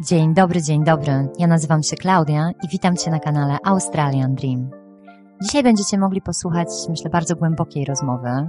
Dzień 0.00 0.34
dobry, 0.34 0.62
dzień 0.62 0.84
dobry. 0.84 1.28
Ja 1.38 1.46
nazywam 1.46 1.82
się 1.82 1.96
Klaudia 1.96 2.50
i 2.64 2.68
witam 2.68 2.96
Cię 2.96 3.10
na 3.10 3.18
kanale 3.18 3.58
Australian 3.64 4.34
Dream. 4.34 4.70
Dzisiaj 5.42 5.62
będziecie 5.62 5.98
mogli 5.98 6.22
posłuchać, 6.22 6.68
myślę, 6.88 7.10
bardzo 7.10 7.36
głębokiej 7.36 7.84
rozmowy 7.84 8.28
e, 8.28 8.48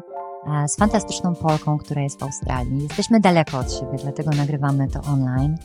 z 0.67 0.75
fantastyczną 0.75 1.35
Polką, 1.35 1.77
która 1.77 2.01
jest 2.01 2.19
w 2.19 2.23
Australii. 2.23 2.83
Jesteśmy 2.83 3.19
daleko 3.19 3.57
od 3.57 3.73
siebie, 3.73 3.97
dlatego 4.03 4.31
nagrywamy 4.31 4.87
to 4.87 5.01
online. 5.01 5.57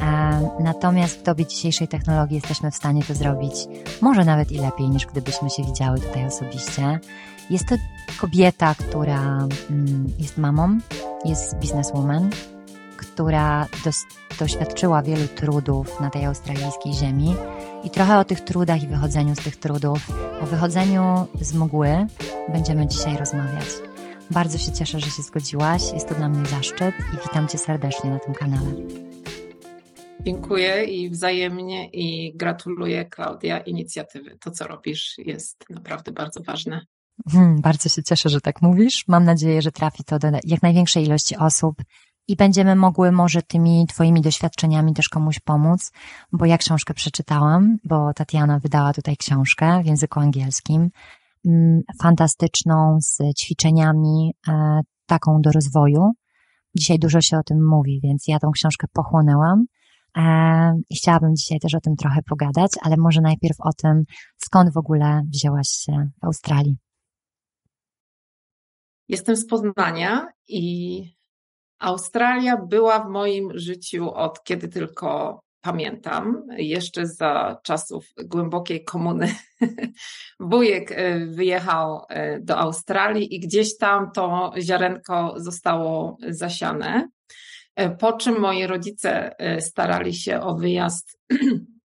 E, 0.00 0.40
natomiast 0.60 1.20
w 1.20 1.22
dobie 1.22 1.46
dzisiejszej 1.46 1.88
technologii 1.88 2.34
jesteśmy 2.34 2.70
w 2.70 2.76
stanie 2.76 3.02
to 3.02 3.14
zrobić 3.14 3.54
może 4.00 4.24
nawet 4.24 4.52
i 4.52 4.58
lepiej 4.58 4.88
niż 4.88 5.06
gdybyśmy 5.06 5.50
się 5.50 5.64
widziały 5.64 6.00
tutaj 6.00 6.26
osobiście. 6.26 7.00
Jest 7.50 7.68
to 7.68 7.74
kobieta, 8.20 8.74
która 8.74 9.46
mm, 9.70 10.06
jest 10.18 10.38
mamą, 10.38 10.78
jest 11.24 11.58
bizneswoman, 11.58 12.30
która 13.02 13.66
dos- 13.84 14.06
doświadczyła 14.38 15.02
wielu 15.02 15.28
trudów 15.28 16.00
na 16.00 16.10
tej 16.10 16.24
australijskiej 16.24 16.92
ziemi 16.94 17.34
i 17.84 17.90
trochę 17.90 18.18
o 18.18 18.24
tych 18.24 18.40
trudach 18.40 18.82
i 18.82 18.86
wychodzeniu 18.86 19.34
z 19.34 19.38
tych 19.38 19.56
trudów, 19.56 20.10
o 20.42 20.46
wychodzeniu 20.46 21.26
z 21.40 21.54
mgły 21.54 22.06
będziemy 22.48 22.86
dzisiaj 22.86 23.16
rozmawiać. 23.16 23.66
Bardzo 24.30 24.58
się 24.58 24.72
cieszę, 24.72 25.00
że 25.00 25.10
się 25.10 25.22
zgodziłaś. 25.22 25.82
Jest 25.92 26.08
to 26.08 26.14
dla 26.14 26.28
mnie 26.28 26.46
zaszczyt 26.46 26.94
i 27.14 27.16
witam 27.28 27.48
Cię 27.48 27.58
serdecznie 27.58 28.10
na 28.10 28.18
tym 28.18 28.34
kanale. 28.34 28.72
Dziękuję 30.20 30.84
i 30.84 31.10
wzajemnie 31.10 31.88
i 31.88 32.36
gratuluję 32.36 33.04
Klaudia 33.04 33.58
inicjatywy. 33.60 34.38
To, 34.40 34.50
co 34.50 34.66
robisz, 34.66 35.14
jest 35.18 35.64
naprawdę 35.70 36.12
bardzo 36.12 36.42
ważne. 36.42 36.86
Hmm, 37.30 37.60
bardzo 37.60 37.88
się 37.88 38.02
cieszę, 38.02 38.28
że 38.28 38.40
tak 38.40 38.62
mówisz. 38.62 39.04
Mam 39.08 39.24
nadzieję, 39.24 39.62
że 39.62 39.72
trafi 39.72 40.04
to 40.04 40.18
do 40.18 40.28
jak 40.44 40.62
największej 40.62 41.04
ilości 41.04 41.36
osób 41.36 41.82
i 42.28 42.36
będziemy 42.36 42.76
mogły 42.76 43.12
może 43.12 43.42
tymi 43.42 43.86
Twoimi 43.86 44.20
doświadczeniami 44.20 44.94
też 44.94 45.08
komuś 45.08 45.40
pomóc, 45.40 45.92
bo 46.32 46.46
ja 46.46 46.58
książkę 46.58 46.94
przeczytałam, 46.94 47.76
bo 47.84 48.12
Tatiana 48.14 48.58
wydała 48.58 48.92
tutaj 48.92 49.16
książkę 49.16 49.82
w 49.82 49.86
języku 49.86 50.20
angielskim, 50.20 50.90
mm, 51.46 51.80
fantastyczną, 52.02 52.98
z 53.00 53.18
ćwiczeniami, 53.38 54.34
e, 54.48 54.80
taką 55.06 55.40
do 55.40 55.52
rozwoju. 55.52 56.10
Dzisiaj 56.76 56.98
dużo 56.98 57.20
się 57.20 57.38
o 57.38 57.42
tym 57.42 57.68
mówi, 57.68 58.00
więc 58.02 58.24
ja 58.28 58.38
tą 58.38 58.50
książkę 58.50 58.86
pochłonęłam 58.92 59.64
e, 60.16 60.22
i 60.90 60.96
chciałabym 60.96 61.36
dzisiaj 61.36 61.58
też 61.60 61.74
o 61.74 61.80
tym 61.80 61.96
trochę 61.96 62.20
pogadać, 62.22 62.70
ale 62.82 62.96
może 62.96 63.20
najpierw 63.20 63.56
o 63.58 63.72
tym, 63.72 64.04
skąd 64.36 64.72
w 64.74 64.76
ogóle 64.76 65.22
wzięłaś 65.34 65.68
się 65.68 65.92
w 66.22 66.24
Australii. 66.24 66.76
Jestem 69.08 69.36
z 69.36 69.46
Poznania 69.46 70.28
i 70.48 71.21
Australia 71.82 72.56
była 72.56 72.98
w 72.98 73.08
moim 73.08 73.58
życiu 73.58 74.14
od 74.14 74.44
kiedy 74.44 74.68
tylko 74.68 75.40
pamiętam, 75.60 76.46
jeszcze 76.56 77.06
za 77.06 77.60
czasów 77.62 78.06
głębokiej 78.24 78.84
komuny. 78.84 79.34
Wujek 80.40 80.92
e, 80.92 81.26
wyjechał 81.26 82.02
e, 82.08 82.40
do 82.40 82.58
Australii 82.58 83.34
i 83.34 83.40
gdzieś 83.40 83.78
tam 83.78 84.12
to 84.12 84.52
ziarenko 84.60 85.34
zostało 85.36 86.16
zasiane. 86.28 87.08
E, 87.76 87.90
po 87.90 88.12
czym 88.12 88.40
moi 88.40 88.66
rodzice 88.66 89.36
starali 89.60 90.14
się 90.14 90.40
o 90.40 90.54
wyjazd 90.54 91.18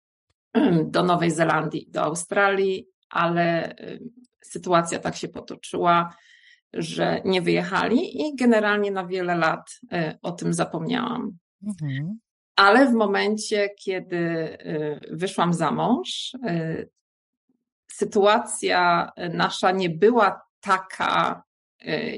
do 0.94 1.02
Nowej 1.02 1.30
Zelandii, 1.30 1.86
do 1.90 2.02
Australii, 2.02 2.86
ale 3.10 3.74
sytuacja 4.44 4.98
tak 4.98 5.16
się 5.16 5.28
potoczyła, 5.28 6.14
że 6.72 7.22
nie 7.24 7.42
wyjechali 7.42 8.22
i 8.22 8.36
generalnie 8.36 8.90
na 8.90 9.06
wiele 9.06 9.36
lat 9.36 9.80
e, 9.92 10.18
o 10.22 10.32
tym 10.32 10.54
zapomniałam. 10.54 11.38
Mhm. 11.66 12.18
Ale 12.56 12.86
w 12.86 12.92
momencie, 12.92 13.68
kiedy 13.84 14.18
e, 14.18 15.00
wyszłam 15.10 15.54
za 15.54 15.70
mąż, 15.70 16.32
e, 16.46 16.84
sytuacja 17.92 19.10
nasza 19.16 19.70
nie 19.70 19.90
była 19.90 20.40
taka, 20.60 21.42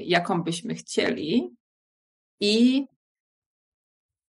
jaką 0.01 0.43
byśmy 0.43 0.75
chcieli. 0.75 1.55
I 2.39 2.85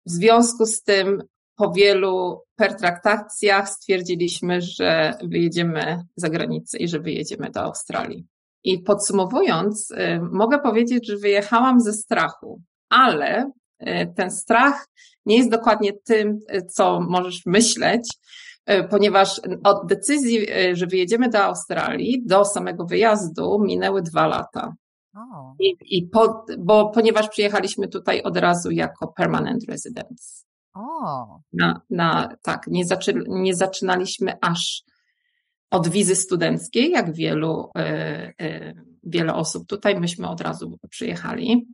w 0.05 0.11
związku 0.11 0.65
z 0.65 0.83
tym 0.83 1.23
po 1.55 1.71
wielu 1.71 2.41
pertraktacjach 2.55 3.69
stwierdziliśmy, 3.69 4.61
że 4.61 5.13
wyjedziemy 5.23 6.03
za 6.15 6.29
granicę 6.29 6.77
i 6.77 6.87
że 6.87 6.99
wyjedziemy 6.99 7.49
do 7.51 7.61
Australii. 7.61 8.25
I 8.65 8.79
podsumowując, 8.79 9.91
y, 9.91 10.19
mogę 10.31 10.59
powiedzieć, 10.59 11.07
że 11.07 11.17
wyjechałam 11.17 11.79
ze 11.79 11.93
strachu, 11.93 12.61
ale 12.89 13.51
y, 13.81 14.13
ten 14.15 14.31
strach 14.31 14.87
nie 15.25 15.37
jest 15.37 15.49
dokładnie 15.49 15.91
tym, 15.93 16.39
y, 16.53 16.61
co 16.61 16.99
możesz 17.01 17.45
myśleć, 17.45 18.09
ponieważ 18.89 19.41
od 19.63 19.87
decyzji, 19.87 20.47
że 20.73 20.87
wyjedziemy 20.87 21.29
do 21.29 21.39
Australii, 21.39 22.23
do 22.25 22.45
samego 22.45 22.85
wyjazdu 22.85 23.59
minęły 23.59 24.01
dwa 24.01 24.27
lata. 24.27 24.73
I, 25.59 25.75
i 25.81 26.07
po, 26.07 26.45
bo 26.59 26.89
ponieważ 26.89 27.29
przyjechaliśmy 27.29 27.87
tutaj 27.87 28.21
od 28.21 28.37
razu 28.37 28.71
jako 28.71 29.07
permanent 29.07 29.63
residents. 29.69 30.45
Oh. 30.73 31.39
Na, 31.53 31.81
na, 31.89 32.35
tak, 32.41 32.67
nie, 32.67 32.85
zaczy, 32.85 33.13
nie 33.27 33.55
zaczynaliśmy 33.55 34.33
aż 34.41 34.83
od 35.71 35.87
wizy 35.87 36.15
studenckiej, 36.15 36.91
jak 36.91 37.13
wielu, 37.13 37.69
e, 37.77 38.33
e, 38.41 38.73
wiele 39.03 39.33
osób 39.33 39.67
tutaj, 39.67 39.99
myśmy 39.99 40.27
od 40.27 40.41
razu 40.41 40.77
przyjechali. 40.89 41.67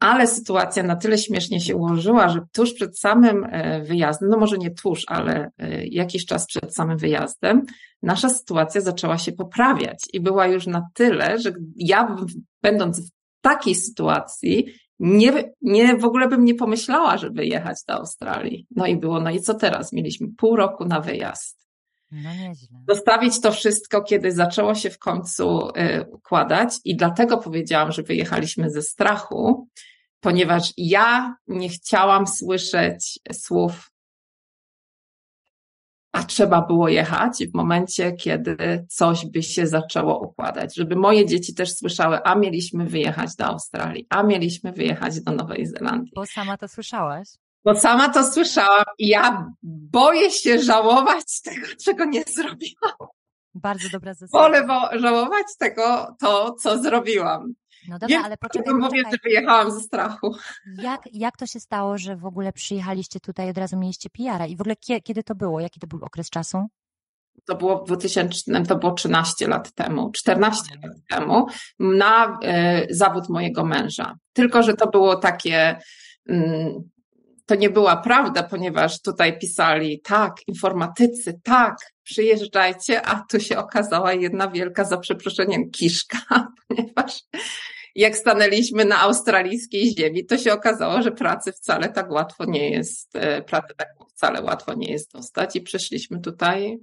Ale 0.00 0.26
sytuacja 0.26 0.82
na 0.82 0.96
tyle 0.96 1.18
śmiesznie 1.18 1.60
się 1.60 1.76
ułożyła, 1.76 2.28
że 2.28 2.40
tuż 2.52 2.74
przed 2.74 2.98
samym 2.98 3.44
e, 3.44 3.82
wyjazdem, 3.82 4.28
no 4.28 4.38
może 4.38 4.58
nie 4.58 4.70
tuż, 4.70 5.02
ale 5.06 5.50
jakiś 5.84 6.26
czas 6.26 6.46
przed 6.46 6.74
samym 6.74 6.98
wyjazdem, 6.98 7.62
nasza 8.02 8.28
sytuacja 8.28 8.80
zaczęła 8.80 9.18
się 9.18 9.32
poprawiać 9.32 9.98
i 10.12 10.20
była 10.20 10.46
już 10.46 10.66
na 10.66 10.88
tyle, 10.94 11.38
że 11.38 11.52
ja, 11.76 12.16
będąc 12.62 13.00
w 13.00 13.10
takiej 13.40 13.74
sytuacji, 13.74 14.66
nie, 14.98 15.52
nie, 15.62 15.96
w 15.96 16.04
ogóle 16.04 16.28
bym 16.28 16.44
nie 16.44 16.54
pomyślała, 16.54 17.18
żeby 17.18 17.46
jechać 17.46 17.78
do 17.88 17.94
Australii. 17.94 18.66
No 18.76 18.86
i 18.86 18.96
było, 18.96 19.20
no 19.20 19.30
i 19.30 19.40
co 19.40 19.54
teraz? 19.54 19.92
Mieliśmy 19.92 20.28
pół 20.36 20.56
roku 20.56 20.84
na 20.84 21.00
wyjazd. 21.00 21.65
No 22.10 22.34
nieźle. 22.34 22.78
Zostawić 22.88 23.40
to 23.40 23.52
wszystko, 23.52 24.02
kiedy 24.02 24.32
zaczęło 24.32 24.74
się 24.74 24.90
w 24.90 24.98
końcu 24.98 25.68
y, 25.68 26.04
układać 26.12 26.78
i 26.84 26.96
dlatego 26.96 27.38
powiedziałam, 27.38 27.92
że 27.92 28.02
wyjechaliśmy 28.02 28.70
ze 28.70 28.82
strachu, 28.82 29.68
ponieważ 30.20 30.72
ja 30.76 31.36
nie 31.46 31.68
chciałam 31.68 32.26
słyszeć 32.26 33.18
słów 33.32 33.90
a 36.16 36.22
trzeba 36.22 36.62
było 36.62 36.88
jechać 36.88 37.46
w 37.52 37.54
momencie, 37.54 38.12
kiedy 38.12 38.86
coś 38.88 39.26
by 39.26 39.42
się 39.42 39.66
zaczęło 39.66 40.28
układać, 40.28 40.76
żeby 40.76 40.96
moje 40.96 41.26
dzieci 41.26 41.54
też 41.54 41.74
słyszały, 41.74 42.22
a 42.22 42.34
mieliśmy 42.34 42.86
wyjechać 42.86 43.36
do 43.38 43.44
Australii, 43.44 44.06
a 44.10 44.22
mieliśmy 44.22 44.72
wyjechać 44.72 45.20
do 45.20 45.32
Nowej 45.32 45.66
Zelandii. 45.66 46.12
Bo 46.14 46.26
sama 46.26 46.56
to 46.56 46.68
słyszałaś? 46.68 47.28
Bo 47.66 47.74
sama 47.74 48.08
to 48.08 48.24
słyszałam 48.24 48.84
i 48.98 49.08
ja 49.08 49.52
boję 49.62 50.30
się 50.30 50.58
żałować 50.58 51.42
tego, 51.42 51.66
czego 51.84 52.04
nie 52.04 52.22
zrobiłam. 52.22 53.08
Bardzo 53.54 53.88
dobra 53.92 54.14
zasada. 54.14 54.42
Wolę 54.42 54.66
żałować 55.00 55.46
tego, 55.58 56.16
to, 56.20 56.54
co 56.54 56.82
zrobiłam. 56.82 57.52
No 57.88 57.98
dobra, 57.98 58.22
ale 58.24 58.36
poczekaj. 58.36 58.74
Mówię, 58.74 59.02
że 59.12 59.18
wyjechałam 59.24 59.70
ze 59.70 59.80
strachu. 59.80 60.34
Jak, 60.82 61.00
jak 61.12 61.36
to 61.36 61.46
się 61.46 61.60
stało, 61.60 61.98
że 61.98 62.16
w 62.16 62.26
ogóle 62.26 62.52
przyjechaliście 62.52 63.20
tutaj, 63.20 63.50
od 63.50 63.58
razu 63.58 63.78
mieliście 63.78 64.10
PR-a? 64.10 64.46
I 64.46 64.56
w 64.56 64.60
ogóle 64.60 64.76
kiedy 65.04 65.22
to 65.22 65.34
było? 65.34 65.60
Jaki 65.60 65.80
to 65.80 65.86
był 65.86 66.04
okres 66.04 66.30
czasu? 66.30 66.66
To 67.44 67.54
było 67.54 67.84
w 67.84 67.86
2000, 67.86 68.64
to 68.68 68.76
było 68.76 68.92
13 68.92 69.48
lat 69.48 69.72
temu, 69.72 70.10
14 70.10 70.74
lat 70.84 70.96
temu, 71.08 71.46
na 71.78 72.38
y, 72.88 72.94
zawód 72.94 73.28
mojego 73.28 73.64
męża. 73.64 74.16
Tylko, 74.32 74.62
że 74.62 74.74
to 74.74 74.86
było 74.86 75.16
takie, 75.16 75.78
y, 76.30 76.74
to 77.46 77.54
nie 77.54 77.70
była 77.70 77.96
prawda, 77.96 78.42
ponieważ 78.42 79.02
tutaj 79.02 79.38
pisali, 79.38 80.00
tak, 80.00 80.32
informatycy, 80.48 81.40
tak, 81.42 81.76
przyjeżdżajcie, 82.02 83.02
a 83.02 83.24
tu 83.30 83.40
się 83.40 83.58
okazała 83.58 84.12
jedna 84.12 84.48
wielka, 84.48 84.84
za 84.84 84.98
przeproszeniem, 84.98 85.70
kiszka, 85.70 86.18
ponieważ 86.68 87.22
jak 87.94 88.16
stanęliśmy 88.16 88.84
na 88.84 89.00
australijskiej 89.00 89.94
ziemi, 89.96 90.26
to 90.26 90.38
się 90.38 90.52
okazało, 90.52 91.02
że 91.02 91.12
pracy 91.12 91.52
wcale 91.52 91.88
tak 91.88 92.10
łatwo 92.10 92.44
nie 92.44 92.70
jest, 92.70 93.16
e, 93.16 93.42
pracy 93.42 93.74
tak 93.76 93.88
wcale 94.08 94.42
łatwo 94.42 94.74
nie 94.74 94.92
jest 94.92 95.12
dostać 95.12 95.56
i 95.56 95.60
przyszliśmy 95.60 96.20
tutaj, 96.20 96.78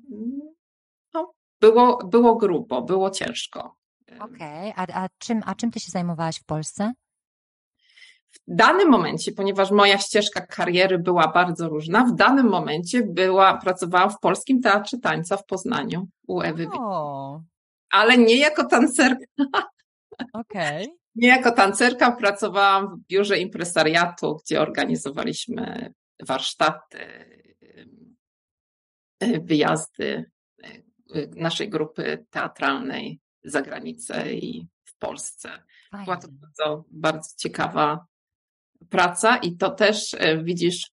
no, 1.14 1.34
było, 1.62 1.98
było 1.98 2.36
grubo, 2.36 2.82
było 2.82 3.10
ciężko. 3.10 3.76
Okej, 4.20 4.72
okay. 4.72 4.74
a, 4.76 5.04
a, 5.04 5.10
czym, 5.18 5.42
a 5.46 5.56
czym 5.56 5.72
ty 5.72 5.80
się 5.80 5.92
zajmowałaś 5.92 6.40
w 6.40 6.46
Polsce? 6.46 6.94
W 8.48 8.56
danym 8.56 8.90
momencie, 8.90 9.32
ponieważ 9.32 9.72
moja 9.72 9.98
ścieżka 9.98 10.42
kariery 10.42 11.00
była 11.00 11.28
bardzo 11.28 11.70
różna, 11.70 12.06
w 12.06 12.16
danym 12.16 12.50
momencie 12.50 13.04
była, 13.04 13.58
pracowałam 13.58 14.10
w 14.10 14.20
Polskim 14.20 14.62
Teatrze 14.62 14.98
Tańca 14.98 15.38
w 15.38 15.46
Poznaniu 15.46 16.08
u 16.28 16.42
Ewy. 16.42 16.68
O. 16.80 17.42
Ale 17.92 18.18
nie 18.18 18.38
jako 18.38 18.64
tancerka. 18.64 19.26
Okej. 20.34 20.84
Okay. 20.84 20.98
Nie 21.16 21.28
jako 21.28 21.52
tancerka, 21.52 22.12
pracowałam 22.12 22.88
w 22.88 23.08
biurze 23.08 23.38
impresariatu, 23.38 24.38
gdzie 24.44 24.62
organizowaliśmy 24.62 25.94
warsztaty, 26.28 27.00
wyjazdy 29.42 30.32
naszej 31.36 31.70
grupy 31.70 32.26
teatralnej 32.30 33.20
za 33.44 33.62
granicę 33.62 34.34
i 34.34 34.68
w 34.86 34.98
Polsce. 34.98 35.50
Fajnie. 35.92 36.06
Była 36.06 36.18
to 36.18 36.28
bardzo, 36.32 36.84
bardzo 36.92 37.30
ciekawa 37.38 38.06
praca 38.90 39.38
i 39.38 39.58
to 39.58 39.70
też 39.70 40.16
widzisz, 40.44 40.92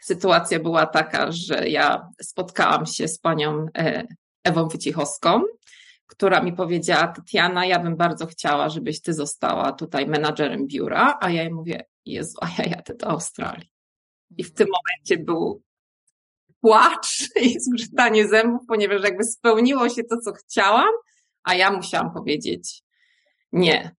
sytuacja 0.00 0.60
była 0.60 0.86
taka, 0.86 1.32
że 1.32 1.68
ja 1.68 2.08
spotkałam 2.22 2.86
się 2.86 3.08
z 3.08 3.18
panią 3.18 3.66
Ewą 4.44 4.68
Wycichowską, 4.68 5.42
która 6.06 6.42
mi 6.42 6.52
powiedziała, 6.52 7.08
Tatiana, 7.08 7.66
ja 7.66 7.78
bym 7.78 7.96
bardzo 7.96 8.26
chciała, 8.26 8.68
żebyś 8.68 9.00
ty 9.00 9.14
została 9.14 9.72
tutaj 9.72 10.06
menadżerem 10.06 10.66
biura, 10.66 11.18
a 11.20 11.30
ja 11.30 11.42
jej 11.42 11.52
mówię, 11.52 11.84
Jezu, 12.04 12.38
a 12.40 12.48
ja 12.58 12.64
jadę 12.70 12.94
do 12.94 13.06
Australii. 13.06 13.72
I 14.36 14.44
w 14.44 14.54
tym 14.54 14.68
momencie 14.68 15.24
był 15.24 15.62
płacz 16.60 17.28
i 17.42 17.60
zgrzytanie 17.60 18.28
zębów, 18.28 18.60
ponieważ 18.68 19.02
jakby 19.02 19.24
spełniło 19.24 19.88
się 19.88 20.04
to, 20.04 20.16
co 20.16 20.32
chciałam, 20.32 20.92
a 21.42 21.54
ja 21.54 21.70
musiałam 21.70 22.12
powiedzieć 22.12 22.82
nie. 23.52 23.94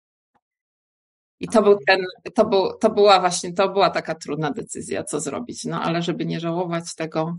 I 1.43 1.47
to 1.47 1.61
był 1.61 1.77
ten, 1.87 2.05
to, 2.35 2.45
był, 2.45 2.77
to 2.77 2.89
była 2.89 3.19
właśnie, 3.19 3.53
to 3.53 3.69
była 3.69 3.89
taka 3.89 4.15
trudna 4.15 4.51
decyzja, 4.51 5.03
co 5.03 5.19
zrobić. 5.19 5.65
No 5.65 5.81
ale 5.81 6.01
żeby 6.01 6.25
nie 6.25 6.39
żałować 6.39 6.95
tego, 6.95 7.37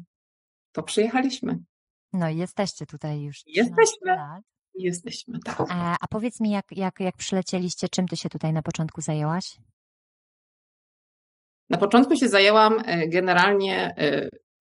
to 0.72 0.82
przyjechaliśmy. 0.82 1.58
No 2.12 2.28
i 2.28 2.36
jesteście 2.36 2.86
tutaj 2.86 3.22
już. 3.22 3.42
Jesteśmy. 3.46 4.16
Lat. 4.16 4.42
Jesteśmy, 4.74 5.38
tak. 5.44 5.60
A, 5.68 5.96
a 6.00 6.06
powiedz 6.10 6.40
mi, 6.40 6.50
jak, 6.50 6.64
jak, 6.70 7.00
jak 7.00 7.16
przylecieliście, 7.16 7.88
czym 7.88 8.08
ty 8.08 8.16
się 8.16 8.28
tutaj 8.28 8.52
na 8.52 8.62
początku 8.62 9.00
zajęłaś? 9.00 9.56
Na 11.70 11.78
początku 11.78 12.16
się 12.16 12.28
zajęłam 12.28 12.82
generalnie 13.08 13.94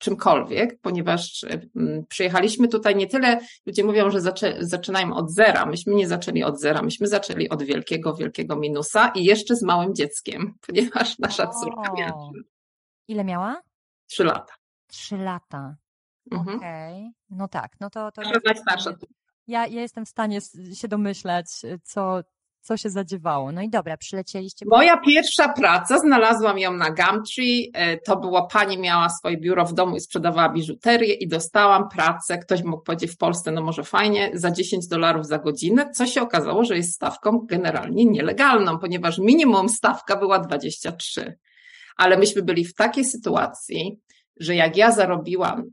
czymkolwiek, 0.03 0.79
ponieważ 0.81 1.45
przyjechaliśmy 2.09 2.67
tutaj 2.67 2.95
nie 2.95 3.07
tyle, 3.07 3.39
ludzie 3.65 3.83
mówią, 3.83 4.11
że 4.11 4.21
zaczę, 4.21 4.55
zaczynają 4.59 5.13
od 5.15 5.31
zera. 5.31 5.65
Myśmy 5.65 5.93
nie 5.95 6.07
zaczęli 6.07 6.43
od 6.43 6.59
zera, 6.59 6.81
myśmy 6.81 7.07
zaczęli 7.07 7.49
od 7.49 7.63
wielkiego, 7.63 8.15
wielkiego 8.15 8.55
minusa 8.55 9.07
i 9.15 9.23
jeszcze 9.23 9.55
z 9.55 9.63
małym 9.63 9.95
dzieckiem, 9.95 10.53
ponieważ 10.67 11.19
nasza 11.19 11.47
córka 11.47 11.91
O. 11.91 11.95
miała 11.97 12.31
Ile 13.07 13.23
miała? 13.23 13.61
trzy 14.07 14.23
lata. 14.23 14.53
Trzy 14.87 15.17
lata. 15.17 15.75
Mhm. 16.31 16.57
Okej. 16.57 17.11
No 17.29 17.47
tak, 17.47 17.71
no 17.79 17.89
to. 17.89 18.11
to 18.11 18.21
Nasza 18.21 18.39
najstarsza. 18.45 18.91
ja, 19.47 19.67
ja 19.67 19.81
jestem 19.81 20.05
w 20.05 20.09
stanie 20.09 20.39
się 20.73 20.87
domyślać, 20.87 21.45
co, 21.83 22.21
co 22.63 22.77
się 22.77 22.89
zadziewało. 22.89 23.51
No 23.51 23.61
i 23.61 23.69
dobra, 23.69 23.97
przylecieliście. 23.97 24.65
Moja 24.69 24.97
pierwsza 24.97 25.49
praca, 25.49 25.99
znalazłam 25.99 26.59
ją 26.59 26.73
na 26.73 26.91
Gumtree. 26.91 27.71
E, 27.73 27.97
To 27.97 28.17
była 28.17 28.47
pani, 28.47 28.77
miała 28.77 29.09
swoje 29.09 29.37
biuro 29.37 29.65
w 29.65 29.73
domu 29.73 29.95
i 29.95 29.99
sprzedawała 29.99 30.49
biżuterię 30.49 31.13
i 31.13 31.27
dostałam 31.27 31.89
pracę. 31.89 32.37
Ktoś 32.37 32.63
mógł 32.63 32.83
powiedzieć 32.83 33.11
w 33.11 33.17
Polsce, 33.17 33.51
no 33.51 33.61
może 33.61 33.83
fajnie, 33.83 34.31
za 34.33 34.51
10 34.51 34.87
dolarów 34.87 35.25
za 35.25 35.39
godzinę, 35.39 35.89
co 35.91 36.05
się 36.05 36.21
okazało, 36.21 36.63
że 36.63 36.77
jest 36.77 36.93
stawką 36.93 37.39
generalnie 37.49 38.05
nielegalną, 38.05 38.79
ponieważ 38.79 39.17
minimum 39.17 39.69
stawka 39.69 40.15
była 40.15 40.39
23. 40.39 41.37
Ale 41.97 42.17
myśmy 42.17 42.41
byli 42.41 42.65
w 42.65 42.73
takiej 42.73 43.05
sytuacji, 43.05 43.99
że 44.39 44.55
jak 44.55 44.77
ja 44.77 44.91
zarobiłam, 44.91 45.63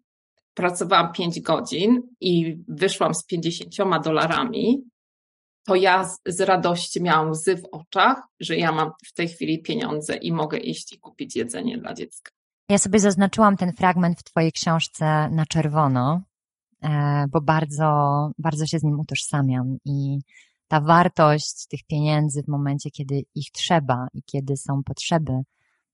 pracowałam 0.54 1.12
5 1.12 1.40
godzin 1.40 2.02
i 2.20 2.56
wyszłam 2.69 3.14
z 3.14 3.25
50 3.26 3.75
dolarami, 4.04 4.84
to 5.67 5.75
ja 5.75 6.11
z, 6.27 6.41
radości 6.41 7.03
miałam 7.03 7.31
łzy 7.31 7.57
w 7.57 7.65
oczach, 7.73 8.23
że 8.41 8.57
ja 8.57 8.73
mam 8.73 8.91
w 9.07 9.12
tej 9.12 9.29
chwili 9.29 9.62
pieniądze 9.62 10.17
i 10.17 10.33
mogę 10.33 10.59
iść 10.59 10.93
i 10.93 10.99
kupić 10.99 11.37
jedzenie 11.37 11.79
dla 11.79 11.95
dziecka. 11.95 12.33
Ja 12.69 12.79
sobie 12.79 13.01
zaznaczyłam 13.01 13.57
ten 13.57 13.73
fragment 13.73 14.21
w 14.21 14.25
Twojej 14.25 14.53
książce 14.53 15.31
na 15.31 15.47
czerwono, 15.47 16.23
e, 16.83 17.25
bo 17.29 17.41
bardzo, 17.41 17.87
bardzo 18.39 18.67
się 18.67 18.79
z 18.79 18.83
nim 18.83 19.01
utożsamiam 19.01 19.77
i 19.85 20.19
ta 20.69 20.81
wartość 20.81 21.67
tych 21.67 21.81
pieniędzy 21.87 22.43
w 22.43 22.49
momencie, 22.49 22.91
kiedy 22.91 23.23
ich 23.35 23.51
trzeba 23.53 24.09
i 24.12 24.23
kiedy 24.23 24.57
są 24.57 24.83
potrzeby 24.85 25.33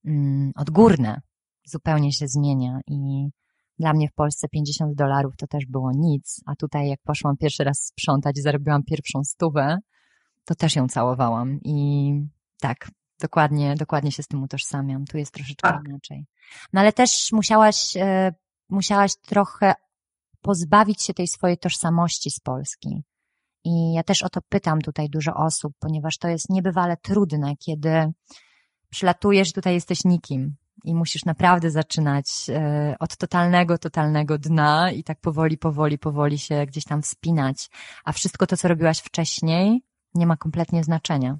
mm, 0.05 0.51
odgórne, 0.55 1.21
zupełnie 1.65 2.13
się 2.13 2.27
zmienia 2.27 2.79
i 2.87 3.29
dla 3.79 3.93
mnie 3.93 4.09
w 4.09 4.13
Polsce 4.13 4.47
50 4.49 4.95
dolarów 4.95 5.33
to 5.37 5.47
też 5.47 5.65
było 5.65 5.91
nic, 5.95 6.41
a 6.45 6.55
tutaj 6.55 6.89
jak 6.89 6.99
poszłam 7.03 7.37
pierwszy 7.37 7.63
raz 7.63 7.79
sprzątać 7.85 8.37
i 8.37 8.41
zarobiłam 8.41 8.83
pierwszą 8.83 9.23
stówę, 9.23 9.77
to 10.45 10.55
też 10.55 10.75
ją 10.75 10.87
całowałam 10.87 11.59
i 11.63 12.11
tak, 12.59 12.91
dokładnie, 13.21 13.75
dokładnie 13.75 14.11
się 14.11 14.23
z 14.23 14.27
tym 14.27 14.43
utożsamiam. 14.43 15.05
Tu 15.05 15.17
jest 15.17 15.33
troszeczkę 15.33 15.69
Tak. 15.69 15.81
inaczej. 15.87 16.25
No 16.73 16.81
ale 16.81 16.93
też 16.93 17.31
musiałaś, 17.31 17.97
e, 17.97 18.33
musiałaś 18.69 19.11
trochę 19.15 19.73
pozbawić 20.41 21.03
się 21.03 21.13
tej 21.13 21.27
swojej 21.27 21.57
tożsamości 21.57 22.31
z 22.31 22.39
Polski. 22.39 23.03
I 23.63 23.93
ja 23.93 24.03
też 24.03 24.23
o 24.23 24.29
to 24.29 24.41
pytam 24.49 24.81
tutaj 24.81 25.09
dużo 25.09 25.33
osób, 25.33 25.73
ponieważ 25.79 26.17
to 26.17 26.27
jest 26.27 26.49
niebywale 26.49 26.97
trudne, 26.97 27.55
kiedy 27.57 28.11
przylatujesz, 28.89 29.53
tutaj 29.53 29.73
jesteś 29.73 30.05
nikim 30.05 30.55
i 30.83 30.95
musisz 30.95 31.25
naprawdę 31.25 31.71
zaczynać 31.71 32.25
e, 32.49 32.95
od 32.99 33.17
totalnego, 33.17 33.77
totalnego 33.77 34.37
dna 34.37 34.91
i 34.91 35.03
tak 35.03 35.19
powoli, 35.19 35.57
powoli, 35.57 35.97
powoli 35.97 36.39
się 36.39 36.65
gdzieś 36.65 36.83
tam 36.83 37.01
wspinać, 37.01 37.69
a 38.05 38.11
wszystko 38.11 38.47
to, 38.47 38.57
co 38.57 38.67
robiłaś 38.67 38.99
wcześniej, 38.99 39.81
nie 40.15 40.27
ma 40.27 40.37
kompletnie 40.37 40.83
znaczenia. 40.83 41.37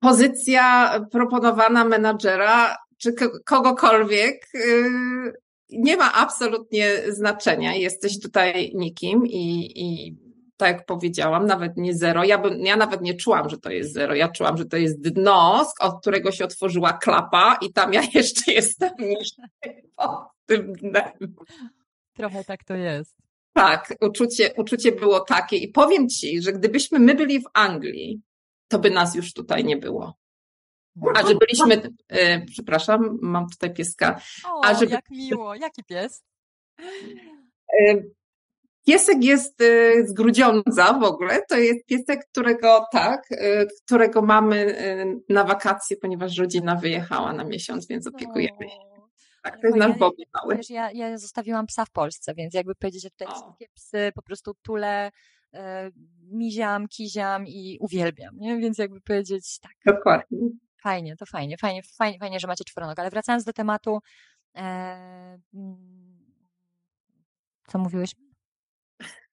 Pozycja 0.00 0.94
proponowana 1.12 1.84
menadżera 1.84 2.76
czy 2.98 3.12
ko- 3.12 3.40
kogokolwiek 3.44 4.48
yy, 4.54 5.32
nie 5.70 5.96
ma 5.96 6.12
absolutnie 6.12 6.90
znaczenia. 7.08 7.74
Jesteś 7.74 8.20
tutaj 8.20 8.72
nikim 8.74 9.26
i, 9.26 9.72
i 9.74 10.16
tak 10.56 10.76
jak 10.76 10.86
powiedziałam, 10.86 11.46
nawet 11.46 11.76
nie 11.76 11.94
zero. 11.94 12.24
Ja, 12.24 12.38
bym, 12.38 12.60
ja 12.60 12.76
nawet 12.76 13.00
nie 13.00 13.14
czułam, 13.14 13.48
że 13.48 13.58
to 13.58 13.70
jest 13.70 13.92
zero. 13.92 14.14
Ja 14.14 14.28
czułam, 14.28 14.56
że 14.56 14.64
to 14.64 14.76
jest 14.76 15.00
dno, 15.00 15.66
od 15.80 16.00
którego 16.00 16.32
się 16.32 16.44
otworzyła 16.44 16.92
klapa 16.92 17.58
i 17.60 17.72
tam 17.72 17.92
ja 17.92 18.02
jeszcze 18.14 18.52
jestem 18.52 18.90
niżej 18.98 19.90
pod 19.96 20.28
tym 20.46 20.72
dnem. 20.72 21.34
Trochę 22.16 22.44
tak 22.44 22.64
to 22.64 22.74
jest. 22.74 23.16
Tak, 23.52 23.94
uczucie, 24.00 24.54
uczucie 24.56 24.92
było 24.92 25.20
takie 25.20 25.56
i 25.56 25.68
powiem 25.68 26.08
Ci, 26.08 26.42
że 26.42 26.52
gdybyśmy 26.52 26.98
my 26.98 27.14
byli 27.14 27.40
w 27.40 27.46
Anglii, 27.54 28.20
to 28.68 28.78
by 28.78 28.90
nas 28.90 29.14
już 29.14 29.32
tutaj 29.32 29.64
nie 29.64 29.76
było. 29.76 30.14
A 31.14 31.26
że 31.26 31.34
byliśmy, 31.34 31.94
e, 32.08 32.44
przepraszam, 32.46 33.18
mam 33.22 33.46
tutaj 33.50 33.74
pieska. 33.74 34.20
O, 34.46 34.64
A 34.64 34.74
żeby- 34.74 34.92
jak 34.92 35.10
miło. 35.10 35.54
Jaki 35.54 35.84
pies? 35.84 36.24
Piesek 38.86 39.24
jest 39.24 39.60
e, 39.60 40.06
z 40.06 40.12
Grudziądza 40.12 40.92
w 40.92 41.02
ogóle. 41.02 41.42
To 41.48 41.56
jest 41.56 41.86
piesek, 41.86 42.26
którego 42.30 42.86
tak, 42.92 43.22
e, 43.30 43.66
którego 43.66 44.22
mamy 44.22 44.78
e, 44.78 45.04
na 45.28 45.44
wakacje, 45.44 45.96
ponieważ 45.96 46.38
rodzina 46.38 46.76
wyjechała 46.76 47.32
na 47.32 47.44
miesiąc, 47.44 47.86
więc 47.86 48.06
opiekujemy 48.06 48.68
się. 48.68 48.94
Tak, 49.42 49.60
to 49.60 49.66
jest 49.66 49.78
nasz 49.78 49.98
Bobby 49.98 50.22
mały. 50.34 50.56
Wiesz, 50.56 50.70
ja, 50.70 50.90
ja 50.92 51.18
zostawiłam 51.18 51.66
psa 51.66 51.84
w 51.84 51.90
Polsce, 51.90 52.34
więc 52.34 52.54
jakby 52.54 52.74
powiedzieć, 52.74 53.02
że 53.02 53.10
tutaj 53.10 53.28
wszystkie 53.28 53.66
psy 53.74 54.12
po 54.14 54.22
prostu 54.22 54.54
tule, 54.62 55.10
e, 55.54 55.90
miziam, 56.30 56.88
kiziam 56.88 57.46
i 57.46 57.78
uwielbiam, 57.80 58.36
nie? 58.36 58.58
Więc 58.58 58.78
jakby 58.78 59.00
powiedzieć, 59.00 59.58
tak, 59.60 59.94
Dokładnie. 59.96 60.38
fajnie, 60.82 61.16
to 61.16 61.26
fajnie, 61.26 61.56
fajnie, 61.58 61.82
fajnie, 61.98 62.18
fajnie 62.18 62.40
że 62.40 62.46
macie 62.46 62.64
czworonoga. 62.64 63.02
Ale 63.02 63.10
wracając 63.10 63.44
do 63.44 63.52
tematu, 63.52 63.98
e, 64.56 64.60
mm, 65.54 66.24
co 67.66 67.78
mówiłeś? 67.78 68.10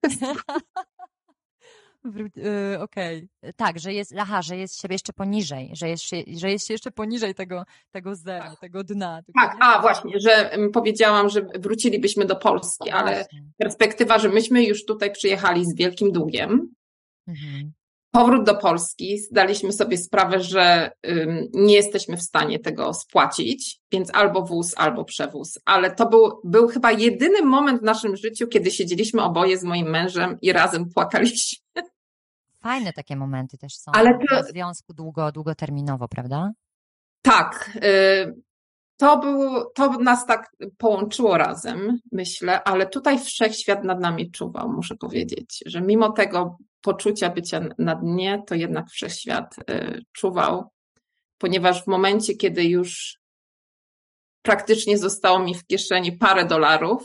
Y, 2.76 2.80
Okej, 2.80 3.28
tak, 3.56 3.80
że 3.80 3.94
jest, 3.94 4.14
aha, 4.18 4.42
że 4.42 4.58
jest 4.58 4.82
siebie 4.82 4.96
jeszcze 4.96 5.14
poniżej, 5.14 5.70
że 5.74 5.90
jest, 5.90 6.04
się- 6.04 6.24
że 6.38 6.52
jest 6.52 6.68
się 6.68 6.74
jeszcze 6.74 6.92
poniżej 6.92 7.36
tego, 7.36 7.64
tego 7.92 8.16
zera, 8.16 8.56
tego 8.56 8.84
dna. 8.84 9.22
Tak, 9.42 9.54
nie- 9.54 9.64
a 9.64 9.82
właśnie, 9.82 10.20
że 10.20 10.52
mm, 10.52 10.72
powiedziałam, 10.72 11.30
że 11.30 11.42
wrócilibyśmy 11.42 12.26
do 12.26 12.36
Polski, 12.36 12.90
ale 12.90 13.16
Właśnie. 13.16 13.44
perspektywa, 13.58 14.20
że 14.20 14.30
myśmy 14.30 14.64
już 14.64 14.86
tutaj 14.86 15.12
przyjechali 15.12 15.66
z 15.66 15.76
wielkim 15.76 16.12
długiem. 16.12 16.74
Mhm. 17.28 17.72
Powrót 18.12 18.44
do 18.46 18.56
Polski, 18.56 19.18
zdaliśmy 19.20 19.74
sobie 19.74 19.98
sprawę, 19.98 20.40
że 20.40 20.92
nie 21.54 21.74
jesteśmy 21.74 22.18
w 22.18 22.22
stanie 22.22 22.60
tego 22.60 22.94
spłacić, 22.94 23.80
więc 23.92 24.10
albo 24.16 24.42
wóz, 24.42 24.74
albo 24.78 25.06
przewóz. 25.06 25.60
Ale 25.66 25.96
to 25.96 26.10
był, 26.10 26.42
był 26.44 26.68
chyba 26.68 26.92
jedyny 26.92 27.42
moment 27.42 27.82
w 27.82 27.84
naszym 27.84 28.16
życiu, 28.16 28.48
kiedy 28.48 28.72
siedzieliśmy 28.72 29.24
oboje 29.24 29.58
z 29.58 29.64
moim 29.64 29.90
mężem 29.90 30.38
i 30.42 30.52
razem 30.54 30.90
płakaliśmy. 30.90 31.58
Fajne 32.64 32.94
takie 32.94 33.16
momenty 33.16 33.58
też 33.58 33.76
są 33.78 33.92
Ale 33.96 34.20
to- 34.30 34.44
w 34.44 34.48
związku 34.48 34.94
długo, 34.94 35.32
długoterminowo, 35.32 36.08
prawda? 36.08 36.52
Tak, 37.22 37.78
y, 37.84 38.42
to 38.98 39.18
było, 39.18 39.66
to 39.76 39.90
nas 39.90 40.26
tak 40.26 40.52
połączyło 40.78 41.38
razem, 41.38 42.00
myślę, 42.12 42.64
ale 42.64 42.88
tutaj 42.88 43.20
wszechświat 43.20 43.84
nad 43.84 44.00
nami 44.00 44.32
czuwał, 44.32 44.70
muszę 44.70 44.96
powiedzieć, 44.96 45.64
że 45.66 45.82
mimo 45.82 46.12
tego 46.12 46.58
poczucia 46.82 47.30
bycia 47.30 47.62
na 47.78 47.96
dnie, 47.96 48.44
to 48.48 48.56
jednak 48.56 48.90
wszechświat 48.90 49.56
y, 49.70 50.02
czuwał, 50.12 50.70
ponieważ 51.38 51.84
w 51.84 51.88
momencie, 51.88 52.34
kiedy 52.34 52.64
już 52.64 53.20
praktycznie 54.42 54.98
zostało 54.98 55.40
mi 55.40 55.56
w 55.56 55.66
kieszeni 55.66 56.12
parę 56.12 56.46
dolarów. 56.46 57.04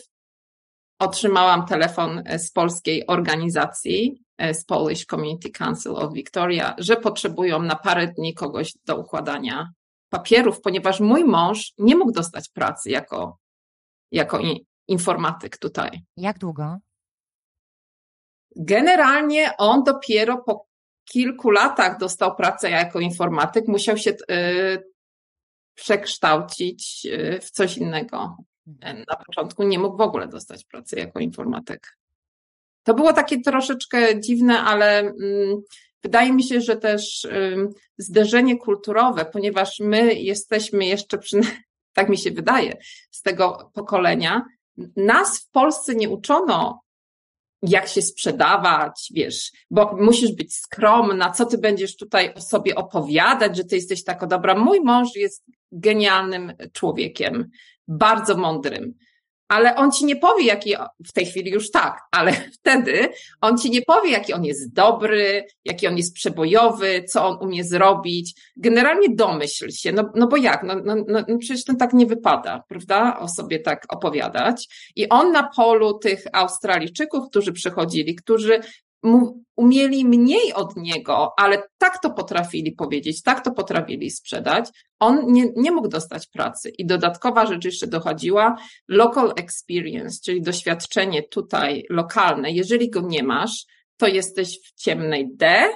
Otrzymałam 0.99 1.67
telefon 1.67 2.23
z 2.39 2.51
polskiej 2.53 3.07
organizacji, 3.07 4.23
z 4.53 4.65
Polish 4.65 5.07
Community 5.07 5.51
Council 5.51 5.93
of 5.93 6.13
Victoria, 6.13 6.75
że 6.79 6.97
potrzebują 6.97 7.63
na 7.63 7.77
parę 7.77 8.09
dni 8.09 8.35
kogoś 8.35 8.73
do 8.85 8.97
układania 8.97 9.73
papierów, 10.09 10.61
ponieważ 10.61 11.01
mój 11.01 11.25
mąż 11.25 11.73
nie 11.79 11.97
mógł 11.97 12.13
dostać 12.13 12.49
pracy 12.49 12.91
jako, 12.91 13.39
jako 14.13 14.41
informatyk 14.89 15.59
tutaj. 15.59 16.01
Jak 16.17 16.39
długo? 16.39 16.77
Generalnie 18.57 19.57
on 19.59 19.85
dopiero 19.85 20.39
po 20.39 20.67
kilku 21.05 21.51
latach 21.51 21.99
dostał 21.99 22.37
pracę 22.37 22.71
jako 22.71 23.01
informatyk, 23.01 23.69
musiał 23.69 23.97
się 23.97 24.11
y, 24.11 24.85
przekształcić 25.75 27.07
y, 27.07 27.41
w 27.43 27.51
coś 27.51 27.79
innego. 27.79 28.37
Mhm. 28.67 29.05
Na 29.09 29.17
początku 29.17 29.63
nie 29.63 29.79
mógł 29.79 29.97
w 29.97 30.01
ogóle 30.01 30.29
dostać 30.29 30.65
pracy 30.65 30.97
jako 30.97 31.21
informatyk. 31.21 31.97
To 32.83 32.95
było 32.95 33.13
takie 33.13 33.41
troszeczkę 33.41 34.21
dziwne, 34.21 34.61
ale 34.61 34.99
mm, 34.99 35.61
wydaje 36.03 36.33
mi 36.33 36.43
się, 36.43 36.61
że 36.61 36.77
też 36.77 37.29
zderzenie 37.99 38.57
kulturowe, 38.57 39.25
ponieważ 39.25 39.81
my 39.81 40.15
jesteśmy 40.15 40.87
jeszcze, 40.87 41.19
przy, 41.19 41.41
tak 41.97 42.09
mi 42.09 42.19
się 42.19 42.31
wydaje, 42.31 42.77
z 43.11 43.23
tego 43.23 43.71
pokolenia, 43.75 44.43
nas 44.97 45.39
w 45.39 45.51
Polsce 45.51 45.95
nie 45.95 46.09
uczono 46.09 46.86
jak 47.63 47.89
się 47.89 48.03
sprzedawać, 48.03 49.09
wiesz, 49.15 49.53
bo 49.71 49.97
musisz 50.01 50.33
być 50.33 50.57
skromna, 50.57 51.31
co 51.31 51.47
ty 51.47 51.59
będziesz 51.59 51.97
tutaj 51.97 52.35
o 52.35 52.41
sobie 52.41 52.75
opowiadać, 52.75 53.57
że 53.57 53.65
ty 53.65 53.77
jesteś 53.77 54.05
taka 54.05 54.27
dobra. 54.27 54.59
Mój 54.59 54.81
mąż 54.81 55.09
jest 55.15 55.45
genialnym 55.73 56.53
człowiekiem, 56.73 57.51
bardzo 57.89 58.37
mądrym 58.37 58.95
ale 59.49 59.77
on 59.77 59.93
ci 59.93 60.05
nie 60.05 60.17
powie, 60.17 60.45
jaki, 60.45 60.75
w 61.07 61.13
tej 61.13 61.27
chwili 61.27 61.51
już 61.51 61.71
tak, 61.71 62.01
ale 62.11 62.33
wtedy 62.61 63.09
on 63.41 63.59
ci 63.59 63.71
nie 63.71 63.83
powie, 63.83 64.11
jaki 64.11 64.33
on 64.33 64.45
jest 64.45 64.73
dobry, 64.73 65.47
jaki 65.65 65.87
on 65.87 65.97
jest 65.97 66.15
przebojowy, 66.15 67.05
co 67.09 67.27
on 67.27 67.39
umie 67.41 67.65
zrobić. 67.65 68.35
Generalnie 68.57 69.09
domyśl 69.15 69.71
się, 69.71 69.93
no, 69.93 70.11
no 70.15 70.27
bo 70.27 70.37
jak, 70.37 70.63
no, 70.63 70.75
no, 70.85 70.95
no, 71.09 71.25
no 71.29 71.39
przecież 71.39 71.65
to 71.65 71.75
tak 71.75 71.93
nie 71.93 72.07
wypada, 72.07 72.63
prawda, 72.69 73.19
o 73.19 73.29
sobie 73.29 73.59
tak 73.59 73.87
opowiadać. 73.89 74.69
I 74.97 75.09
on 75.09 75.33
na 75.33 75.51
polu 75.57 75.99
tych 75.99 76.25
Australijczyków, 76.33 77.29
którzy 77.31 77.53
przychodzili, 77.53 78.15
którzy 78.15 78.61
umieli 79.57 80.05
mniej 80.05 80.53
od 80.55 80.77
niego, 80.77 81.33
ale 81.37 81.63
tak 81.79 82.03
to 82.03 82.11
potrafili 82.11 82.73
powiedzieć, 82.73 83.23
tak 83.23 83.45
to 83.45 83.53
potrafili 83.53 84.11
sprzedać, 84.11 84.69
on 84.99 85.33
nie, 85.33 85.45
nie 85.57 85.73
mógł 85.73 85.89
dostać 85.89 86.27
pracy. 86.27 86.71
I 86.79 86.87
dodatkowa 86.87 87.47
rzecz 87.47 87.65
jeszcze 87.65 87.87
dochodziła, 87.87 88.57
local 88.89 89.33
experience, 89.37 90.19
czyli 90.25 90.43
doświadczenie 90.43 91.23
tutaj 91.23 91.85
lokalne. 91.91 92.51
Jeżeli 92.51 92.91
go 92.91 93.01
nie 93.01 93.23
masz, 93.23 93.67
to 93.97 94.07
jesteś 94.07 94.59
w 94.65 94.83
ciemnej 94.83 95.29
D, 95.37 95.69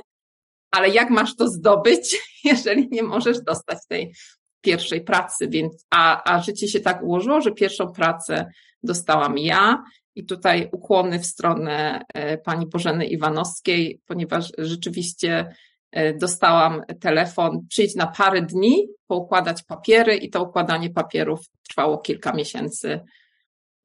ale 0.70 0.88
jak 0.88 1.10
masz 1.10 1.36
to 1.36 1.48
zdobyć, 1.48 2.18
jeżeli 2.44 2.88
nie 2.90 3.02
możesz 3.02 3.40
dostać 3.42 3.78
tej 3.88 4.12
pierwszej 4.60 5.04
pracy, 5.04 5.48
więc, 5.48 5.86
a, 5.90 6.32
a 6.34 6.42
życie 6.42 6.68
się 6.68 6.80
tak 6.80 7.02
ułożyło, 7.02 7.40
że 7.40 7.52
pierwszą 7.52 7.92
pracę 7.92 8.46
dostałam 8.82 9.38
ja 9.38 9.82
i 10.14 10.26
tutaj 10.26 10.68
ukłony 10.72 11.18
w 11.18 11.26
stronę 11.26 12.04
e, 12.14 12.38
pani 12.38 12.66
Bożeny 12.66 13.06
Iwanowskiej, 13.06 14.00
ponieważ 14.06 14.52
rzeczywiście 14.58 15.54
e, 15.92 16.14
dostałam 16.14 16.82
telefon, 17.00 17.66
przyjdź 17.68 17.94
na 17.94 18.06
parę 18.06 18.42
dni, 18.42 18.88
poukładać 19.06 19.62
papiery 19.62 20.16
i 20.16 20.30
to 20.30 20.42
układanie 20.42 20.90
papierów 20.90 21.40
trwało 21.68 21.98
kilka 21.98 22.32
miesięcy. 22.32 23.00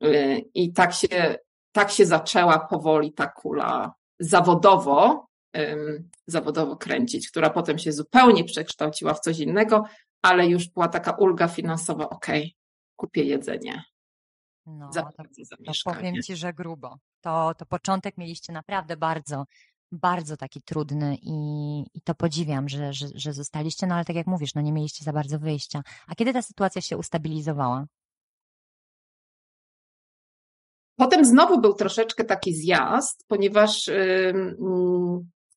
E, 0.04 0.38
I 0.38 0.74
tak 0.74 0.94
się, 0.94 1.36
tak 1.72 1.92
się 1.92 2.06
zaczęła 2.06 2.60
powoli 2.60 3.14
ta 3.14 3.28
kula 3.28 3.94
zawodowo, 4.20 5.28
zawodowo 6.28 6.76
kręcić, 6.76 7.30
która 7.30 7.50
potem 7.50 7.78
się 7.80 7.92
zupełnie 7.92 8.44
przekształciła 8.44 9.14
w 9.14 9.20
coś 9.20 9.40
innego, 9.40 9.84
ale 10.22 10.48
już 10.48 10.70
była 10.70 10.88
taka 10.88 11.12
ulga 11.12 11.48
finansowa, 11.48 12.10
okay, 12.10 12.50
kupię 12.96 13.24
jedzenie, 13.24 13.84
no, 14.66 14.90
to, 14.94 15.10
to 15.66 15.74
powiem 15.84 16.16
Ci, 16.24 16.36
że 16.36 16.54
grubo. 16.54 16.98
To, 17.22 17.54
to 17.58 17.66
początek 17.66 18.18
mieliście 18.18 18.54
naprawdę 18.54 18.98
bardzo, 18.98 19.46
bardzo 19.92 20.38
taki 20.38 20.62
trudny 20.62 21.18
i, 21.22 21.80
i 21.94 22.02
to 22.02 22.16
podziwiam, 22.16 22.70
że, 22.70 22.94
że, 22.94 23.08
że 23.16 23.34
zostaliście, 23.34 23.88
no 23.88 23.96
ale 23.96 24.06
tak 24.06 24.16
jak 24.16 24.28
mówisz, 24.28 24.54
no 24.56 24.62
nie 24.62 24.74
mieliście 24.74 25.04
za 25.04 25.14
bardzo 25.14 25.40
wyjścia. 25.40 25.82
A 26.08 26.16
kiedy 26.16 26.34
ta 26.34 26.42
sytuacja 26.42 26.82
się 26.82 26.98
ustabilizowała? 26.98 27.86
Potem 30.96 31.26
znowu 31.26 31.62
był 31.62 31.74
troszeczkę 31.74 32.24
taki 32.24 32.54
zjazd, 32.54 33.26
ponieważ 33.28 33.88
yy, 33.88 34.34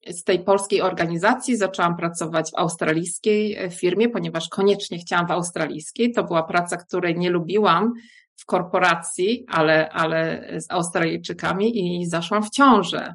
z 0.07 0.25
tej 0.25 0.45
polskiej 0.45 0.83
organizacji 0.83 1.57
zaczęłam 1.57 1.97
pracować 1.97 2.51
w 2.51 2.59
australijskiej 2.59 3.57
e, 3.57 3.71
firmie, 3.71 4.09
ponieważ 4.09 4.49
koniecznie 4.49 4.99
chciałam 4.99 5.27
w 5.27 5.31
australijskiej. 5.31 6.13
To 6.13 6.25
była 6.25 6.43
praca, 6.43 6.77
której 6.77 7.19
nie 7.19 7.31
lubiłam, 7.31 7.93
w 8.39 8.47
korporacji, 8.47 9.45
ale, 9.49 9.89
ale 9.89 10.49
z 10.61 10.71
Australijczykami 10.71 12.01
i 12.01 12.07
zaszłam 12.07 12.43
w 12.43 12.51
ciążę. 12.51 13.15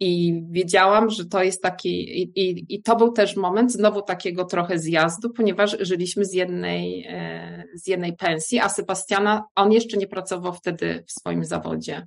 I 0.00 0.42
wiedziałam, 0.50 1.10
że 1.10 1.26
to 1.26 1.42
jest 1.42 1.62
taki, 1.62 2.22
i, 2.22 2.22
i, 2.22 2.74
i 2.74 2.82
to 2.82 2.96
był 2.96 3.12
też 3.12 3.36
moment 3.36 3.72
znowu 3.72 4.02
takiego 4.02 4.44
trochę 4.44 4.78
zjazdu, 4.78 5.30
ponieważ 5.30 5.76
żyliśmy 5.80 6.24
z 6.24 6.32
jednej, 6.32 7.06
e, 7.08 7.64
z 7.74 7.86
jednej 7.86 8.16
pensji, 8.16 8.58
a 8.58 8.68
Sebastiana, 8.68 9.44
on 9.54 9.72
jeszcze 9.72 9.96
nie 9.96 10.06
pracował 10.06 10.52
wtedy 10.52 11.04
w 11.06 11.12
swoim 11.12 11.44
zawodzie. 11.44 12.06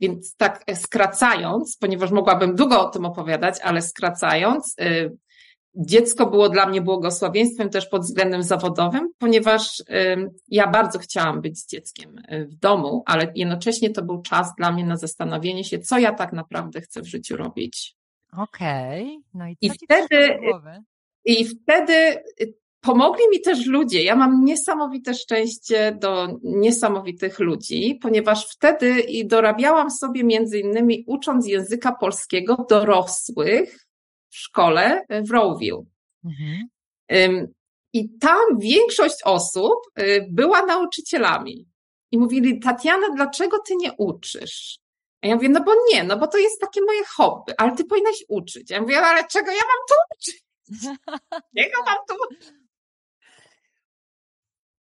Więc 0.00 0.36
tak 0.36 0.64
skracając, 0.74 1.76
ponieważ 1.80 2.10
mogłabym 2.10 2.54
długo 2.54 2.80
o 2.80 2.90
tym 2.90 3.04
opowiadać, 3.04 3.60
ale 3.62 3.82
skracając, 3.82 4.74
e, 4.80 5.10
dziecko 5.76 6.26
było 6.26 6.48
dla 6.48 6.66
mnie 6.66 6.80
błogosławieństwem 6.80 7.70
też 7.70 7.86
pod 7.86 8.02
względem 8.02 8.42
zawodowym, 8.42 9.10
ponieważ 9.18 9.82
ja 10.48 10.66
bardzo 10.66 10.98
chciałam 10.98 11.40
być 11.40 11.58
z 11.58 11.68
dzieckiem 11.68 12.18
y, 12.18 12.46
w 12.46 12.54
domu, 12.54 13.02
ale 13.06 13.32
jednocześnie 13.34 13.90
to 13.90 14.02
był 14.02 14.22
czas 14.22 14.54
dla 14.58 14.72
mnie 14.72 14.84
na 14.84 14.96
zastanowienie 14.96 15.64
się, 15.64 15.78
co 15.78 15.98
ja 15.98 16.12
tak 16.12 16.32
naprawdę 16.32 16.80
chcę 16.80 17.02
w 17.02 17.06
życiu 17.06 17.36
robić. 17.36 17.96
Okej, 18.32 19.02
okay. 19.02 19.18
no 19.34 19.48
i, 19.48 19.56
I 19.60 19.70
wtedy, 19.70 20.38
i 21.24 21.44
wtedy 21.44 22.22
pomogli 22.80 23.22
mi 23.30 23.40
też 23.40 23.66
ludzie. 23.66 24.02
Ja 24.02 24.16
mam 24.16 24.44
niesamowite 24.44 25.14
szczęście 25.14 25.98
do 26.00 26.28
niesamowitych 26.42 27.38
ludzi, 27.38 27.98
ponieważ 28.02 28.46
wtedy 28.50 29.00
i 29.00 29.26
dorabiałam 29.26 29.90
sobie 29.90 30.24
między 30.24 30.58
innymi 30.58 31.04
ucząc 31.06 31.46
języka 31.48 31.92
polskiego 31.92 32.66
dorosłych, 32.70 33.85
w 34.30 34.36
szkole 34.36 35.04
w 35.24 35.30
Rowville. 35.30 35.84
Mhm. 36.24 36.68
I 37.92 38.18
tam 38.18 38.58
większość 38.58 39.16
osób 39.24 39.74
y, 39.98 40.26
była 40.30 40.66
nauczycielami. 40.66 41.66
I 42.12 42.18
mówili, 42.18 42.60
Tatiana, 42.60 43.06
dlaczego 43.14 43.58
ty 43.58 43.76
nie 43.76 43.92
uczysz? 43.92 44.78
A 45.22 45.26
ja 45.26 45.34
mówię, 45.34 45.48
no 45.48 45.64
bo 45.64 45.72
nie, 45.92 46.04
no 46.04 46.18
bo 46.18 46.26
to 46.26 46.38
jest 46.38 46.60
takie 46.60 46.80
moje 46.80 47.04
hobby, 47.04 47.52
ale 47.58 47.76
ty 47.76 47.84
powinnaś 47.84 48.24
uczyć. 48.28 48.70
Ja 48.70 48.80
mówię, 48.80 49.00
ale 49.00 49.24
czego 49.28 49.50
ja 49.50 49.60
mam 49.60 49.86
tu 49.88 49.94
uczyć? 50.16 50.44
Czego 51.56 51.82
mam 51.86 51.96
tu 52.08 52.14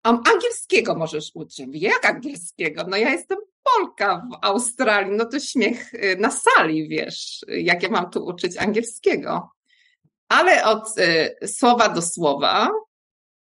um, 0.05 0.23
angielskiego 0.35 0.95
możesz 0.95 1.31
uczyć. 1.35 1.67
Mówię, 1.67 1.81
jak 1.81 2.05
angielskiego? 2.05 2.85
No 2.89 2.97
ja 2.97 3.11
jestem 3.11 3.39
Polka 3.77 4.27
w 4.31 4.47
Australii, 4.47 5.17
no 5.17 5.25
to 5.25 5.41
śmiech 5.41 5.95
y, 5.95 6.17
na 6.21 6.31
sali, 6.31 6.89
wiesz, 6.89 7.41
jak 7.49 7.83
ja 7.83 7.89
mam 7.89 8.11
tu 8.11 8.25
uczyć 8.25 8.57
angielskiego. 8.57 9.51
Ale 10.29 10.65
od 10.65 10.99
y, 10.99 11.49
słowa 11.49 11.89
do 11.89 12.03
słowa 12.03 12.71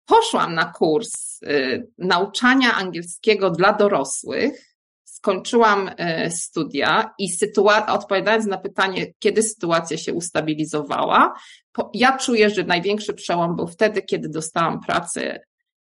poszłam 0.06 0.54
na 0.54 0.64
kurs 0.64 1.42
y, 1.42 1.88
nauczania 1.98 2.74
angielskiego 2.74 3.50
dla 3.50 3.72
dorosłych. 3.72 4.74
Skończyłam 5.04 5.88
y, 5.88 6.30
studia 6.30 7.14
i 7.18 7.30
sytua- 7.32 7.92
odpowiadając 7.92 8.46
na 8.46 8.58
pytanie, 8.58 9.12
kiedy 9.18 9.42
sytuacja 9.42 9.98
się 9.98 10.14
ustabilizowała, 10.14 11.34
po, 11.72 11.90
ja 11.94 12.18
czuję, 12.18 12.50
że 12.50 12.64
największy 12.64 13.14
przełom 13.14 13.56
był 13.56 13.66
wtedy, 13.66 14.02
kiedy 14.02 14.28
dostałam 14.28 14.80
pracę 14.80 15.40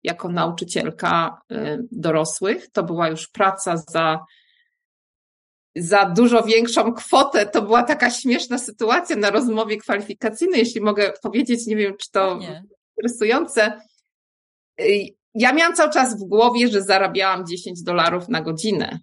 jako 0.05 0.29
nauczycielka 0.29 1.41
y, 1.51 1.87
dorosłych. 1.91 2.71
To 2.71 2.83
była 2.83 3.09
już 3.09 3.27
praca 3.27 3.77
za, 3.77 4.19
za 5.75 6.05
dużo 6.05 6.43
większą 6.43 6.93
kwotę. 6.93 7.45
To 7.45 7.61
była 7.61 7.83
taka 7.83 8.09
śmieszna 8.09 8.57
sytuacja 8.57 9.15
na 9.15 9.29
rozmowie 9.29 9.77
kwalifikacyjnej, 9.77 10.59
jeśli 10.59 10.81
mogę 10.81 11.13
powiedzieć, 11.21 11.67
nie 11.67 11.75
wiem, 11.75 11.93
czy 11.97 12.11
to 12.11 12.37
nie. 12.37 12.63
interesujące. 12.97 13.81
Y, 14.81 15.05
ja 15.33 15.53
miałam 15.53 15.75
cały 15.75 15.91
czas 15.91 16.23
w 16.23 16.27
głowie, 16.27 16.67
że 16.67 16.81
zarabiałam 16.81 17.45
10 17.47 17.83
dolarów 17.83 18.29
na 18.29 18.41
godzinę. 18.41 18.99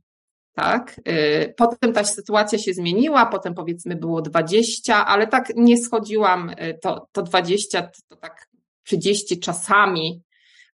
Tak. 0.55 1.01
Y, 1.09 1.55
potem 1.57 1.93
ta 1.93 2.05
sytuacja 2.05 2.59
się 2.59 2.75
zmieniła, 2.75 3.27
potem 3.27 3.55
powiedzmy 3.55 3.97
było 3.97 4.23
20, 4.23 5.07
ale 5.07 5.27
tak 5.27 5.53
nie 5.57 5.79
schodziłam, 5.79 6.51
to, 6.83 7.09
to 7.13 7.23
20 7.23 7.91
to 8.09 8.17
tak 8.17 8.47
30 8.85 9.39
czasami 9.39 10.23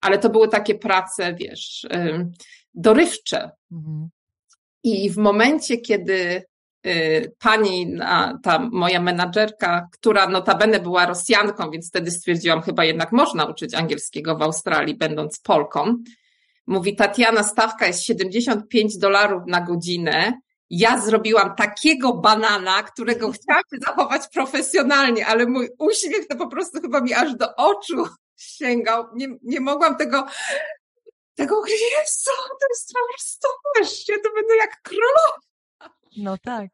ale 0.00 0.18
to 0.18 0.30
były 0.30 0.48
takie 0.48 0.74
prace, 0.74 1.34
wiesz, 1.34 1.86
dorywcze. 2.74 3.50
Mhm. 3.72 4.08
I 4.82 5.10
w 5.10 5.16
momencie, 5.16 5.76
kiedy 5.76 6.42
y, 6.86 7.32
pani, 7.38 7.96
ta 8.42 8.58
moja 8.72 9.00
menadżerka, 9.00 9.88
która 9.92 10.28
notabene 10.28 10.80
była 10.80 11.06
Rosjanką, 11.06 11.70
więc 11.70 11.88
wtedy 11.88 12.10
stwierdziłam, 12.10 12.62
chyba 12.62 12.84
jednak 12.84 13.12
można 13.12 13.44
uczyć 13.44 13.74
angielskiego 13.74 14.36
w 14.36 14.42
Australii, 14.42 14.94
będąc 14.94 15.40
Polką. 15.40 15.94
Mówi, 16.66 16.96
Tatiana, 16.96 17.42
stawka 17.42 17.86
jest 17.86 18.02
75 18.02 18.98
dolarów 18.98 19.42
na 19.46 19.60
godzinę. 19.60 20.32
Ja 20.70 21.00
zrobiłam 21.00 21.54
takiego 21.54 22.14
banana, 22.14 22.82
którego 22.82 23.32
chciałam 23.32 23.62
zachować 23.86 24.22
profesjonalnie, 24.34 25.26
ale 25.26 25.46
mój 25.46 25.68
uśmiech 25.78 26.26
to 26.28 26.36
po 26.36 26.48
prostu 26.48 26.80
chyba 26.80 27.00
mi 27.00 27.14
aż 27.14 27.34
do 27.34 27.56
oczu 27.56 28.04
sięgał. 28.38 29.08
Nie, 29.14 29.28
nie 29.42 29.60
mogłam 29.60 29.96
tego 29.96 30.26
tego 31.38 31.66
Jezu, 31.66 32.30
to 32.60 32.66
jest 32.70 32.92
po 32.92 32.98
prostu, 33.74 34.12
ja 34.12 34.18
to 34.24 34.34
będę 34.34 34.56
jak 34.56 34.82
królowa. 34.82 35.38
No 36.16 36.38
tak. 36.38 36.70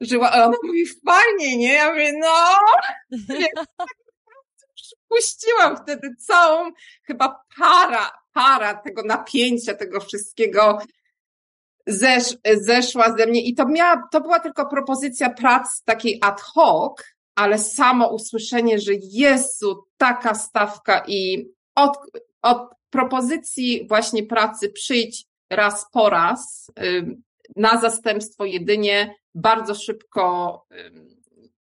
Żyła, 0.00 0.30
a 0.30 0.44
ona 0.44 0.56
mówi 0.62 0.86
fajnie, 1.06 1.56
nie? 1.56 1.72
Ja 1.72 1.90
mówię, 1.90 2.12
no. 2.18 2.58
Puściłam 5.08 5.76
wtedy 5.76 6.14
całą 6.26 6.70
chyba 7.02 7.44
para, 7.58 8.10
para 8.32 8.74
tego 8.74 9.02
napięcia, 9.02 9.74
tego 9.74 10.00
wszystkiego 10.00 10.78
zesz, 11.86 12.36
zeszła 12.54 13.16
ze 13.18 13.26
mnie 13.26 13.42
i 13.42 13.54
to 13.54 13.68
miała, 13.68 14.08
to 14.12 14.20
była 14.20 14.40
tylko 14.40 14.66
propozycja 14.66 15.30
prac 15.30 15.82
takiej 15.84 16.18
ad 16.22 16.40
hoc, 16.40 17.02
ale 17.34 17.58
samo 17.58 18.14
usłyszenie, 18.14 18.78
że 18.78 18.92
Jezu, 19.02 19.84
taka 19.96 20.34
stawka 20.34 21.04
i 21.08 21.48
od, 21.74 21.96
od 22.42 22.68
propozycji 22.90 23.86
właśnie 23.88 24.22
pracy 24.22 24.68
przyjdź 24.68 25.24
raz 25.50 25.86
po 25.92 26.10
raz 26.10 26.70
na 27.56 27.80
zastępstwo 27.80 28.44
jedynie 28.44 29.14
bardzo 29.34 29.74
szybko 29.74 30.60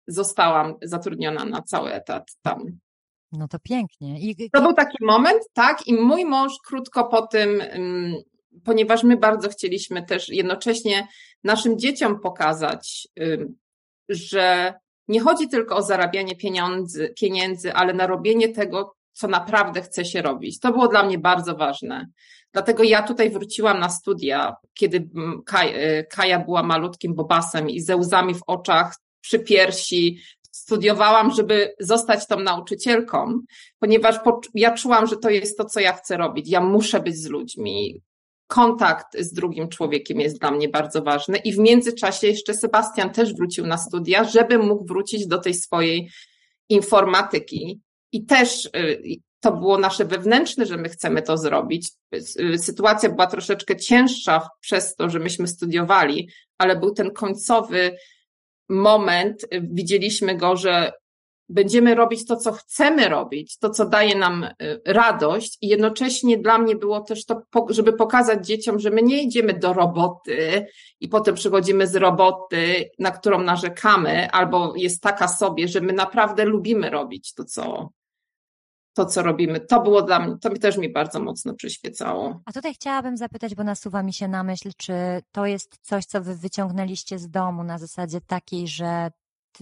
zostałam 0.07 0.75
zatrudniona 0.81 1.45
na 1.45 1.61
cały 1.61 1.93
etat 1.93 2.31
tam. 2.41 2.79
No 3.31 3.47
to 3.47 3.59
pięknie. 3.59 4.19
I... 4.19 4.49
To 4.53 4.61
był 4.61 4.73
taki 4.73 4.97
moment, 5.05 5.41
tak, 5.53 5.87
i 5.87 5.93
mój 5.93 6.25
mąż 6.25 6.53
krótko 6.67 7.03
po 7.03 7.27
tym, 7.27 7.63
ponieważ 8.63 9.03
my 9.03 9.17
bardzo 9.17 9.49
chcieliśmy 9.49 10.05
też 10.05 10.29
jednocześnie 10.29 11.07
naszym 11.43 11.79
dzieciom 11.79 12.19
pokazać, 12.19 13.07
że 14.09 14.73
nie 15.07 15.19
chodzi 15.19 15.49
tylko 15.49 15.75
o 15.75 15.81
zarabianie 15.81 16.35
pieniędzy, 16.35 17.13
pieniędzy, 17.19 17.73
ale 17.73 17.93
na 17.93 18.07
robienie 18.07 18.49
tego, 18.49 18.95
co 19.13 19.27
naprawdę 19.27 19.81
chce 19.81 20.05
się 20.05 20.21
robić. 20.21 20.59
To 20.59 20.71
było 20.71 20.87
dla 20.87 21.03
mnie 21.03 21.17
bardzo 21.17 21.55
ważne. 21.55 22.07
Dlatego 22.53 22.83
ja 22.83 23.03
tutaj 23.03 23.29
wróciłam 23.29 23.79
na 23.79 23.89
studia, 23.89 24.55
kiedy 24.73 24.97
y, 24.97 26.05
Kaja 26.09 26.39
była 26.39 26.63
malutkim 26.63 27.15
bobasem 27.15 27.69
i 27.69 27.81
ze 27.81 27.95
łzami 27.95 28.35
w 28.35 28.43
oczach, 28.47 28.95
przy 29.21 29.39
piersi, 29.39 30.19
studiowałam, 30.51 31.31
żeby 31.31 31.73
zostać 31.79 32.27
tą 32.27 32.39
nauczycielką, 32.39 33.39
ponieważ 33.79 34.15
ja 34.53 34.73
czułam, 34.73 35.07
że 35.07 35.17
to 35.17 35.29
jest 35.29 35.57
to, 35.57 35.65
co 35.65 35.79
ja 35.79 35.93
chcę 35.93 36.17
robić. 36.17 36.49
Ja 36.49 36.61
muszę 36.61 36.99
być 36.99 37.17
z 37.17 37.29
ludźmi. 37.29 38.01
Kontakt 38.47 39.19
z 39.19 39.33
drugim 39.33 39.69
człowiekiem 39.69 40.19
jest 40.19 40.39
dla 40.39 40.51
mnie 40.51 40.69
bardzo 40.69 41.01
ważny. 41.01 41.37
I 41.37 41.53
w 41.53 41.57
międzyczasie 41.57 42.27
jeszcze 42.27 42.53
Sebastian 42.53 43.09
też 43.09 43.33
wrócił 43.33 43.67
na 43.67 43.77
studia, 43.77 44.23
żeby 44.23 44.57
mógł 44.57 44.85
wrócić 44.85 45.27
do 45.27 45.37
tej 45.37 45.53
swojej 45.53 46.09
informatyki, 46.69 47.81
i 48.15 48.25
też 48.25 48.65
y, 48.65 49.01
to 49.39 49.51
było 49.51 49.77
nasze 49.77 50.05
wewnętrzne, 50.05 50.65
że 50.65 50.77
my 50.77 50.89
chcemy 50.89 51.21
to 51.21 51.37
zrobić. 51.37 51.89
Y, 52.39 52.57
sytuacja 52.57 53.09
była 53.09 53.27
troszeczkę 53.27 53.75
cięższa 53.75 54.49
przez 54.59 54.95
to, 54.95 55.09
że 55.09 55.19
myśmy 55.19 55.47
studiowali, 55.47 56.29
ale 56.57 56.75
był 56.75 56.93
ten 56.93 57.11
końcowy 57.11 57.95
moment, 58.69 59.43
y, 59.43 59.47
widzieliśmy 59.61 60.37
go, 60.37 60.57
że 60.57 60.91
będziemy 61.49 61.95
robić 61.95 62.25
to, 62.25 62.35
co 62.35 62.51
chcemy 62.51 63.09
robić, 63.09 63.57
to, 63.57 63.69
co 63.69 63.85
daje 63.85 64.15
nam 64.15 64.47
radość 64.85 65.57
i 65.61 65.67
jednocześnie 65.67 66.37
dla 66.37 66.57
mnie 66.57 66.75
było 66.75 67.01
też 67.01 67.25
to, 67.25 67.41
żeby 67.69 67.93
pokazać 67.93 68.47
dzieciom, 68.47 68.79
że 68.79 68.89
my 68.89 69.01
nie 69.01 69.23
idziemy 69.23 69.53
do 69.53 69.73
roboty 69.73 70.67
i 70.99 71.07
potem 71.07 71.35
przychodzimy 71.35 71.87
z 71.87 71.95
roboty, 71.95 72.89
na 72.99 73.11
którą 73.11 73.41
narzekamy, 73.41 74.31
albo 74.31 74.73
jest 74.75 75.01
taka 75.01 75.27
sobie, 75.27 75.67
że 75.67 75.81
my 75.81 75.93
naprawdę 75.93 76.45
lubimy 76.45 76.89
robić 76.89 77.33
to, 77.33 77.45
co, 77.45 77.89
to, 78.93 79.05
co 79.05 79.23
robimy. 79.23 79.59
To 79.59 79.81
było 79.81 80.01
dla 80.01 80.19
mnie, 80.19 80.35
to 80.41 80.49
też 80.49 80.77
mi 80.77 80.89
bardzo 80.89 81.19
mocno 81.19 81.53
przyświecało. 81.53 82.41
A 82.45 82.51
tutaj 82.51 82.73
chciałabym 82.73 83.17
zapytać, 83.17 83.55
bo 83.55 83.63
nasuwa 83.63 84.03
mi 84.03 84.13
się 84.13 84.27
na 84.27 84.43
myśl, 84.43 84.71
czy 84.77 84.93
to 85.31 85.45
jest 85.45 85.77
coś, 85.81 86.05
co 86.05 86.21
wy 86.21 86.35
wyciągnęliście 86.35 87.19
z 87.19 87.29
domu 87.29 87.63
na 87.63 87.77
zasadzie 87.77 88.21
takiej, 88.21 88.67
że 88.67 89.11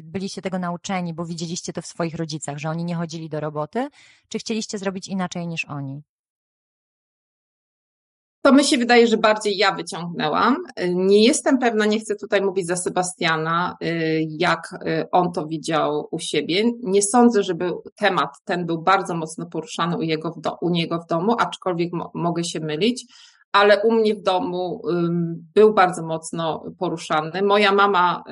byliście 0.04 0.42
tego 0.42 0.60
nauczeni, 0.60 1.14
bo 1.14 1.26
widzieliście 1.26 1.74
to 1.74 1.82
w 1.82 1.86
swoich 1.86 2.16
rodzicach, 2.16 2.58
że 2.58 2.70
oni 2.70 2.86
nie 2.86 2.96
chodzili 2.96 3.30
do 3.30 3.40
roboty, 3.40 3.90
czy 4.30 4.40
chcieliście 4.40 4.78
zrobić 4.78 5.08
inaczej 5.08 5.48
niż 5.48 5.66
oni? 5.66 6.04
To 8.46 8.54
mi 8.54 8.64
się 8.64 8.78
wydaje, 8.78 9.08
że 9.08 9.18
bardziej 9.18 9.58
ja 9.58 9.76
wyciągnęłam. 9.76 10.58
Nie 10.90 11.24
jestem 11.24 11.58
pewna, 11.58 11.86
nie 11.86 12.00
chcę 12.00 12.16
tutaj 12.16 12.42
mówić 12.42 12.68
za 12.68 12.76
Sebastiana, 12.76 13.78
y, 13.84 14.28
jak 14.30 14.80
y, 14.88 15.12
on 15.12 15.32
to 15.32 15.48
widział 15.48 16.08
u 16.12 16.20
siebie. 16.20 16.64
Nie 16.84 17.02
sądzę, 17.02 17.44
żeby 17.44 17.72
temat 17.96 18.30
ten 18.46 18.66
był 18.66 18.82
bardzo 18.82 19.16
mocno 19.16 19.46
poruszany 19.46 19.98
u, 19.98 20.02
jego 20.02 20.36
u 20.62 20.70
niego 20.70 21.00
w 21.00 21.08
domu, 21.08 21.36
aczkolwiek 21.40 21.94
mo 21.94 22.12
mogę 22.14 22.44
się 22.44 22.60
mylić, 22.60 23.06
ale 23.52 23.84
u 23.84 23.92
mnie 23.92 24.16
w 24.16 24.22
domu 24.22 24.82
był 25.54 25.74
bardzo 25.74 26.06
mocno 26.06 26.66
poruszany. 26.80 27.42
Moja 27.42 27.72
mama 27.72 28.24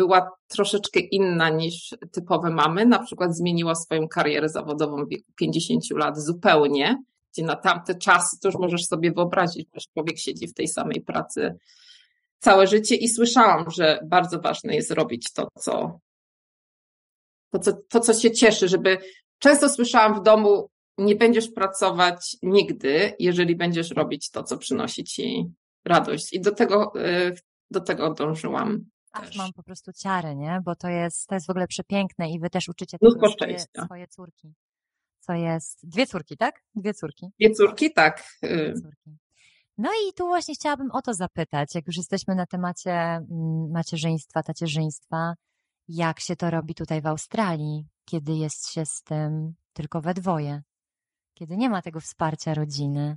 była 0.00 0.30
troszeczkę 0.48 1.00
inna 1.00 1.48
niż 1.48 1.94
typowe 2.12 2.50
mamy, 2.50 2.86
na 2.86 2.98
przykład 2.98 3.36
zmieniła 3.36 3.74
swoją 3.74 4.08
karierę 4.08 4.48
zawodową 4.48 5.04
w 5.04 5.08
wieku 5.08 5.32
50 5.36 5.90
lat 5.90 6.20
zupełnie 6.20 6.96
gdzie 7.32 7.44
na 7.44 7.56
tamte 7.56 7.94
czasy 7.94 8.40
to 8.40 8.48
już 8.48 8.56
możesz 8.58 8.86
sobie 8.86 9.12
wyobrazić, 9.12 9.68
że 9.74 9.86
człowiek 9.94 10.18
siedzi 10.18 10.48
w 10.48 10.54
tej 10.54 10.68
samej 10.68 11.00
pracy 11.00 11.54
całe 12.38 12.66
życie 12.66 12.94
i 12.94 13.08
słyszałam, 13.08 13.70
że 13.70 14.00
bardzo 14.04 14.40
ważne 14.40 14.74
jest 14.74 14.90
robić 14.90 15.32
to, 15.32 15.48
co, 15.58 16.00
to, 17.50 17.58
co, 17.58 17.72
to, 17.88 18.00
co 18.00 18.14
się 18.14 18.30
cieszy, 18.30 18.68
żeby 18.68 18.98
często 19.38 19.68
słyszałam 19.68 20.20
w 20.20 20.22
domu, 20.22 20.70
nie 20.98 21.16
będziesz 21.16 21.50
pracować 21.50 22.36
nigdy, 22.42 23.12
jeżeli 23.18 23.56
będziesz 23.56 23.90
robić 23.90 24.30
to, 24.30 24.42
co 24.42 24.58
przynosi 24.58 25.04
ci 25.04 25.44
radość. 25.84 26.32
I 26.32 26.40
do 26.40 26.54
tego, 26.54 26.92
y, 26.96 27.34
do 27.70 27.80
tego 27.80 28.14
dążyłam. 28.14 28.84
Aż 29.12 29.36
mam 29.36 29.52
po 29.52 29.62
prostu 29.62 29.92
ciary, 29.92 30.36
nie? 30.36 30.60
Bo 30.64 30.76
to 30.76 30.88
jest, 30.88 31.26
to 31.26 31.34
jest 31.34 31.46
w 31.46 31.50
ogóle 31.50 31.66
przepiękne 31.66 32.30
i 32.30 32.40
wy 32.40 32.50
też 32.50 32.68
uczycie 32.68 32.98
tego 32.98 33.30
swoje, 33.30 33.58
swoje 33.84 34.08
córki 34.08 34.54
co 35.20 35.34
jest. 35.34 35.88
Dwie 35.88 36.06
córki, 36.06 36.36
tak? 36.36 36.62
Dwie 36.74 36.94
córki. 36.94 37.26
Dwie 37.40 37.50
córki, 37.50 37.92
tak. 37.92 38.24
Dwie 38.42 38.74
córki. 38.74 39.16
No 39.78 39.90
i 39.90 40.12
tu 40.12 40.26
właśnie 40.26 40.54
chciałabym 40.54 40.90
o 40.90 41.02
to 41.02 41.14
zapytać, 41.14 41.74
jak 41.74 41.86
już 41.86 41.96
jesteśmy 41.96 42.34
na 42.34 42.46
temacie 42.46 42.92
mm, 42.92 43.70
macierzyństwa, 43.72 44.42
tacierzyństwa, 44.42 45.34
jak 45.88 46.20
się 46.20 46.36
to 46.36 46.50
robi 46.50 46.74
tutaj 46.74 47.02
w 47.02 47.06
Australii, 47.06 47.86
kiedy 48.04 48.32
jest 48.32 48.72
się 48.72 48.86
z 48.86 49.02
tym 49.02 49.54
tylko 49.72 50.00
we 50.00 50.14
dwoje, 50.14 50.62
kiedy 51.34 51.56
nie 51.56 51.70
ma 51.70 51.82
tego 51.82 52.00
wsparcia 52.00 52.54
rodziny? 52.54 53.16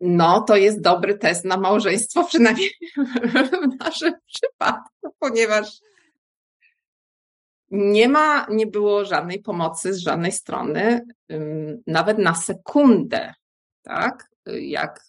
No, 0.00 0.40
to 0.40 0.56
jest 0.56 0.80
dobry 0.80 1.18
test 1.18 1.44
na 1.44 1.56
małżeństwo, 1.56 2.24
przynajmniej 2.24 2.70
w 3.52 3.78
naszym 3.80 4.12
przypadku, 4.26 5.14
ponieważ 5.18 5.80
nie 7.70 8.08
ma, 8.08 8.46
nie 8.50 8.66
było 8.66 9.04
żadnej 9.04 9.42
pomocy 9.42 9.94
z 9.94 9.98
żadnej 9.98 10.32
strony, 10.32 11.00
nawet 11.86 12.18
na 12.18 12.34
sekundę, 12.34 13.34
tak? 13.82 14.30
Jak 14.60 15.04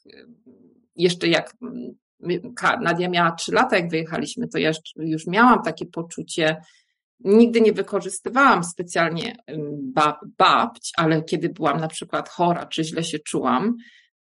jeszcze 0.96 1.28
jak 1.28 1.54
Nadia 2.82 3.10
miała 3.10 3.32
trzy 3.32 3.52
lata, 3.52 3.76
jak 3.76 3.90
wyjechaliśmy, 3.90 4.48
to 4.48 4.58
ja 4.58 4.72
już 4.96 5.28
miałam 5.28 5.64
takie 5.64 5.86
poczucie, 5.86 6.62
nigdy 7.20 7.62
nie 7.62 7.74
wykorzystywałam 7.74 8.64
specjalnie 8.64 9.36
bab, 9.78 10.20
babć, 10.38 10.92
ale 10.98 11.24
kiedy 11.24 11.50
byłam 11.50 11.80
na 11.80 11.88
przykład 11.88 12.30
chora, 12.30 12.66
czy 12.66 12.84
źle 12.84 13.04
się 13.04 13.20
czułam, 13.20 13.76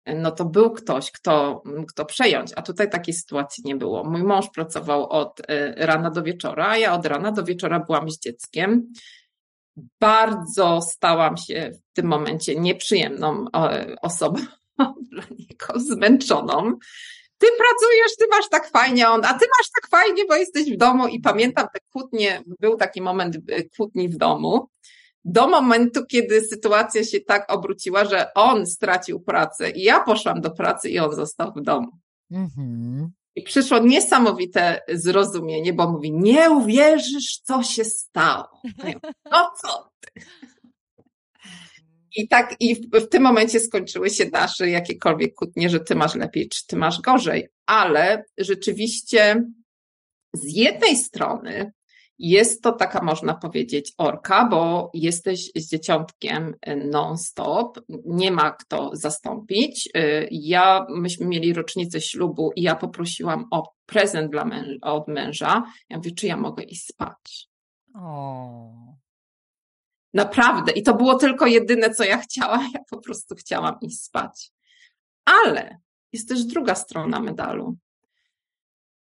no 0.05 0.31
to 0.31 0.45
był 0.45 0.71
ktoś, 0.71 1.11
kto, 1.11 1.63
kto 1.87 2.05
przejąć, 2.05 2.51
a 2.55 2.61
tutaj 2.61 2.89
takiej 2.89 3.13
sytuacji 3.13 3.63
nie 3.65 3.75
było. 3.75 4.03
Mój 4.03 4.23
mąż 4.23 4.49
pracował 4.49 5.09
od 5.09 5.41
e, 5.47 5.85
rana 5.85 6.11
do 6.11 6.23
wieczora, 6.23 6.67
a 6.67 6.77
ja 6.77 6.93
od 6.93 7.05
rana 7.05 7.31
do 7.31 7.43
wieczora 7.43 7.79
byłam 7.79 8.09
z 8.09 8.19
dzieckiem. 8.19 8.93
Bardzo 9.99 10.81
stałam 10.81 11.37
się 11.37 11.71
w 11.73 11.93
tym 11.93 12.05
momencie 12.05 12.55
nieprzyjemną 12.55 13.45
osobą 14.01 14.39
dla 15.11 15.23
niego, 15.23 15.79
zmęczoną. 15.79 16.73
Ty 17.37 17.47
pracujesz, 17.47 18.15
ty 18.19 18.25
masz 18.29 18.49
tak 18.49 18.69
fajnie, 18.69 19.09
on, 19.09 19.25
a 19.25 19.33
ty 19.33 19.45
masz 19.59 19.69
tak 19.81 19.89
fajnie, 19.89 20.25
bo 20.25 20.35
jesteś 20.35 20.73
w 20.73 20.77
domu 20.77 21.07
i 21.07 21.19
pamiętam 21.19 21.67
te 21.73 21.79
kłótnie, 21.91 22.43
był 22.59 22.77
taki 22.77 23.01
moment 23.01 23.35
e, 23.35 23.63
kłótni 23.63 24.09
w 24.09 24.17
domu 24.17 24.69
Do 25.25 25.47
momentu, 25.47 26.05
kiedy 26.05 26.41
sytuacja 26.41 27.03
się 27.03 27.19
tak 27.19 27.53
obróciła, 27.53 28.05
że 28.05 28.34
on 28.34 28.67
stracił 28.67 29.19
pracę 29.19 29.69
i 29.69 29.84
ja 29.84 29.99
poszłam 29.99 30.41
do 30.41 30.51
pracy 30.51 30.89
i 30.89 30.99
on 30.99 31.15
został 31.15 31.53
w 31.53 31.62
domu. 31.62 31.88
Mhm. 32.31 33.12
I 33.36 33.43
przyszło 33.43 33.79
niesamowite 33.79 34.81
zrozumienie, 34.89 35.73
bo 35.73 35.91
mówi, 35.91 36.12
nie 36.12 36.51
uwierzysz, 36.51 37.41
co 37.43 37.63
się 37.63 37.84
stało. 37.84 38.62
Ja, 38.84 38.93
No 39.31 39.51
co 39.62 39.89
ty? 39.99 40.21
I 42.15 42.27
tak, 42.27 42.55
i 42.60 42.75
w, 42.75 43.05
w 43.05 43.10
tym 43.10 43.23
momencie 43.23 43.60
skończyły 43.60 44.10
się 44.10 44.29
nasze 44.34 44.69
jakiekolwiek 44.69 45.34
kłótnie, 45.34 45.69
że 45.69 45.79
ty 45.79 45.95
masz 45.95 46.15
lepiej, 46.15 46.49
czy 46.49 46.67
ty 46.67 46.75
masz 46.75 47.01
gorzej. 47.01 47.47
Ale 47.65 48.23
rzeczywiście 48.38 49.43
z 50.34 50.55
jednej 50.55 50.97
strony 50.97 51.71
jest 52.29 52.63
to 52.63 52.71
taka, 52.71 53.03
można 53.03 53.34
powiedzieć, 53.34 53.93
orka, 53.97 54.45
bo 54.45 54.91
jesteś 54.93 55.51
z 55.55 55.69
dzieciątkiem 55.69 56.55
non-stop, 56.91 57.79
nie 58.05 58.31
ma 58.31 58.51
kto 58.51 58.89
zastąpić. 58.93 59.89
Ja, 60.31 60.86
myśmy 60.89 61.25
mieli 61.25 61.53
rocznicę 61.53 62.01
ślubu 62.01 62.51
i 62.55 62.62
ja 62.62 62.75
poprosiłam 62.75 63.47
o 63.51 63.73
prezent 63.86 64.31
dla 64.31 64.45
męża, 64.45 64.77
od 64.81 65.07
męża. 65.07 65.63
Ja 65.89 65.97
mówię, 65.97 66.12
czy 66.12 66.27
ja 66.27 66.38
mogę 66.38 66.63
iść 66.63 66.88
spać? 66.88 67.49
O. 67.95 68.71
Naprawdę. 70.13 70.71
I 70.71 70.84
to 70.84 70.93
było 70.93 71.15
tylko 71.15 71.45
jedyne, 71.45 71.89
co 71.89 72.03
ja 72.03 72.17
chciałam. 72.17 72.69
Ja 72.73 72.79
po 72.89 72.97
prostu 72.97 73.36
chciałam 73.36 73.75
iść 73.81 74.03
spać. 74.03 74.51
Ale 75.25 75.79
jest 76.13 76.29
też 76.29 76.43
druga 76.43 76.75
strona 76.75 77.19
medalu. 77.19 77.77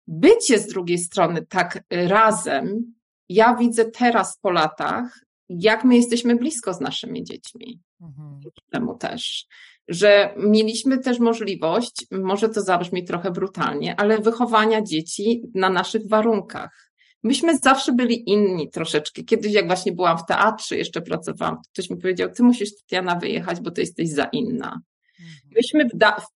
Bycie 0.07 0.59
z 0.59 0.67
drugiej 0.67 0.99
strony 0.99 1.47
tak 1.47 1.85
razem, 1.91 2.95
ja 3.29 3.55
widzę 3.55 3.85
teraz 3.85 4.39
po 4.43 4.51
latach, 4.51 5.21
jak 5.49 5.85
my 5.85 5.97
jesteśmy 5.97 6.37
blisko 6.37 6.75
z 6.75 6.81
naszymi 6.81 7.25
dziećmi. 7.25 7.81
Mhm. 8.01 8.41
Temu 8.71 8.99
też. 8.99 9.47
Że 9.89 10.35
mieliśmy 10.37 10.99
też 10.99 11.19
możliwość, 11.19 12.07
może 12.11 12.49
to 12.49 12.63
zabrzmi 12.63 13.05
trochę 13.05 13.31
brutalnie, 13.31 14.01
ale 14.01 14.19
wychowania 14.19 14.83
dzieci 14.83 15.43
na 15.55 15.71
naszych 15.71 16.09
warunkach. 16.09 16.91
Myśmy 17.23 17.59
zawsze 17.59 17.93
byli 17.93 18.31
inni 18.31 18.71
troszeczkę. 18.71 19.23
Kiedyś, 19.23 19.53
jak 19.53 19.67
właśnie 19.67 19.93
byłam 19.93 20.19
w 20.19 20.27
teatrze, 20.27 20.77
jeszcze 20.77 21.03
pracowałam, 21.03 21.57
ktoś 21.73 21.91
mi 21.91 21.97
powiedział, 21.97 22.31
ty 22.37 22.43
musisz 22.43 22.77
Tatiana 22.77 23.17
wyjechać, 23.17 23.61
bo 23.61 23.71
ty 23.71 23.81
jesteś 23.81 24.11
za 24.11 24.25
inna. 24.25 24.81
Mhm. 25.21 25.51
Myśmy 25.57 25.89
w 25.89 26.27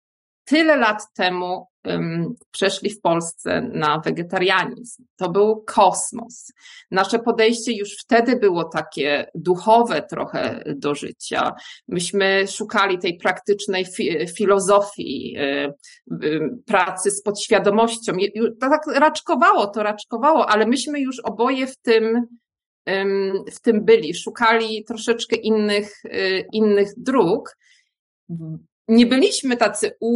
tyle 0.44 0.76
lat 0.76 1.03
temu 1.14 1.66
przeszli 2.50 2.90
w 2.90 3.00
Polsce 3.00 3.60
na 3.72 3.98
wegetarianizm. 4.04 5.04
To 5.16 5.30
był 5.30 5.64
kosmos. 5.66 6.52
Nasze 6.90 7.18
podejście 7.18 7.72
już 7.72 7.96
wtedy 7.98 8.36
było 8.36 8.64
takie 8.64 9.30
duchowe 9.34 10.02
trochę 10.02 10.62
do 10.76 10.94
życia. 10.94 11.52
Myśmy 11.88 12.44
szukali 12.48 12.98
tej 12.98 13.16
praktycznej 13.18 13.84
fi- 13.86 14.26
filozofii, 14.36 15.36
y, 15.38 15.72
y, 16.24 16.40
pracy 16.66 17.10
z 17.10 17.22
podświadomością. 17.22 18.12
Tak 18.60 18.80
raczkowało, 18.94 19.66
to 19.66 19.82
raczkowało, 19.82 20.48
ale 20.48 20.66
myśmy 20.66 21.00
już 21.00 21.20
oboje 21.20 21.66
w 21.66 21.76
tym, 21.76 22.26
ym, 22.90 23.32
w 23.52 23.60
tym 23.60 23.84
byli. 23.84 24.14
Szukali 24.14 24.84
troszeczkę 24.84 25.36
innych, 25.36 26.04
y, 26.04 26.46
innych 26.52 26.88
dróg 26.96 27.56
nie 28.88 29.06
byliśmy 29.06 29.56
tacy 29.56 29.96
u 30.00 30.14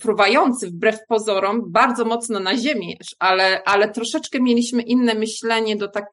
fruwający 0.00 0.66
wbrew 0.70 0.98
pozorom 1.08 1.62
bardzo 1.72 2.04
mocno 2.04 2.40
na 2.40 2.56
ziemi, 2.56 2.98
ale, 3.18 3.62
ale 3.64 3.90
troszeczkę 3.90 4.40
mieliśmy 4.40 4.82
inne 4.82 5.14
myślenie 5.14 5.76
do, 5.76 5.88
tak, 5.88 6.04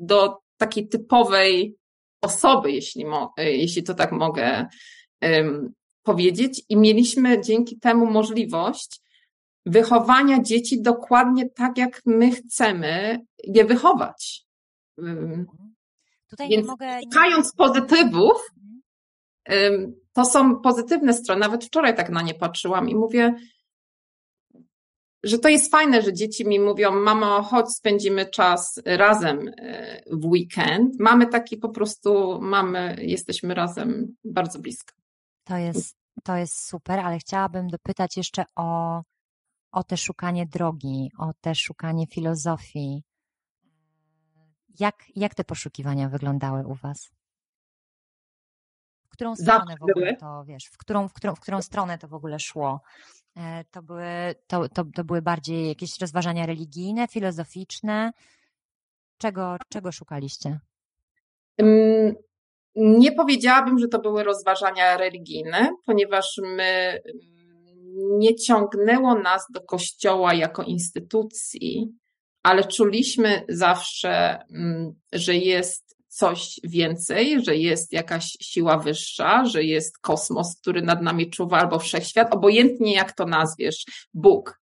do 0.00 0.38
takiej 0.56 0.88
typowej 0.88 1.76
osoby, 2.22 2.72
jeśli, 2.72 3.04
mo, 3.04 3.32
jeśli 3.36 3.82
to 3.82 3.94
tak 3.94 4.12
mogę 4.12 4.66
um, 5.22 5.72
powiedzieć. 6.02 6.62
I 6.68 6.76
mieliśmy 6.76 7.40
dzięki 7.40 7.78
temu 7.78 8.06
możliwość 8.06 9.00
wychowania 9.66 10.42
dzieci 10.42 10.82
dokładnie 10.82 11.50
tak, 11.50 11.78
jak 11.78 12.00
my 12.06 12.30
chcemy 12.30 13.18
je 13.44 13.64
wychować. 13.64 14.44
Um, 14.98 15.46
Tutaj 16.30 16.48
Więc 16.48 16.66
nie 16.66 16.70
mogę. 16.70 17.00
szukając 17.02 17.52
pozytywów, 17.54 18.32
Mhm. 18.56 18.69
To 20.12 20.24
są 20.24 20.60
pozytywne 20.60 21.12
strony. 21.12 21.40
Nawet 21.40 21.64
wczoraj 21.64 21.96
tak 21.96 22.10
na 22.10 22.22
nie 22.22 22.34
patrzyłam 22.34 22.88
i 22.88 22.94
mówię, 22.94 23.34
że 25.22 25.38
to 25.38 25.48
jest 25.48 25.70
fajne, 25.70 26.02
że 26.02 26.12
dzieci 26.12 26.48
mi 26.48 26.60
mówią, 26.60 27.00
mamo, 27.00 27.42
chodź, 27.42 27.70
spędzimy 27.70 28.26
czas 28.26 28.80
razem 28.84 29.48
y, 29.48 30.02
w 30.10 30.24
weekend. 30.24 31.00
Mamy 31.00 31.26
taki 31.26 31.56
po 31.56 31.68
prostu, 31.68 32.38
mamy, 32.42 32.96
jesteśmy 33.00 33.54
razem 33.54 34.16
bardzo 34.24 34.58
blisko. 34.58 34.94
To 35.44 35.56
jest, 35.56 35.96
to 36.24 36.36
jest 36.36 36.66
super, 36.68 37.00
ale 37.00 37.18
chciałabym 37.18 37.68
dopytać 37.68 38.16
jeszcze 38.16 38.44
o, 38.56 39.02
o 39.72 39.84
te 39.84 39.96
szukanie 39.96 40.46
drogi, 40.46 41.10
o 41.18 41.32
te 41.40 41.54
szukanie 41.54 42.06
filozofii. 42.06 43.02
Jak, 44.80 44.94
jak 45.16 45.34
te 45.34 45.44
poszukiwania 45.44 46.08
wyglądały 46.08 46.66
u 46.66 46.74
Was? 46.74 47.10
W 49.20 49.22
którą 49.22 49.36
stronę 49.36 49.74
w 49.80 49.82
ogóle 49.82 50.16
to, 50.16 50.44
wiesz, 50.44 50.64
w 50.64 50.78
którą, 50.78 51.08
w 51.08 51.12
którą, 51.12 51.34
w 51.34 51.40
którą 51.40 51.62
stronę 51.62 51.98
to 51.98 52.08
w 52.08 52.14
ogóle 52.14 52.38
szło? 52.38 52.80
E, 53.36 53.64
To 53.70 53.82
były, 53.82 54.34
to, 54.46 54.68
to, 54.68 54.84
to 54.94 55.04
były 55.04 55.22
bardziej 55.22 55.68
jakieś 55.68 56.00
rozważania 56.00 56.46
religijne, 56.46 57.08
filozoficzne? 57.08 58.12
Czego, 59.18 59.56
czego 59.68 59.92
szukaliście? 59.92 60.58
Nie 62.76 63.12
powiedziałabym, 63.12 63.78
że 63.78 63.88
to 63.88 63.98
były 63.98 64.24
rozważania 64.24 64.96
religijne, 64.96 65.70
ponieważ 65.86 66.40
my 66.56 67.00
nie 68.18 68.34
ciągnęło 68.34 69.14
nas 69.14 69.46
do 69.50 69.60
kościoła 69.60 70.34
jako 70.34 70.62
instytucji, 70.62 71.92
ale 72.42 72.64
czuliśmy 72.64 73.44
zawsze, 73.48 74.38
ym, 74.54 74.94
że 75.12 75.34
jest 75.34 75.89
coś 76.10 76.60
więcej, 76.64 77.44
że 77.44 77.56
jest 77.56 77.92
jakaś 77.92 78.36
siła 78.40 78.78
wyższa, 78.78 79.44
że 79.44 79.64
jest 79.64 79.98
kosmos, 79.98 80.56
który 80.60 80.82
nad 80.82 81.02
nami 81.02 81.30
czuwa, 81.30 81.58
albo 81.58 81.78
wszechświat, 81.78 82.34
obojętnie 82.34 82.94
jak 82.94 83.12
to 83.12 83.26
nazwiesz, 83.26 83.84
Bóg, 84.14 84.60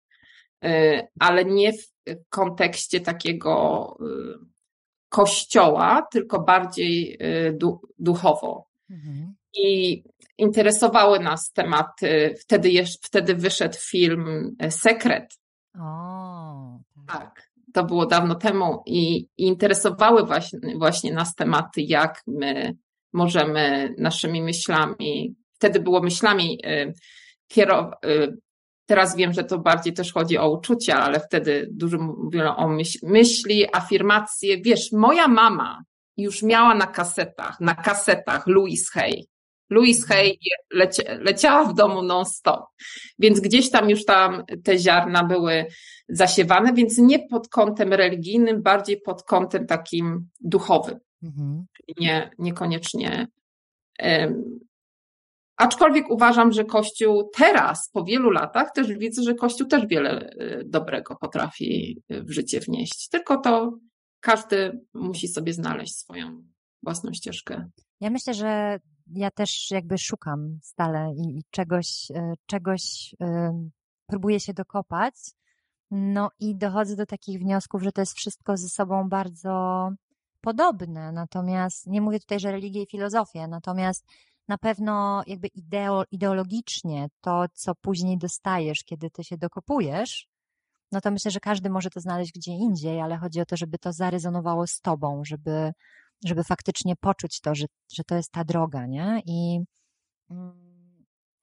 Y, 0.65 1.07
ale 1.19 1.45
nie 1.45 1.73
w 1.73 1.85
kontekście 2.29 3.01
takiego 3.01 3.97
y, 4.01 4.45
kościoła, 5.09 6.07
tylko 6.11 6.39
bardziej 6.39 7.17
y, 7.47 7.53
du- 7.53 7.81
duchowo. 7.99 8.67
Mhm. 8.89 9.35
I 9.57 10.03
interesowały 10.37 11.19
nas 11.19 11.51
tematy. 11.51 12.35
Wtedy, 12.39 12.69
jeszcze, 12.69 13.07
wtedy 13.07 13.35
wyszedł 13.35 13.77
film 13.79 14.55
Sekret. 14.69 15.33
O, 15.79 16.79
tak. 17.07 17.49
To 17.75 17.83
było 17.83 18.05
dawno 18.05 18.35
temu 18.35 18.83
i, 18.85 19.27
interesowały 19.37 20.25
właśnie, 20.25 20.59
właśnie 20.77 21.13
nas 21.13 21.35
tematy, 21.35 21.81
jak 21.81 22.21
my 22.27 22.75
możemy 23.13 23.95
naszymi 23.97 24.41
myślami, 24.41 25.35
wtedy 25.55 25.79
było 25.79 26.01
myślami 26.01 26.59
kierować. 27.47 27.97
Teraz 28.85 29.15
wiem, 29.15 29.33
że 29.33 29.43
to 29.43 29.59
bardziej 29.59 29.93
też 29.93 30.13
chodzi 30.13 30.37
o 30.37 30.51
uczucia, 30.51 30.99
ale 30.99 31.19
wtedy 31.19 31.67
dużo 31.71 31.97
mówiono 31.97 32.57
o 32.57 32.67
myśl, 32.67 32.99
myśli, 33.03 33.65
afirmacje. 33.73 34.61
Wiesz, 34.61 34.91
moja 34.91 35.27
mama 35.27 35.83
już 36.17 36.43
miała 36.43 36.75
na 36.75 36.87
kasetach, 36.87 37.59
na 37.59 37.75
kasetach 37.75 38.47
Louis 38.47 38.91
Hay. 38.91 39.25
Louis 39.69 40.07
Hay 40.07 40.37
leci, 40.73 41.01
leciała 41.19 41.65
w 41.65 41.73
domu 41.73 42.01
non-stop, 42.01 42.65
więc 43.19 43.39
gdzieś 43.39 43.71
tam 43.71 43.89
już 43.89 44.05
tam 44.05 44.43
te 44.63 44.79
ziarna 44.79 45.23
były 45.23 45.65
zasiewane, 46.09 46.73
więc 46.73 46.97
nie 46.97 47.27
pod 47.27 47.47
kątem 47.47 47.93
religijnym, 47.93 48.61
bardziej 48.61 49.01
pod 49.01 49.23
kątem 49.23 49.67
takim 49.67 50.29
duchowym. 50.41 50.99
Mhm. 51.23 51.65
Nie, 51.99 52.31
niekoniecznie. 52.39 53.27
Um, 54.03 54.59
aczkolwiek 55.57 56.09
uważam, 56.09 56.51
że 56.51 56.65
Kościół 56.65 57.29
teraz, 57.37 57.89
po 57.89 58.03
wielu 58.03 58.29
latach, 58.29 58.71
też 58.71 58.87
widzę, 58.93 59.23
że 59.23 59.35
Kościół 59.35 59.67
też 59.67 59.87
wiele 59.87 60.29
dobrego 60.65 61.15
potrafi 61.15 62.01
w 62.09 62.31
życie 62.31 62.59
wnieść. 62.59 63.09
Tylko 63.09 63.37
to 63.37 63.77
każdy 64.19 64.79
musi 64.93 65.27
sobie 65.27 65.53
znaleźć 65.53 65.95
swoją 65.95 66.43
własną 66.83 67.13
ścieżkę. 67.13 67.69
Ja 68.01 68.09
myślę, 68.09 68.33
że 68.33 68.79
ja 69.13 69.31
też 69.31 69.71
jakby 69.71 69.97
szukam 69.97 70.59
stale 70.63 71.13
i, 71.17 71.37
i 71.37 71.43
czegoś, 71.51 72.07
czegoś 72.45 73.15
um, 73.19 73.71
próbuję 74.07 74.39
się 74.39 74.53
dokopać. 74.53 75.13
No 75.91 76.29
i 76.39 76.55
dochodzę 76.55 76.95
do 76.95 77.05
takich 77.05 77.39
wniosków, 77.39 77.83
że 77.83 77.91
to 77.91 78.01
jest 78.01 78.13
wszystko 78.13 78.57
ze 78.57 78.69
sobą 78.69 79.09
bardzo 79.09 79.89
podobne. 80.41 81.11
Natomiast 81.11 81.87
nie 81.87 82.01
mówię 82.01 82.19
tutaj, 82.19 82.39
że 82.39 82.51
religię 82.51 82.83
i 82.83 82.87
filozofię, 82.87 83.47
natomiast 83.47 84.05
na 84.47 84.57
pewno 84.57 85.23
jakby 85.27 85.47
ideo, 85.47 86.03
ideologicznie 86.11 87.07
to, 87.21 87.45
co 87.53 87.75
później 87.75 88.17
dostajesz, 88.17 88.83
kiedy 88.83 89.09
ty 89.09 89.23
się 89.23 89.37
dokopujesz, 89.37 90.27
no 90.91 91.01
to 91.01 91.11
myślę, 91.11 91.31
że 91.31 91.39
każdy 91.39 91.69
może 91.69 91.89
to 91.89 91.99
znaleźć 91.99 92.31
gdzie 92.31 92.51
indziej, 92.51 93.01
ale 93.01 93.17
chodzi 93.17 93.41
o 93.41 93.45
to, 93.45 93.57
żeby 93.57 93.77
to 93.77 93.93
zarezonowało 93.93 94.67
z 94.67 94.81
tobą, 94.81 95.21
żeby 95.25 95.71
żeby 96.25 96.43
faktycznie 96.43 96.95
poczuć 96.95 97.41
to, 97.41 97.55
że, 97.55 97.65
że 97.93 98.03
to 98.03 98.15
jest 98.15 98.31
ta 98.31 98.43
droga, 98.43 98.85
nie? 98.85 99.21
I 99.25 99.59
mm, 100.29 100.64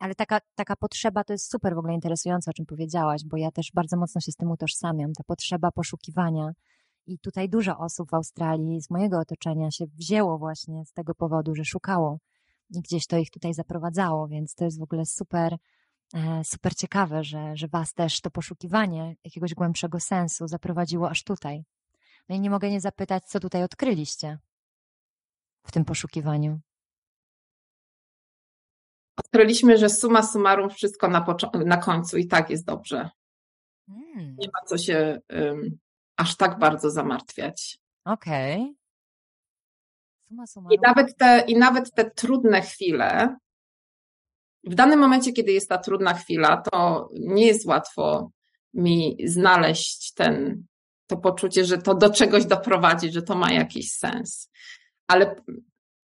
ale 0.02 0.14
taka, 0.14 0.40
taka 0.54 0.76
potrzeba 0.76 1.24
to 1.24 1.32
jest 1.32 1.50
super 1.50 1.74
w 1.74 1.78
ogóle 1.78 1.94
interesujące, 1.94 2.50
o 2.50 2.54
czym 2.54 2.66
powiedziałaś, 2.66 3.22
bo 3.24 3.36
ja 3.36 3.50
też 3.50 3.70
bardzo 3.74 3.96
mocno 3.96 4.20
się 4.20 4.32
z 4.32 4.36
tym 4.36 4.50
utożsamiam. 4.50 5.12
Ta 5.12 5.24
potrzeba 5.24 5.70
poszukiwania. 5.70 6.52
I 7.06 7.18
tutaj 7.18 7.48
dużo 7.48 7.78
osób 7.78 8.10
w 8.10 8.14
Australii 8.14 8.82
z 8.82 8.90
mojego 8.90 9.18
otoczenia 9.18 9.70
się 9.70 9.86
wzięło 9.86 10.38
właśnie 10.38 10.84
z 10.86 10.92
tego 10.92 11.14
powodu, 11.14 11.54
że 11.54 11.64
szukało 11.64 12.18
i 12.70 12.80
gdzieś 12.80 13.06
to 13.06 13.18
ich 13.18 13.30
tutaj 13.30 13.54
zaprowadzało, 13.54 14.28
więc 14.28 14.54
to 14.54 14.64
jest 14.64 14.78
w 14.78 14.82
ogóle 14.82 15.06
super, 15.06 15.56
e, 16.14 16.44
super 16.44 16.74
ciekawe, 16.74 17.24
że, 17.24 17.56
że 17.56 17.68
was 17.68 17.94
też 17.94 18.20
to 18.20 18.30
poszukiwanie 18.30 19.16
jakiegoś 19.24 19.54
głębszego 19.54 20.00
sensu 20.00 20.48
zaprowadziło 20.48 21.10
aż 21.10 21.24
tutaj. 21.24 21.64
No 22.28 22.34
i 22.36 22.40
nie 22.40 22.50
mogę 22.50 22.70
nie 22.70 22.80
zapytać, 22.80 23.24
co 23.24 23.40
tutaj 23.40 23.62
odkryliście 23.62 24.38
w 25.66 25.72
tym 25.72 25.84
poszukiwaniu. 25.84 26.60
Odkryliśmy, 29.16 29.78
że 29.78 29.88
suma 29.88 30.22
summarum 30.22 30.70
wszystko 30.70 31.08
na, 31.08 31.26
na 31.64 31.76
końcu 31.76 32.18
i 32.18 32.26
tak 32.26 32.50
jest 32.50 32.66
dobrze. 32.66 33.10
Hmm. 33.86 34.36
Nie 34.38 34.46
ma 34.46 34.66
co 34.66 34.78
się 34.78 35.20
um, 35.30 35.78
aż 36.16 36.36
tak 36.36 36.58
bardzo 36.58 36.90
zamartwiać. 36.90 37.78
Okej. 38.04 38.60
Okay. 38.62 38.74
I 40.70 40.78
nawet, 40.82 41.16
te, 41.16 41.44
I 41.48 41.56
nawet 41.56 41.94
te 41.94 42.10
trudne 42.10 42.62
chwile, 42.62 43.36
w 44.64 44.74
danym 44.74 45.00
momencie, 45.00 45.32
kiedy 45.32 45.52
jest 45.52 45.68
ta 45.68 45.78
trudna 45.78 46.14
chwila, 46.14 46.56
to 46.56 47.08
nie 47.12 47.46
jest 47.46 47.66
łatwo 47.66 48.30
mi 48.74 49.16
znaleźć 49.24 50.12
ten, 50.14 50.64
to 51.06 51.16
poczucie, 51.16 51.64
że 51.64 51.78
to 51.78 51.94
do 51.94 52.10
czegoś 52.10 52.46
doprowadzi, 52.46 53.12
że 53.12 53.22
to 53.22 53.34
ma 53.34 53.52
jakiś 53.52 53.92
sens. 53.92 54.50
Ale 55.06 55.36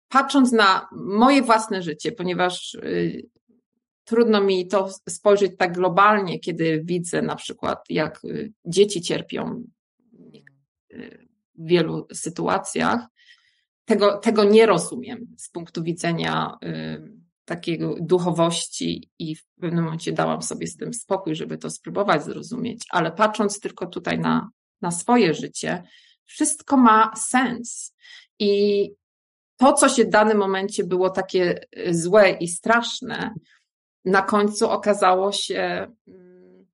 patrząc 0.08 0.52
na 0.52 0.88
moje 0.92 1.42
własne 1.42 1.82
życie, 1.82 2.12
ponieważ 2.12 2.74
y, 2.74 3.28
trudno 4.04 4.40
mi 4.40 4.68
to 4.68 4.88
spojrzeć 5.08 5.52
tak 5.58 5.74
globalnie, 5.74 6.38
kiedy 6.38 6.82
widzę 6.84 7.22
na 7.22 7.36
przykład, 7.36 7.84
jak 7.88 8.24
y, 8.24 8.52
dzieci 8.64 9.00
cierpią 9.00 9.64
y, 10.92 11.28
w 11.54 11.68
wielu 11.68 12.06
sytuacjach, 12.12 13.06
tego, 13.84 14.18
tego 14.18 14.44
nie 14.44 14.66
rozumiem 14.66 15.26
z 15.38 15.50
punktu 15.50 15.82
widzenia 15.82 16.58
takiego 17.44 17.94
duchowości 18.00 19.10
i 19.18 19.36
w 19.36 19.44
pewnym 19.60 19.84
momencie 19.84 20.12
dałam 20.12 20.42
sobie 20.42 20.66
z 20.66 20.76
tym 20.76 20.94
spokój, 20.94 21.34
żeby 21.34 21.58
to 21.58 21.70
spróbować 21.70 22.24
zrozumieć, 22.24 22.84
ale 22.90 23.12
patrząc 23.12 23.60
tylko 23.60 23.86
tutaj 23.86 24.18
na, 24.18 24.50
na 24.80 24.90
swoje 24.90 25.34
życie, 25.34 25.82
wszystko 26.24 26.76
ma 26.76 27.12
sens. 27.16 27.94
I 28.38 28.90
to, 29.56 29.72
co 29.72 29.88
się 29.88 30.04
w 30.04 30.10
danym 30.10 30.38
momencie 30.38 30.84
było 30.84 31.10
takie 31.10 31.60
y, 31.78 31.94
złe 31.94 32.30
i 32.30 32.48
straszne, 32.48 33.34
na 34.04 34.22
końcu 34.22 34.70
okazało 34.70 35.32
się, 35.32 35.86
mm, 36.08 36.66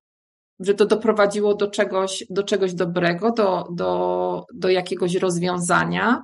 że 0.61 0.75
to 0.75 0.87
doprowadziło 0.87 1.55
do 1.55 1.71
czegoś, 1.71 2.25
do 2.31 2.43
czegoś 2.43 2.75
dobrego, 2.75 3.31
do, 3.31 3.69
do, 3.73 4.47
do 4.55 4.69
jakiegoś 4.69 5.15
rozwiązania. 5.15 6.23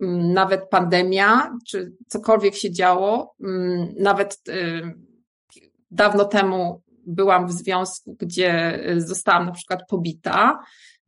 Mm, 0.00 0.32
nawet 0.32 0.68
pandemia, 0.68 1.56
czy 1.66 1.92
cokolwiek 2.08 2.54
się 2.54 2.72
działo, 2.72 3.34
mm, 3.44 3.94
nawet 3.98 4.38
y, 4.48 4.94
dawno 5.90 6.24
temu 6.24 6.82
byłam 7.06 7.46
w 7.46 7.52
związku, 7.52 8.16
gdzie 8.18 8.80
zostałam 8.96 9.46
na 9.46 9.52
przykład 9.52 9.80
pobita, 9.88 10.58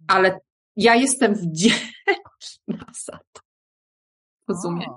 ale 0.09 0.40
ja 0.76 0.94
jestem 0.94 1.35
wdzięczna 1.35 2.87
za 3.07 3.18
to. 3.33 3.41
Rozumiem. 4.52 4.90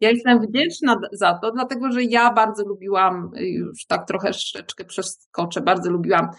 Ja 0.00 0.10
jestem 0.10 0.40
wdzięczna 0.40 1.00
za 1.12 1.38
to, 1.42 1.52
dlatego 1.52 1.92
że 1.92 2.04
ja 2.04 2.32
bardzo 2.32 2.64
lubiłam, 2.64 3.30
już 3.36 3.86
tak 3.86 4.06
trochę 4.06 4.32
szczeczkę 4.32 4.84
przeskoczę, 4.84 5.60
bardzo 5.60 5.90
lubiłam 5.90 6.30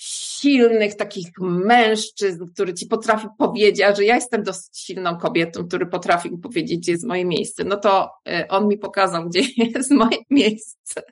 silnych 0.00 0.94
takich 0.94 1.26
mężczyzn, 1.40 2.46
który 2.54 2.74
ci 2.74 2.86
potrafi 2.86 3.26
powiedzieć, 3.38 3.96
że 3.96 4.04
ja 4.04 4.14
jestem 4.14 4.42
dosyć 4.42 4.78
silną 4.78 5.16
kobietą, 5.16 5.68
który 5.68 5.86
potrafi 5.86 6.30
mi 6.30 6.38
powiedzieć, 6.38 6.78
gdzie 6.78 6.92
jest 6.92 7.06
moje 7.06 7.24
miejsce, 7.24 7.64
no 7.64 7.76
to 7.76 8.10
e, 8.28 8.48
on 8.48 8.68
mi 8.68 8.78
pokazał, 8.78 9.28
gdzie 9.28 9.40
jest 9.74 9.90
moje 9.90 10.18
miejsce. 10.30 11.02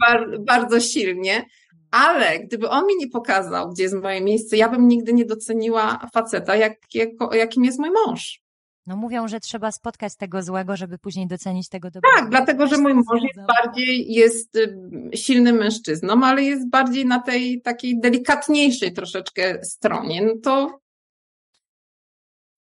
Bardzo, 0.00 0.38
bardzo 0.38 0.80
silnie. 0.80 1.44
Ale 1.90 2.38
gdyby 2.38 2.68
on 2.68 2.86
mi 2.86 2.96
nie 2.96 3.08
pokazał, 3.08 3.70
gdzie 3.70 3.82
jest 3.82 3.94
moje 3.94 4.20
miejsce, 4.20 4.56
ja 4.56 4.68
bym 4.68 4.88
nigdy 4.88 5.12
nie 5.12 5.24
doceniła 5.24 6.08
faceta, 6.14 6.56
jak, 6.56 6.94
jako, 6.94 7.34
jakim 7.34 7.64
jest 7.64 7.78
mój 7.78 7.90
mąż. 7.90 8.41
No 8.86 8.96
mówią, 8.96 9.28
że 9.28 9.40
trzeba 9.40 9.72
spotkać 9.72 10.16
tego 10.16 10.42
złego, 10.42 10.76
żeby 10.76 10.98
później 10.98 11.26
docenić 11.26 11.68
tego 11.68 11.90
dobrego. 11.90 12.16
Tak, 12.16 12.30
dlatego, 12.30 12.66
że 12.66 12.78
mój 12.78 12.94
mąż 12.94 13.22
jest 13.22 13.48
bardziej, 13.48 14.12
jest 14.12 14.56
y, 14.56 14.78
silnym 15.14 15.56
mężczyzną, 15.56 16.24
ale 16.24 16.42
jest 16.42 16.70
bardziej 16.70 17.06
na 17.06 17.20
tej 17.20 17.62
takiej 17.62 18.00
delikatniejszej 18.00 18.92
troszeczkę 18.92 19.64
stronie. 19.64 20.22
No 20.22 20.32
to 20.42 20.82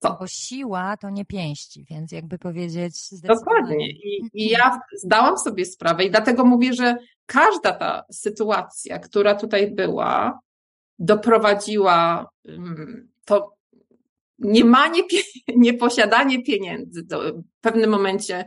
co? 0.02 0.16
Bo 0.20 0.26
siła 0.26 0.96
to 0.96 1.10
nie 1.10 1.24
pięści, 1.24 1.84
więc 1.90 2.12
jakby 2.12 2.38
powiedzieć. 2.38 2.94
Dokładnie. 3.22 3.90
I, 3.90 4.30
I 4.32 4.48
ja 4.48 4.80
zdałam 4.96 5.38
sobie 5.38 5.64
sprawę, 5.64 6.04
i 6.04 6.10
dlatego 6.10 6.44
mówię, 6.44 6.72
że 6.72 6.96
każda 7.26 7.72
ta 7.72 8.04
sytuacja, 8.12 8.98
która 8.98 9.34
tutaj 9.34 9.70
była, 9.70 10.40
doprowadziła 10.98 12.30
to 13.24 13.59
niemanie, 14.40 15.02
nieposiadanie 15.56 16.42
pieniędzy 16.48 17.02
do, 17.02 17.32
w 17.32 17.60
pewnym 17.60 17.90
momencie 17.90 18.44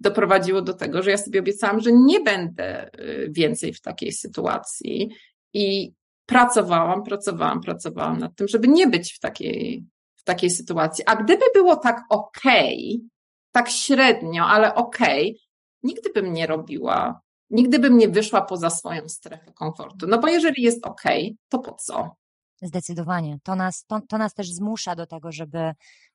doprowadziło 0.00 0.62
do 0.62 0.74
tego, 0.74 1.02
że 1.02 1.10
ja 1.10 1.18
sobie 1.18 1.40
obiecałam, 1.40 1.80
że 1.80 1.92
nie 1.92 2.20
będę 2.20 2.90
y, 3.00 3.28
więcej 3.30 3.72
w 3.72 3.80
takiej 3.80 4.12
sytuacji 4.12 5.10
i 5.52 5.92
pracowałam, 6.26 7.02
pracowałam, 7.02 7.60
pracowałam 7.60 8.18
nad 8.18 8.36
tym, 8.36 8.48
żeby 8.48 8.68
nie 8.68 8.86
być 8.86 9.12
w 9.12 9.20
takiej, 9.20 9.84
w 10.16 10.24
takiej 10.24 10.50
sytuacji. 10.50 11.04
A 11.06 11.16
gdyby 11.16 11.44
było 11.54 11.76
tak 11.76 12.02
okej, 12.10 12.96
okay, 12.98 13.08
tak 13.52 13.70
średnio, 13.70 14.44
ale 14.44 14.74
okej, 14.74 15.30
okay, 15.30 15.40
nigdy 15.82 16.10
bym 16.10 16.32
nie 16.32 16.46
robiła, 16.46 17.20
nigdy 17.50 17.78
bym 17.78 17.98
nie 17.98 18.08
wyszła 18.08 18.42
poza 18.42 18.70
swoją 18.70 19.08
strefę 19.08 19.52
komfortu. 19.52 20.06
No 20.06 20.18
bo 20.18 20.28
jeżeli 20.28 20.62
jest 20.62 20.86
okej, 20.86 21.24
okay, 21.24 21.36
to 21.48 21.58
po 21.58 21.74
co? 21.74 22.16
Zdecydowanie. 22.62 23.38
To 23.42 23.56
nas, 23.56 23.84
to, 23.84 24.00
to 24.08 24.18
nas 24.18 24.34
też 24.34 24.52
zmusza 24.52 24.94
do 24.96 25.06
tego, 25.06 25.32
żeby 25.32 25.72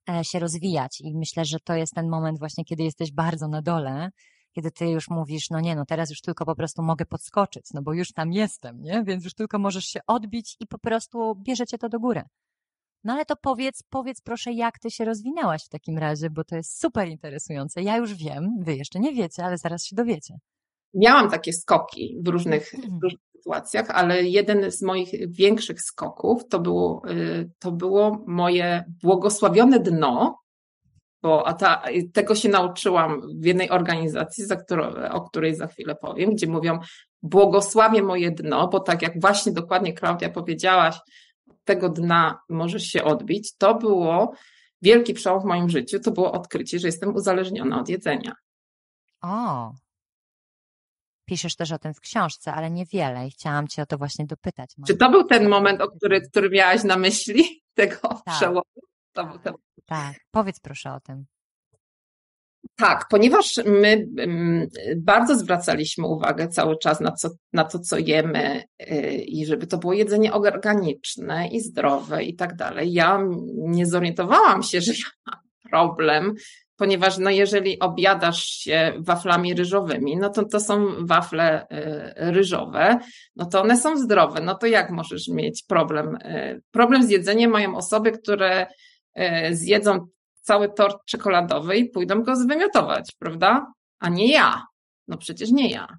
e, 0.10 0.24
się 0.24 0.40
rozwijać 0.40 1.02
i 1.02 1.16
myślę, 1.16 1.46
że 1.46 1.60
to 1.60 1.76
jest 1.76 1.94
ten 1.94 2.10
moment 2.10 2.40
właśnie, 2.40 2.66
kiedy 2.66 2.84
jesteś 2.84 3.12
bardzo 3.12 3.48
na 3.48 3.62
dole, 3.62 4.10
kiedy 4.56 4.72
ty 4.72 4.90
już 4.90 5.10
mówisz, 5.10 5.50
no 5.50 5.60
nie, 5.60 5.76
no 5.76 5.86
teraz 5.86 6.10
już 6.10 6.22
tylko 6.22 6.46
po 6.46 6.56
prostu 6.56 6.84
mogę 6.84 7.06
podskoczyć, 7.06 7.66
no 7.74 7.82
bo 7.82 7.94
już 7.94 8.14
tam 8.14 8.32
jestem, 8.32 8.82
nie? 8.82 9.04
Więc 9.04 9.24
już 9.24 9.34
tylko 9.34 9.60
możesz 9.60 9.86
się 9.86 10.00
odbić 10.08 10.56
i 10.60 10.68
po 10.68 10.80
prostu 10.80 11.36
bierzecie 11.36 11.78
to 11.78 11.90
do 11.90 12.00
góry. 12.00 12.24
No 13.04 13.14
ale 13.14 13.26
to 13.26 13.36
powiedz, 13.36 13.84
powiedz 13.90 14.22
proszę, 14.22 14.52
jak 14.52 14.80
ty 14.80 14.92
się 14.92 15.06
rozwinęłaś 15.06 15.64
w 15.66 15.70
takim 15.70 15.98
razie, 15.98 16.30
bo 16.30 16.44
to 16.44 16.56
jest 16.56 16.80
super 16.82 17.08
interesujące. 17.08 17.82
Ja 17.82 17.98
już 17.98 18.14
wiem, 18.14 18.50
wy 18.60 18.76
jeszcze 18.76 19.00
nie 19.00 19.14
wiecie, 19.14 19.44
ale 19.44 19.58
zaraz 19.58 19.86
się 19.86 19.96
dowiecie. 19.96 20.34
Miałam 20.94 21.30
takie 21.30 21.54
skoki 21.54 22.18
w 22.24 22.28
różnych, 22.28 22.70
w 22.70 22.74
mhm. 22.74 23.00
różnych 23.04 23.29
sytuacjach, 23.40 23.90
ale 23.90 24.24
jeden 24.24 24.72
z 24.72 24.82
moich 24.82 25.10
większych 25.28 25.82
skoków 25.82 26.48
to 26.48 26.60
było, 26.60 27.02
y, 27.10 27.50
to 27.60 27.72
było 27.72 28.24
moje 28.28 28.84
błogosławione 29.04 29.80
dno, 29.80 30.40
bo 31.22 31.54
ta, 31.54 31.84
tego 32.14 32.36
się 32.36 32.50
nauczyłam 32.50 33.22
w 33.40 33.46
jednej 33.46 33.70
organizacji, 33.70 34.46
za 34.46 34.56
którą, 34.56 34.94
o 35.12 35.22
której 35.22 35.56
za 35.56 35.68
chwilę 35.68 35.96
powiem, 35.96 36.32
gdzie 36.32 36.48
mówią 36.48 36.80
błogosławię 37.22 38.04
moje 38.04 38.32
dno, 38.32 38.68
bo 38.68 38.80
tak 38.80 39.02
jak 39.02 39.22
właśnie 39.22 39.52
dokładnie 39.52 39.94
Klaudia 39.94 40.30
powiedziałaś, 40.30 40.98
tego 41.64 41.90
dna 41.90 42.40
możesz 42.50 42.84
się 42.84 43.04
odbić. 43.04 43.56
To 43.58 43.76
było 43.76 44.34
wielki 44.82 45.14
przełom 45.14 45.42
w 45.42 45.46
moim 45.46 45.70
życiu, 45.70 46.00
to 46.00 46.12
było 46.12 46.32
odkrycie, 46.32 46.80
że 46.80 46.88
jestem 46.88 47.16
uzależniona 47.16 47.80
od 47.80 47.90
jedzenia. 47.90 48.34
O, 49.22 49.72
Piszesz 51.30 51.56
też 51.56 51.72
o 51.72 51.80
tym 51.80 51.94
w 51.94 52.00
książce, 52.00 52.54
ale 52.54 52.72
niewiele 52.72 53.28
i 53.28 53.32
chciałam 53.32 53.68
Cię 53.68 53.82
o 53.82 53.86
to 53.86 53.98
właśnie 53.98 54.26
dopytać. 54.26 54.70
Czy 54.88 54.98
to 54.98 55.10
był 55.10 55.24
ten 55.24 55.50
moment, 55.50 55.82
o 55.82 55.88
który, 55.88 56.22
który 56.22 56.50
miałaś 56.50 56.84
na 56.84 56.98
myśli, 56.98 57.44
tego 57.80 58.22
tak. 58.26 58.36
przełomu? 58.36 58.64
To 59.14 59.26
był 59.26 59.40
ten... 59.40 59.54
Tak, 59.86 60.16
powiedz 60.32 60.60
proszę 60.60 60.94
o 60.94 61.00
tym. 61.00 61.26
Tak, 62.76 63.06
ponieważ 63.10 63.60
my 63.66 64.08
mm, 64.18 64.68
bardzo 64.98 65.36
zwracaliśmy 65.36 66.08
uwagę 66.08 66.48
cały 66.48 66.78
czas 66.78 67.00
na, 67.00 67.12
co, 67.12 67.30
na 67.54 67.64
to, 67.64 67.80
co 67.80 67.98
jemy 67.98 68.64
y, 68.82 69.12
i 69.28 69.46
żeby 69.46 69.68
to 69.68 69.78
było 69.78 69.94
jedzenie 69.94 70.34
organiczne 70.34 71.48
i 71.48 71.60
zdrowe 71.60 72.24
i 72.24 72.36
tak 72.36 72.56
dalej. 72.56 72.94
Ja 72.94 73.20
nie 73.56 73.86
zorientowałam 73.86 74.64
się, 74.64 74.82
że 74.82 74.92
ja 75.02 75.10
mam 75.26 75.40
problem 75.72 76.34
ponieważ 76.80 77.18
no 77.18 77.30
jeżeli 77.30 77.80
objadasz 77.80 78.46
się 78.46 78.94
waflami 79.00 79.54
ryżowymi, 79.54 80.18
no 80.18 80.30
to 80.30 80.46
to 80.46 80.60
są 80.60 81.06
wafle 81.06 81.68
y, 81.68 82.32
ryżowe, 82.32 83.00
no 83.36 83.46
to 83.46 83.62
one 83.62 83.78
są 83.78 83.98
zdrowe, 83.98 84.42
no 84.42 84.56
to 84.56 84.68
jak 84.68 84.92
możesz 84.92 85.28
mieć 85.28 85.64
problem? 85.64 86.16
Y, 86.16 86.62
problem 86.72 87.04
z 87.04 87.10
jedzeniem 87.10 87.52
mają 87.52 87.76
osoby, 87.76 88.12
które 88.12 88.68
y, 89.20 89.56
zjedzą 89.56 90.08
cały 90.42 90.74
tort 90.74 90.98
czekoladowy 91.06 91.78
i 91.78 91.90
pójdą 91.90 92.24
go 92.24 92.36
zwymiotować, 92.36 93.12
prawda? 93.20 93.74
A 94.00 94.10
nie 94.10 94.32
ja. 94.32 94.64
No 95.08 95.18
przecież 95.18 95.52
nie 95.52 95.70
ja. 95.70 95.98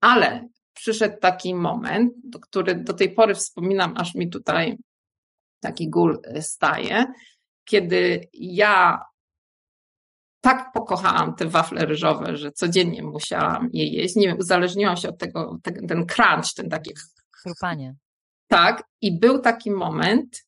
Ale 0.00 0.48
przyszedł 0.74 1.16
taki 1.20 1.54
moment, 1.54 2.12
który 2.40 2.74
do 2.74 2.92
tej 2.92 3.14
pory 3.14 3.34
wspominam, 3.34 3.94
aż 3.96 4.14
mi 4.14 4.30
tutaj 4.30 4.76
taki 5.60 5.90
gól 5.90 6.18
staje, 6.40 7.04
kiedy 7.64 8.28
ja 8.32 9.02
tak 10.40 10.72
pokochałam 10.72 11.34
te 11.34 11.46
wafle 11.46 11.86
ryżowe, 11.86 12.36
że 12.36 12.52
codziennie 12.52 13.02
musiałam 13.02 13.68
je 13.72 13.86
jeść. 13.86 14.16
Nie 14.16 14.26
wiem, 14.26 14.38
uzależniłam 14.38 14.96
się 14.96 15.08
od 15.08 15.18
tego, 15.18 15.58
ten, 15.62 15.86
ten 15.86 16.06
crunch, 16.06 16.54
ten 16.56 16.68
taki 16.68 16.94
Chrupanie. 17.42 17.96
Tak, 18.48 18.84
i 19.00 19.18
był 19.18 19.38
taki 19.38 19.70
moment, 19.70 20.46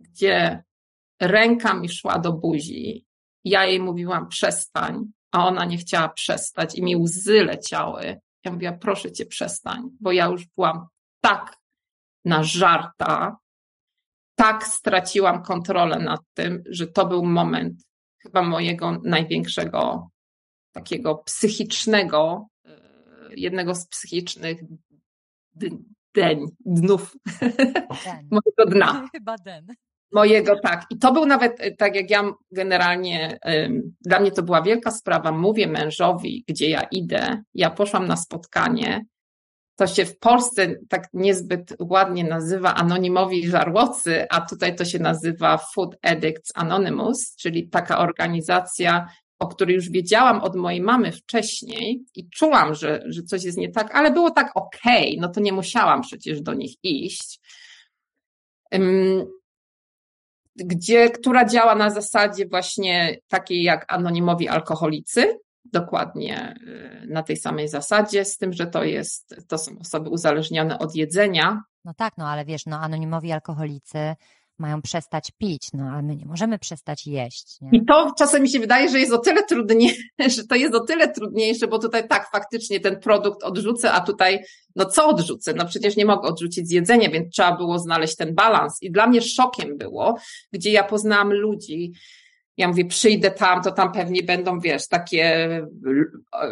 gdzie 0.00 0.64
ręka 1.20 1.74
mi 1.74 1.88
szła 1.88 2.18
do 2.18 2.32
buzi. 2.32 3.06
Ja 3.44 3.66
jej 3.66 3.80
mówiłam 3.80 4.28
przestań, 4.28 5.12
a 5.32 5.46
ona 5.46 5.64
nie 5.64 5.76
chciała 5.76 6.08
przestać 6.08 6.74
i 6.74 6.82
mi 6.82 6.96
łzy 6.96 7.44
leciały. 7.44 8.20
Ja 8.44 8.52
mówiłam, 8.52 8.78
proszę 8.78 9.12
cię, 9.12 9.26
przestań, 9.26 9.82
bo 10.00 10.12
ja 10.12 10.26
już 10.26 10.46
byłam 10.46 10.86
tak 11.20 11.56
nażarta, 12.24 13.36
tak 14.34 14.66
straciłam 14.66 15.42
kontrolę 15.42 15.98
nad 15.98 16.20
tym, 16.34 16.62
że 16.70 16.86
to 16.86 17.06
był 17.06 17.24
moment 17.24 17.82
chyba 18.22 18.42
mojego 18.42 19.00
największego 19.04 20.10
takiego 20.72 21.14
psychicznego, 21.14 22.48
e, 22.64 22.70
jednego 23.36 23.74
z 23.74 23.86
psychicznych 23.86 24.60
deń, 26.14 26.46
dnów 26.66 27.16
Den. 28.04 28.28
mojego 28.36 28.76
dna. 28.76 29.02
Chyba 29.12 29.36
den. 29.44 29.66
Mojego, 30.12 30.60
tak. 30.60 30.86
I 30.90 30.98
to 30.98 31.12
był 31.12 31.26
nawet, 31.26 31.60
e, 31.60 31.70
tak 31.70 31.96
jak 31.96 32.10
ja 32.10 32.24
generalnie, 32.50 33.38
dla 34.00 34.20
mnie 34.20 34.30
to 34.30 34.42
była 34.42 34.62
wielka 34.62 34.90
sprawa. 34.90 35.32
Mówię 35.32 35.66
mężowi, 35.66 36.44
gdzie 36.48 36.70
ja 36.70 36.82
idę. 36.82 37.42
Ja 37.54 37.70
poszłam 37.70 38.06
na 38.06 38.16
spotkanie. 38.16 39.04
To 39.80 39.86
się 39.86 40.04
w 40.04 40.18
Polsce 40.18 40.74
tak 40.88 41.08
niezbyt 41.12 41.76
ładnie 41.78 42.24
nazywa 42.24 42.74
anonimowi 42.74 43.48
żarłocy, 43.48 44.26
a 44.30 44.40
tutaj 44.40 44.76
to 44.76 44.84
się 44.84 44.98
nazywa 44.98 45.58
Food 45.58 45.96
Addicts 46.02 46.52
Anonymous, 46.54 47.36
czyli 47.36 47.68
taka 47.68 47.98
organizacja, 47.98 49.06
o 49.38 49.48
której 49.48 49.74
już 49.74 49.90
wiedziałam 49.90 50.40
od 50.40 50.56
mojej 50.56 50.80
mamy 50.80 51.12
wcześniej 51.12 52.04
i 52.14 52.28
czułam, 52.30 52.74
że, 52.74 53.02
że 53.06 53.22
coś 53.22 53.44
jest 53.44 53.58
nie 53.58 53.70
tak, 53.70 53.94
ale 53.94 54.10
było 54.10 54.30
tak 54.30 54.52
okej, 54.54 55.18
no 55.20 55.28
to 55.28 55.40
nie 55.40 55.52
musiałam 55.52 56.02
przecież 56.02 56.42
do 56.42 56.54
nich 56.54 56.74
iść. 56.82 57.40
Gdzie, 60.56 61.10
która 61.10 61.44
działa 61.44 61.74
na 61.74 61.90
zasadzie 61.90 62.46
właśnie 62.46 63.18
takiej 63.28 63.62
jak 63.62 63.92
anonimowi 63.92 64.48
alkoholicy, 64.48 65.38
dokładnie 65.64 66.54
y, 67.04 67.06
na 67.06 67.22
tej 67.22 67.36
samej 67.36 67.68
zasadzie, 67.68 68.24
z 68.24 68.36
tym, 68.36 68.52
że 68.52 68.66
to 68.66 68.84
jest, 68.84 69.36
to 69.48 69.58
są 69.58 69.78
osoby 69.78 70.10
uzależnione 70.10 70.78
od 70.78 70.94
jedzenia. 70.94 71.62
No 71.84 71.94
tak, 71.94 72.12
no 72.18 72.28
ale 72.28 72.44
wiesz, 72.44 72.66
no 72.66 72.78
anonimowi 72.78 73.32
alkoholicy 73.32 74.14
mają 74.60 74.82
przestać 74.82 75.30
pić, 75.38 75.68
no 75.72 75.84
ale 75.84 76.02
my 76.02 76.16
nie 76.16 76.26
możemy 76.26 76.58
przestać 76.58 77.06
jeść, 77.06 77.60
nie? 77.60 77.70
I 77.72 77.84
to 77.84 78.12
czasem 78.18 78.42
mi 78.42 78.50
się 78.50 78.60
wydaje, 78.60 78.88
że 78.88 78.98
jest 78.98 79.12
o 79.12 79.18
tyle 79.18 79.42
trudniejsze, 79.42 80.02
że 80.36 80.44
to 80.46 80.54
jest 80.54 80.74
o 80.74 80.80
tyle 80.80 81.12
trudniejsze, 81.12 81.66
bo 81.66 81.78
tutaj 81.78 82.08
tak 82.08 82.30
faktycznie 82.30 82.80
ten 82.80 83.00
produkt 83.00 83.42
odrzucę, 83.42 83.92
a 83.92 84.00
tutaj 84.00 84.44
no 84.76 84.84
co 84.84 85.08
odrzucę? 85.08 85.54
No 85.54 85.66
przecież 85.66 85.96
nie 85.96 86.04
mogę 86.04 86.28
odrzucić 86.28 86.72
jedzenia, 86.72 87.10
więc 87.10 87.34
trzeba 87.34 87.56
było 87.56 87.78
znaleźć 87.78 88.16
ten 88.16 88.34
balans. 88.34 88.82
I 88.82 88.92
dla 88.92 89.06
mnie 89.06 89.22
szokiem 89.22 89.78
było, 89.78 90.18
gdzie 90.52 90.70
ja 90.70 90.84
poznałam 90.84 91.32
ludzi, 91.32 91.92
ja 92.60 92.68
mówię, 92.68 92.84
przyjdę 92.84 93.30
tam, 93.30 93.62
to 93.62 93.72
tam 93.72 93.92
pewnie 93.92 94.22
będą, 94.22 94.60
wiesz, 94.60 94.88
takie 94.88 95.48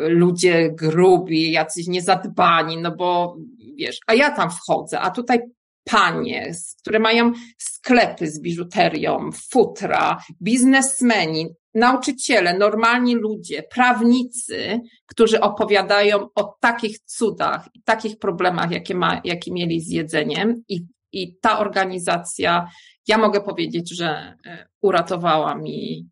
ludzie 0.00 0.70
grubi, 0.70 1.52
jacyś 1.52 1.86
niezadbani, 1.86 2.76
no 2.76 2.96
bo 2.96 3.36
wiesz, 3.78 3.98
a 4.06 4.14
ja 4.14 4.30
tam 4.30 4.50
wchodzę, 4.50 5.00
a 5.00 5.10
tutaj 5.10 5.40
panie, 5.84 6.52
które 6.80 6.98
mają 6.98 7.32
sklepy 7.58 8.30
z 8.30 8.40
biżuterią, 8.40 9.30
futra, 9.50 10.22
biznesmeni, 10.42 11.48
nauczyciele, 11.74 12.58
normalni 12.58 13.14
ludzie, 13.14 13.62
prawnicy, 13.62 14.80
którzy 15.06 15.40
opowiadają 15.40 16.28
o 16.34 16.56
takich 16.60 16.98
cudach 16.98 17.68
i 17.74 17.82
takich 17.82 18.18
problemach, 18.18 18.70
jakie, 18.70 18.94
ma, 18.94 19.20
jakie 19.24 19.52
mieli 19.52 19.80
z 19.80 19.88
jedzeniem 19.88 20.62
i, 20.68 20.80
i 21.12 21.36
ta 21.40 21.58
organizacja, 21.58 22.68
ja 23.08 23.18
mogę 23.18 23.40
powiedzieć, 23.40 23.96
że 23.96 24.34
uratowała 24.80 25.54
mi 25.54 26.08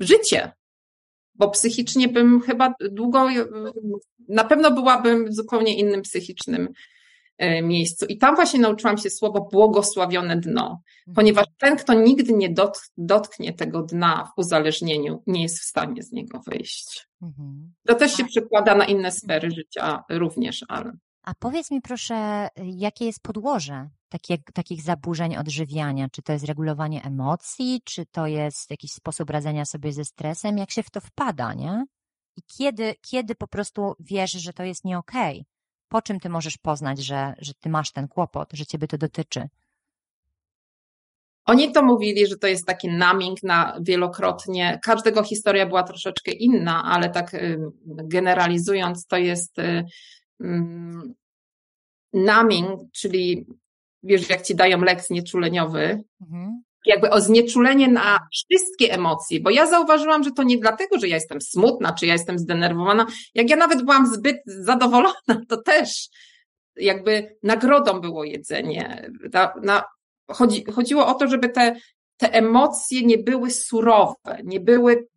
życie, 0.00 0.52
bo 1.34 1.50
psychicznie 1.50 2.08
bym 2.08 2.40
chyba 2.40 2.74
długo, 2.90 3.28
na 4.28 4.44
pewno 4.44 4.70
byłabym 4.70 5.26
w 5.26 5.34
zupełnie 5.34 5.78
innym 5.78 6.02
psychicznym 6.02 6.68
miejscu. 7.62 8.06
I 8.06 8.18
tam 8.18 8.34
właśnie 8.34 8.60
nauczyłam 8.60 8.98
się 8.98 9.10
słowo 9.10 9.48
błogosławione 9.52 10.36
dno, 10.36 10.82
ponieważ 11.14 11.46
ten, 11.58 11.76
kto 11.76 11.94
nigdy 11.94 12.32
nie 12.32 12.54
dotknie 12.96 13.52
tego 13.52 13.82
dna 13.82 14.24
w 14.24 14.38
uzależnieniu, 14.38 15.22
nie 15.26 15.42
jest 15.42 15.58
w 15.58 15.64
stanie 15.64 16.02
z 16.02 16.12
niego 16.12 16.40
wyjść. 16.46 17.08
Mhm. 17.22 17.72
To 17.86 17.94
też 17.94 18.16
się 18.16 18.24
przekłada 18.24 18.74
na 18.74 18.84
inne 18.84 19.12
sfery 19.12 19.50
życia 19.50 20.04
również, 20.10 20.64
ale. 20.68 20.92
A 21.22 21.34
powiedz 21.34 21.70
mi 21.70 21.80
proszę, 21.80 22.48
jakie 22.56 23.04
jest 23.04 23.22
podłoże 23.22 23.88
takich 24.54 24.82
zaburzeń 24.82 25.36
odżywiania? 25.36 26.08
Czy 26.12 26.22
to 26.22 26.32
jest 26.32 26.44
regulowanie 26.44 27.02
emocji, 27.02 27.80
czy 27.84 28.06
to 28.06 28.26
jest 28.26 28.70
jakiś 28.70 28.92
sposób 28.92 29.30
radzenia 29.30 29.64
sobie 29.64 29.92
ze 29.92 30.04
stresem? 30.04 30.58
Jak 30.58 30.70
się 30.70 30.82
w 30.82 30.90
to 30.90 31.00
wpada, 31.00 31.54
nie? 31.54 31.84
I 32.36 32.42
kiedy, 32.42 32.94
kiedy 33.00 33.34
po 33.34 33.46
prostu 33.46 33.94
wiesz, 34.00 34.32
że 34.32 34.52
to 34.52 34.62
jest 34.64 34.84
nie 34.84 34.98
okej? 34.98 35.40
Okay? 35.40 35.44
Po 35.88 36.02
czym 36.02 36.20
ty 36.20 36.28
możesz 36.28 36.58
poznać, 36.58 36.98
że, 36.98 37.34
że 37.38 37.54
ty 37.54 37.68
masz 37.68 37.92
ten 37.92 38.08
kłopot, 38.08 38.48
że 38.52 38.66
ciebie 38.66 38.86
to 38.86 38.98
dotyczy? 38.98 39.48
Oni 41.44 41.72
to 41.72 41.82
mówili, 41.82 42.26
że 42.26 42.36
to 42.36 42.46
jest 42.46 42.66
taki 42.66 42.88
numbing 42.88 43.42
na 43.42 43.78
wielokrotnie. 43.80 44.78
Każdego 44.82 45.24
historia 45.24 45.66
była 45.66 45.82
troszeczkę 45.82 46.32
inna, 46.32 46.84
ale 46.84 47.10
tak 47.10 47.36
generalizując, 47.86 49.06
to 49.06 49.16
jest 49.16 49.56
numbing, 52.12 52.80
czyli 52.92 53.46
wiesz, 54.02 54.30
jak 54.30 54.42
ci 54.42 54.54
dają 54.54 54.80
lek 54.80 55.00
znieczuleniowy, 55.00 56.02
mhm. 56.20 56.62
jakby 56.86 57.10
o 57.10 57.20
znieczulenie 57.20 57.88
na 57.88 58.18
wszystkie 58.32 58.92
emocje, 58.92 59.40
bo 59.40 59.50
ja 59.50 59.66
zauważyłam, 59.66 60.24
że 60.24 60.30
to 60.30 60.42
nie 60.42 60.58
dlatego, 60.58 60.98
że 60.98 61.08
ja 61.08 61.14
jestem 61.14 61.40
smutna, 61.40 61.92
czy 61.92 62.06
ja 62.06 62.12
jestem 62.12 62.38
zdenerwowana. 62.38 63.06
Jak 63.34 63.50
ja 63.50 63.56
nawet 63.56 63.84
byłam 63.84 64.06
zbyt 64.06 64.36
zadowolona, 64.46 65.44
to 65.48 65.56
też 65.56 66.08
jakby 66.76 67.36
nagrodą 67.42 68.00
było 68.00 68.24
jedzenie. 68.24 69.10
Na, 69.32 69.54
na, 69.62 69.84
chodzi, 70.30 70.64
chodziło 70.64 71.06
o 71.06 71.14
to, 71.14 71.28
żeby 71.28 71.48
te, 71.48 71.76
te 72.16 72.32
emocje 72.32 73.02
nie 73.02 73.18
były 73.18 73.50
surowe, 73.50 74.38
nie 74.44 74.60
były 74.60 75.08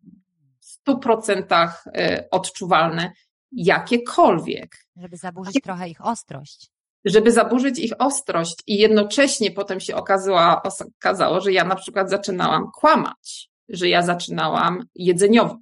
w 0.60 0.64
stu 0.64 0.98
procentach 0.98 1.84
e, 1.86 2.28
odczuwalne, 2.30 3.12
jakiekolwiek. 3.52 4.83
Żeby 4.96 5.16
zaburzyć 5.16 5.60
trochę 5.62 5.88
ich 5.88 6.06
ostrość 6.06 6.74
żeby 7.04 7.32
zaburzyć 7.32 7.78
ich 7.78 7.92
ostrość 7.98 8.56
i 8.66 8.78
jednocześnie 8.78 9.50
potem 9.50 9.80
się 9.80 9.96
okazało, 9.96 10.62
okazało, 10.98 11.40
że 11.40 11.52
ja 11.52 11.64
na 11.64 11.76
przykład 11.76 12.10
zaczynałam 12.10 12.70
kłamać, 12.74 13.50
że 13.68 13.88
ja 13.88 14.02
zaczynałam 14.02 14.86
jedzeniowo, 14.94 15.58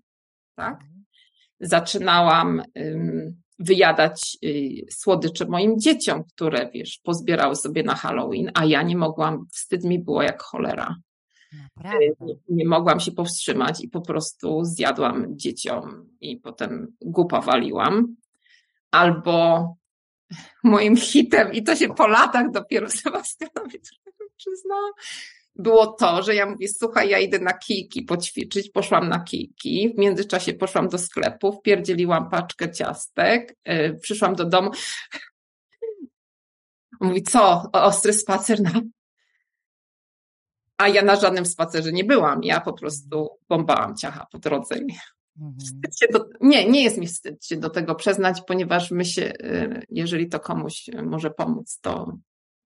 tak? 0.55 0.81
Zaczynałam 1.61 2.63
um, 2.75 3.43
wyjadać 3.59 4.39
y, 4.45 4.87
słodycze 4.91 5.47
moim 5.47 5.81
dzieciom, 5.81 6.25
które, 6.25 6.71
wiesz, 6.75 7.01
pozbierały 7.03 7.57
sobie 7.57 7.83
na 7.83 7.95
Halloween, 7.95 8.51
a 8.55 8.65
ja 8.65 8.83
nie 8.83 8.97
mogłam, 8.97 9.47
wstyd 9.53 9.85
mi 9.85 9.99
było 9.99 10.23
jak 10.23 10.43
cholera. 10.43 10.97
Nie, 12.01 12.35
nie 12.49 12.69
mogłam 12.69 13.01
się 13.01 13.13
powstrzymać 13.13 13.85
i 13.85 13.89
po 13.89 14.01
prostu 14.01 14.65
zjadłam 14.65 15.39
dzieciom 15.39 16.07
i 16.21 16.37
potem 16.37 16.97
głupa 17.01 17.41
waliłam. 17.41 18.17
Albo 18.93 19.77
moim 20.63 20.97
hitem 20.97 21.53
i 21.53 21.63
to 21.63 21.77
się 21.77 21.89
po 21.89 22.07
latach 22.07 22.51
dopiero 22.51 22.91
Sebastianowi 23.01 23.79
przyznałam, 24.37 24.93
było 25.55 25.87
to, 25.87 26.23
że 26.23 26.35
ja 26.35 26.47
mówię, 26.47 26.69
słuchaj, 26.69 27.09
ja 27.09 27.19
idę 27.19 27.39
na 27.39 27.53
kijki 27.53 28.03
poćwiczyć, 28.03 28.71
poszłam 28.71 29.09
na 29.09 29.21
kijki, 29.21 29.95
w 29.95 29.99
międzyczasie 29.99 30.55
poszłam 30.55 30.89
do 30.89 30.99
sklepu, 30.99 31.53
wpierdzieliłam 31.53 32.31
paczkę 32.31 32.73
ciastek, 32.73 33.57
yy, 33.67 33.99
przyszłam 34.03 34.35
do 34.35 34.45
domu, 34.45 34.71
mówi, 37.01 37.23
co, 37.23 37.71
ostry 37.73 38.13
spacer 38.13 38.61
na... 38.61 38.81
A 40.77 40.89
ja 40.89 41.03
na 41.03 41.17
żadnym 41.17 41.47
spacerze 41.47 41.93
nie 41.93 42.05
byłam, 42.05 42.45
ja 42.45 42.61
po 42.61 42.73
prostu 42.73 43.39
bombałam 43.49 43.97
ciacha 43.97 44.27
po 44.33 44.39
drodze. 44.39 44.75
Mhm. 45.41 45.81
Do, 46.13 46.29
nie, 46.41 46.71
nie 46.71 46.85
jest 46.85 46.99
mi 46.99 47.07
wstyd 47.07 47.47
się 47.47 47.57
do 47.57 47.71
tego 47.71 47.95
przyznać, 47.95 48.43
ponieważ 48.47 48.91
my 48.91 49.05
się, 49.05 49.23
y, 49.23 49.83
jeżeli 49.89 50.29
to 50.29 50.41
komuś 50.41 50.91
może 51.03 51.31
pomóc, 51.31 51.79
to 51.81 52.13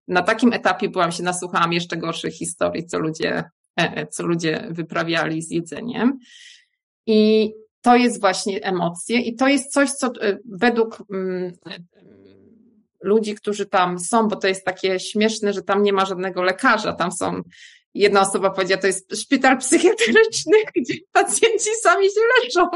na 0.07 0.21
takim 0.21 0.53
etapie 0.53 0.89
byłam 0.89 1.11
się 1.11 1.23
nasłuchałam 1.23 1.73
jeszcze 1.73 1.97
gorszych 1.97 2.33
historii, 2.33 2.85
co 2.85 2.99
ludzie 2.99 3.43
e, 3.77 4.07
co 4.07 4.25
ludzie 4.25 4.67
wyprawiali 4.71 5.41
z 5.41 5.51
jedzeniem. 5.51 6.19
I 7.05 7.53
to 7.81 7.95
jest 7.95 8.21
właśnie 8.21 8.63
emocje 8.63 9.19
i 9.19 9.35
to 9.35 9.47
jest 9.47 9.73
coś, 9.73 9.91
co 9.91 10.07
e, 10.07 10.37
według 10.45 11.03
mm, 11.13 11.51
ludzi, 13.01 13.35
którzy 13.35 13.65
tam 13.65 13.99
są, 13.99 14.27
bo 14.27 14.35
to 14.35 14.47
jest 14.47 14.65
takie 14.65 14.99
śmieszne, 14.99 15.53
że 15.53 15.61
tam 15.61 15.83
nie 15.83 15.93
ma 15.93 16.05
żadnego 16.05 16.43
lekarza, 16.43 16.93
tam 16.93 17.11
są 17.11 17.41
jedna 17.97 18.21
osoba 18.21 18.49
powiedziała, 18.49 18.81
to 18.81 18.87
jest 18.87 19.17
szpital 19.17 19.57
psychiatryczny, 19.57 20.57
gdzie 20.75 20.93
pacjenci 21.11 21.69
sami 21.81 22.05
się 22.05 22.21
leczą. 22.43 22.69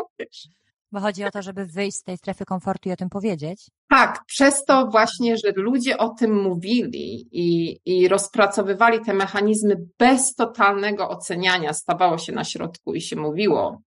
Bo 0.92 1.00
chodzi 1.00 1.24
o 1.24 1.32
to, 1.32 1.42
żeby 1.42 1.66
wyjść 1.66 1.98
z 1.98 2.04
tej 2.04 2.18
strefy 2.18 2.46
komfortu 2.46 2.90
i 2.90 2.92
o 2.92 2.96
tym 2.96 3.10
powiedzieć? 3.10 3.68
Tak, 3.90 4.24
przez 4.26 4.66
to 4.66 4.88
właśnie, 4.88 5.38
że 5.38 5.52
ludzie 5.56 5.98
o 5.98 6.10
tym 6.10 6.42
mówili 6.42 7.28
i, 7.32 7.80
i 7.86 8.08
rozpracowywali 8.08 9.00
te 9.06 9.14
mechanizmy 9.14 9.76
bez 10.00 10.36
totalnego 10.36 11.10
oceniania, 11.10 11.74
stawało 11.74 12.18
się 12.18 12.32
na 12.34 12.44
środku 12.44 12.94
i 12.94 13.02
się 13.02 13.16
mówiło, 13.16 13.82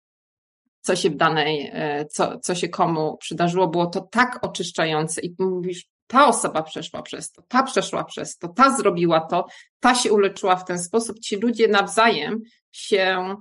co 0.80 0.97
się 0.97 1.11
w 1.11 1.16
danej, 1.16 1.70
e, 1.72 2.07
co, 2.07 2.39
co 2.39 2.55
się 2.55 2.68
komu 2.68 3.16
przydarzyło, 3.16 3.68
było 3.68 3.87
to 3.87 4.01
tak 4.01 4.39
oczyszczające 4.43 5.20
i 5.20 5.35
mówisz, 5.39 5.87
ta 6.12 6.26
osoba 6.26 6.62
przeszła 6.62 7.02
przez 7.02 7.32
to, 7.32 7.42
ta 7.42 7.62
przeszła 7.62 8.04
przez 8.04 8.38
to, 8.38 8.48
ta 8.48 8.76
zrobiła 8.76 9.20
to, 9.20 9.46
ta 9.80 9.94
się 9.94 10.12
uleczyła 10.12 10.56
w 10.56 10.64
ten 10.64 10.78
sposób. 10.78 11.18
Ci 11.18 11.36
ludzie 11.36 11.68
nawzajem 11.68 12.40
się 12.72 13.36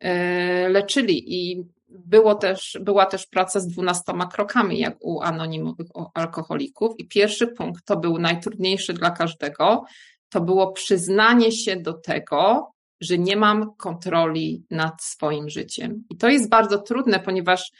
e, 0.00 0.68
leczyli 0.68 1.34
i 1.34 1.64
było 1.88 2.34
też, 2.34 2.78
była 2.80 3.06
też 3.06 3.26
praca 3.26 3.60
z 3.60 3.66
dwunastoma 3.66 4.26
krokami, 4.26 4.78
jak 4.78 4.96
u 5.00 5.20
anonimowych 5.20 5.86
alkoholików. 6.14 6.94
I 6.98 7.08
pierwszy 7.08 7.46
punkt 7.46 7.84
to 7.84 7.96
był 7.96 8.18
najtrudniejszy 8.18 8.92
dla 8.92 9.10
każdego. 9.10 9.84
To 10.28 10.40
było 10.40 10.72
przyznanie 10.72 11.52
się 11.52 11.76
do 11.76 11.92
tego, 11.92 12.70
że 13.00 13.18
nie 13.18 13.36
mam 13.36 13.76
kontroli 13.76 14.64
nad 14.70 15.02
swoim 15.02 15.48
życiem. 15.48 16.04
I 16.10 16.16
to 16.16 16.28
jest 16.28 16.48
bardzo 16.48 16.78
trudne, 16.78 17.20
ponieważ 17.20 17.72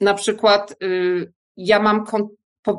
na 0.00 0.14
przykład 0.14 0.76
y, 0.82 1.32
ja 1.56 1.80
mam 1.80 2.04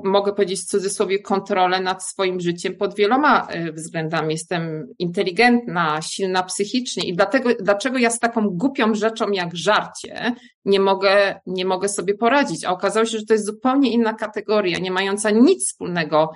mogę 0.04 0.34
powiedzieć 0.34 0.62
w 0.62 0.66
cudzysłowie, 0.66 1.20
kontrolę 1.20 1.80
nad 1.80 2.04
swoim 2.04 2.40
życiem 2.40 2.76
pod 2.76 2.96
wieloma 2.96 3.48
e, 3.48 3.72
względami. 3.72 4.34
Jestem 4.34 4.88
inteligentna, 5.00 6.02
silna 6.02 6.44
psychicznie 6.44 7.04
i 7.08 7.16
dlatego, 7.16 7.50
dlaczego 7.60 7.98
ja 7.98 8.10
z 8.10 8.20
taką 8.20 8.50
głupią 8.50 8.96
rzeczą 8.96 9.32
jak 9.32 9.56
żarcie 9.56 10.36
nie 10.66 10.80
mogę, 10.80 11.40
nie 11.46 11.66
mogę 11.66 11.90
sobie 11.90 12.16
poradzić? 12.16 12.66
A 12.66 12.72
okazało 12.72 13.06
się, 13.06 13.18
że 13.18 13.26
to 13.26 13.34
jest 13.34 13.46
zupełnie 13.46 13.92
inna 13.92 14.14
kategoria, 14.14 14.80
nie 14.80 14.92
mająca 14.92 15.32
nic 15.32 15.68
wspólnego 15.68 16.32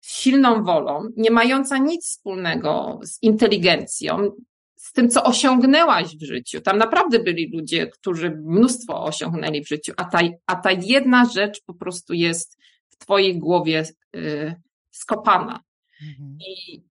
z 0.00 0.14
silną 0.14 0.64
wolą, 0.64 1.08
nie 1.16 1.30
mająca 1.30 1.78
nic 1.78 2.06
wspólnego 2.06 3.00
z 3.02 3.22
inteligencją, 3.22 4.30
z 4.76 4.92
tym, 4.92 5.10
co 5.10 5.24
osiągnęłaś 5.24 6.16
w 6.16 6.24
życiu. 6.24 6.60
Tam 6.60 6.78
naprawdę 6.78 7.18
byli 7.18 7.50
ludzie, 7.56 7.86
którzy 7.86 8.30
mnóstwo 8.30 9.04
osiągnęli 9.04 9.64
w 9.64 9.68
życiu, 9.68 9.92
a 9.96 10.04
ta, 10.04 10.18
a 10.46 10.56
ta 10.56 10.70
jedna 10.72 11.24
rzecz 11.24 11.62
po 11.66 11.74
prostu 11.74 12.14
jest 12.14 12.57
w 12.90 12.96
Twojej 12.96 13.38
głowie 13.38 13.84
y, 14.16 14.54
skopana. 14.90 15.60
Mhm. 16.02 16.38
I, 16.40 16.82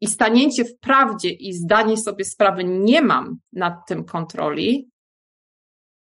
I 0.00 0.06
stanięcie 0.06 0.64
w 0.64 0.78
prawdzie 0.78 1.30
i 1.30 1.52
zdanie 1.52 1.96
sobie 1.96 2.24
sprawy, 2.24 2.64
nie 2.64 3.02
mam 3.02 3.38
nad 3.52 3.86
tym 3.86 4.04
kontroli, 4.04 4.90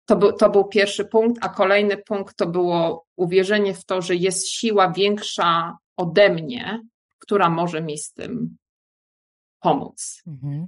to 0.05 0.15
był, 0.15 0.33
to 0.33 0.49
był 0.49 0.67
pierwszy 0.67 1.05
punkt, 1.05 1.45
a 1.45 1.49
kolejny 1.49 1.97
punkt 1.97 2.37
to 2.37 2.47
było 2.47 3.05
uwierzenie 3.15 3.73
w 3.73 3.85
to, 3.85 4.01
że 4.01 4.15
jest 4.15 4.47
siła 4.47 4.91
większa 4.91 5.77
ode 5.97 6.29
mnie, 6.29 6.81
która 7.19 7.49
może 7.49 7.81
mi 7.81 7.97
z 7.97 8.13
tym 8.13 8.57
pomóc. 9.59 10.21
Mhm. 10.27 10.67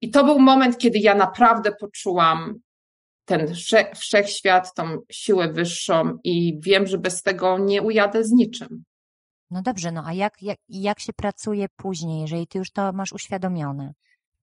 I 0.00 0.10
to 0.10 0.24
był 0.24 0.38
moment, 0.38 0.78
kiedy 0.78 0.98
ja 0.98 1.14
naprawdę 1.14 1.72
poczułam 1.80 2.54
ten 3.24 3.54
wszechświat, 3.94 4.74
tą 4.74 4.98
siłę 5.10 5.52
wyższą 5.52 6.18
i 6.24 6.60
wiem, 6.60 6.86
że 6.86 6.98
bez 6.98 7.22
tego 7.22 7.58
nie 7.58 7.82
ujadę 7.82 8.24
z 8.24 8.32
niczym. 8.32 8.84
No 9.50 9.62
dobrze, 9.62 9.92
no 9.92 10.02
a 10.06 10.12
jak, 10.12 10.42
jak, 10.42 10.58
jak 10.68 11.00
się 11.00 11.12
pracuje 11.12 11.66
później, 11.76 12.20
jeżeli 12.20 12.46
ty 12.46 12.58
już 12.58 12.70
to 12.70 12.92
masz 12.92 13.12
uświadomione, 13.12 13.94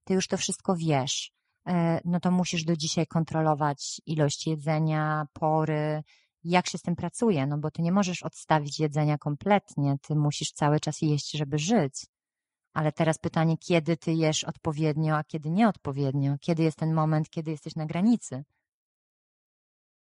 ty 0.04 0.14
już 0.14 0.28
to 0.28 0.36
wszystko 0.36 0.76
wiesz, 0.76 1.32
e, 1.66 2.00
no 2.04 2.20
to 2.20 2.30
musisz 2.30 2.64
do 2.64 2.76
dzisiaj 2.76 3.06
kontrolować 3.06 4.00
ilość 4.06 4.46
jedzenia, 4.46 5.26
pory, 5.32 6.02
jak 6.44 6.66
się 6.66 6.78
z 6.78 6.82
tym 6.82 6.96
pracuje, 6.96 7.46
no 7.46 7.58
bo 7.58 7.70
ty 7.70 7.82
nie 7.82 7.92
możesz 7.92 8.22
odstawić 8.22 8.80
jedzenia 8.80 9.18
kompletnie, 9.18 9.96
ty 10.02 10.14
musisz 10.14 10.52
cały 10.52 10.80
czas 10.80 11.02
jeść, 11.02 11.30
żeby 11.30 11.58
żyć. 11.58 12.06
Ale 12.72 12.92
teraz 12.92 13.18
pytanie, 13.18 13.58
kiedy 13.58 13.96
ty 13.96 14.12
jesz 14.12 14.44
odpowiednio, 14.44 15.16
a 15.16 15.24
kiedy 15.24 15.50
nieodpowiednio? 15.50 16.36
Kiedy 16.40 16.62
jest 16.62 16.78
ten 16.78 16.94
moment, 16.94 17.30
kiedy 17.30 17.50
jesteś 17.50 17.76
na 17.76 17.86
granicy? 17.86 18.44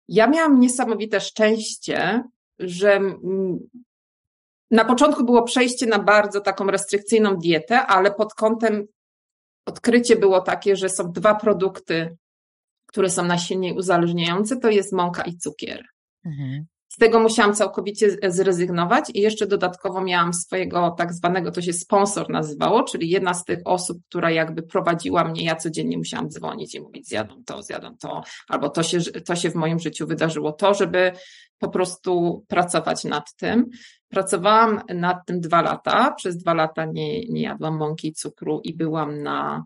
Ja 0.08 0.28
miałam 0.28 0.60
niesamowite 0.60 1.22
szczęście, 1.22 2.24
że 2.60 3.00
na 4.72 4.86
początku 4.86 5.26
było 5.26 5.44
przejście 5.44 5.86
na 5.86 6.00
bardzo 6.00 6.42
taką 6.42 6.68
restrykcyjną 6.68 7.38
dietę, 7.38 7.86
ale 7.86 8.12
pod 8.12 8.34
kątem 8.34 8.86
odkrycie 9.66 10.16
było 10.16 10.42
takie, 10.42 10.76
że 10.76 10.90
są 10.90 11.12
dwa 11.12 11.36
produkty, 11.36 12.18
które 12.86 13.10
są 13.10 13.26
najsilniej 13.26 13.74
uzależniające, 13.74 14.58
to 14.58 14.70
jest 14.70 14.94
mąka 14.94 15.24
i 15.24 15.38
cukier. 15.38 15.86
Mhm. 16.26 16.66
Z 16.94 16.98
tego 16.98 17.20
musiałam 17.20 17.54
całkowicie 17.54 18.18
zrezygnować 18.28 19.06
i 19.14 19.22
jeszcze 19.22 19.48
dodatkowo 19.48 20.02
miałam 20.02 20.34
swojego 20.34 20.96
tak 20.98 21.14
zwanego, 21.14 21.52
to 21.52 21.62
się 21.62 21.74
sponsor 21.74 22.30
nazywało, 22.30 22.84
czyli 22.84 23.10
jedna 23.10 23.34
z 23.34 23.46
tych 23.46 23.60
osób, 23.66 23.98
która 24.10 24.32
jakby 24.32 24.64
prowadziła 24.64 25.24
mnie, 25.24 25.46
ja 25.46 25.56
codziennie 25.56 25.98
musiałam 25.98 26.30
dzwonić 26.30 26.76
i 26.76 26.82
mówić 26.82 27.08
zjadą 27.08 27.44
to, 27.46 27.64
zjadą 27.64 27.98
to, 27.98 28.24
albo 28.50 28.70
to 28.70 28.84
się, 28.84 29.02
to 29.02 29.36
się 29.36 29.50
w 29.50 29.56
moim 29.56 29.80
życiu 29.80 30.08
wydarzyło 30.08 30.52
to, 30.52 30.74
żeby 30.74 31.12
po 31.60 31.70
prostu 31.70 32.44
pracować 32.48 33.04
nad 33.04 33.36
tym. 33.36 33.70
Pracowałam 34.10 34.82
nad 34.94 35.18
tym 35.26 35.40
dwa 35.40 35.62
lata. 35.62 36.12
Przez 36.12 36.38
dwa 36.38 36.54
lata 36.54 36.86
nie, 36.86 37.26
nie 37.26 37.42
jadłam 37.42 37.78
mąki 37.78 38.08
i 38.08 38.14
cukru 38.14 38.62
i 38.64 38.74
byłam 38.74 39.24
na, 39.24 39.66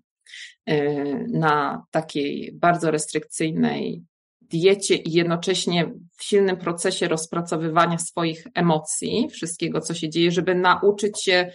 y, 0.69 1.25
na 1.33 1.83
takiej 1.91 2.51
bardzo 2.53 2.91
restrykcyjnej 2.91 4.03
diecie 4.49 4.95
i 4.95 5.11
jednocześnie 5.11 5.93
w 6.17 6.23
silnym 6.23 6.57
procesie 6.57 7.07
rozpracowywania 7.07 7.97
swoich 7.97 8.47
emocji, 8.53 9.29
wszystkiego, 9.31 9.81
co 9.81 9.93
się 9.93 10.09
dzieje, 10.09 10.31
żeby 10.31 10.55
nauczyć 10.55 11.23
się 11.23 11.51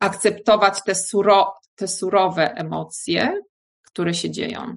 akceptować 0.00 0.82
te, 0.86 0.94
suro, 0.94 1.54
te 1.74 1.88
surowe 1.88 2.54
emocje, 2.54 3.40
które 3.82 4.14
się 4.14 4.30
dzieją. 4.30 4.76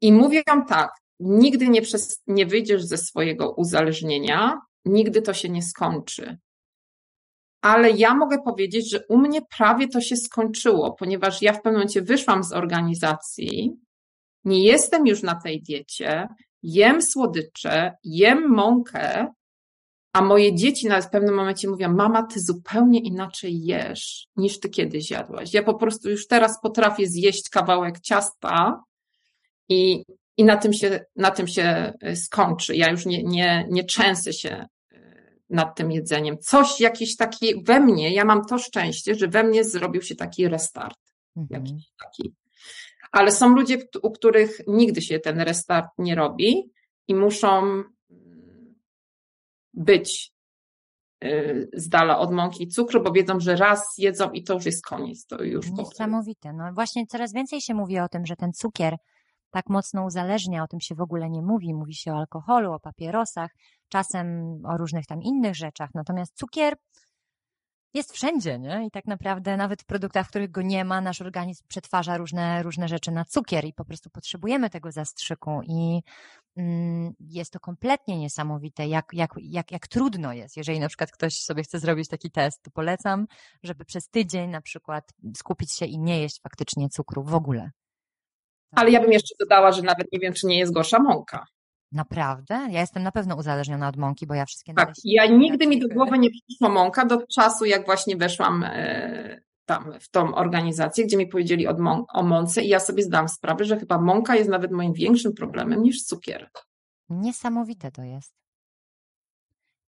I 0.00 0.12
mówią 0.12 0.42
tak, 0.68 0.90
nigdy 1.20 1.68
nie, 1.68 1.82
przez, 1.82 2.22
nie 2.26 2.46
wyjdziesz 2.46 2.84
ze 2.84 2.98
swojego 2.98 3.50
uzależnienia, 3.50 4.60
nigdy 4.84 5.22
to 5.22 5.34
się 5.34 5.48
nie 5.48 5.62
skończy. 5.62 6.38
Ale 7.62 7.90
ja 7.90 8.14
mogę 8.14 8.42
powiedzieć, 8.42 8.90
że 8.90 9.06
u 9.08 9.18
mnie 9.18 9.40
prawie 9.56 9.88
to 9.88 10.00
się 10.00 10.16
skończyło, 10.16 10.92
ponieważ 10.92 11.42
ja 11.42 11.52
w 11.52 11.56
pewnym 11.56 11.74
momencie 11.74 12.02
wyszłam 12.02 12.44
z 12.44 12.52
organizacji, 12.52 13.72
nie 14.44 14.64
jestem 14.64 15.06
już 15.06 15.22
na 15.22 15.34
tej 15.34 15.62
diecie, 15.62 16.28
jem 16.62 17.02
słodycze, 17.02 17.92
jem 18.04 18.48
mąkę, 18.48 19.26
a 20.12 20.22
moje 20.22 20.54
dzieci 20.54 20.88
na 20.88 21.02
pewnym 21.02 21.34
momencie 21.34 21.68
mówią, 21.68 21.94
mama, 21.94 22.22
ty 22.22 22.40
zupełnie 22.40 23.00
inaczej 23.00 23.64
jesz 23.64 24.28
niż 24.36 24.60
ty 24.60 24.68
kiedyś 24.68 25.10
jadłaś. 25.10 25.54
Ja 25.54 25.62
po 25.62 25.74
prostu 25.74 26.10
już 26.10 26.26
teraz 26.26 26.60
potrafię 26.60 27.06
zjeść 27.06 27.48
kawałek 27.48 28.00
ciasta 28.00 28.82
i, 29.68 30.04
i 30.36 30.44
na, 30.44 30.56
tym 30.56 30.72
się, 30.72 31.04
na 31.16 31.30
tym 31.30 31.48
się 31.48 31.92
e, 32.00 32.16
skończy. 32.16 32.76
Ja 32.76 32.90
już 32.90 33.06
nie, 33.06 33.22
nie, 33.22 33.66
nie 33.70 33.84
częsę 33.84 34.32
się 34.32 34.66
e, 34.92 35.36
nad 35.50 35.76
tym 35.76 35.92
jedzeniem. 35.92 36.38
Coś, 36.38 36.80
jakiś 36.80 37.16
taki 37.16 37.64
we 37.64 37.80
mnie, 37.80 38.14
ja 38.14 38.24
mam 38.24 38.44
to 38.44 38.58
szczęście, 38.58 39.14
że 39.14 39.28
we 39.28 39.42
mnie 39.42 39.64
zrobił 39.64 40.02
się 40.02 40.16
taki 40.16 40.48
restart. 40.48 40.98
Mhm. 41.36 41.64
Jakiś 41.64 41.84
taki 42.02 42.34
ale 43.10 43.32
są 43.32 43.54
ludzie, 43.54 43.78
u 44.02 44.10
których 44.10 44.60
nigdy 44.66 45.02
się 45.02 45.20
ten 45.20 45.40
restart 45.40 45.88
nie 45.98 46.14
robi 46.14 46.72
i 47.08 47.14
muszą 47.14 47.62
mm, 47.62 48.74
być 49.74 50.32
y, 51.24 51.70
z 51.72 51.88
dala 51.88 52.18
od 52.18 52.32
mąki 52.32 52.64
i 52.64 52.68
cukru, 52.68 53.02
bo 53.02 53.12
wiedzą, 53.12 53.40
że 53.40 53.56
raz 53.56 53.94
jedzą 53.98 54.30
i 54.30 54.44
to 54.44 54.54
już 54.54 54.66
jest 54.66 54.86
koniec. 54.86 55.26
To 55.26 55.42
już 55.42 55.70
Niesamowite. 55.70 56.52
No 56.52 56.72
właśnie 56.72 57.06
coraz 57.06 57.32
więcej 57.32 57.60
się 57.60 57.74
mówi 57.74 57.98
o 57.98 58.08
tym, 58.08 58.26
że 58.26 58.36
ten 58.36 58.52
cukier 58.52 58.96
tak 59.50 59.68
mocno 59.68 60.04
uzależnia, 60.04 60.62
o 60.62 60.66
tym 60.66 60.80
się 60.80 60.94
w 60.94 61.00
ogóle 61.00 61.30
nie 61.30 61.42
mówi. 61.42 61.74
Mówi 61.74 61.94
się 61.94 62.12
o 62.12 62.16
alkoholu, 62.16 62.72
o 62.72 62.80
papierosach, 62.80 63.50
czasem 63.88 64.26
o 64.66 64.76
różnych 64.76 65.06
tam 65.06 65.22
innych 65.22 65.56
rzeczach. 65.56 65.90
Natomiast 65.94 66.36
cukier 66.36 66.74
jest 67.94 68.12
wszędzie, 68.12 68.58
nie? 68.58 68.86
I 68.86 68.90
tak 68.90 69.06
naprawdę 69.06 69.56
nawet 69.56 69.82
w 69.82 69.84
produktach, 69.84 70.26
w 70.26 70.28
których 70.28 70.50
go 70.50 70.62
nie 70.62 70.84
ma, 70.84 71.00
nasz 71.00 71.20
organizm 71.20 71.64
przetwarza 71.68 72.16
różne, 72.16 72.62
różne 72.62 72.88
rzeczy 72.88 73.10
na 73.10 73.24
cukier 73.24 73.64
i 73.64 73.72
po 73.72 73.84
prostu 73.84 74.10
potrzebujemy 74.10 74.70
tego 74.70 74.92
zastrzyku 74.92 75.60
i 75.62 76.02
mm, 76.56 77.12
jest 77.20 77.52
to 77.52 77.60
kompletnie 77.60 78.18
niesamowite, 78.18 78.88
jak, 78.88 79.04
jak, 79.12 79.30
jak, 79.42 79.72
jak 79.72 79.88
trudno 79.88 80.32
jest. 80.32 80.56
Jeżeli 80.56 80.80
na 80.80 80.88
przykład 80.88 81.12
ktoś 81.12 81.34
sobie 81.34 81.62
chce 81.62 81.78
zrobić 81.78 82.08
taki 82.08 82.30
test, 82.30 82.62
to 82.62 82.70
polecam, 82.70 83.26
żeby 83.62 83.84
przez 83.84 84.08
tydzień 84.08 84.50
na 84.50 84.60
przykład 84.60 85.12
skupić 85.36 85.72
się 85.72 85.86
i 85.86 85.98
nie 85.98 86.20
jeść 86.20 86.40
faktycznie 86.42 86.88
cukru 86.88 87.24
w 87.24 87.34
ogóle. 87.34 87.70
Ale 88.76 88.90
ja 88.90 89.00
bym 89.00 89.12
jeszcze 89.12 89.34
dodała, 89.40 89.72
że 89.72 89.82
nawet 89.82 90.12
nie 90.12 90.18
wiem, 90.18 90.32
czy 90.32 90.46
nie 90.46 90.58
jest 90.58 90.72
gorsza 90.72 90.98
mąka. 90.98 91.46
Naprawdę? 91.92 92.54
Ja 92.70 92.80
jestem 92.80 93.02
na 93.02 93.12
pewno 93.12 93.36
uzależniona 93.36 93.88
od 93.88 93.96
mąki, 93.96 94.26
bo 94.26 94.34
ja 94.34 94.46
wszystkie 94.46 94.74
Tak, 94.74 94.94
ja 95.04 95.26
nigdy 95.26 95.66
mi 95.66 95.80
do 95.80 95.88
głowy 95.88 96.18
nie 96.18 96.30
przyszła 96.30 96.68
mąka 96.68 97.06
do 97.06 97.26
czasu, 97.26 97.64
jak 97.64 97.86
właśnie 97.86 98.16
weszłam 98.16 98.64
e, 98.64 99.40
tam 99.64 99.92
w 100.00 100.08
tą 100.08 100.34
organizację, 100.34 101.06
gdzie 101.06 101.16
mi 101.16 101.26
powiedzieli 101.26 101.68
o, 101.68 101.74
mą 101.78 102.04
o 102.14 102.22
mące 102.22 102.62
i 102.62 102.68
ja 102.68 102.80
sobie 102.80 103.02
zdałam 103.02 103.28
sprawę, 103.28 103.64
że 103.64 103.78
chyba 103.78 104.00
mąka 104.00 104.36
jest 104.36 104.50
nawet 104.50 104.72
moim 104.72 104.92
większym 104.92 105.32
problemem 105.32 105.82
niż 105.82 106.04
cukier. 106.04 106.50
Niesamowite 107.08 107.90
to 107.90 108.02
jest. 108.02 108.34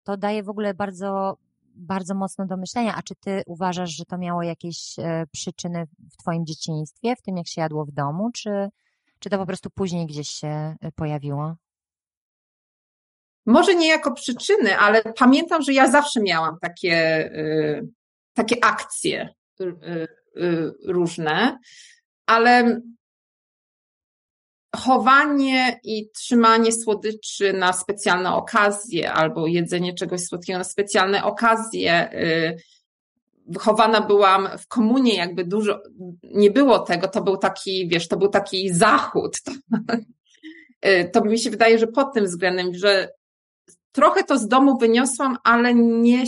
To 0.05 0.17
daje 0.17 0.43
w 0.43 0.49
ogóle 0.49 0.75
bardzo, 0.75 1.37
bardzo 1.75 2.15
mocno 2.15 2.47
do 2.47 2.57
myślenia. 2.57 2.95
A 2.95 3.03
czy 3.03 3.15
ty 3.15 3.43
uważasz, 3.47 3.91
że 3.91 4.05
to 4.05 4.19
miało 4.19 4.43
jakieś 4.43 4.99
e, 4.99 5.27
przyczyny 5.33 5.87
w 6.13 6.17
twoim 6.17 6.47
dzieciństwie, 6.47 7.17
w 7.17 7.23
tym 7.23 7.37
jak 7.37 7.49
się 7.49 7.61
jadło 7.61 7.85
w 7.85 7.93
domu, 7.93 8.31
czy, 8.35 8.69
czy 9.19 9.31
to 9.31 9.39
po 9.39 9.47
prostu 9.47 9.71
później 9.71 10.07
gdzieś 10.07 10.29
się 10.29 10.49
e, 10.81 10.93
pojawiło? 10.95 11.55
Może 13.47 13.75
nie 13.75 13.89
jako 13.89 14.13
przyczyny, 14.15 14.77
ale 14.79 15.03
pamiętam, 15.03 15.63
że 15.63 15.73
ja 15.73 15.91
zawsze 15.91 16.21
miałam 16.21 16.59
takie, 16.61 17.27
y, 17.37 17.89
takie 18.35 18.65
akcje 18.65 19.29
y, 19.61 19.67
y, 20.37 20.73
różne, 20.87 21.59
ale 22.27 22.81
chowanie 24.77 25.81
i 25.85 26.11
trzymanie 26.11 26.73
słodyczy 26.73 27.53
na 27.53 27.73
specjalne 27.73 28.35
okazje 28.35 29.13
albo 29.13 29.47
jedzenie 29.47 29.95
czegoś 29.95 30.21
słodkiego 30.21 30.59
na 30.59 30.65
specjalne 30.65 31.25
okazje. 31.25 32.11
Wychowana 33.47 34.01
byłam 34.01 34.49
w 34.59 34.69
komunie, 34.69 35.15
jakby 35.15 35.45
dużo, 35.45 35.83
nie 36.23 36.51
było 36.51 36.79
tego, 36.79 37.09
to 37.09 37.23
był 37.23 37.37
taki, 37.37 37.89
wiesz, 37.89 38.09
to 38.09 38.17
był 38.17 38.29
taki 38.29 38.73
zachód. 38.73 39.43
To, 39.43 39.53
to 41.13 41.25
mi 41.25 41.39
się 41.39 41.51
wydaje, 41.51 41.79
że 41.79 41.87
pod 41.87 42.15
tym 42.15 42.25
względem, 42.25 42.75
że 42.75 43.09
trochę 43.93 44.25
to 44.25 44.39
z 44.39 44.49
domu 44.49 44.79
wyniosłam, 44.79 45.37
ale 45.45 45.75
nie, 45.75 46.25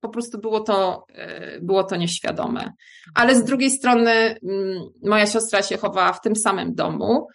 po 0.00 0.08
prostu 0.08 0.38
było 0.38 0.60
to, 0.60 1.04
e, 1.08 1.60
było 1.60 1.84
to 1.84 1.96
nieświadome. 1.96 2.72
Ale 3.14 3.36
z 3.36 3.44
drugiej 3.44 3.70
strony 3.70 4.10
mm, 4.10 4.82
moja 5.02 5.26
siostra 5.26 5.62
się 5.62 5.76
chowała 5.76 6.12
w 6.12 6.20
tym 6.20 6.36
samym 6.36 6.74
domu 6.74 7.26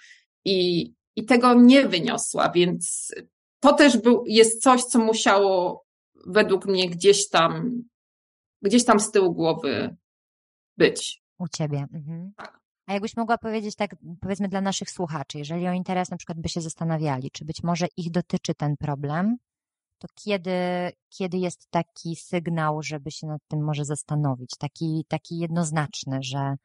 i, 0.45 0.91
i 1.15 1.25
tego 1.25 1.53
nie 1.53 1.87
wyniosła, 1.87 2.51
więc 2.55 3.13
to 3.59 3.73
też 3.73 3.97
był, 3.97 4.23
jest 4.25 4.63
coś, 4.63 4.83
co 4.83 4.99
musiało 4.99 5.85
według 6.27 6.65
mnie 6.65 6.89
gdzieś 6.89 7.29
tam, 7.29 7.81
gdzieś 8.61 8.85
tam 8.85 8.99
z 8.99 9.11
tyłu 9.11 9.33
głowy 9.33 9.95
być. 10.77 11.21
U 11.39 11.47
ciebie. 11.47 11.85
Mhm. 11.93 12.31
Tak. 12.37 12.59
A 12.87 12.93
jakbyś 12.93 13.17
mogła 13.17 13.37
powiedzieć 13.37 13.75
tak, 13.75 13.95
powiedzmy 14.21 14.47
dla 14.47 14.61
naszych 14.61 14.89
słuchaczy, 14.89 15.37
jeżeli 15.37 15.67
o 15.67 15.73
interes 15.73 16.11
na 16.11 16.17
przykład 16.17 16.39
by 16.39 16.49
się 16.49 16.61
zastanawiali, 16.61 17.31
czy 17.31 17.45
być 17.45 17.63
może 17.63 17.87
ich 17.97 18.11
dotyczy 18.11 18.55
ten 18.55 18.77
problem, 18.77 19.37
to 19.99 20.07
kiedy, 20.15 20.51
kiedy 21.09 21.37
jest 21.37 21.71
taki 21.71 22.15
sygnał, 22.15 22.83
żeby 22.83 23.11
się 23.11 23.27
nad 23.27 23.41
tym 23.47 23.63
może 23.63 23.85
zastanowić, 23.85 24.51
taki, 24.59 25.05
taki 25.07 25.37
jednoznaczny, 25.37 26.17
że, 26.21 26.55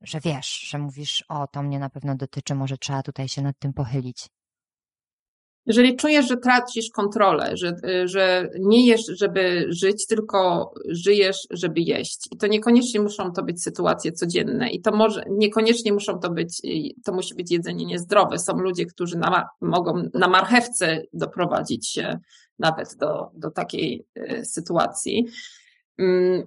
że 0.00 0.20
wiesz, 0.20 0.60
że 0.60 0.78
mówisz, 0.78 1.24
o, 1.28 1.46
to 1.46 1.62
mnie 1.62 1.78
na 1.78 1.90
pewno 1.90 2.14
dotyczy, 2.14 2.54
może 2.54 2.78
trzeba 2.78 3.02
tutaj 3.02 3.28
się 3.28 3.42
nad 3.42 3.58
tym 3.58 3.72
pochylić. 3.72 4.28
Jeżeli 5.66 5.96
czujesz, 5.96 6.28
że 6.28 6.36
tracisz 6.36 6.90
kontrolę, 6.90 7.50
że, 7.54 7.76
że 8.04 8.48
nie 8.60 8.86
jesz, 8.86 9.06
żeby 9.06 9.66
żyć, 9.68 10.06
tylko 10.06 10.72
żyjesz, 10.88 11.46
żeby 11.50 11.80
jeść. 11.80 12.28
I 12.32 12.36
to 12.36 12.46
niekoniecznie 12.46 13.00
muszą 13.00 13.32
to 13.32 13.42
być 13.42 13.62
sytuacje 13.62 14.12
codzienne. 14.12 14.70
I 14.70 14.80
to 14.80 14.96
może, 14.96 15.24
niekoniecznie 15.30 15.92
muszą 15.92 16.18
to 16.18 16.30
być, 16.30 16.62
to 17.04 17.12
musi 17.12 17.34
być 17.34 17.50
jedzenie 17.50 17.86
niezdrowe. 17.86 18.38
Są 18.38 18.52
ludzie, 18.52 18.86
którzy 18.86 19.18
na, 19.18 19.48
mogą 19.60 20.02
na 20.14 20.28
marchewce 20.28 21.02
doprowadzić 21.12 21.88
się 21.88 22.18
nawet 22.58 22.96
do, 22.96 23.30
do 23.34 23.50
takiej 23.50 24.06
e, 24.14 24.44
sytuacji. 24.44 25.26
Mm, 25.98 26.44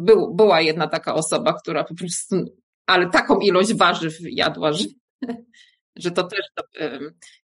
był, 0.00 0.34
była 0.34 0.60
jedna 0.60 0.88
taka 0.88 1.14
osoba, 1.14 1.52
która 1.52 1.84
po 1.84 1.94
prostu, 1.94 2.36
ale 2.86 3.10
taką 3.10 3.38
ilość 3.38 3.74
warzyw 3.74 4.14
jadła, 4.20 4.72
że, 4.72 4.84
że 5.96 6.10
to 6.10 6.22
też. 6.22 6.40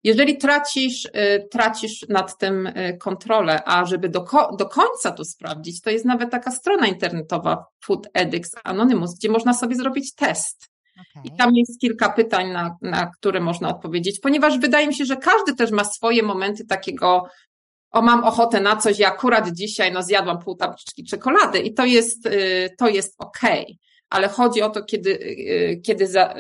Jeżeli 0.05 0.39
tracisz, 0.39 1.09
e, 1.13 1.49
tracisz 1.49 2.07
nad 2.09 2.39
tym 2.39 2.67
e, 2.67 2.97
kontrolę, 2.97 3.63
a 3.65 3.85
żeby 3.85 4.09
do, 4.09 4.25
do 4.59 4.67
końca 4.67 5.11
to 5.11 5.25
sprawdzić, 5.25 5.81
to 5.81 5.91
jest 5.91 6.05
nawet 6.05 6.31
taka 6.31 6.51
strona 6.51 6.87
internetowa 6.87 7.65
Food 7.85 8.09
Addicts 8.15 8.55
Anonymous, 8.65 9.15
gdzie 9.15 9.29
można 9.29 9.55
sobie 9.55 9.77
zrobić 9.77 10.15
test. 10.15 10.69
Okay. 11.11 11.23
I 11.25 11.37
tam 11.37 11.55
jest 11.55 11.81
kilka 11.81 12.09
pytań, 12.09 12.51
na, 12.51 12.77
na 12.83 13.07
które 13.07 13.41
można 13.41 13.69
odpowiedzieć, 13.69 14.21
ponieważ 14.21 14.59
wydaje 14.59 14.87
mi 14.87 14.95
się, 14.95 15.05
że 15.05 15.17
każdy 15.17 15.55
też 15.55 15.71
ma 15.71 15.85
swoje 15.85 16.23
momenty 16.23 16.67
takiego 16.67 17.29
o 17.91 18.03
mam 18.03 18.25
ochotę 18.25 18.61
na 18.61 18.77
coś, 18.77 18.99
ja 18.99 19.09
akurat 19.09 19.53
dzisiaj 19.53 19.93
no 19.93 20.03
zjadłam 20.03 20.39
pół 20.39 20.57
tabliczki 20.57 21.05
czekolady 21.05 21.59
i 21.59 21.75
to 21.75 21.85
jest, 21.85 22.27
y, 22.27 22.75
to 22.79 22.89
jest 22.89 23.15
okej. 23.19 23.63
Okay. 23.63 23.77
Ale 24.09 24.29
chodzi 24.29 24.63
o 24.63 24.71
to, 24.71 24.85
kiedy, 24.85 25.11
y, 25.11 25.81
kiedy 25.85 26.07
za, 26.07 26.35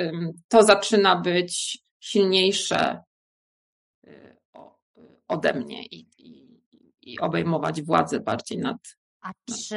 to 0.48 0.62
zaczyna 0.62 1.16
być 1.16 1.78
silniejsze 2.08 3.02
y, 4.06 4.36
ode 5.28 5.54
mnie 5.54 5.86
i, 5.86 6.08
i, 6.18 6.60
i 7.02 7.18
obejmować 7.18 7.82
władzę 7.82 8.20
bardziej 8.20 8.58
nad. 8.58 8.76
A 9.20 9.32
czy, 9.50 9.76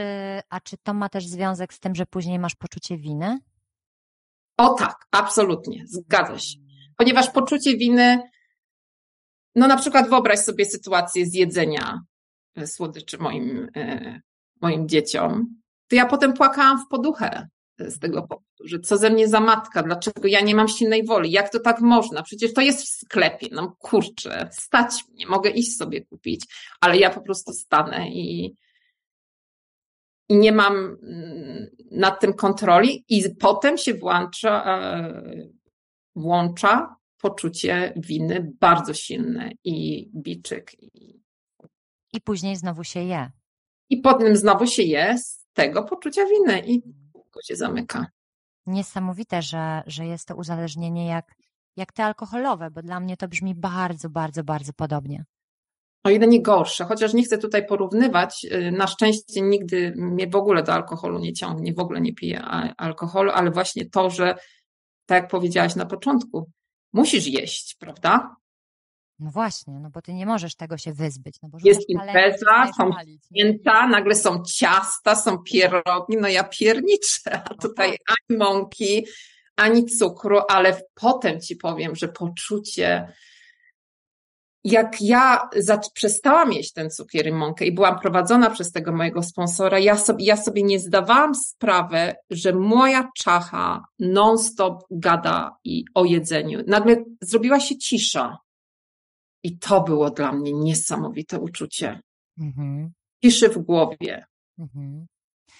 a 0.49 0.59
czy 0.59 0.77
to 0.83 0.93
ma 0.93 1.09
też 1.09 1.27
związek 1.27 1.73
z 1.73 1.79
tym, 1.79 1.95
że 1.95 2.05
później 2.05 2.39
masz 2.39 2.55
poczucie 2.55 2.97
winy? 2.97 3.37
O 4.57 4.73
tak, 4.73 5.05
absolutnie, 5.11 5.83
zgadza 5.87 6.39
się. 6.39 6.59
Mm. 6.59 6.69
Ponieważ 6.97 7.29
poczucie 7.29 7.77
winy 7.77 8.31
no 9.55 9.67
na 9.67 9.77
przykład 9.77 10.09
wyobraź 10.09 10.39
sobie 10.39 10.65
sytuację 10.65 11.25
z 11.25 11.33
jedzenia 11.33 11.99
e, 12.55 12.67
słodyczy 12.67 13.17
moim, 13.17 13.67
moim 14.61 14.87
dzieciom. 14.87 15.61
To 15.87 15.95
ja 15.95 16.05
potem 16.05 16.33
płakałam 16.33 16.85
w 16.85 16.87
poduchę 16.87 17.47
z 17.89 17.99
tego 17.99 18.21
powodu, 18.21 18.45
że 18.63 18.79
co 18.79 18.97
ze 18.97 19.09
mnie 19.09 19.27
za 19.27 19.39
matka, 19.39 19.83
dlaczego 19.83 20.27
ja 20.27 20.41
nie 20.41 20.55
mam 20.55 20.67
silnej 20.67 21.05
woli, 21.05 21.31
jak 21.31 21.49
to 21.49 21.59
tak 21.59 21.81
można, 21.81 22.23
przecież 22.23 22.53
to 22.53 22.61
jest 22.61 22.81
w 22.81 22.87
sklepie, 22.87 23.47
no 23.51 23.75
kurczę, 23.79 24.49
stać 24.51 25.07
mnie, 25.09 25.27
mogę 25.27 25.49
iść 25.49 25.77
sobie 25.77 26.05
kupić, 26.05 26.45
ale 26.81 26.97
ja 26.97 27.09
po 27.09 27.21
prostu 27.21 27.53
stanę 27.53 28.09
i, 28.09 28.55
i 30.29 30.37
nie 30.37 30.51
mam 30.51 30.75
mm, 30.75 31.67
nad 31.91 32.19
tym 32.19 32.33
kontroli 32.33 33.05
i 33.09 33.35
potem 33.39 33.77
się 33.77 33.93
włącza, 33.93 34.63
e, 34.65 35.49
włącza 36.15 36.95
poczucie 37.21 37.93
winy 37.95 38.51
bardzo 38.59 38.93
silne 38.93 39.51
i 39.63 40.09
biczyk. 40.15 40.83
I, 40.83 41.21
I 42.13 42.21
później 42.21 42.55
znowu 42.55 42.83
się 42.83 43.03
je. 43.03 43.31
I 43.89 43.97
potem 43.97 44.35
znowu 44.35 44.67
się 44.67 44.83
je 44.83 45.17
z 45.17 45.45
tego 45.53 45.83
poczucia 45.83 46.21
winy 46.25 46.61
i 46.67 46.81
kółko 47.31 47.45
się 47.45 47.55
zamyka. 47.55 48.05
Niesamowite, 48.65 49.41
że, 49.41 49.83
że 49.87 50.05
jest 50.05 50.27
to 50.27 50.35
uzależnienie 50.35 51.07
jak, 51.07 51.35
jak 51.77 51.91
te 51.93 52.03
alkoholowe, 52.05 52.71
bo 52.71 52.81
dla 52.81 52.99
mnie 52.99 53.17
to 53.17 53.27
brzmi 53.27 53.55
bardzo, 53.55 54.09
bardzo, 54.09 54.43
bardzo 54.43 54.73
podobnie. 54.73 55.25
O 56.03 56.09
ile 56.09 56.27
nie 56.27 56.41
gorsze, 56.41 56.85
chociaż 56.85 57.13
nie 57.13 57.23
chcę 57.23 57.37
tutaj 57.37 57.65
porównywać. 57.65 58.45
Y, 58.51 58.71
na 58.71 58.87
szczęście 58.87 59.41
nigdy 59.41 59.93
mnie 59.95 60.27
w 60.27 60.35
ogóle 60.35 60.63
do 60.63 60.73
alkoholu 60.73 61.19
nie 61.19 61.33
ciągnie, 61.33 61.73
w 61.73 61.79
ogóle 61.79 62.01
nie 62.01 62.13
piję 62.13 62.41
alkoholu, 62.77 63.31
ale 63.31 63.51
właśnie 63.51 63.89
to, 63.89 64.09
że 64.09 64.35
tak 65.05 65.21
jak 65.23 65.31
powiedziałaś 65.31 65.75
na 65.75 65.85
początku, 65.85 66.51
musisz 66.93 67.27
jeść, 67.27 67.75
prawda? 67.79 68.35
No 69.21 69.31
właśnie, 69.31 69.79
no 69.79 69.89
bo 69.89 70.01
ty 70.01 70.13
nie 70.13 70.25
możesz 70.25 70.55
tego 70.55 70.77
się 70.77 70.93
wyzbyć. 70.93 71.35
No 71.43 71.49
bo 71.49 71.57
jest 71.63 71.89
impreza, 71.89 72.71
są 72.77 72.91
święta, 73.25 73.87
nagle 73.87 74.15
są 74.15 74.43
ciasta, 74.43 75.15
są 75.15 75.37
pierogi, 75.37 76.17
no 76.19 76.27
ja 76.27 76.43
pierniczę, 76.43 77.31
a 77.33 77.49
no 77.49 77.57
tutaj 77.61 77.91
tak. 77.91 78.17
ani 78.29 78.39
mąki, 78.39 79.05
ani 79.55 79.85
cukru, 79.85 80.39
ale 80.49 80.81
potem 80.93 81.41
ci 81.41 81.55
powiem, 81.55 81.95
że 81.95 82.07
poczucie 82.07 83.13
jak 84.63 85.01
ja 85.01 85.49
przestałam 85.93 86.53
jeść 86.53 86.73
ten 86.73 86.89
cukier 86.89 87.27
i 87.27 87.31
mąkę 87.31 87.65
i 87.65 87.71
byłam 87.71 87.99
prowadzona 87.99 88.49
przez 88.49 88.71
tego 88.71 88.91
mojego 88.91 89.23
sponsora, 89.23 89.79
ja 89.79 89.97
sobie, 89.97 90.25
ja 90.25 90.37
sobie 90.37 90.63
nie 90.63 90.79
zdawałam 90.79 91.35
sprawy, 91.35 92.13
że 92.29 92.53
moja 92.53 93.09
czacha 93.17 93.83
non-stop 93.99 94.83
gada 94.91 95.55
i 95.63 95.85
o 95.93 96.05
jedzeniu. 96.05 96.59
Nagle 96.67 96.95
zrobiła 97.21 97.59
się 97.59 97.77
cisza. 97.77 98.37
I 99.43 99.57
to 99.57 99.81
było 99.81 100.09
dla 100.09 100.31
mnie 100.31 100.53
niesamowite 100.53 101.39
uczucie. 101.39 102.01
Mhm. 102.39 102.91
Ciszy 103.23 103.49
w 103.49 103.57
głowie. 103.57 104.25
Mhm. 104.59 105.05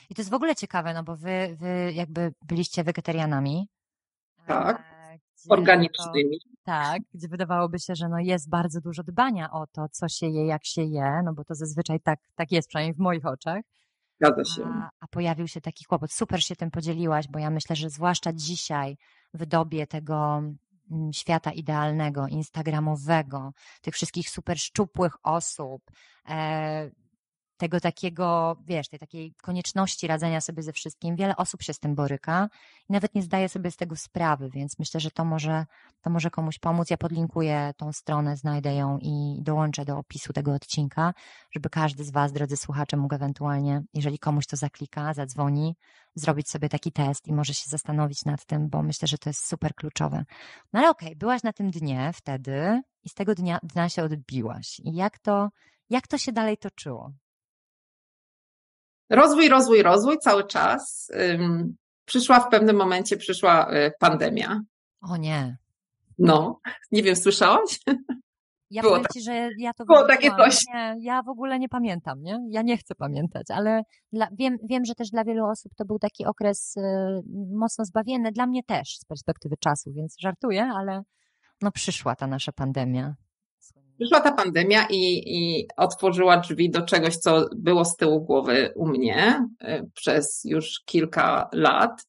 I 0.10 0.16
to 0.16 0.22
jest 0.22 0.32
w 0.32 0.34
ogóle 0.34 0.56
ciekawe, 0.56 0.94
no 0.94 1.04
bo 1.04 1.16
wy, 1.16 1.56
wy 1.60 1.92
jakby 1.94 2.34
byliście 2.48 2.84
wegetarianami. 2.84 3.68
Tak. 4.48 4.92
Organicznymi. 5.50 6.40
To, 6.40 6.50
tak, 6.64 7.02
gdzie 7.14 7.28
wydawałoby 7.28 7.80
się, 7.80 7.96
że 7.96 8.10
no 8.10 8.20
jest 8.20 8.50
bardzo 8.50 8.82
dużo 8.82 9.04
dbania 9.04 9.52
o 9.52 9.68
to, 9.68 9.88
co 9.92 10.08
się 10.08 10.28
je, 10.28 10.46
jak 10.46 10.66
się 10.66 10.84
je, 10.84 11.22
no 11.26 11.34
bo 11.34 11.44
to 11.44 11.56
zazwyczaj 11.56 12.00
tak, 12.00 12.20
tak 12.36 12.52
jest, 12.52 12.68
przynajmniej 12.68 12.94
w 12.94 13.00
moich 13.00 13.26
oczach. 13.26 13.62
Zgadza 14.22 14.46
się. 14.46 14.64
A, 14.66 14.90
a 15.00 15.08
pojawił 15.08 15.48
się 15.48 15.62
taki 15.62 15.86
kłopot. 15.86 16.12
Super 16.12 16.44
się 16.44 16.56
tym 16.56 16.72
podzieliłaś, 16.72 17.28
bo 17.28 17.40
ja 17.40 17.50
myślę, 17.50 17.76
że 17.76 17.90
zwłaszcza 17.90 18.34
dzisiaj 18.34 18.98
w 19.34 19.46
dobie 19.46 19.88
tego 19.88 20.42
świata 21.14 21.52
idealnego, 21.52 22.28
instagramowego, 22.28 23.54
tych 23.82 23.94
wszystkich 23.94 24.30
super 24.30 24.60
szczupłych 24.60 25.14
osób, 25.24 25.92
e, 26.30 26.92
tego 27.62 27.80
takiego, 27.80 28.58
wiesz, 28.66 28.90
tej 28.90 29.00
takiej 29.00 29.34
konieczności 29.42 30.08
radzenia 30.08 30.42
sobie 30.42 30.64
ze 30.64 30.74
wszystkim. 30.74 31.16
Wiele 31.16 31.36
osób 31.36 31.64
się 31.64 31.74
z 31.74 31.80
tym 31.80 31.96
boryka 31.96 32.50
i 32.90 32.94
nawet 32.94 33.16
nie 33.16 33.22
zdaje 33.22 33.50
sobie 33.50 33.72
z 33.72 33.78
tego 33.78 33.96
sprawy, 33.96 34.50
więc 34.50 34.80
myślę, 34.80 35.00
że 35.00 35.12
to 35.12 35.26
może, 35.26 35.66
to 36.02 36.10
może 36.10 36.30
komuś 36.30 36.60
pomóc. 36.60 36.90
Ja 36.90 36.98
podlinkuję 36.98 37.74
tą 37.78 37.94
stronę, 37.94 38.38
znajdę 38.38 38.76
ją 38.76 38.98
i 39.02 39.38
dołączę 39.42 39.86
do 39.86 39.98
opisu 39.98 40.34
tego 40.34 40.54
odcinka, 40.54 41.14
żeby 41.52 41.70
każdy 41.70 42.04
z 42.04 42.12
Was, 42.12 42.34
drodzy 42.34 42.58
słuchacze, 42.58 42.98
mógł 42.98 43.16
ewentualnie, 43.16 43.84
jeżeli 43.94 44.20
komuś 44.20 44.48
to 44.48 44.58
zaklika, 44.58 45.14
zadzwoni, 45.14 45.76
zrobić 46.16 46.50
sobie 46.50 46.70
taki 46.70 46.92
test 46.92 47.28
i 47.28 47.34
może 47.34 47.54
się 47.54 47.70
zastanowić 47.70 48.26
nad 48.26 48.46
tym, 48.46 48.70
bo 48.70 48.84
myślę, 48.84 49.08
że 49.08 49.18
to 49.18 49.30
jest 49.30 49.48
super 49.48 49.76
kluczowe. 49.76 50.26
No 50.74 50.80
ale 50.80 50.90
okej, 50.90 51.08
okay, 51.08 51.16
byłaś 51.16 51.44
na 51.44 51.54
tym 51.54 51.72
dnie 51.72 52.12
wtedy 52.14 52.82
i 53.04 53.10
z 53.10 53.14
tego 53.14 53.36
dnia, 53.36 53.60
dnia 53.64 53.90
się 53.90 54.04
odbiłaś. 54.04 54.80
I 54.84 54.96
jak 54.96 55.20
to, 55.20 55.50
jak 55.90 56.08
to 56.08 56.18
się 56.18 56.32
dalej 56.32 56.58
toczyło? 56.58 57.12
Rozwój, 59.12 59.50
rozwój, 59.50 59.84
rozwój 59.84 60.18
cały 60.20 60.48
czas. 60.48 61.12
Przyszła 62.06 62.40
w 62.40 62.50
pewnym 62.50 62.76
momencie, 62.76 63.18
przyszła 63.18 63.74
y, 63.74 63.92
pandemia. 64.00 64.60
O 65.02 65.18
nie. 65.18 65.58
No, 66.18 66.60
nie 66.92 67.04
wiem, 67.04 67.16
słyszałaś? 67.16 67.80
Ja 68.70 68.82
było 68.82 69.00
tak. 69.00 69.14
Ci, 69.14 69.22
że 69.22 69.50
ja 69.58 69.74
to 69.74 69.86
było 69.86 70.08
takie 70.08 70.30
coś. 70.30 70.60
Nie, 70.74 70.96
ja 71.00 71.24
w 71.24 71.30
ogóle 71.30 71.60
nie 71.60 71.70
pamiętam, 71.70 72.22
nie? 72.22 72.40
Ja 72.50 72.62
nie 72.62 72.78
chcę 72.78 72.96
pamiętać, 72.96 73.46
ale 73.50 73.84
dla, 74.14 74.28
wiem, 74.40 74.58
wiem, 74.70 74.86
że 74.86 74.96
też 74.96 75.10
dla 75.10 75.24
wielu 75.24 75.46
osób 75.46 75.72
to 75.78 75.86
był 75.86 76.00
taki 76.00 76.26
okres 76.26 76.78
y, 76.78 76.82
mocno 77.54 77.86
zbawienny, 77.86 78.32
dla 78.32 78.48
mnie 78.48 78.64
też 78.64 78.98
z 78.98 79.06
perspektywy 79.06 79.56
czasu, 79.60 79.92
więc 79.94 80.16
żartuję, 80.20 80.64
ale 80.76 81.02
no 81.62 81.72
przyszła 81.72 82.16
ta 82.16 82.28
nasza 82.28 82.52
pandemia. 82.52 83.16
Przyszła 84.02 84.22
ta 84.22 84.32
pandemia 84.32 84.88
i, 84.90 85.24
i 85.26 85.68
otworzyła 85.78 86.38
drzwi 86.38 86.70
do 86.70 86.82
czegoś, 86.82 87.18
co 87.18 87.50
było 87.56 87.86
z 87.86 87.96
tyłu 87.96 88.22
głowy 88.22 88.74
u 88.76 88.88
mnie 88.88 89.48
y, 89.64 89.90
przez 89.94 90.42
już 90.46 90.82
kilka 90.86 91.50
lat, 91.54 92.06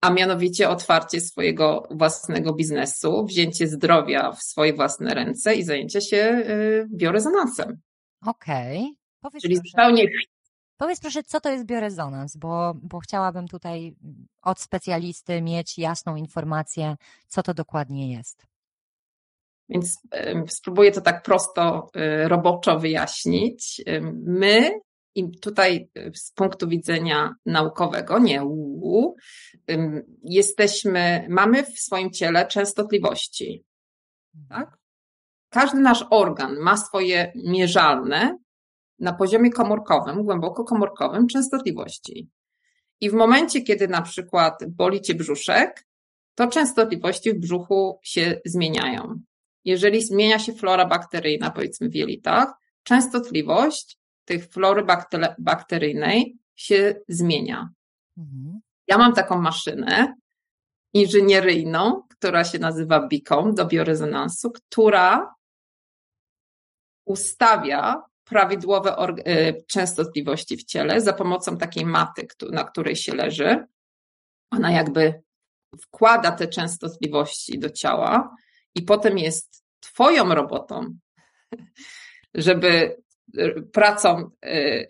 a 0.00 0.10
mianowicie 0.10 0.68
otwarcie 0.68 1.20
swojego 1.20 1.88
własnego 1.90 2.54
biznesu, 2.54 3.24
wzięcie 3.24 3.68
zdrowia 3.68 4.32
w 4.32 4.42
swoje 4.42 4.72
własne 4.72 5.14
ręce 5.14 5.54
i 5.54 5.64
zajęcie 5.64 6.00
się 6.00 6.16
y, 6.16 6.86
biorezonansem. 6.96 7.80
Okej. 8.26 8.96
Okay. 9.22 9.40
Czyli 9.40 9.54
proszę, 9.54 9.70
zupełnie. 9.70 10.04
Powiedz 10.76 11.00
proszę, 11.00 11.22
co 11.22 11.40
to 11.40 11.50
jest 11.50 11.66
biorezonans, 11.66 12.36
bo, 12.36 12.74
bo 12.82 13.00
chciałabym 13.00 13.48
tutaj 13.48 13.94
od 14.42 14.60
specjalisty 14.60 15.42
mieć 15.42 15.78
jasną 15.78 16.16
informację, 16.16 16.96
co 17.28 17.42
to 17.42 17.54
dokładnie 17.54 18.12
jest. 18.12 18.46
Więc 19.68 19.98
spróbuję 20.48 20.92
to 20.92 21.00
tak 21.00 21.22
prosto, 21.22 21.90
y, 21.96 22.28
roboczo 22.28 22.78
wyjaśnić. 22.78 23.82
My, 24.24 24.80
i 25.14 25.30
tutaj 25.40 25.90
y, 25.98 26.12
z 26.14 26.32
punktu 26.32 26.68
widzenia 26.68 27.34
naukowego, 27.46 28.18
nie 28.18 28.44
UU, 28.44 29.16
jesteśmy, 30.24 31.26
mamy 31.30 31.62
w 31.62 31.78
swoim 31.78 32.10
ciele 32.10 32.46
częstotliwości. 32.46 33.64
Tak? 34.48 34.78
Każdy 35.50 35.80
nasz 35.80 36.04
organ 36.10 36.56
ma 36.58 36.76
swoje 36.76 37.32
mierzalne 37.34 38.38
na 38.98 39.12
poziomie 39.12 39.50
komórkowym, 39.50 40.24
głęboko 40.24 40.64
komórkowym 40.64 41.26
częstotliwości. 41.26 42.28
I 43.00 43.10
w 43.10 43.14
momencie, 43.14 43.62
kiedy 43.62 43.88
na 43.88 44.02
przykład 44.02 44.64
boli 44.68 45.00
cię 45.00 45.14
brzuszek, 45.14 45.86
to 46.34 46.46
częstotliwości 46.46 47.32
w 47.32 47.40
brzuchu 47.40 47.98
się 48.02 48.40
zmieniają 48.44 49.20
jeżeli 49.68 50.02
zmienia 50.02 50.38
się 50.38 50.52
flora 50.52 50.86
bakteryjna, 50.86 51.50
powiedzmy 51.50 51.88
w 51.88 51.94
jelitach, 51.94 52.48
częstotliwość 52.82 53.98
tych 54.24 54.46
flory 54.46 54.86
bakteryjnej 55.38 56.36
się 56.54 56.94
zmienia. 57.08 57.68
Mhm. 58.18 58.60
Ja 58.86 58.98
mam 58.98 59.14
taką 59.14 59.40
maszynę 59.40 60.14
inżynieryjną, 60.94 62.02
która 62.10 62.44
się 62.44 62.58
nazywa 62.58 63.08
Beacon 63.08 63.54
do 63.54 63.66
biorezonansu, 63.66 64.50
która 64.50 65.34
ustawia 67.04 68.02
prawidłowe 68.24 68.96
y, 69.26 69.64
częstotliwości 69.66 70.56
w 70.56 70.64
ciele 70.64 71.00
za 71.00 71.12
pomocą 71.12 71.56
takiej 71.56 71.86
maty, 71.86 72.26
na 72.50 72.64
której 72.64 72.96
się 72.96 73.14
leży. 73.14 73.66
Ona 74.50 74.70
jakby 74.70 75.22
wkłada 75.80 76.32
te 76.32 76.46
częstotliwości 76.46 77.58
do 77.58 77.70
ciała 77.70 78.36
i 78.74 78.82
potem 78.82 79.18
jest 79.18 79.64
Twoją 79.80 80.34
robotą, 80.34 80.98
żeby 82.34 82.96
e, 83.38 83.62
pracą 83.62 84.30
e, 84.44 84.86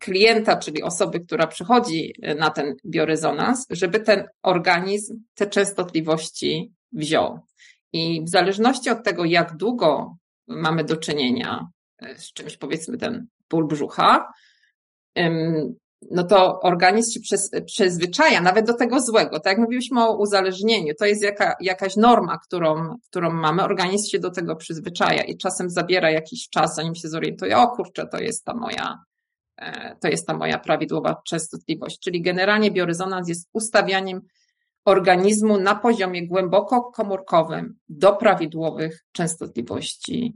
klienta, 0.00 0.56
czyli 0.56 0.82
osoby, 0.82 1.20
która 1.20 1.46
przychodzi 1.46 2.14
na 2.38 2.50
ten 2.50 2.74
biorezonans, 2.86 3.66
żeby 3.70 4.00
ten 4.00 4.28
organizm 4.42 5.22
te 5.34 5.46
częstotliwości 5.46 6.72
wziął. 6.92 7.40
I 7.92 8.24
w 8.24 8.28
zależności 8.28 8.90
od 8.90 9.04
tego, 9.04 9.24
jak 9.24 9.56
długo 9.56 10.16
mamy 10.46 10.84
do 10.84 10.96
czynienia 10.96 11.68
e, 11.98 12.18
z 12.18 12.32
czymś, 12.32 12.56
powiedzmy 12.56 12.98
ten 12.98 13.26
ból 13.50 13.66
brzucha, 13.66 14.32
no 16.10 16.24
to 16.24 16.60
organizm 16.60 17.22
się 17.22 17.36
przyzwyczaja 17.66 18.40
nawet 18.40 18.66
do 18.66 18.74
tego 18.74 19.00
złego. 19.00 19.40
Tak 19.40 19.46
jak 19.46 19.58
mówiliśmy 19.58 20.04
o 20.04 20.18
uzależnieniu, 20.18 20.94
to 20.98 21.06
jest 21.06 21.22
jaka, 21.22 21.54
jakaś 21.60 21.96
norma, 21.96 22.38
którą, 22.38 22.94
którą 23.10 23.32
mamy. 23.32 23.64
Organizm 23.64 24.10
się 24.10 24.18
do 24.18 24.30
tego 24.30 24.56
przyzwyczaja 24.56 25.22
i 25.22 25.36
czasem 25.36 25.70
zabiera 25.70 26.10
jakiś 26.10 26.48
czas, 26.48 26.74
zanim 26.74 26.94
się 26.94 27.08
zorientuje, 27.08 27.58
o 27.58 27.68
kurczę, 27.68 28.06
to 28.06 28.18
jest 28.18 28.44
ta 28.44 28.54
moja, 28.54 28.98
e, 29.56 29.96
to 30.00 30.08
jest 30.08 30.26
ta 30.26 30.36
moja 30.36 30.58
prawidłowa 30.58 31.22
częstotliwość. 31.26 31.98
Czyli 32.00 32.22
generalnie 32.22 32.70
biorezonans 32.70 33.28
jest 33.28 33.48
ustawianiem 33.52 34.20
organizmu 34.84 35.58
na 35.58 35.74
poziomie 35.74 36.26
głęboko 36.26 36.82
komórkowym 36.82 37.74
do 37.88 38.16
prawidłowych 38.16 39.04
częstotliwości 39.12 40.34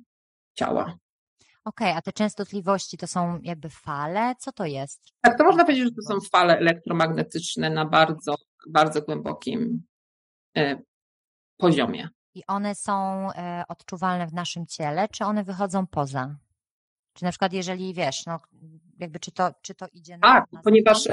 ciała. 0.55 0.95
Okej, 1.65 1.89
okay, 1.89 1.99
a 1.99 2.03
te 2.03 2.13
częstotliwości 2.13 2.99
to 2.99 3.07
są 3.07 3.41
jakby 3.43 3.69
fale? 3.69 4.35
Co 4.39 4.53
to 4.53 4.65
jest? 4.65 5.01
Tak, 5.21 5.39
to 5.39 5.45
można 5.45 5.65
powiedzieć, 5.65 5.85
że 5.85 5.91
to 5.91 6.03
są 6.03 6.29
fale 6.33 6.59
elektromagnetyczne 6.59 7.71
na 7.71 7.85
bardzo, 7.85 8.35
bardzo 8.69 9.03
głębokim 9.03 9.83
e, 10.57 10.83
poziomie. 11.57 12.09
I 12.35 12.47
one 12.47 12.75
są 12.75 12.93
e, 13.33 13.65
odczuwalne 13.69 14.27
w 14.27 14.33
naszym 14.33 14.67
ciele, 14.67 15.09
czy 15.09 15.25
one 15.25 15.45
wychodzą 15.45 15.87
poza? 15.87 16.37
Czy 17.13 17.25
na 17.25 17.31
przykład, 17.31 17.53
jeżeli 17.53 17.95
wiesz, 17.95 18.27
no 18.27 18.41
jakby 18.99 19.21
czy 19.21 19.33
to, 19.33 19.55
czy 19.63 19.75
to 19.75 19.87
idzie 19.93 20.19
na. 20.19 20.29
Tak, 20.29 20.45
ponieważ 20.65 21.09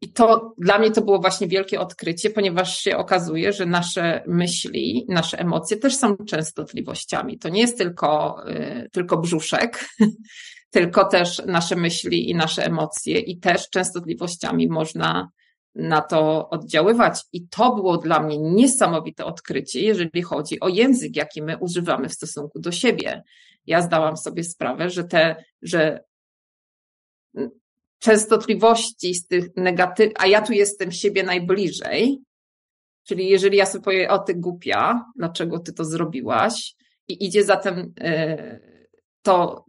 i 0.00 0.12
to 0.12 0.54
dla 0.58 0.78
mnie 0.78 0.90
to 0.90 1.02
było 1.02 1.18
właśnie 1.18 1.48
wielkie 1.48 1.80
odkrycie, 1.80 2.30
ponieważ 2.30 2.78
się 2.78 2.96
okazuje, 2.96 3.52
że 3.52 3.66
nasze 3.66 4.24
myśli, 4.26 5.06
nasze 5.08 5.38
emocje 5.38 5.76
też 5.76 5.96
są 5.96 6.16
częstotliwościami. 6.16 7.38
To 7.38 7.48
nie 7.48 7.60
jest 7.60 7.78
tylko, 7.78 8.36
y, 8.48 8.88
tylko 8.92 9.16
brzuszek, 9.16 9.88
tylko 10.70 11.04
też 11.04 11.42
nasze 11.46 11.76
myśli 11.76 12.30
i 12.30 12.34
nasze 12.34 12.64
emocje, 12.66 13.18
i 13.18 13.38
też 13.38 13.70
częstotliwościami 13.70 14.68
można 14.68 15.28
na 15.74 16.00
to 16.00 16.48
oddziaływać. 16.48 17.20
I 17.32 17.48
to 17.48 17.74
było 17.74 17.96
dla 17.96 18.22
mnie 18.22 18.38
niesamowite 18.38 19.24
odkrycie, 19.24 19.80
jeżeli 19.80 20.22
chodzi 20.22 20.60
o 20.60 20.68
język, 20.68 21.16
jaki 21.16 21.42
my 21.42 21.58
używamy 21.58 22.08
w 22.08 22.14
stosunku 22.14 22.60
do 22.60 22.72
siebie. 22.72 23.22
Ja 23.66 23.82
zdałam 23.82 24.16
sobie 24.16 24.44
sprawę, 24.44 24.90
że 24.90 25.04
te, 25.04 25.44
że 25.62 26.00
częstotliwości 28.00 29.14
z 29.14 29.26
tych 29.26 29.48
negatywnych, 29.56 30.16
a 30.18 30.26
ja 30.26 30.42
tu 30.42 30.52
jestem 30.52 30.92
siebie 30.92 31.22
najbliżej, 31.22 32.18
czyli 33.04 33.28
jeżeli 33.28 33.56
ja 33.56 33.66
sobie 33.66 33.84
powiem, 33.84 34.10
o 34.10 34.18
ty 34.18 34.34
głupia, 34.34 35.04
dlaczego 35.16 35.58
ty 35.58 35.72
to 35.72 35.84
zrobiłaś? 35.84 36.74
I 37.08 37.26
idzie 37.26 37.44
zatem 37.44 37.92
e, 38.00 38.60
to, 39.22 39.64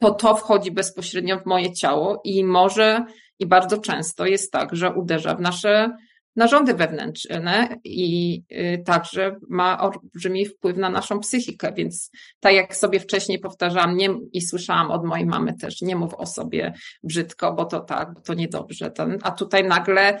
to 0.00 0.10
to 0.10 0.36
wchodzi 0.36 0.70
bezpośrednio 0.70 1.38
w 1.40 1.46
moje 1.46 1.72
ciało 1.72 2.20
i 2.24 2.44
może 2.44 3.04
i 3.38 3.46
bardzo 3.46 3.78
często 3.78 4.26
jest 4.26 4.52
tak, 4.52 4.76
że 4.76 4.94
uderza 4.94 5.34
w 5.34 5.40
nasze 5.40 5.96
narządy 6.36 6.74
wewnętrzne 6.74 7.76
i 7.84 8.42
y, 8.52 8.82
także 8.84 9.36
ma 9.48 9.80
olbrzymi 9.80 10.46
wpływ 10.46 10.76
na 10.76 10.90
naszą 10.90 11.20
psychikę, 11.20 11.72
więc 11.76 12.10
tak 12.40 12.54
jak 12.54 12.76
sobie 12.76 13.00
wcześniej 13.00 13.38
powtarzałam 13.38 13.96
nie, 13.96 14.08
i 14.32 14.42
słyszałam 14.42 14.90
od 14.90 15.04
mojej 15.04 15.26
mamy 15.26 15.54
też, 15.54 15.82
nie 15.82 15.96
mów 15.96 16.14
o 16.14 16.26
sobie 16.26 16.74
brzydko, 17.02 17.52
bo 17.52 17.64
to 17.64 17.80
tak, 17.80 18.14
bo 18.14 18.20
to 18.20 18.34
niedobrze. 18.34 18.90
Ten, 18.90 19.18
a 19.22 19.30
tutaj 19.30 19.64
nagle 19.64 20.20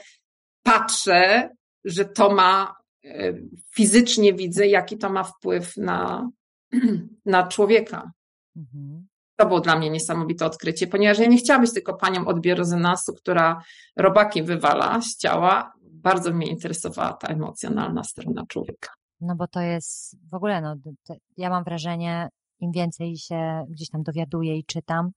patrzę, 0.62 1.50
że 1.84 2.04
to 2.04 2.34
ma, 2.34 2.74
y, 3.04 3.42
fizycznie 3.74 4.34
widzę, 4.34 4.66
jaki 4.66 4.98
to 4.98 5.10
ma 5.10 5.24
wpływ 5.24 5.76
na, 5.76 6.30
na 7.26 7.46
człowieka. 7.46 8.10
Mhm. 8.56 9.06
To 9.36 9.46
było 9.46 9.60
dla 9.60 9.78
mnie 9.78 9.90
niesamowite 9.90 10.46
odkrycie, 10.46 10.86
ponieważ 10.86 11.18
ja 11.18 11.26
nie 11.26 11.36
chciałam 11.36 11.62
być 11.62 11.72
tylko 11.72 11.94
panią 11.94 12.26
od 12.26 12.40
biorezonansu, 12.40 13.14
która 13.14 13.62
robaki 13.96 14.42
wywala 14.42 15.00
z 15.00 15.16
ciała. 15.16 15.72
Bardzo 16.02 16.32
mnie 16.32 16.46
interesowała 16.46 17.12
ta 17.12 17.28
emocjonalna 17.28 18.04
strona 18.04 18.42
człowieka. 18.48 18.90
No 19.20 19.36
bo 19.36 19.46
to 19.46 19.60
jest 19.60 20.16
w 20.30 20.34
ogóle, 20.34 20.60
no, 20.60 20.76
ja 21.36 21.50
mam 21.50 21.64
wrażenie, 21.64 22.28
im 22.60 22.72
więcej 22.72 23.16
się 23.16 23.64
gdzieś 23.68 23.90
tam 23.90 24.02
dowiaduję 24.02 24.58
i 24.58 24.64
czytam, 24.64 25.10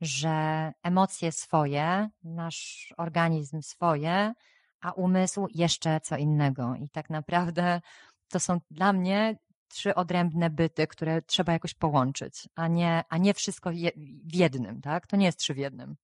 że 0.00 0.72
emocje 0.82 1.32
swoje, 1.32 2.08
nasz 2.24 2.94
organizm 2.96 3.62
swoje, 3.62 4.32
a 4.80 4.92
umysł 4.92 5.46
jeszcze 5.54 6.00
co 6.00 6.16
innego. 6.16 6.74
I 6.74 6.88
tak 6.88 7.10
naprawdę 7.10 7.80
to 8.28 8.40
są 8.40 8.60
dla 8.70 8.92
mnie 8.92 9.36
trzy 9.68 9.94
odrębne 9.94 10.50
byty, 10.50 10.86
które 10.86 11.22
trzeba 11.22 11.52
jakoś 11.52 11.74
połączyć, 11.74 12.48
a 12.54 12.68
nie, 12.68 13.04
a 13.08 13.18
nie 13.18 13.34
wszystko 13.34 13.70
je, 13.70 13.90
w 14.24 14.34
jednym, 14.34 14.80
tak? 14.80 15.06
To 15.06 15.16
nie 15.16 15.26
jest 15.26 15.38
trzy 15.38 15.54
w 15.54 15.58
jednym. 15.58 15.96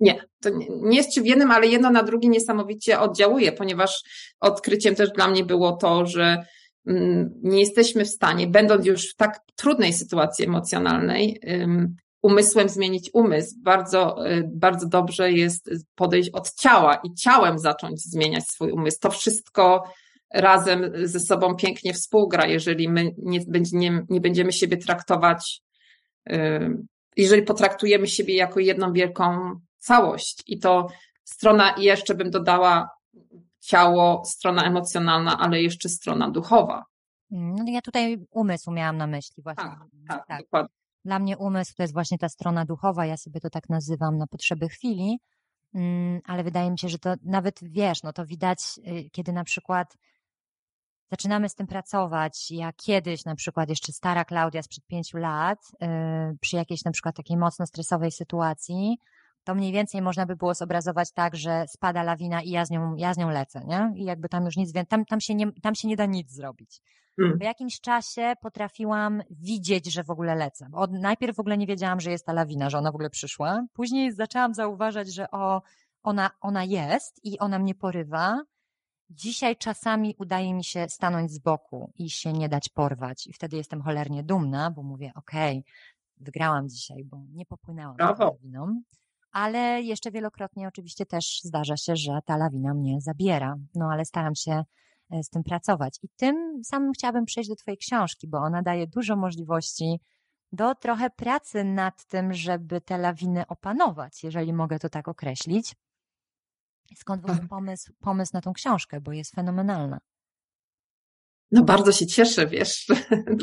Nie, 0.00 0.24
to 0.42 0.50
nie 0.68 0.96
jest 0.96 1.10
trzy 1.10 1.22
w 1.22 1.26
jednym, 1.26 1.50
ale 1.50 1.66
jedno 1.66 1.90
na 1.90 2.02
drugie 2.02 2.28
niesamowicie 2.28 3.00
oddziałuje, 3.00 3.52
ponieważ 3.52 4.02
odkryciem 4.40 4.94
też 4.94 5.10
dla 5.10 5.28
mnie 5.28 5.44
było 5.44 5.72
to, 5.72 6.06
że 6.06 6.44
mm, 6.86 7.30
nie 7.42 7.60
jesteśmy 7.60 8.04
w 8.04 8.08
stanie, 8.08 8.46
będąc 8.46 8.86
już 8.86 9.10
w 9.10 9.16
tak 9.16 9.40
trudnej 9.56 9.92
sytuacji 9.92 10.44
emocjonalnej, 10.44 11.40
umysłem 12.22 12.68
zmienić 12.68 13.10
umysł. 13.12 13.54
Bardzo, 13.62 14.30
y, 14.30 14.50
bardzo 14.52 14.88
dobrze 14.88 15.32
jest 15.32 15.70
podejść 15.94 16.30
od 16.30 16.54
ciała 16.54 17.00
i 17.04 17.14
ciałem 17.14 17.58
zacząć 17.58 18.02
zmieniać 18.02 18.44
swój 18.44 18.72
umysł. 18.72 18.98
To 19.00 19.10
wszystko 19.10 19.92
razem 20.34 20.92
ze 21.02 21.20
sobą 21.20 21.56
pięknie 21.56 21.92
współgra, 21.92 22.46
jeżeli 22.46 22.88
my 22.88 23.14
nie, 23.18 23.40
nie, 23.72 24.02
nie 24.08 24.20
będziemy 24.20 24.52
siebie 24.52 24.76
traktować, 24.76 25.62
jeżeli 27.16 27.42
potraktujemy 27.42 28.06
siebie 28.06 28.34
jako 28.34 28.60
jedną 28.60 28.92
wielką 28.92 29.50
całość. 29.84 30.42
I 30.46 30.58
to 30.58 30.86
strona, 31.24 31.74
jeszcze 31.78 32.14
bym 32.14 32.30
dodała 32.30 32.90
ciało, 33.60 34.24
strona 34.24 34.64
emocjonalna, 34.64 35.38
ale 35.38 35.62
jeszcze 35.62 35.88
strona 35.88 36.30
duchowa. 36.30 36.84
Mm, 37.32 37.54
no 37.54 37.64
ja 37.66 37.82
tutaj 37.82 38.18
umysł 38.30 38.70
miałam 38.70 38.96
na 38.96 39.06
myśli 39.06 39.42
właśnie. 39.42 39.64
Tak, 39.64 39.88
tak, 40.08 40.26
tak. 40.26 40.40
dokładnie. 40.40 40.74
Dla 41.04 41.18
mnie 41.18 41.38
umysł 41.38 41.74
to 41.76 41.82
jest 41.82 41.92
właśnie 41.92 42.18
ta 42.18 42.28
strona 42.28 42.64
duchowa, 42.64 43.06
ja 43.06 43.16
sobie 43.16 43.40
to 43.40 43.50
tak 43.50 43.68
nazywam 43.68 44.18
na 44.18 44.26
potrzeby 44.26 44.68
chwili, 44.68 45.18
mm, 45.74 46.20
ale 46.24 46.44
wydaje 46.44 46.70
mi 46.70 46.78
się, 46.78 46.88
że 46.88 46.98
to 46.98 47.14
nawet 47.22 47.58
wiesz, 47.62 48.02
no 48.02 48.12
to 48.12 48.26
widać, 48.26 48.58
y, 48.78 49.10
kiedy 49.10 49.32
na 49.32 49.44
przykład 49.44 49.96
zaczynamy 51.10 51.48
z 51.48 51.54
tym 51.54 51.66
pracować. 51.66 52.50
Ja 52.50 52.72
kiedyś, 52.72 53.24
na 53.24 53.34
przykład 53.34 53.68
jeszcze 53.68 53.92
stara 53.92 54.24
Klaudia 54.24 54.62
sprzed 54.62 54.86
pięciu 54.86 55.18
lat, 55.18 55.58
yy, 55.80 55.88
przy 56.40 56.56
jakiejś 56.56 56.84
na 56.84 56.90
przykład 56.90 57.16
takiej 57.16 57.36
mocno 57.36 57.66
stresowej 57.66 58.12
sytuacji, 58.12 58.98
to 59.44 59.54
mniej 59.54 59.72
więcej 59.72 60.02
można 60.02 60.26
by 60.26 60.36
było 60.36 60.54
zobrazować 60.54 61.12
tak, 61.12 61.36
że 61.36 61.64
spada 61.68 62.02
lawina 62.02 62.42
i 62.42 62.50
ja 62.50 62.64
z 62.64 62.70
nią, 62.70 62.94
ja 62.96 63.14
z 63.14 63.18
nią 63.18 63.30
lecę, 63.30 63.60
nie? 63.66 63.92
I 63.96 64.04
jakby 64.04 64.28
tam 64.28 64.44
już 64.44 64.56
nic, 64.56 64.72
tam, 64.88 65.04
tam, 65.04 65.20
się, 65.20 65.34
nie, 65.34 65.52
tam 65.52 65.74
się 65.74 65.88
nie 65.88 65.96
da 65.96 66.06
nic 66.06 66.32
zrobić. 66.32 66.80
Hmm. 67.16 67.38
Po 67.38 67.44
jakimś 67.44 67.80
czasie 67.80 68.34
potrafiłam 68.40 69.22
widzieć, 69.30 69.92
że 69.92 70.04
w 70.04 70.10
ogóle 70.10 70.34
lecę. 70.34 70.68
Od, 70.72 70.92
najpierw 70.92 71.36
w 71.36 71.40
ogóle 71.40 71.58
nie 71.58 71.66
wiedziałam, 71.66 72.00
że 72.00 72.10
jest 72.10 72.26
ta 72.26 72.32
lawina, 72.32 72.70
że 72.70 72.78
ona 72.78 72.92
w 72.92 72.94
ogóle 72.94 73.10
przyszła. 73.10 73.66
Później 73.72 74.12
zaczęłam 74.12 74.54
zauważać, 74.54 75.14
że 75.14 75.30
o, 75.30 75.62
ona, 76.02 76.30
ona 76.40 76.64
jest 76.64 77.24
i 77.24 77.38
ona 77.38 77.58
mnie 77.58 77.74
porywa 77.74 78.44
Dzisiaj 79.10 79.56
czasami 79.56 80.14
udaje 80.18 80.54
mi 80.54 80.64
się 80.64 80.88
stanąć 80.88 81.30
z 81.30 81.38
boku 81.38 81.92
i 81.94 82.10
się 82.10 82.32
nie 82.32 82.48
dać 82.48 82.68
porwać. 82.68 83.26
I 83.26 83.32
wtedy 83.32 83.56
jestem 83.56 83.82
cholernie 83.82 84.22
dumna, 84.22 84.70
bo 84.70 84.82
mówię, 84.82 85.12
okej, 85.14 85.58
okay, 85.58 85.72
wygrałam 86.16 86.68
dzisiaj, 86.68 87.04
bo 87.04 87.22
nie 87.32 87.46
popłynęłam 87.46 87.96
Brawo. 87.96 88.24
lawiną. 88.24 88.82
Ale 89.34 89.82
jeszcze 89.82 90.10
wielokrotnie 90.10 90.68
oczywiście 90.68 91.06
też 91.06 91.40
zdarza 91.44 91.76
się, 91.76 91.96
że 91.96 92.18
ta 92.24 92.36
lawina 92.36 92.74
mnie 92.74 93.00
zabiera. 93.00 93.56
No 93.74 93.88
ale 93.92 94.04
staram 94.04 94.34
się 94.34 94.64
e, 95.10 95.22
z 95.22 95.28
tym 95.28 95.42
pracować. 95.42 95.98
I 96.02 96.08
tym 96.16 96.64
samym 96.64 96.92
chciałabym 96.92 97.24
przejść 97.24 97.50
do 97.50 97.56
Twojej 97.56 97.78
książki, 97.78 98.28
bo 98.28 98.38
ona 98.38 98.62
daje 98.62 98.86
dużo 98.86 99.16
możliwości 99.16 100.00
do 100.52 100.74
trochę 100.74 101.10
pracy 101.10 101.64
nad 101.64 102.04
tym, 102.04 102.32
żeby 102.32 102.80
te 102.80 102.98
lawiny 102.98 103.46
opanować, 103.46 104.24
jeżeli 104.24 104.52
mogę 104.52 104.78
to 104.78 104.88
tak 104.88 105.08
określić. 105.08 105.74
Skąd 106.96 107.22
w 107.22 107.24
ogóle 107.24 107.38
tak. 107.38 107.48
pomysł, 107.48 107.92
pomysł 108.00 108.30
na 108.34 108.40
tą 108.40 108.52
książkę, 108.52 109.00
bo 109.00 109.12
jest 109.12 109.34
fenomenalna? 109.34 110.00
No 111.54 111.64
bardzo 111.64 111.92
się 111.92 112.06
cieszę, 112.06 112.46
wiesz, 112.46 112.86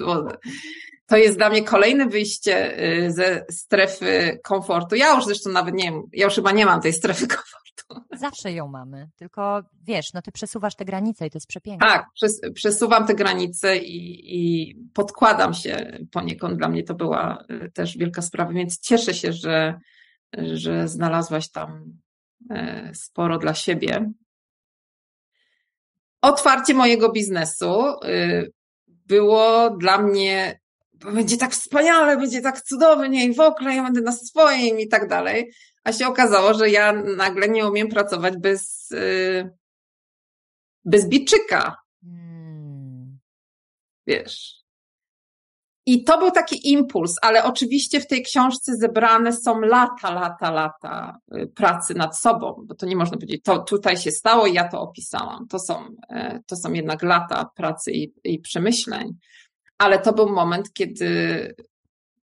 to 1.07 1.18
jest 1.18 1.38
dla 1.38 1.49
mnie 1.49 1.64
kolejne 1.64 2.05
wyjście 2.05 2.84
y, 3.05 3.12
ze 3.12 3.45
strefy 3.49 4.39
komfortu. 4.43 4.95
Ja 4.95 5.16
już 5.16 5.26
zresztą 5.26 5.49
nawet 5.49 5.76
nie 5.76 5.84
wiem, 5.84 6.01
ja 6.14 6.26
już 6.26 6.36
chyba 6.36 6.51
nie 6.51 6.66
mam 6.66 6.82
tej 6.82 6.93
strefy 6.93 7.28
komfortu. 7.38 8.16
Zawsze 8.20 8.53
ją 8.53 8.68
mamy, 8.68 9.09
tylko 9.16 9.64
wiesz, 9.84 10.14
no 10.14 10.22
ty 10.22 10.32
przesuwasz 10.32 10.76
te 10.76 10.86
granice 10.86 11.28
i 11.28 11.30
to 11.30 11.38
jest 11.38 11.47
przepiękne. 11.47 11.88
Tak, 11.88 12.05
przes 12.16 12.41
przesuwam 12.53 13.07
te 13.07 13.16
granice 13.16 13.78
i, 13.78 14.22
i 14.38 14.76
podkładam 14.93 15.53
się 15.53 15.97
poniekąd. 16.12 16.57
Dla 16.57 16.70
mnie 16.70 16.84
to 16.84 16.93
była 16.93 17.43
y, 17.66 17.72
też 17.72 17.97
wielka 17.97 18.22
sprawa, 18.22 18.53
więc 18.53 18.80
cieszę 18.80 19.14
się, 19.14 19.34
że, 19.34 19.80
że 20.38 20.88
znalazłaś 20.88 21.51
tam 21.51 22.01
E, 22.49 22.91
sporo 22.93 23.38
dla 23.38 23.53
siebie. 23.53 24.12
Otwarcie 26.22 26.74
mojego 26.74 27.11
biznesu 27.11 27.95
y, 28.05 28.51
było 28.88 29.69
dla 29.69 29.97
mnie, 29.97 30.59
będzie 30.93 31.38
tak 31.38 31.51
wspaniale, 31.51 32.17
będzie 32.17 32.41
tak 32.41 32.61
cudownie 32.61 33.26
i 33.26 33.34
w 33.34 33.39
ogóle 33.39 33.76
ja 33.76 33.84
będę 33.84 34.01
na 34.01 34.11
swoim 34.11 34.80
i 34.80 34.88
tak 34.88 35.07
dalej. 35.07 35.51
A 35.84 35.91
się 35.91 36.07
okazało, 36.07 36.53
że 36.53 36.69
ja 36.69 36.93
nagle 36.93 37.49
nie 37.49 37.67
umiem 37.67 37.89
pracować 37.89 38.38
bez, 38.38 38.91
y, 38.91 39.49
bez 40.86 41.07
biczyka. 41.07 41.76
Hmm. 42.03 43.19
Wiesz, 44.07 44.61
i 45.86 46.03
to 46.03 46.17
był 46.17 46.32
taki 46.32 46.71
impuls, 46.71 47.15
ale 47.21 47.43
oczywiście 47.43 47.99
w 47.99 48.07
tej 48.07 48.23
książce 48.23 48.75
zebrane 48.75 49.34
są 49.34 49.59
lata, 49.59 50.13
lata, 50.13 50.51
lata 50.51 51.17
y, 51.36 51.47
pracy 51.47 51.93
nad 51.93 52.19
sobą, 52.19 52.65
bo 52.67 52.75
to 52.75 52.86
nie 52.86 52.95
można 52.95 53.17
powiedzieć, 53.17 53.43
to 53.43 53.59
tutaj 53.59 53.97
się 53.97 54.11
stało 54.11 54.47
i 54.47 54.53
ja 54.53 54.67
to 54.67 54.82
opisałam. 54.82 55.47
To 55.47 55.59
są, 55.59 55.86
e, 56.09 56.39
to 56.45 56.55
są 56.55 56.73
jednak 56.73 57.03
lata 57.03 57.49
pracy 57.55 57.91
i, 57.91 58.13
i 58.23 58.39
przemyśleń. 58.39 59.13
Ale 59.77 59.99
to 59.99 60.13
był 60.13 60.29
moment, 60.29 60.73
kiedy 60.73 61.55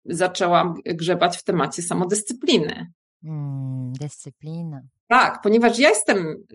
zaczęłam 0.04 0.74
grzebać 0.84 1.36
w 1.36 1.44
temacie 1.44 1.82
samodyscypliny. 1.82 2.92
Hmm, 3.22 3.92
dyscyplina. 3.92 4.80
Tak, 5.08 5.40
ponieważ 5.42 5.78
ja 5.78 5.88
jestem 5.88 6.46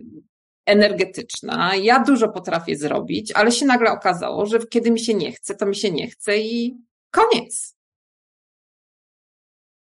energetyczna, 0.65 1.75
ja 1.75 2.03
dużo 2.03 2.29
potrafię 2.29 2.75
zrobić, 2.75 3.31
ale 3.31 3.51
się 3.51 3.65
nagle 3.65 3.91
okazało, 3.91 4.45
że 4.45 4.59
kiedy 4.59 4.91
mi 4.91 4.99
się 4.99 5.13
nie 5.13 5.31
chce, 5.31 5.55
to 5.55 5.65
mi 5.65 5.75
się 5.75 5.91
nie 5.91 6.07
chce 6.07 6.37
i 6.37 6.77
Koniec. 7.11 7.75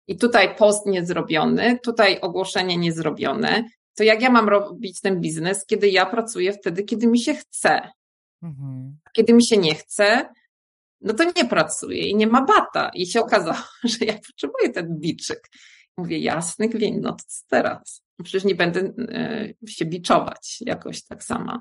I 0.09 0.17
tutaj 0.17 0.57
post 0.57 0.87
niezrobiony, 0.87 1.79
tutaj 1.79 2.21
ogłoszenie 2.21 2.77
niezrobione. 2.77 3.65
To 3.95 4.05
jak 4.05 4.23
ja 4.23 4.31
mam 4.31 4.49
robić 4.49 5.01
ten 5.01 5.21
biznes, 5.21 5.67
kiedy 5.67 5.89
ja 5.89 6.07
pracuję 6.07 6.53
wtedy, 6.53 6.83
kiedy 6.83 7.07
mi 7.07 7.21
się 7.21 7.35
chce? 7.35 7.91
Mhm. 8.43 8.99
Kiedy 9.13 9.33
mi 9.33 9.47
się 9.47 9.57
nie 9.57 9.75
chce, 9.75 10.29
no 11.01 11.15
to 11.15 11.25
nie 11.37 11.45
pracuję 11.49 12.09
i 12.09 12.17
nie 12.17 12.27
ma 12.27 12.45
bata. 12.45 12.91
I 12.95 13.07
się 13.07 13.21
okazało, 13.21 13.57
że 13.85 14.05
ja 14.05 14.15
potrzebuję 14.15 14.69
ten 14.69 14.99
biczyk. 14.99 15.49
Mówię, 15.97 16.19
jasny 16.19 16.69
gwint, 16.69 17.03
no 17.03 17.13
to 17.13 17.25
co 17.27 17.43
teraz? 17.49 18.03
Przecież 18.23 18.45
nie 18.45 18.55
będę 18.55 18.81
y, 18.81 19.71
się 19.71 19.85
biczować 19.85 20.59
jakoś 20.61 21.05
tak 21.05 21.25
sama. 21.25 21.61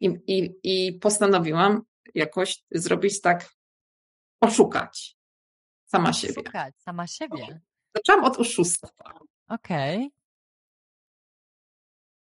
I, 0.00 0.10
i, 0.26 0.50
I 0.62 0.98
postanowiłam 0.98 1.82
jakoś 2.14 2.62
zrobić 2.70 3.20
tak 3.20 3.50
oszukać 4.40 5.16
sama 5.86 6.12
siebie. 6.12 6.34
Oszukać 6.42 6.74
sama 6.78 7.06
siebie. 7.06 7.60
Zaczęłam 7.96 8.24
od 8.24 8.38
oszustwa. 8.38 8.88
Okej. 9.48 9.96
Okay. 9.96 10.10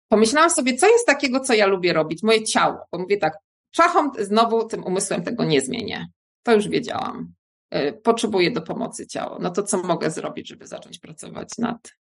Pomyślałam 0.09 0.51
sobie, 0.51 0.77
co 0.77 0.89
jest 0.89 1.07
takiego, 1.07 1.41
co 1.41 1.55
ja 1.55 1.67
lubię 1.67 1.93
robić, 1.93 2.23
moje 2.23 2.45
ciało. 2.45 2.79
Bo 2.93 2.99
mówię 2.99 3.17
tak, 3.17 3.39
czachą 3.71 4.11
znowu 4.19 4.69
tym 4.69 4.85
umysłem 4.85 5.23
tego 5.23 5.45
nie 5.45 5.61
zmienię. 5.61 6.09
To 6.43 6.55
już 6.55 6.69
wiedziałam. 6.69 7.35
E, 7.71 7.93
potrzebuję 7.93 8.51
do 8.51 8.63
pomocy 8.63 9.07
ciało. 9.07 9.39
No 9.39 9.51
to 9.51 9.63
co 9.63 9.79
mogę 9.79 10.11
zrobić, 10.11 10.49
żeby 10.49 10.67
zacząć 10.67 10.99
pracować 10.99 11.49
nad, 11.59 11.93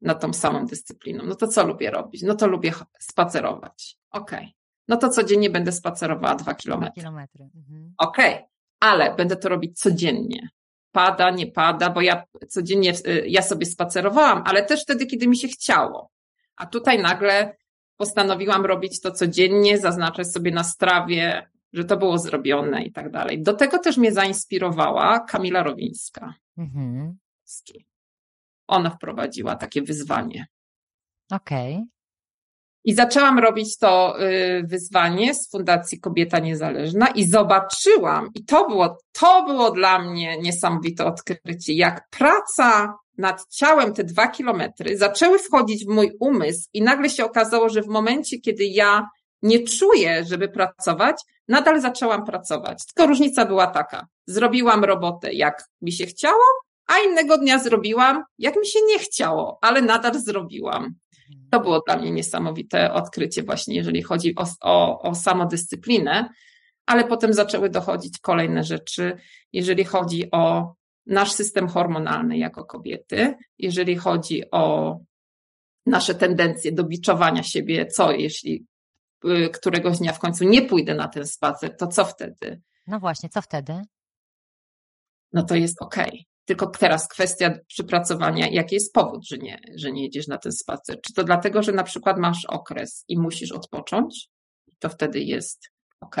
nad 0.00 0.20
tą 0.20 0.32
samą 0.32 0.66
dyscypliną? 0.66 1.24
No 1.24 1.34
to 1.34 1.48
co 1.48 1.66
lubię 1.66 1.90
robić? 1.90 2.22
No 2.22 2.34
to 2.34 2.46
lubię 2.46 2.72
spacerować. 2.98 3.98
Okej. 4.10 4.38
Okay. 4.38 4.52
no 4.88 4.96
to 4.96 5.08
codziennie 5.08 5.50
będę 5.50 5.72
spacerowała 5.72 6.34
dwa 6.34 6.54
kilometry. 6.54 7.02
kilometry. 7.02 7.48
Mhm. 7.54 7.94
Okej, 7.98 8.34
okay. 8.34 8.48
Ale 8.84 9.14
będę 9.14 9.36
to 9.36 9.48
robić 9.48 9.78
codziennie. 9.78 10.48
Pada, 10.92 11.30
nie 11.30 11.46
pada, 11.46 11.90
bo 11.90 12.00
ja 12.00 12.24
codziennie, 12.48 12.92
y, 13.06 13.24
ja 13.26 13.42
sobie 13.42 13.66
spacerowałam, 13.66 14.42
ale 14.46 14.62
też 14.62 14.82
wtedy, 14.82 15.06
kiedy 15.06 15.28
mi 15.28 15.36
się 15.36 15.48
chciało. 15.48 16.10
A 16.56 16.66
tutaj 16.66 17.02
nagle 17.02 17.56
postanowiłam 17.96 18.66
robić 18.66 19.00
to 19.00 19.10
codziennie, 19.10 19.78
zaznaczać 19.78 20.32
sobie 20.32 20.50
na 20.50 20.64
strawie, 20.64 21.50
że 21.72 21.84
to 21.84 21.96
było 21.96 22.18
zrobione 22.18 22.84
i 22.84 22.92
tak 22.92 23.10
dalej. 23.10 23.42
Do 23.42 23.52
tego 23.52 23.78
też 23.78 23.96
mnie 23.96 24.12
zainspirowała 24.12 25.20
Kamila 25.20 25.62
Rowińska. 25.62 26.34
Mhm. 26.58 27.18
Ona 28.66 28.90
wprowadziła 28.90 29.56
takie 29.56 29.82
wyzwanie. 29.82 30.46
Okej. 31.30 31.74
Okay. 31.74 31.93
I 32.84 32.94
zaczęłam 32.94 33.38
robić 33.38 33.78
to 33.78 34.22
y, 34.22 34.62
wyzwanie 34.66 35.34
z 35.34 35.50
Fundacji 35.50 36.00
Kobieta 36.00 36.38
Niezależna 36.38 37.06
i 37.06 37.26
zobaczyłam, 37.26 38.30
i 38.34 38.44
to 38.44 38.68
było, 38.68 38.98
to 39.12 39.44
było 39.46 39.70
dla 39.70 39.98
mnie 39.98 40.38
niesamowite 40.38 41.04
odkrycie, 41.04 41.74
jak 41.74 42.08
praca 42.10 42.94
nad 43.18 43.48
ciałem 43.50 43.94
te 43.94 44.04
dwa 44.04 44.28
kilometry 44.28 44.98
zaczęły 44.98 45.38
wchodzić 45.38 45.84
w 45.84 45.88
mój 45.88 46.12
umysł 46.20 46.68
i 46.72 46.82
nagle 46.82 47.10
się 47.10 47.24
okazało, 47.24 47.68
że 47.68 47.82
w 47.82 47.88
momencie, 47.88 48.40
kiedy 48.40 48.64
ja 48.64 49.08
nie 49.42 49.58
czuję, 49.58 50.24
żeby 50.24 50.48
pracować, 50.48 51.16
nadal 51.48 51.80
zaczęłam 51.80 52.24
pracować. 52.24 52.86
Tylko 52.86 53.08
różnica 53.08 53.46
była 53.46 53.66
taka. 53.66 54.06
Zrobiłam 54.26 54.84
robotę, 54.84 55.32
jak 55.32 55.64
mi 55.82 55.92
się 55.92 56.06
chciało, 56.06 56.42
a 56.86 56.98
innego 56.98 57.38
dnia 57.38 57.58
zrobiłam, 57.58 58.22
jak 58.38 58.56
mi 58.56 58.66
się 58.66 58.78
nie 58.88 58.98
chciało, 58.98 59.58
ale 59.62 59.82
nadal 59.82 60.20
zrobiłam. 60.20 60.94
To 61.50 61.60
było 61.60 61.80
dla 61.86 61.96
mnie 61.96 62.10
niesamowite 62.10 62.92
odkrycie, 62.92 63.42
właśnie 63.42 63.74
jeżeli 63.74 64.02
chodzi 64.02 64.34
o, 64.36 64.46
o, 64.60 65.02
o 65.02 65.14
samodyscyplinę, 65.14 66.28
ale 66.86 67.04
potem 67.04 67.32
zaczęły 67.32 67.70
dochodzić 67.70 68.18
kolejne 68.18 68.64
rzeczy, 68.64 69.16
jeżeli 69.52 69.84
chodzi 69.84 70.30
o 70.30 70.74
nasz 71.06 71.32
system 71.32 71.68
hormonalny 71.68 72.38
jako 72.38 72.64
kobiety, 72.64 73.34
jeżeli 73.58 73.96
chodzi 73.96 74.50
o 74.50 74.98
nasze 75.86 76.14
tendencje 76.14 76.72
do 76.72 76.84
biczowania 76.84 77.42
siebie, 77.42 77.86
co 77.86 78.12
jeśli 78.12 78.66
y, 79.24 79.50
któregoś 79.50 79.98
dnia 79.98 80.12
w 80.12 80.18
końcu 80.18 80.44
nie 80.44 80.62
pójdę 80.62 80.94
na 80.94 81.08
ten 81.08 81.26
spacer, 81.26 81.76
to 81.76 81.86
co 81.86 82.04
wtedy? 82.04 82.60
No 82.86 83.00
właśnie, 83.00 83.28
co 83.28 83.42
wtedy? 83.42 83.82
No 85.32 85.42
to 85.42 85.54
jest 85.54 85.82
okej. 85.82 86.08
Okay. 86.08 86.33
Tylko 86.44 86.66
teraz 86.66 87.08
kwestia 87.08 87.58
przypracowania, 87.66 88.48
jaki 88.48 88.74
jest 88.74 88.92
powód, 88.92 89.28
że 89.28 89.38
nie, 89.38 89.58
że 89.76 89.92
nie 89.92 90.02
jedziesz 90.02 90.26
na 90.26 90.38
ten 90.38 90.52
spacer. 90.52 91.00
Czy 91.00 91.12
to 91.12 91.24
dlatego, 91.24 91.62
że 91.62 91.72
na 91.72 91.84
przykład 91.84 92.18
masz 92.18 92.44
okres 92.44 93.04
i 93.08 93.18
musisz 93.18 93.52
odpocząć? 93.52 94.28
To 94.78 94.88
wtedy 94.88 95.20
jest 95.20 95.70
ok. 96.00 96.16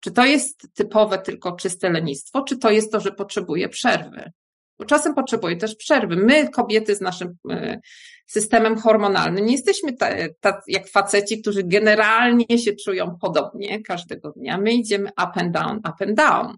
Czy 0.00 0.12
to 0.12 0.24
jest 0.24 0.74
typowe 0.74 1.18
tylko 1.18 1.52
czyste 1.52 1.90
lenistwo, 1.90 2.42
czy 2.42 2.58
to 2.58 2.70
jest 2.70 2.92
to, 2.92 3.00
że 3.00 3.12
potrzebuje 3.12 3.68
przerwy? 3.68 4.32
Bo 4.78 4.84
czasem 4.84 5.14
potrzebuje 5.14 5.56
też 5.56 5.76
przerwy. 5.76 6.16
My, 6.16 6.48
kobiety 6.48 6.94
z 6.94 7.00
naszym 7.00 7.36
e, 7.50 7.80
systemem 8.26 8.78
hormonalnym, 8.78 9.46
nie 9.46 9.52
jesteśmy 9.52 9.92
tak 10.40 10.62
jak 10.68 10.88
faceci, 10.88 11.42
którzy 11.42 11.62
generalnie 11.64 12.58
się 12.58 12.72
czują 12.84 13.16
podobnie 13.20 13.82
każdego 13.82 14.30
dnia. 14.30 14.58
My 14.58 14.72
idziemy 14.72 15.08
up 15.08 15.32
and 15.34 15.52
down, 15.52 15.76
up 15.76 16.06
and 16.06 16.16
down. 16.16 16.56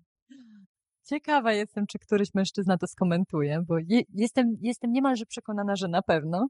Ciekawa 1.08 1.52
jestem, 1.52 1.86
czy 1.86 1.98
któryś 1.98 2.34
mężczyzna 2.34 2.78
to 2.78 2.86
skomentuje, 2.86 3.62
bo 3.68 3.78
je, 3.78 4.02
jestem, 4.14 4.56
jestem 4.60 4.92
niemalże 4.92 5.26
przekonana, 5.26 5.76
że 5.76 5.88
na 5.88 6.02
pewno. 6.02 6.46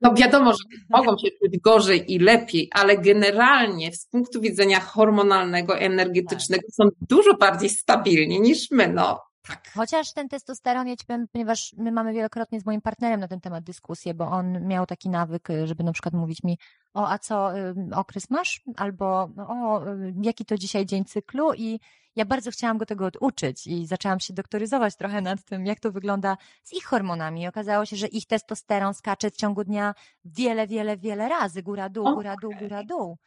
No 0.00 0.14
wiadomo, 0.14 0.52
że 0.52 0.78
mogą 0.90 1.18
się 1.18 1.28
czuć 1.30 1.58
gorzej 1.58 2.12
i 2.12 2.18
lepiej, 2.18 2.68
ale 2.72 2.98
generalnie 2.98 3.92
z 3.92 4.06
punktu 4.06 4.40
widzenia 4.40 4.80
hormonalnego, 4.80 5.78
energetycznego 5.78 6.62
tak. 6.62 6.74
są 6.74 6.88
dużo 7.08 7.34
bardziej 7.34 7.70
stabilni 7.70 8.40
niż 8.40 8.70
my. 8.70 8.88
No, 8.88 9.20
tak. 9.46 9.72
Chociaż 9.74 10.12
ten 10.12 10.28
testosteron, 10.28 10.88
ja 10.88 10.96
ci 10.96 11.06
powiem, 11.06 11.28
ponieważ 11.28 11.74
my 11.78 11.92
mamy 11.92 12.12
wielokrotnie 12.12 12.60
z 12.60 12.66
moim 12.66 12.80
partnerem 12.80 13.20
na 13.20 13.28
ten 13.28 13.40
temat 13.40 13.64
dyskusję, 13.64 14.14
bo 14.14 14.30
on 14.30 14.66
miał 14.66 14.86
taki 14.86 15.08
nawyk, 15.08 15.48
żeby 15.64 15.84
na 15.84 15.92
przykład 15.92 16.14
mówić 16.14 16.42
mi, 16.42 16.58
o, 16.94 17.08
a 17.08 17.18
co, 17.18 17.58
y, 17.58 17.74
okres 17.94 18.30
masz? 18.30 18.62
Albo, 18.76 19.30
o, 19.48 19.86
y, 19.88 20.14
jaki 20.22 20.44
to 20.44 20.58
dzisiaj 20.58 20.86
dzień 20.86 21.04
cyklu? 21.04 21.54
I 21.54 21.80
ja 22.16 22.24
bardzo 22.24 22.50
chciałam 22.50 22.78
go 22.78 22.86
tego 22.86 23.08
uczyć 23.20 23.66
i 23.66 23.86
zaczęłam 23.86 24.20
się 24.20 24.34
doktoryzować 24.34 24.96
trochę 24.96 25.20
nad 25.20 25.44
tym, 25.44 25.66
jak 25.66 25.80
to 25.80 25.92
wygląda 25.92 26.36
z 26.62 26.72
ich 26.72 26.84
hormonami. 26.84 27.42
I 27.42 27.48
okazało 27.48 27.86
się, 27.86 27.96
że 27.96 28.06
ich 28.06 28.26
testosteron 28.26 28.94
skacze 28.94 29.30
w 29.30 29.36
ciągu 29.36 29.64
dnia 29.64 29.94
wiele, 30.24 30.66
wiele, 30.66 30.96
wiele 30.96 31.28
razy, 31.28 31.62
góra-dół, 31.62 32.14
góra-dół, 32.14 32.52
góra-dół. 32.60 33.18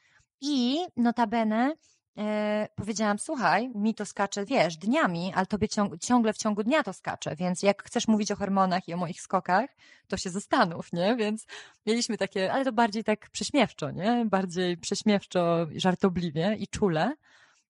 I 0.41 0.79
notabene 0.97 1.73
e, 2.17 2.67
powiedziałam, 2.75 3.19
słuchaj, 3.19 3.69
mi 3.75 3.95
to 3.95 4.05
skacze, 4.05 4.45
wiesz, 4.45 4.77
dniami, 4.77 5.31
ale 5.35 5.45
tobie 5.45 5.67
ciąg, 5.67 5.99
ciągle 5.99 6.33
w 6.33 6.37
ciągu 6.37 6.63
dnia 6.63 6.83
to 6.83 6.93
skacze, 6.93 7.35
więc 7.35 7.63
jak 7.63 7.83
chcesz 7.83 8.07
mówić 8.07 8.31
o 8.31 8.35
hormonach 8.35 8.87
i 8.87 8.93
o 8.93 8.97
moich 8.97 9.21
skokach, 9.21 9.69
to 10.07 10.17
się 10.17 10.29
zastanów, 10.29 10.93
nie? 10.93 11.15
Więc 11.15 11.45
mieliśmy 11.85 12.17
takie, 12.17 12.53
ale 12.53 12.65
to 12.65 12.71
bardziej 12.71 13.03
tak 13.03 13.29
prześmiewczo, 13.29 13.91
nie? 13.91 14.25
Bardziej 14.25 14.77
prześmiewczo, 14.77 15.67
żartobliwie 15.75 16.55
i 16.59 16.67
czule 16.67 17.15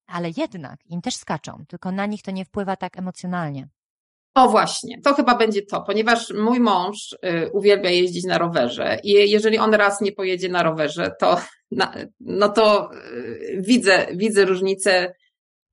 ale 0.07 0.29
jednak 0.37 0.85
im 0.85 1.01
też 1.01 1.15
skaczą, 1.15 1.65
tylko 1.67 1.91
na 1.91 2.05
nich 2.05 2.21
to 2.21 2.31
nie 2.31 2.45
wpływa 2.45 2.75
tak 2.75 2.97
emocjonalnie. 2.97 3.67
O 4.37 4.49
właśnie, 4.49 5.01
to 5.01 5.13
chyba 5.13 5.35
będzie 5.35 5.61
to, 5.61 5.81
ponieważ 5.81 6.33
mój 6.33 6.59
mąż 6.59 7.13
y, 7.13 7.51
uwielbia 7.53 7.89
jeździć 7.89 8.25
na 8.25 8.37
rowerze 8.37 8.99
i 9.03 9.11
jeżeli 9.11 9.57
on 9.57 9.73
raz 9.73 10.01
nie 10.01 10.11
pojedzie 10.11 10.49
na 10.49 10.63
rowerze, 10.63 11.11
to 11.19 11.37
na, 11.71 11.93
no 12.19 12.49
to 12.49 12.89
y, 12.93 13.61
widzę, 13.61 14.07
widzę 14.13 14.45
różnicę. 14.45 15.13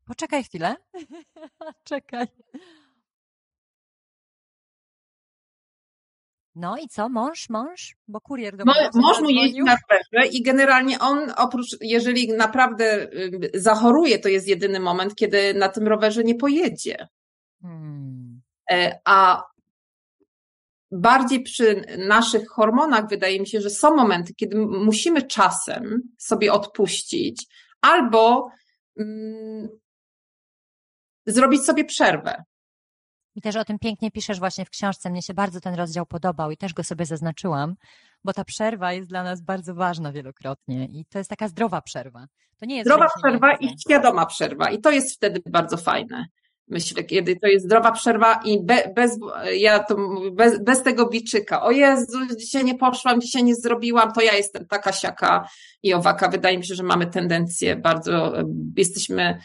Poczekaj 0.06 0.44
chwilę. 0.44 0.76
Czekaj. 1.90 2.26
No 6.54 6.76
i 6.76 6.88
co, 6.88 7.08
mąż, 7.08 7.48
mąż? 7.48 7.96
Bo 8.08 8.20
kurier 8.20 8.56
do 8.56 8.64
no, 8.64 8.72
Mąż 8.94 9.20
mu 9.20 9.30
jeździ 9.30 9.62
na 9.62 9.76
rowerze 9.76 10.28
i 10.32 10.42
generalnie 10.42 10.98
on 10.98 11.32
oprócz, 11.36 11.76
jeżeli 11.80 12.28
naprawdę 12.28 13.02
y, 13.02 13.50
zachoruje, 13.54 14.18
to 14.18 14.28
jest 14.28 14.48
jedyny 14.48 14.80
moment, 14.80 15.14
kiedy 15.14 15.54
na 15.54 15.68
tym 15.68 15.88
rowerze 15.88 16.24
nie 16.24 16.34
pojedzie. 16.34 17.08
Hmm. 17.62 18.23
E, 18.70 18.98
a 19.04 19.42
bardziej 20.92 21.42
przy 21.42 21.84
naszych 21.98 22.48
hormonach 22.48 23.08
wydaje 23.08 23.40
mi 23.40 23.48
się, 23.48 23.60
że 23.60 23.70
są 23.70 23.96
momenty, 23.96 24.34
kiedy 24.34 24.56
musimy 24.66 25.22
czasem 25.22 26.00
sobie 26.18 26.52
odpuścić 26.52 27.46
albo 27.80 28.48
mm, 28.98 29.68
zrobić 31.26 31.64
sobie 31.64 31.84
przerwę. 31.84 32.44
I 33.36 33.40
też 33.40 33.56
o 33.56 33.64
tym 33.64 33.78
pięknie 33.78 34.10
piszesz 34.10 34.38
właśnie 34.38 34.64
w 34.64 34.70
książce. 34.70 35.10
Mnie 35.10 35.22
się 35.22 35.34
bardzo 35.34 35.60
ten 35.60 35.74
rozdział 35.74 36.06
podobał 36.06 36.50
i 36.50 36.56
też 36.56 36.74
go 36.74 36.84
sobie 36.84 37.06
zaznaczyłam, 37.06 37.74
bo 38.24 38.32
ta 38.32 38.44
przerwa 38.44 38.92
jest 38.92 39.08
dla 39.08 39.22
nas 39.22 39.40
bardzo 39.40 39.74
ważna 39.74 40.12
wielokrotnie 40.12 40.84
i 40.84 41.04
to 41.04 41.18
jest 41.18 41.30
taka 41.30 41.48
zdrowa 41.48 41.82
przerwa. 41.82 42.26
To 42.56 42.66
nie 42.66 42.76
jest 42.76 42.88
zdrowa 42.88 43.08
przerwa 43.18 43.56
i 43.56 43.68
świadoma 43.80 44.26
przerwa 44.26 44.70
i 44.70 44.80
to 44.80 44.90
jest 44.90 45.16
wtedy 45.16 45.42
bardzo 45.46 45.76
fajne. 45.76 46.26
Myślę, 46.68 47.04
kiedy 47.04 47.36
to 47.36 47.46
jest 47.46 47.64
zdrowa 47.64 47.92
przerwa 47.92 48.40
i 48.44 48.64
be, 48.64 48.92
bez, 48.96 49.18
ja 49.54 49.78
to 49.78 49.96
bez, 50.32 50.62
bez 50.62 50.82
tego 50.82 51.08
biczyka. 51.08 51.62
O 51.62 51.70
Jezu, 51.70 52.18
dzisiaj 52.38 52.64
nie 52.64 52.74
poszłam, 52.74 53.20
dzisiaj 53.20 53.44
nie 53.44 53.54
zrobiłam, 53.54 54.12
to 54.12 54.20
ja 54.20 54.34
jestem 54.34 54.66
taka 54.66 54.92
siaka 54.92 55.48
i 55.82 55.94
owaka. 55.94 56.28
Wydaje 56.28 56.58
mi 56.58 56.66
się, 56.66 56.74
że 56.74 56.82
mamy 56.82 57.06
tendencję 57.06 57.76
bardzo, 57.76 58.32
jesteśmy 58.76 59.38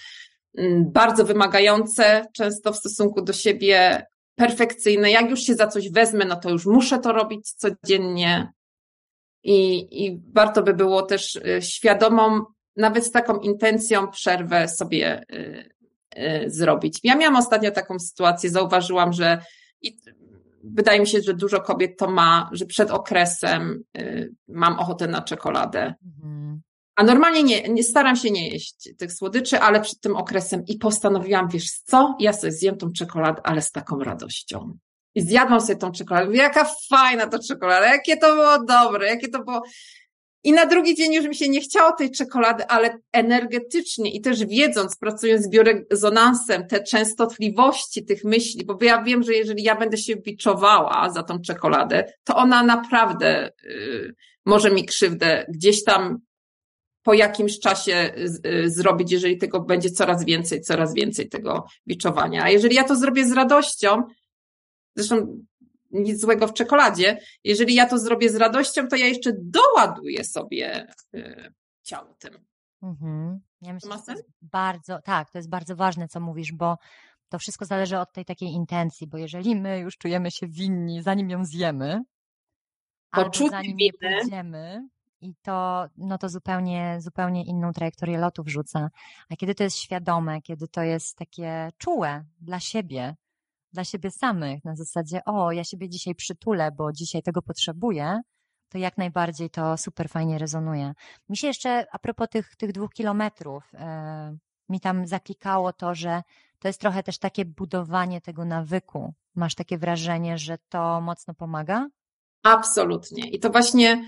Mm, 0.57 0.91
bardzo 0.91 1.25
wymagające, 1.25 2.25
często 2.33 2.73
w 2.73 2.77
stosunku 2.77 3.21
do 3.21 3.33
siebie, 3.33 4.05
perfekcyjne. 4.35 5.11
Jak 5.11 5.29
już 5.29 5.39
się 5.39 5.55
za 5.55 5.67
coś 5.67 5.91
wezmę, 5.91 6.25
no 6.25 6.35
to 6.35 6.49
już 6.49 6.65
muszę 6.65 6.99
to 6.99 7.11
robić 7.11 7.51
codziennie. 7.51 8.51
I, 9.43 9.87
i 10.05 10.21
warto 10.33 10.63
by 10.63 10.73
było 10.73 11.01
też 11.01 11.35
y, 11.35 11.61
świadomą, 11.61 12.41
nawet 12.75 13.05
z 13.05 13.11
taką 13.11 13.39
intencją, 13.39 14.07
przerwę 14.07 14.67
sobie 14.67 15.23
y, 15.33 15.69
zrobić. 16.47 16.99
Ja 17.03 17.15
miałam 17.15 17.35
ostatnio 17.35 17.71
taką 17.71 17.99
sytuację, 17.99 18.49
zauważyłam, 18.49 19.13
że 19.13 19.41
i 19.81 19.97
wydaje 20.63 20.99
mi 20.99 21.07
się, 21.07 21.21
że 21.21 21.33
dużo 21.33 21.61
kobiet 21.61 21.97
to 21.97 22.11
ma, 22.11 22.49
że 22.51 22.65
przed 22.65 22.91
okresem 22.91 23.83
mam 24.47 24.79
ochotę 24.79 25.07
na 25.07 25.21
czekoladę. 25.21 25.93
Mhm. 26.05 26.61
A 26.95 27.03
normalnie 27.03 27.43
nie, 27.43 27.69
nie, 27.69 27.83
staram 27.83 28.15
się 28.15 28.31
nie 28.31 28.49
jeść 28.49 28.89
tych 28.97 29.13
słodyczy, 29.13 29.59
ale 29.59 29.81
przed 29.81 30.01
tym 30.01 30.15
okresem 30.15 30.65
i 30.65 30.77
postanowiłam, 30.77 31.49
wiesz 31.49 31.71
co, 31.71 32.15
ja 32.19 32.33
sobie 32.33 32.51
zjem 32.51 32.77
tą 32.77 32.91
czekoladę, 32.91 33.41
ale 33.43 33.61
z 33.61 33.71
taką 33.71 33.99
radością. 33.99 34.77
I 35.15 35.21
zjadłam 35.21 35.61
sobie 35.61 35.75
tą 35.75 35.91
czekoladę. 35.91 36.35
Jaka 36.35 36.69
fajna 36.89 37.27
to 37.27 37.39
czekolada, 37.39 37.87
jakie 37.87 38.17
to 38.17 38.35
było 38.35 38.65
dobre, 38.65 39.07
jakie 39.07 39.27
to 39.27 39.43
było. 39.43 39.61
I 40.43 40.51
na 40.51 40.65
drugi 40.65 40.95
dzień 40.95 41.13
już 41.13 41.25
mi 41.25 41.35
się 41.35 41.49
nie 41.49 41.61
chciało 41.61 41.91
tej 41.91 42.11
czekolady, 42.11 42.65
ale 42.67 42.99
energetycznie 43.11 44.11
i 44.11 44.21
też 44.21 44.45
wiedząc, 44.45 44.97
pracując 44.97 45.45
z 45.45 45.49
biorezonansem, 45.49 46.67
te 46.67 46.83
częstotliwości 46.83 48.05
tych 48.05 48.23
myśli, 48.23 48.65
bo 48.65 48.77
ja 48.81 49.03
wiem, 49.03 49.23
że 49.23 49.33
jeżeli 49.33 49.63
ja 49.63 49.75
będę 49.75 49.97
się 49.97 50.15
biczowała 50.15 51.09
za 51.09 51.23
tą 51.23 51.41
czekoladę, 51.41 52.13
to 52.23 52.35
ona 52.35 52.63
naprawdę 52.63 53.51
y, 53.63 54.15
może 54.45 54.71
mi 54.71 54.85
krzywdę 54.85 55.45
gdzieś 55.49 55.83
tam 55.83 56.19
po 57.03 57.13
jakimś 57.13 57.59
czasie 57.59 58.13
y, 58.45 58.69
zrobić, 58.69 59.11
jeżeli 59.11 59.37
tego 59.37 59.59
będzie 59.59 59.89
coraz 59.89 60.25
więcej, 60.25 60.61
coraz 60.61 60.93
więcej 60.93 61.29
tego 61.29 61.65
biczowania. 61.87 62.43
A 62.43 62.49
jeżeli 62.49 62.75
ja 62.75 62.83
to 62.83 62.95
zrobię 62.95 63.25
z 63.25 63.31
radością, 63.31 64.03
zresztą 64.95 65.43
nic 65.91 66.21
złego 66.21 66.47
w 66.47 66.53
czekoladzie, 66.53 67.19
jeżeli 67.43 67.75
ja 67.75 67.85
to 67.85 67.99
zrobię 67.99 68.29
z 68.29 68.35
radością, 68.35 68.87
to 68.87 68.95
ja 68.95 69.05
jeszcze 69.05 69.31
doładuję 69.37 70.23
sobie 70.23 70.87
y, 71.15 71.53
ciało 71.83 72.13
tym. 72.19 72.45
Mhm. 72.83 73.39
Ja 73.61 73.73
myślę, 73.73 73.89
to 73.89 73.95
jest 73.95 74.05
sens? 74.05 74.21
bardzo, 74.41 75.01
tak, 75.01 75.31
to 75.31 75.37
jest 75.37 75.49
bardzo 75.49 75.75
ważne, 75.75 76.07
co 76.07 76.19
mówisz, 76.19 76.51
bo 76.53 76.77
to 77.29 77.39
wszystko 77.39 77.65
zależy 77.65 77.99
od 77.99 78.13
tej 78.13 78.25
takiej 78.25 78.49
intencji, 78.49 79.07
bo 79.07 79.17
jeżeli 79.17 79.55
my 79.55 79.79
już 79.79 79.97
czujemy 79.97 80.31
się 80.31 80.47
winni, 80.47 81.03
zanim 81.03 81.29
ją 81.29 81.45
zjemy, 81.45 82.01
albo 83.11 83.29
Poczucie 83.29 83.49
zanim 83.49 83.77
nie 83.77 83.89
winy. 84.01 84.19
pójdziemy, 84.21 84.89
i 85.21 85.35
to, 85.41 85.85
no 85.97 86.17
to 86.17 86.29
zupełnie, 86.29 86.97
zupełnie 86.99 87.45
inną 87.45 87.73
trajektorię 87.73 88.17
lotu 88.17 88.43
wrzuca. 88.43 88.89
A 89.29 89.35
kiedy 89.35 89.55
to 89.55 89.63
jest 89.63 89.77
świadome, 89.77 90.41
kiedy 90.41 90.67
to 90.67 90.83
jest 90.83 91.17
takie 91.17 91.69
czułe 91.77 92.25
dla 92.41 92.59
siebie, 92.59 93.15
dla 93.73 93.83
siebie 93.83 94.11
samych, 94.11 94.65
na 94.65 94.75
zasadzie, 94.75 95.21
o, 95.25 95.51
ja 95.51 95.63
siebie 95.63 95.89
dzisiaj 95.89 96.15
przytulę, 96.15 96.71
bo 96.71 96.91
dzisiaj 96.91 97.21
tego 97.21 97.41
potrzebuję, 97.41 98.21
to 98.69 98.77
jak 98.77 98.97
najbardziej 98.97 99.49
to 99.49 99.77
super 99.77 100.09
fajnie 100.09 100.37
rezonuje. 100.37 100.93
Mi 101.29 101.37
się 101.37 101.47
jeszcze, 101.47 101.85
a 101.91 101.99
propos 101.99 102.27
tych, 102.29 102.55
tych 102.55 102.71
dwóch 102.71 102.91
kilometrów, 102.91 103.63
e, 103.73 104.37
mi 104.69 104.79
tam 104.79 105.07
zaklikało 105.07 105.73
to, 105.73 105.95
że 105.95 106.21
to 106.59 106.67
jest 106.67 106.81
trochę 106.81 107.03
też 107.03 107.17
takie 107.17 107.45
budowanie 107.45 108.21
tego 108.21 108.45
nawyku. 108.45 109.13
Masz 109.35 109.55
takie 109.55 109.77
wrażenie, 109.77 110.37
że 110.37 110.57
to 110.69 111.01
mocno 111.01 111.33
pomaga? 111.33 111.87
Absolutnie. 112.43 113.29
I 113.29 113.39
to 113.39 113.49
właśnie 113.49 114.05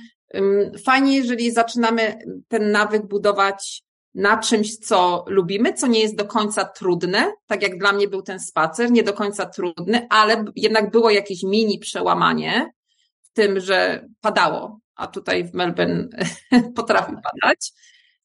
fajnie, 0.85 1.17
jeżeli 1.17 1.51
zaczynamy 1.51 2.19
ten 2.47 2.71
nawyk 2.71 3.07
budować 3.07 3.83
na 4.15 4.37
czymś, 4.37 4.77
co 4.77 5.25
lubimy, 5.27 5.73
co 5.73 5.87
nie 5.87 5.99
jest 5.99 6.15
do 6.15 6.25
końca 6.25 6.65
trudne, 6.65 7.31
tak 7.47 7.61
jak 7.61 7.77
dla 7.77 7.93
mnie 7.93 8.07
był 8.07 8.21
ten 8.21 8.39
spacer, 8.39 8.91
nie 8.91 9.03
do 9.03 9.13
końca 9.13 9.45
trudny, 9.45 10.07
ale 10.09 10.45
jednak 10.55 10.91
było 10.91 11.09
jakieś 11.09 11.43
mini 11.43 11.79
przełamanie 11.79 12.71
w 13.21 13.33
tym, 13.33 13.59
że 13.59 14.07
padało, 14.21 14.79
a 14.95 15.07
tutaj 15.07 15.43
w 15.43 15.53
Melbourne 15.53 16.07
potrafi 16.75 17.11
padać, 17.11 17.71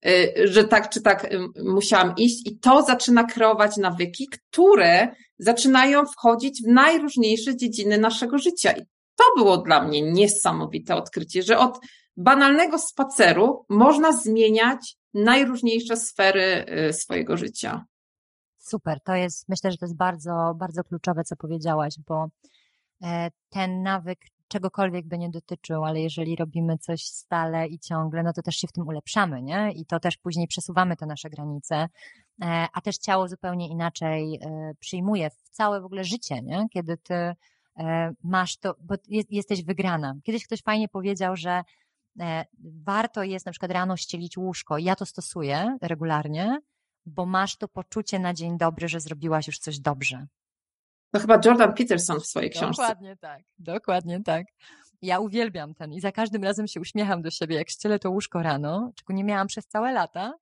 y, 0.06 0.48
że 0.48 0.64
tak 0.64 0.90
czy 0.90 1.02
tak 1.02 1.24
y, 1.24 1.38
musiałam 1.64 2.14
iść 2.16 2.46
i 2.46 2.58
to 2.58 2.82
zaczyna 2.82 3.24
kreować 3.24 3.76
nawyki, 3.76 4.28
które 4.28 5.08
zaczynają 5.38 6.06
wchodzić 6.06 6.62
w 6.62 6.72
najróżniejsze 6.72 7.56
dziedziny 7.56 7.98
naszego 7.98 8.38
życia. 8.38 8.72
I 8.72 8.82
to 9.16 9.24
było 9.36 9.56
dla 9.56 9.82
mnie 9.82 10.02
niesamowite 10.02 10.94
odkrycie, 10.94 11.42
że 11.42 11.58
od 11.58 11.78
banalnego 12.16 12.78
spaceru 12.78 13.64
można 13.68 14.12
zmieniać 14.12 14.96
najróżniejsze 15.24 15.96
sfery 15.96 16.66
y, 16.88 16.92
swojego 16.92 17.36
życia. 17.36 17.84
Super, 18.58 19.00
to 19.00 19.14
jest, 19.14 19.48
myślę, 19.48 19.70
że 19.70 19.76
to 19.76 19.84
jest 19.84 19.96
bardzo, 19.96 20.54
bardzo 20.56 20.84
kluczowe, 20.84 21.24
co 21.24 21.36
powiedziałaś, 21.36 21.94
bo 22.08 22.28
e, 23.02 23.30
ten 23.48 23.82
nawyk 23.82 24.18
czegokolwiek 24.48 25.06
by 25.06 25.18
nie 25.18 25.30
dotyczył, 25.30 25.84
ale 25.84 26.00
jeżeli 26.00 26.36
robimy 26.36 26.78
coś 26.78 27.02
stale 27.02 27.66
i 27.66 27.78
ciągle, 27.78 28.22
no 28.22 28.32
to 28.32 28.42
też 28.42 28.56
się 28.56 28.68
w 28.68 28.72
tym 28.72 28.88
ulepszamy, 28.88 29.42
nie? 29.42 29.72
I 29.72 29.86
to 29.86 30.00
też 30.00 30.16
później 30.16 30.46
przesuwamy 30.48 30.96
te 30.96 31.06
nasze 31.06 31.30
granice, 31.30 31.76
e, 31.76 31.88
a 32.72 32.80
też 32.80 32.98
ciało 32.98 33.28
zupełnie 33.28 33.68
inaczej 33.68 34.34
e, 34.42 34.72
przyjmuje 34.80 35.30
w 35.30 35.48
całe 35.50 35.80
w 35.80 35.84
ogóle 35.84 36.04
życie, 36.04 36.42
nie? 36.42 36.66
Kiedy 36.72 36.96
ty 36.96 37.34
masz 38.22 38.56
to, 38.56 38.74
bo 38.80 38.94
jesteś 39.30 39.64
wygrana. 39.64 40.14
Kiedyś 40.22 40.46
ktoś 40.46 40.62
fajnie 40.62 40.88
powiedział, 40.88 41.36
że 41.36 41.62
warto 42.86 43.22
jest 43.22 43.46
na 43.46 43.52
przykład 43.52 43.70
rano 43.70 43.96
ścielić 43.96 44.38
łóżko. 44.38 44.78
Ja 44.78 44.96
to 44.96 45.06
stosuję 45.06 45.76
regularnie, 45.82 46.58
bo 47.06 47.26
masz 47.26 47.56
to 47.56 47.68
poczucie 47.68 48.18
na 48.18 48.34
dzień 48.34 48.58
dobry, 48.58 48.88
że 48.88 49.00
zrobiłaś 49.00 49.46
już 49.46 49.58
coś 49.58 49.80
dobrze. 49.80 50.26
To 51.10 51.20
chyba 51.20 51.40
Jordan 51.44 51.74
Peterson 51.74 52.20
w 52.20 52.26
swojej 52.26 52.50
książce. 52.50 52.82
Dokładnie 52.82 53.16
tak, 53.16 53.42
dokładnie 53.58 54.22
tak. 54.22 54.46
Ja 55.02 55.20
uwielbiam 55.20 55.74
ten 55.74 55.92
i 55.92 56.00
za 56.00 56.12
każdym 56.12 56.44
razem 56.44 56.66
się 56.66 56.80
uśmiecham 56.80 57.22
do 57.22 57.30
siebie, 57.30 57.56
jak 57.56 57.70
ścielę 57.70 57.98
to 57.98 58.10
łóżko 58.10 58.42
rano, 58.42 58.92
czego 58.94 59.12
nie 59.12 59.24
miałam 59.24 59.46
przez 59.46 59.66
całe 59.66 59.92
lata 59.92 60.32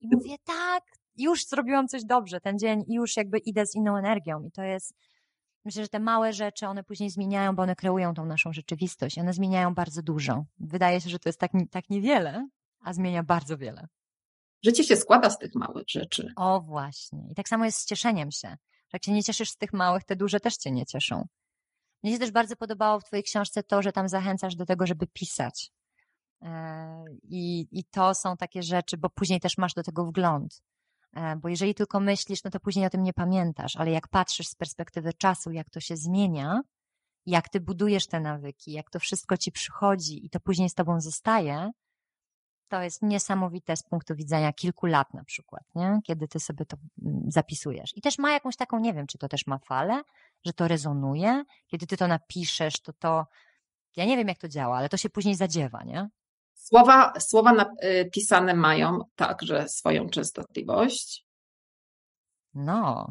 i 0.00 0.08
mówię, 0.12 0.36
tak, 0.44 0.82
już 1.16 1.46
zrobiłam 1.46 1.88
coś 1.88 2.04
dobrze 2.04 2.40
ten 2.40 2.58
dzień 2.58 2.84
i 2.86 2.94
już 2.94 3.16
jakby 3.16 3.38
idę 3.38 3.66
z 3.66 3.74
inną 3.74 3.96
energią 3.96 4.42
i 4.42 4.50
to 4.50 4.62
jest, 4.62 4.94
myślę, 5.68 5.82
że 5.82 5.88
te 5.88 6.00
małe 6.00 6.32
rzeczy, 6.32 6.66
one 6.66 6.84
później 6.84 7.10
zmieniają, 7.10 7.56
bo 7.56 7.62
one 7.62 7.76
kreują 7.76 8.14
tą 8.14 8.26
naszą 8.26 8.52
rzeczywistość, 8.52 9.18
one 9.18 9.32
zmieniają 9.32 9.74
bardzo 9.74 10.02
dużo. 10.02 10.44
Wydaje 10.58 11.00
się, 11.00 11.10
że 11.10 11.18
to 11.18 11.28
jest 11.28 11.40
tak, 11.40 11.50
tak 11.70 11.90
niewiele, 11.90 12.48
a 12.80 12.92
zmienia 12.92 13.22
bardzo 13.22 13.58
wiele. 13.58 13.88
Życie 14.64 14.84
się 14.84 14.96
składa 14.96 15.30
z 15.30 15.38
tych 15.38 15.54
małych 15.54 15.88
rzeczy. 15.88 16.32
O 16.36 16.60
właśnie. 16.60 17.30
I 17.30 17.34
tak 17.34 17.48
samo 17.48 17.64
jest 17.64 17.78
z 17.78 17.86
cieszeniem 17.86 18.30
się. 18.30 18.56
Jak 18.92 19.04
się 19.04 19.12
nie 19.12 19.22
cieszysz 19.22 19.50
z 19.50 19.56
tych 19.56 19.72
małych, 19.72 20.04
te 20.04 20.16
duże 20.16 20.40
też 20.40 20.56
cię 20.56 20.70
nie 20.70 20.86
cieszą. 20.86 21.26
Mnie 22.02 22.12
się 22.12 22.18
też 22.18 22.30
bardzo 22.30 22.56
podobało 22.56 23.00
w 23.00 23.04
twojej 23.04 23.22
książce 23.22 23.62
to, 23.62 23.82
że 23.82 23.92
tam 23.92 24.08
zachęcasz 24.08 24.56
do 24.56 24.66
tego, 24.66 24.86
żeby 24.86 25.06
pisać. 25.06 25.72
I, 27.22 27.68
I 27.70 27.84
to 27.84 28.14
są 28.14 28.36
takie 28.36 28.62
rzeczy, 28.62 28.96
bo 28.96 29.10
później 29.10 29.40
też 29.40 29.58
masz 29.58 29.74
do 29.74 29.82
tego 29.82 30.04
wgląd. 30.04 30.62
Bo 31.36 31.48
jeżeli 31.48 31.74
tylko 31.74 32.00
myślisz, 32.00 32.44
no 32.44 32.50
to 32.50 32.60
później 32.60 32.86
o 32.86 32.90
tym 32.90 33.02
nie 33.02 33.12
pamiętasz, 33.12 33.76
ale 33.76 33.90
jak 33.90 34.08
patrzysz 34.08 34.48
z 34.48 34.54
perspektywy 34.54 35.12
czasu, 35.12 35.50
jak 35.50 35.70
to 35.70 35.80
się 35.80 35.96
zmienia, 35.96 36.60
jak 37.26 37.48
ty 37.48 37.60
budujesz 37.60 38.06
te 38.06 38.20
nawyki, 38.20 38.72
jak 38.72 38.90
to 38.90 38.98
wszystko 38.98 39.36
ci 39.36 39.52
przychodzi 39.52 40.26
i 40.26 40.30
to 40.30 40.40
później 40.40 40.68
z 40.68 40.74
tobą 40.74 41.00
zostaje, 41.00 41.70
to 42.68 42.82
jest 42.82 43.02
niesamowite 43.02 43.76
z 43.76 43.82
punktu 43.82 44.14
widzenia 44.14 44.52
kilku 44.52 44.86
lat 44.86 45.14
na 45.14 45.24
przykład, 45.24 45.62
nie? 45.74 46.00
kiedy 46.04 46.28
ty 46.28 46.40
sobie 46.40 46.64
to 46.64 46.76
mm, 47.02 47.30
zapisujesz. 47.30 47.96
I 47.96 48.00
też 48.00 48.18
ma 48.18 48.32
jakąś 48.32 48.56
taką, 48.56 48.78
nie 48.78 48.94
wiem, 48.94 49.06
czy 49.06 49.18
to 49.18 49.28
też 49.28 49.46
ma 49.46 49.58
falę, 49.58 50.02
że 50.46 50.52
to 50.52 50.68
rezonuje. 50.68 51.44
Kiedy 51.66 51.86
ty 51.86 51.96
to 51.96 52.08
napiszesz, 52.08 52.80
to 52.80 52.92
to, 52.92 53.26
ja 53.96 54.04
nie 54.04 54.16
wiem 54.16 54.28
jak 54.28 54.38
to 54.38 54.48
działa, 54.48 54.76
ale 54.76 54.88
to 54.88 54.96
się 54.96 55.10
później 55.10 55.34
zadziewa, 55.34 55.84
nie? 55.84 56.08
Słowa, 56.68 57.12
słowa 57.20 57.52
napisane 57.52 58.54
mają 58.54 59.00
także 59.16 59.68
swoją 59.68 60.08
częstotliwość. 60.08 61.24
No. 62.54 63.08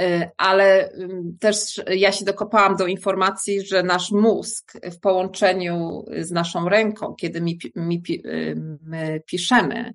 Y, 0.00 0.30
ale 0.36 0.92
też 1.40 1.82
ja 1.86 2.12
się 2.12 2.24
dokopałam 2.24 2.76
do 2.76 2.86
informacji, 2.86 3.66
że 3.66 3.82
nasz 3.82 4.10
mózg 4.10 4.72
w 4.92 5.00
połączeniu 5.00 6.04
z 6.18 6.30
naszą 6.30 6.68
ręką, 6.68 7.14
kiedy 7.14 7.40
my, 7.40 7.50
my, 7.74 7.94
y, 8.10 8.78
my 8.82 9.22
piszemy, 9.26 9.94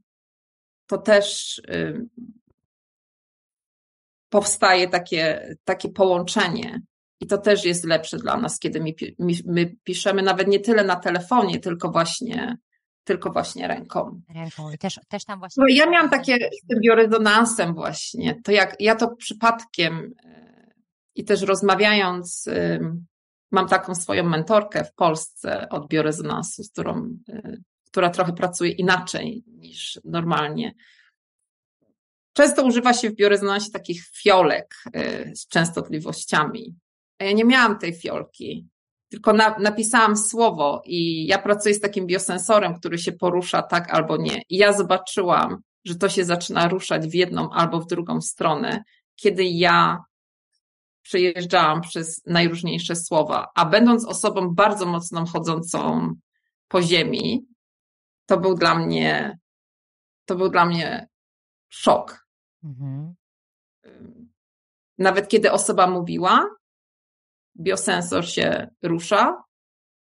to 0.88 0.98
też 0.98 1.58
y, 1.58 2.08
powstaje 4.30 4.88
takie, 4.88 5.56
takie 5.64 5.90
połączenie. 5.90 6.82
I 7.20 7.28
to 7.28 7.38
też 7.38 7.66
jest 7.66 7.86
lepsze 7.86 8.18
dla 8.18 8.38
nas, 8.38 8.60
kiedy 8.60 8.80
my, 8.80 8.94
my 9.46 9.76
piszemy 9.84 10.22
nawet 10.22 10.48
nie 10.48 10.60
tyle 10.60 10.84
na 10.84 10.96
telefonie, 10.96 11.60
tylko 11.60 11.92
właśnie 11.92 12.58
tylko 13.04 13.32
właśnie 13.32 13.68
ręką. 13.68 14.22
Ręką 14.36 14.72
i 14.72 14.78
też, 14.78 15.00
też 15.08 15.26
tam 15.26 15.40
właśnie. 15.40 15.62
No, 15.62 15.68
ja 15.70 15.90
miałam 15.90 16.10
takie 16.10 16.38
z 16.64 16.68
tym 16.68 16.80
biorezonansem 16.82 17.74
właśnie. 17.74 18.42
To 18.44 18.52
jak 18.52 18.76
ja 18.80 18.96
to 18.96 19.16
przypadkiem 19.16 20.14
e, 20.24 20.72
i 21.16 21.26
też 21.26 21.42
rozmawiając, 21.42 22.50
mam 23.52 23.68
taką 23.68 23.96
swoją 23.96 24.24
mentorkę 24.24 24.84
w 24.84 24.94
Polsce 24.94 25.70
od 25.70 25.88
biorezonansu, 25.88 26.64
z 26.64 26.72
którą, 26.72 27.18
e, 27.30 27.58
która 27.86 28.10
trochę 28.10 28.34
pracuje 28.34 28.72
inaczej 28.72 29.44
niż 29.48 30.00
normalnie. 30.06 30.74
Często 32.34 32.66
używa 32.66 32.94
się 32.94 33.10
w 33.10 33.16
biorezonansie 33.16 33.72
takich 33.72 34.04
fiolek 34.06 34.76
e, 34.94 35.36
z 35.36 35.48
częstotliwościami. 35.48 36.76
A 37.20 37.24
ja 37.24 37.32
nie 37.32 37.46
miałam 37.46 37.80
tej 37.80 37.94
fiolki 37.94 38.70
tylko 39.10 39.34
na, 39.34 39.60
napisałam 39.60 40.18
słowo 40.18 40.82
i 40.86 41.28
ja 41.28 41.38
pracuję 41.38 41.76
z 41.76 41.80
takim 41.80 42.08
biosensorem, 42.08 42.76
który 42.76 42.98
się 42.98 43.12
porusza 43.12 43.62
tak 43.62 43.94
albo 43.94 44.18
nie. 44.18 44.42
I 44.50 44.58
ja 44.58 44.74
zobaczyłam, 44.74 45.58
że 45.86 45.96
to 45.96 46.10
się 46.10 46.26
zaczyna 46.26 46.68
ruszać 46.68 47.08
w 47.08 47.14
jedną 47.14 47.50
albo 47.50 47.80
w 47.80 47.88
drugą 47.88 48.22
stronę, 48.22 48.84
kiedy 49.16 49.44
ja 49.44 50.04
przejeżdżałam 51.02 51.82
przez 51.82 52.22
najróżniejsze 52.26 52.96
słowa, 52.96 53.48
a 53.56 53.66
będąc 53.66 54.06
osobą 54.06 54.56
bardzo 54.56 54.86
mocno 54.86 55.26
chodzącą 55.26 56.14
po 56.68 56.82
ziemi, 56.82 57.46
to 58.26 58.38
był 58.38 58.56
dla 58.56 58.76
mnie, 58.76 59.40
to 60.26 60.36
był 60.36 60.50
dla 60.50 60.66
mnie 60.66 61.08
szok. 61.70 62.28
Mhm. 62.64 63.16
Nawet 64.98 65.28
kiedy 65.28 65.52
osoba 65.52 65.88
mówiła, 65.88 66.46
biosensor 67.60 68.30
się 68.30 68.68
rusza, 68.84 69.44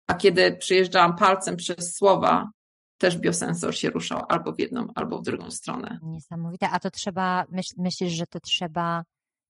a 0.07 0.15
kiedy 0.15 0.57
przyjeżdżałam 0.57 1.17
palcem 1.17 1.57
przez 1.57 1.95
słowa, 1.97 2.51
też 2.99 3.19
biosensor 3.19 3.77
się 3.77 3.91
ruszał 3.91 4.23
albo 4.29 4.53
w 4.53 4.61
jedną, 4.61 4.87
albo 4.95 5.19
w 5.19 5.23
drugą 5.23 5.51
stronę. 5.51 5.99
Niesamowite. 6.03 6.71
A 6.71 6.81
to 6.81 6.91
trzeba, 6.91 7.45
myśl, 7.51 7.75
myślisz, 7.79 8.13
że 8.13 8.27
to 8.27 8.41
trzeba 8.41 9.05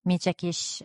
mieć 0.05 0.27
jakieś 0.27 0.83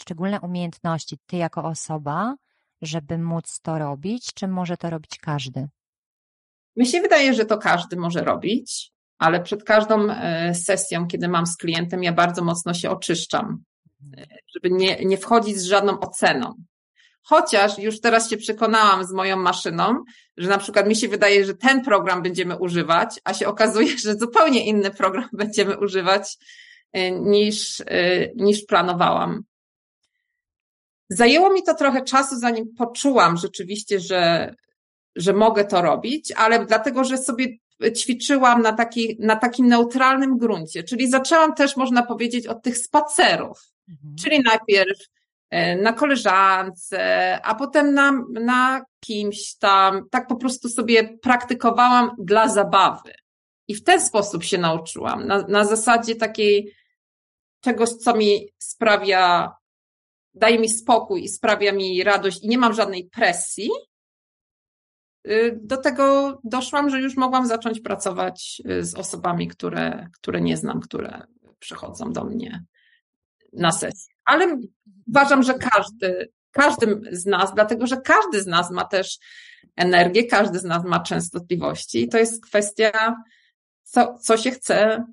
szczególne 0.00 0.40
umiejętności, 0.40 1.18
ty 1.26 1.36
jako 1.36 1.64
osoba, 1.64 2.36
żeby 2.82 3.18
móc 3.18 3.60
to 3.60 3.78
robić, 3.78 4.34
czy 4.34 4.48
może 4.48 4.76
to 4.76 4.90
robić 4.90 5.18
każdy? 5.18 5.68
Mi 6.76 6.86
się 6.86 7.00
wydaje, 7.00 7.34
że 7.34 7.44
to 7.44 7.58
każdy 7.58 7.96
może 7.96 8.24
robić, 8.24 8.92
ale 9.18 9.42
przed 9.42 9.64
każdą 9.64 10.10
e, 10.10 10.54
sesją, 10.54 11.06
kiedy 11.06 11.28
mam 11.28 11.46
z 11.46 11.56
klientem, 11.56 12.02
ja 12.02 12.12
bardzo 12.12 12.44
mocno 12.44 12.74
się 12.74 12.90
oczyszczam, 12.90 13.64
żeby 14.54 14.70
nie, 14.70 15.04
nie 15.04 15.18
wchodzić 15.18 15.56
z 15.56 15.64
żadną 15.64 16.00
oceną. 16.00 16.54
Chociaż 17.22 17.78
już 17.78 18.00
teraz 18.00 18.30
się 18.30 18.36
przekonałam 18.36 19.04
z 19.04 19.12
moją 19.12 19.36
maszyną, 19.36 20.04
że 20.36 20.48
na 20.48 20.58
przykład 20.58 20.88
mi 20.88 20.96
się 20.96 21.08
wydaje, 21.08 21.44
że 21.44 21.54
ten 21.54 21.84
program 21.84 22.22
będziemy 22.22 22.58
używać, 22.58 23.20
a 23.24 23.34
się 23.34 23.48
okazuje, 23.48 23.98
że 23.98 24.14
zupełnie 24.14 24.66
inny 24.66 24.90
program 24.90 25.28
będziemy 25.42 25.78
używać 25.78 26.38
e, 26.92 27.10
niż, 27.10 27.82
niż 28.36 28.64
planowałam. 28.64 29.42
Zajęło 31.08 31.52
mi 31.52 31.62
to 31.62 31.74
trochę 31.74 32.02
czasu, 32.02 32.38
zanim 32.38 32.74
poczułam 32.74 33.36
rzeczywiście, 33.36 34.00
że, 34.00 34.54
że 35.16 35.32
mogę 35.32 35.64
to 35.64 35.82
robić, 35.82 36.32
ale 36.32 36.66
dlatego, 36.66 37.04
że 37.04 37.18
sobie 37.18 37.48
ćwiczyłam 37.96 38.62
na, 38.62 38.72
taki, 38.72 39.16
na 39.20 39.36
takim 39.36 39.68
neutralnym 39.68 40.38
gruncie, 40.38 40.82
czyli 40.82 41.10
zaczęłam 41.10 41.54
też, 41.54 41.76
można 41.76 42.02
powiedzieć, 42.02 42.46
od 42.46 42.62
tych 42.62 42.78
spacerów, 42.78 43.60
mhm. 43.88 44.14
czyli 44.22 44.40
najpierw 44.40 44.98
e, 45.50 45.76
na 45.76 45.92
koleżance, 45.92 47.00
a 47.42 47.54
potem 47.54 47.94
na, 47.94 48.12
na 48.32 48.84
kimś 49.00 49.54
tam, 49.54 50.08
tak 50.10 50.26
po 50.26 50.36
prostu 50.36 50.68
sobie 50.68 51.18
praktykowałam 51.18 52.10
dla 52.18 52.48
zabawy. 52.48 53.12
I 53.68 53.74
w 53.74 53.84
ten 53.84 54.00
sposób 54.00 54.44
się 54.44 54.58
nauczyłam, 54.58 55.26
na, 55.26 55.42
na 55.42 55.64
zasadzie 55.64 56.14
takiej 56.14 56.72
czegoś, 57.60 57.88
co 57.88 58.16
mi 58.16 58.48
sprawia, 58.58 59.52
daje 60.34 60.58
mi 60.58 60.68
spokój 60.68 61.24
i 61.24 61.28
sprawia 61.28 61.72
mi 61.72 62.04
radość 62.04 62.42
i 62.42 62.48
nie 62.48 62.58
mam 62.58 62.74
żadnej 62.74 63.04
presji, 63.04 63.70
do 65.54 65.76
tego 65.76 66.38
doszłam, 66.44 66.90
że 66.90 67.00
już 67.00 67.16
mogłam 67.16 67.46
zacząć 67.46 67.80
pracować 67.80 68.62
y, 68.70 68.84
z 68.84 68.94
osobami, 68.94 69.48
które, 69.48 70.08
które 70.12 70.40
nie 70.40 70.56
znam, 70.56 70.80
które 70.80 71.22
przychodzą 71.58 72.12
do 72.12 72.24
mnie 72.24 72.64
na 73.52 73.72
sesję. 73.72 74.14
Ale 74.24 74.58
uważam, 75.08 75.42
że 75.42 75.54
każdy, 75.54 76.32
każdy 76.50 77.00
z 77.12 77.26
nas, 77.26 77.54
dlatego 77.54 77.86
że 77.86 77.96
każdy 77.96 78.42
z 78.42 78.46
nas 78.46 78.70
ma 78.70 78.84
też 78.84 79.18
energię, 79.76 80.24
każdy 80.24 80.58
z 80.58 80.64
nas 80.64 80.84
ma 80.84 81.00
częstotliwości 81.00 82.02
i 82.02 82.08
to 82.08 82.18
jest 82.18 82.46
kwestia, 82.46 83.16
co, 83.82 84.18
co 84.18 84.36
się 84.36 84.50
chce 84.50 85.04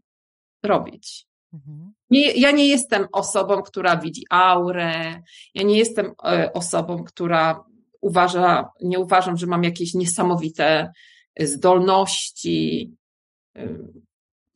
robić. 0.63 1.27
Mhm. 1.53 1.93
Nie, 2.09 2.31
ja 2.31 2.51
nie 2.51 2.67
jestem 2.67 3.07
osobą, 3.11 3.61
która 3.61 3.97
widzi 3.97 4.25
aurę, 4.29 5.21
ja 5.53 5.63
nie 5.63 5.77
jestem 5.77 6.13
e, 6.23 6.53
osobą, 6.53 7.03
która 7.03 7.63
uważa, 8.01 8.69
nie 8.81 8.99
uważam, 8.99 9.37
że 9.37 9.47
mam 9.47 9.63
jakieś 9.63 9.93
niesamowite 9.93 10.91
zdolności. 11.39 12.93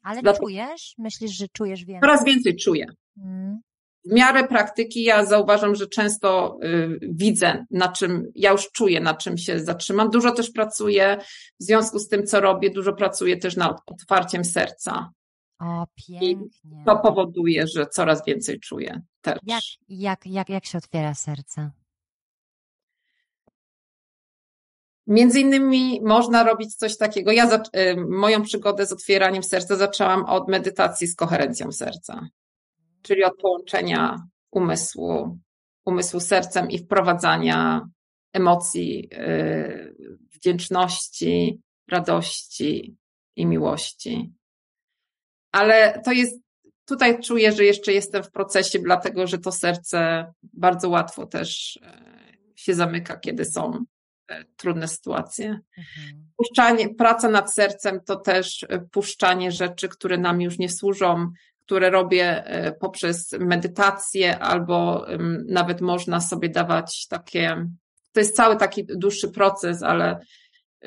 Ale 0.04 0.22
Dlatego 0.22 0.46
czujesz? 0.46 0.96
Myślisz, 0.98 1.32
że 1.32 1.48
czujesz 1.48 1.86
więcej? 1.86 2.02
Coraz 2.02 2.26
więcej 2.26 2.56
czuję. 2.56 2.86
Hmm. 3.16 3.60
W 4.06 4.14
miarę 4.14 4.48
praktyki 4.48 5.04
ja 5.04 5.26
zauważam, 5.26 5.76
że 5.76 5.88
często 5.88 6.58
y, 6.64 7.00
widzę, 7.02 7.66
na 7.72 7.92
czym, 7.92 8.32
ja 8.36 8.52
już 8.52 8.72
czuję, 8.72 9.00
na 9.00 9.14
czym 9.14 9.38
się 9.38 9.60
zatrzymam. 9.60 10.10
Dużo 10.10 10.32
też 10.32 10.52
pracuję 10.52 11.18
w 11.60 11.64
związku 11.64 12.00
z 12.00 12.08
tym, 12.08 12.26
co 12.26 12.42
robię, 12.42 12.70
dużo 12.70 12.94
pracuję 12.94 13.38
też 13.38 13.56
nad 13.56 13.82
otwarciem 13.86 14.46
serca. 14.46 15.10
O, 15.60 15.86
pięknie. 15.96 16.82
I 16.82 16.86
to 16.86 16.98
powoduje, 16.98 17.68
że 17.68 17.86
coraz 17.86 18.26
więcej 18.26 18.60
czuję 18.60 19.02
też. 19.22 19.38
Jak, 19.44 19.62
jak, 19.90 20.26
jak, 20.26 20.50
jak 20.50 20.66
się 20.66 20.78
otwiera 20.78 21.14
serce? 21.14 21.72
Między 25.10 25.40
innymi 25.40 26.02
można 26.02 26.44
robić 26.44 26.76
coś 26.76 26.98
takiego. 26.98 27.32
Ja 27.32 27.48
za, 27.48 27.56
y, 27.56 27.96
moją 28.10 28.44
przygodę 28.44 28.86
z 28.86 28.92
otwieraniem 28.92 29.44
serca 29.44 29.76
zaczęłam 29.76 30.26
od 30.26 30.48
medytacji 30.48 31.08
z 31.08 31.16
koherencją 31.16 31.72
serca, 31.72 32.28
czyli 33.02 33.24
od 33.24 33.38
połączenia 33.38 34.28
umysłu, 34.52 35.40
umysłu 35.86 36.20
sercem 36.20 36.72
i 36.72 36.78
wprowadzania 36.78 37.88
emocji, 38.34 39.10
yy, 39.12 39.96
wdzięczności, 40.32 41.62
radości 41.92 42.98
i 43.36 43.46
miłości. 43.46 44.34
Ale 45.52 46.02
to 46.06 46.12
jest, 46.12 46.42
tutaj 46.86 47.22
czuję, 47.22 47.52
że 47.52 47.64
jeszcze 47.66 47.94
jestem 47.94 48.24
w 48.24 48.32
procesie, 48.32 48.80
dlatego 48.80 49.28
że 49.28 49.38
to 49.38 49.52
serce 49.52 50.34
bardzo 50.44 50.90
łatwo 50.90 51.26
też 51.26 51.76
y, 51.76 51.82
się 52.56 52.74
zamyka, 52.74 53.18
kiedy 53.18 53.46
są 53.46 53.86
trudne 54.56 54.88
sytuacje. 54.88 55.48
Mhm. 55.48 56.30
Puszczanie, 56.38 56.90
praca 56.90 57.30
nad 57.30 57.54
sercem 57.54 58.00
to 58.06 58.16
też 58.16 58.66
e, 58.70 58.80
puszczanie 58.80 59.52
rzeczy, 59.52 59.90
które 59.90 60.18
nam 60.18 60.42
już 60.42 60.60
nie 60.60 60.70
służą, 60.70 61.32
które 61.60 61.90
robię 61.90 62.46
e, 62.46 62.72
poprzez 62.72 63.32
medytację, 63.40 64.40
albo 64.40 65.06
nawet 65.48 65.82
można 65.82 66.22
sobie 66.22 66.50
dawać 66.50 67.08
takie, 67.08 67.68
to 68.12 68.20
jest 68.20 68.36
cały 68.36 68.58
taki 68.58 68.86
dłuższy 68.86 69.32
proces, 69.32 69.84
ale 69.84 70.20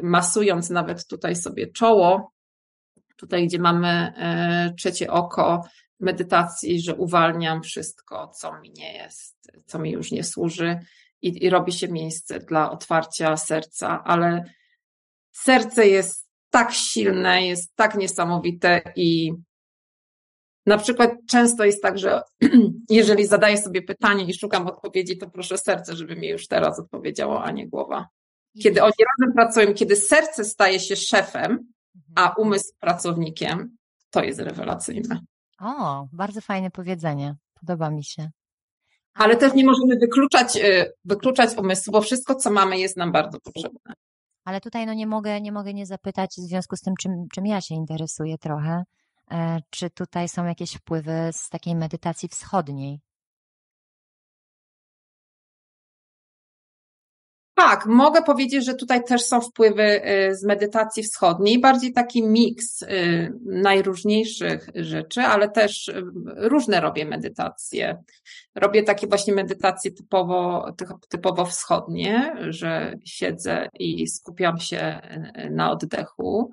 masując 0.02 0.70
nawet 0.70 1.06
tutaj 1.06 1.36
sobie 1.36 1.66
czoło, 1.66 2.32
tutaj 3.16 3.46
gdzie 3.46 3.58
mamy 3.58 3.88
e, 3.88 4.74
trzecie 4.78 5.10
oko 5.10 5.64
medytacji, 6.00 6.80
że 6.80 6.94
uwalniam 6.94 7.62
wszystko, 7.62 8.28
co 8.28 8.60
mi 8.60 8.72
nie 8.76 8.92
jest, 8.92 9.52
co 9.66 9.78
mi 9.78 9.90
już 9.90 10.10
nie 10.10 10.24
służy 10.24 10.78
i, 11.22 11.44
i 11.44 11.50
robi 11.50 11.72
się 11.72 11.88
miejsce 11.88 12.38
dla 12.38 12.70
otwarcia 12.70 13.36
serca, 13.36 14.04
ale 14.04 14.44
serce 15.32 15.88
jest 15.88 16.28
tak 16.50 16.72
silne, 16.72 17.46
jest 17.46 17.76
tak 17.76 17.94
niesamowite 17.94 18.82
i 18.96 19.32
na 20.66 20.78
przykład 20.78 21.10
często 21.28 21.64
jest 21.64 21.82
tak, 21.82 21.98
że 21.98 22.22
jeżeli 22.90 23.26
zadaję 23.26 23.58
sobie 23.58 23.82
pytanie 23.82 24.24
i 24.24 24.34
szukam 24.34 24.66
odpowiedzi, 24.66 25.18
to 25.18 25.30
proszę 25.30 25.58
serce, 25.58 25.96
żeby 25.96 26.16
mi 26.16 26.28
już 26.28 26.48
teraz 26.48 26.78
odpowiedziało, 26.78 27.44
a 27.44 27.50
nie 27.50 27.68
głowa. 27.68 28.08
Kiedy 28.62 28.82
oni 28.82 28.92
razem 28.92 29.34
pracują, 29.34 29.74
kiedy 29.74 29.96
serce 29.96 30.44
staje 30.44 30.80
się 30.80 30.96
szefem, 30.96 31.58
a 32.14 32.26
mhm. 32.26 32.46
umysł 32.46 32.72
pracownikiem, 32.80 33.76
to 34.10 34.24
jest 34.24 34.40
rewelacyjne. 34.40 35.20
O, 35.60 36.06
bardzo 36.12 36.40
fajne 36.40 36.70
powiedzenie. 36.70 37.36
Podoba 37.60 37.90
mi 37.90 38.04
się. 38.04 38.30
Ale 39.14 39.36
też 39.36 39.54
nie 39.54 39.64
możemy 39.64 39.96
wykluczać, 39.96 40.56
y, 40.56 40.92
wykluczać 41.04 41.56
umysłu, 41.56 41.92
bo 41.92 42.00
wszystko, 42.00 42.34
co 42.34 42.50
mamy, 42.50 42.78
jest 42.78 42.96
nam 42.96 43.12
bardzo 43.12 43.38
potrzebne. 43.40 43.94
Ale 44.44 44.60
tutaj 44.60 44.86
no 44.86 44.94
nie 44.94 45.06
mogę, 45.06 45.40
nie 45.40 45.52
mogę 45.52 45.74
nie 45.74 45.86
zapytać 45.86 46.30
w 46.30 46.48
związku 46.48 46.76
z 46.76 46.80
tym, 46.80 46.94
czym, 47.00 47.12
czym 47.34 47.46
ja 47.46 47.60
się 47.60 47.74
interesuję 47.74 48.38
trochę, 48.38 48.84
e, 49.30 49.58
czy 49.70 49.90
tutaj 49.90 50.28
są 50.28 50.44
jakieś 50.44 50.72
wpływy 50.72 51.30
z 51.32 51.48
takiej 51.48 51.76
medytacji 51.76 52.28
wschodniej? 52.28 53.00
Tak, 57.68 57.86
mogę 57.86 58.22
powiedzieć, 58.22 58.64
że 58.64 58.74
tutaj 58.74 59.04
też 59.04 59.22
są 59.22 59.40
wpływy 59.40 59.82
y, 59.82 60.36
z 60.36 60.44
medytacji 60.44 61.02
wschodniej, 61.02 61.60
bardziej 61.60 61.92
taki 61.92 62.22
miks 62.22 62.82
y, 62.82 63.32
najróżniejszych 63.44 64.68
rzeczy, 64.74 65.20
ale 65.20 65.48
też 65.48 65.88
y, 65.88 66.02
różne 66.36 66.80
robię 66.80 67.04
medytacje. 67.04 68.02
Robię 68.54 68.82
takie 68.82 69.06
właśnie 69.06 69.34
medytacje 69.34 69.92
typowo, 69.92 70.72
typowo 71.08 71.46
wschodnie, 71.46 72.36
że 72.48 72.94
siedzę 73.04 73.68
i 73.78 74.06
skupiam 74.06 74.58
się 74.58 75.00
na 75.50 75.70
oddechu. 75.70 76.50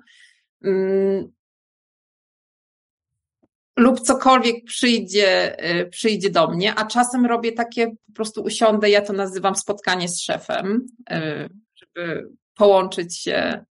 Lub 3.80 4.00
cokolwiek 4.00 4.64
przyjdzie, 4.64 5.56
y, 5.80 5.86
przyjdzie 5.86 6.30
do 6.30 6.48
mnie, 6.48 6.74
a 6.74 6.86
czasem 6.86 7.26
robię 7.26 7.52
takie, 7.52 7.86
po 7.86 8.12
prostu 8.14 8.42
usiądę, 8.42 8.90
ja 8.90 9.02
to 9.02 9.12
nazywam 9.12 9.56
spotkanie 9.56 10.08
z 10.08 10.22
szefem, 10.22 10.86
y, 11.12 11.48
żeby 11.76 12.28
połączyć 12.54 13.18
się 13.18 13.64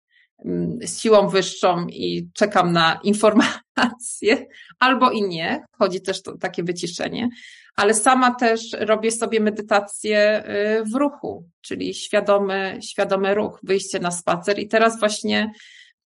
mm, 0.45 0.78
z 0.83 1.01
siłą 1.01 1.28
wyższą 1.28 1.87
i 1.87 2.28
czekam 2.35 2.73
na 2.73 3.01
informacje, 3.03 4.47
albo 4.78 5.11
i 5.11 5.23
nie, 5.23 5.65
chodzi 5.73 6.01
też 6.01 6.23
to 6.23 6.39
takie 6.39 6.62
wyciszenie, 6.62 7.28
ale 7.77 7.95
sama 7.95 8.35
też 8.35 8.61
robię 8.78 9.11
sobie 9.11 9.41
medytację 9.41 10.45
y, 10.81 10.85
w 10.85 10.95
ruchu, 10.95 11.49
czyli 11.61 11.95
świadomy, 11.95 12.78
świadomy 12.83 13.35
ruch, 13.35 13.61
wyjście 13.62 13.99
na 14.01 14.11
spacer. 14.11 14.59
I 14.59 14.69
teraz 14.69 14.99
właśnie 14.99 15.53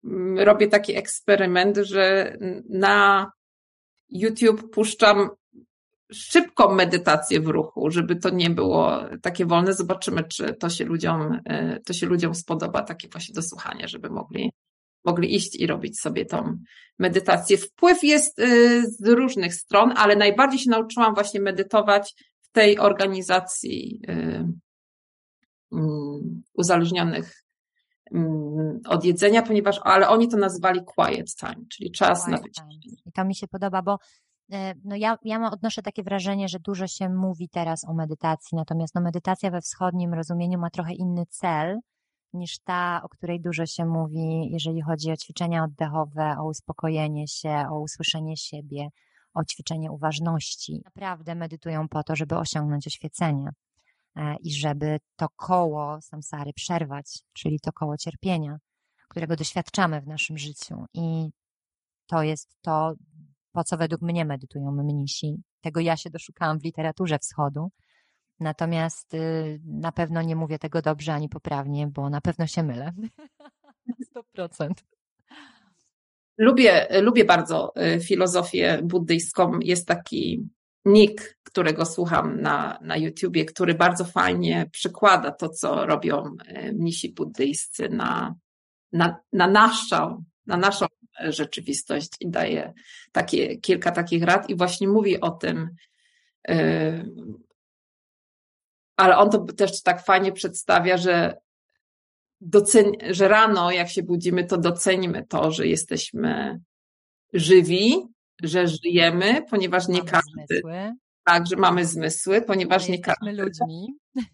mm, 0.04 0.38
robię 0.38 0.68
taki 0.68 0.96
eksperyment, 0.96 1.76
że 1.76 2.36
na 2.68 3.30
YouTube 4.08 4.70
puszczam 4.70 5.30
szybką 6.12 6.74
medytację 6.74 7.40
w 7.40 7.46
ruchu, 7.46 7.90
żeby 7.90 8.16
to 8.16 8.30
nie 8.30 8.50
było 8.50 9.00
takie 9.22 9.46
wolne. 9.46 9.74
Zobaczymy, 9.74 10.24
czy 10.24 10.54
to 10.54 10.70
się 10.70 10.84
ludziom, 10.84 11.40
e, 11.44 11.80
to 11.80 11.92
się 11.92 12.06
ludziom 12.06 12.34
spodoba, 12.34 12.82
takie 12.82 13.08
właśnie 13.08 13.34
do 13.34 13.42
słuchania, 13.42 13.88
żeby 13.88 14.10
mogli, 14.10 14.52
mogli 15.04 15.36
iść 15.36 15.56
i 15.56 15.66
robić 15.66 16.00
sobie 16.00 16.26
tą 16.26 16.58
medytację. 16.98 17.58
Wpływ 17.58 18.02
jest 18.04 18.38
e, 18.38 18.46
z 18.82 19.08
różnych 19.08 19.54
stron, 19.54 19.92
ale 19.96 20.16
najbardziej 20.16 20.60
się 20.60 20.70
nauczyłam 20.70 21.14
właśnie 21.14 21.40
medytować 21.40 22.14
w 22.40 22.50
tej 22.52 22.78
organizacji 22.78 24.00
e, 24.08 24.12
mm, 25.72 26.42
uzależnionych 26.54 27.45
od 28.88 29.04
jedzenia, 29.04 29.42
ponieważ, 29.42 29.80
ale 29.82 30.08
oni 30.08 30.28
to 30.28 30.36
nazywali 30.36 30.84
quiet 30.84 31.34
time, 31.34 31.66
czyli 31.72 31.90
czas 31.90 32.24
quiet 32.24 32.36
na 32.36 32.42
wyciszenie. 32.42 32.78
I 33.06 33.12
to 33.12 33.24
mi 33.24 33.34
się 33.34 33.48
podoba, 33.48 33.82
bo 33.82 33.98
e, 34.52 34.74
no 34.84 34.96
ja, 34.96 35.18
ja 35.24 35.50
odnoszę 35.50 35.82
takie 35.82 36.02
wrażenie, 36.02 36.48
że 36.48 36.58
dużo 36.60 36.86
się 36.86 37.08
mówi 37.08 37.48
teraz 37.48 37.84
o 37.88 37.94
medytacji, 37.94 38.56
natomiast 38.56 38.94
no 38.94 39.00
medytacja 39.00 39.50
we 39.50 39.60
wschodnim 39.60 40.14
rozumieniu 40.14 40.58
ma 40.58 40.70
trochę 40.70 40.94
inny 40.94 41.26
cel 41.26 41.78
niż 42.32 42.58
ta, 42.58 43.00
o 43.04 43.08
której 43.08 43.40
dużo 43.40 43.66
się 43.66 43.84
mówi, 43.84 44.48
jeżeli 44.50 44.82
chodzi 44.82 45.12
o 45.12 45.16
ćwiczenia 45.16 45.64
oddechowe, 45.64 46.36
o 46.38 46.44
uspokojenie 46.48 47.28
się, 47.28 47.66
o 47.70 47.80
usłyszenie 47.80 48.36
siebie, 48.36 48.88
o 49.34 49.44
ćwiczenie 49.44 49.92
uważności. 49.92 50.80
Naprawdę 50.84 51.34
medytują 51.34 51.88
po 51.88 52.02
to, 52.02 52.16
żeby 52.16 52.36
osiągnąć 52.36 52.86
oświecenie 52.86 53.50
i 54.40 54.52
żeby 54.52 54.98
to 55.16 55.26
koło 55.36 56.00
samsary 56.00 56.52
przerwać, 56.52 57.18
czyli 57.32 57.60
to 57.60 57.72
koło 57.72 57.96
cierpienia, 57.96 58.58
którego 59.08 59.36
doświadczamy 59.36 60.00
w 60.00 60.06
naszym 60.06 60.38
życiu. 60.38 60.84
I 60.94 61.30
to 62.06 62.22
jest 62.22 62.56
to, 62.62 62.94
po 63.52 63.64
co 63.64 63.76
według 63.76 64.02
mnie 64.02 64.24
medytują 64.24 64.72
mnisi. 64.72 65.36
Tego 65.60 65.80
ja 65.80 65.96
się 65.96 66.10
doszukałam 66.10 66.58
w 66.58 66.64
literaturze 66.64 67.18
wschodu. 67.18 67.70
Natomiast 68.40 69.14
y, 69.14 69.60
na 69.64 69.92
pewno 69.92 70.22
nie 70.22 70.36
mówię 70.36 70.58
tego 70.58 70.82
dobrze 70.82 71.14
ani 71.14 71.28
poprawnie, 71.28 71.86
bo 71.86 72.10
na 72.10 72.20
pewno 72.20 72.46
się 72.46 72.62
mylę. 72.62 72.92
100%. 74.36 74.70
Lubię, 76.38 76.88
lubię 77.02 77.24
bardzo 77.24 77.72
y, 77.76 78.00
filozofię 78.00 78.80
buddyjską. 78.82 79.58
Jest 79.60 79.86
taki 79.86 80.48
Nick, 80.86 81.38
którego 81.42 81.86
słucham 81.86 82.40
na, 82.40 82.78
na 82.82 82.96
YouTubie, 82.96 83.44
który 83.44 83.74
bardzo 83.74 84.04
fajnie 84.04 84.68
przykłada 84.72 85.30
to, 85.30 85.48
co 85.48 85.86
robią 85.86 86.36
y, 86.48 86.72
mnisi 86.72 87.12
buddyjscy 87.12 87.88
na, 87.88 88.34
na, 88.92 89.16
na, 89.32 89.46
naszą, 89.46 90.24
na 90.46 90.56
naszą 90.56 90.86
rzeczywistość 91.20 92.10
i 92.20 92.30
daje 92.30 92.72
takie, 93.12 93.56
kilka 93.56 93.90
takich 93.90 94.22
rad 94.22 94.50
i 94.50 94.56
właśnie 94.56 94.88
mówi 94.88 95.20
o 95.20 95.30
tym, 95.30 95.70
yy, 96.48 97.10
ale 98.96 99.16
on 99.16 99.30
to 99.30 99.38
też 99.38 99.82
tak 99.82 100.04
fajnie 100.04 100.32
przedstawia, 100.32 100.96
że 100.96 101.36
docen, 102.40 102.92
że 103.10 103.28
rano, 103.28 103.70
jak 103.70 103.88
się 103.88 104.02
budzimy, 104.02 104.44
to 104.44 104.58
docenimy 104.58 105.26
to, 105.28 105.52
że 105.52 105.66
jesteśmy 105.66 106.60
żywi, 107.32 108.15
że 108.42 108.66
żyjemy, 108.68 109.42
ponieważ 109.50 109.88
nie 109.88 109.98
mamy 109.98 110.10
każdy. 110.10 110.46
Zmysły. 110.48 110.92
Tak, 111.24 111.46
że 111.46 111.56
mamy 111.56 111.84
zmysły, 111.84 112.42
ponieważ 112.42 112.86
że 112.86 112.92
nie 112.92 112.98
każdy. 112.98 113.32
ludźmi. 113.32 113.86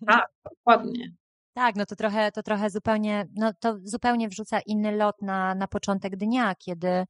Tak, 0.06 0.26
dokładnie. 0.50 1.12
Tak, 1.54 1.76
no 1.76 1.86
to 1.86 1.96
trochę, 1.96 2.32
to 2.32 2.42
trochę 2.42 2.70
zupełnie, 2.70 3.26
no 3.36 3.52
to 3.60 3.78
zupełnie 3.84 4.28
wrzuca 4.28 4.60
inny 4.66 4.96
lot 4.96 5.22
na, 5.22 5.54
na 5.54 5.68
początek 5.68 6.16
dnia, 6.16 6.54
kiedy, 6.54 7.04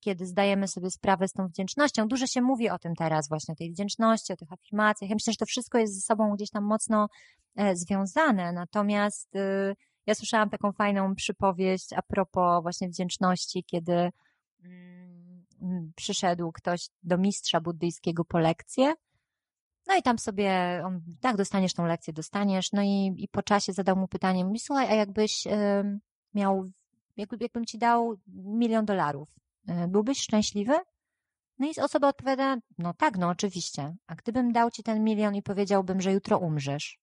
kiedy 0.00 0.26
zdajemy 0.26 0.68
sobie 0.68 0.90
sprawę 0.90 1.28
z 1.28 1.32
tą 1.32 1.46
wdzięcznością. 1.48 2.08
Dużo 2.08 2.26
się 2.26 2.42
mówi 2.42 2.70
o 2.70 2.78
tym 2.78 2.94
teraz, 2.94 3.28
właśnie 3.28 3.52
o 3.52 3.56
tej 3.56 3.70
wdzięczności, 3.70 4.32
o 4.32 4.36
tych 4.36 4.52
afirmacjach. 4.52 5.10
Ja 5.10 5.16
myślę, 5.16 5.32
że 5.32 5.36
to 5.36 5.46
wszystko 5.46 5.78
jest 5.78 5.94
ze 5.94 6.00
sobą 6.00 6.34
gdzieś 6.34 6.50
tam 6.50 6.64
mocno 6.64 7.08
e, 7.56 7.76
związane. 7.76 8.52
Natomiast 8.52 9.36
y, 9.36 9.74
ja 10.06 10.14
słyszałam 10.14 10.50
taką 10.50 10.72
fajną 10.72 11.14
przypowieść 11.14 11.92
a 11.92 12.02
propos 12.02 12.62
właśnie 12.62 12.88
wdzięczności, 12.88 13.64
kiedy 13.64 14.10
mm, 14.64 15.07
przyszedł 15.96 16.52
ktoś 16.52 16.88
do 17.02 17.18
mistrza 17.18 17.60
buddyjskiego 17.60 18.24
po 18.24 18.38
lekcję. 18.38 18.94
No 19.86 19.96
i 19.96 20.02
tam 20.02 20.18
sobie, 20.18 20.82
on, 20.84 21.00
tak, 21.20 21.36
dostaniesz 21.36 21.74
tą 21.74 21.86
lekcję, 21.86 22.12
dostaniesz. 22.12 22.72
No 22.72 22.82
i, 22.82 23.14
i 23.18 23.28
po 23.28 23.42
czasie 23.42 23.72
zadał 23.72 23.96
mu 23.96 24.08
pytanie, 24.08 24.44
mówi, 24.44 24.58
słuchaj, 24.58 24.86
a 24.86 24.94
jakbyś 24.94 25.46
y, 25.46 25.50
miał, 26.34 26.70
jakby, 27.16 27.36
jakbym 27.40 27.64
ci 27.64 27.78
dał 27.78 28.14
milion 28.26 28.84
dolarów, 28.84 29.28
y, 29.84 29.88
byłbyś 29.88 30.20
szczęśliwy? 30.20 30.74
No 31.58 31.66
i 31.66 31.80
osoba 31.80 32.08
odpowiada, 32.08 32.56
no 32.78 32.94
tak, 32.94 33.18
no 33.18 33.28
oczywiście. 33.28 33.96
A 34.06 34.14
gdybym 34.14 34.52
dał 34.52 34.70
ci 34.70 34.82
ten 34.82 35.04
milion 35.04 35.34
i 35.34 35.42
powiedziałbym, 35.42 36.00
że 36.00 36.12
jutro 36.12 36.38
umrzesz, 36.38 36.98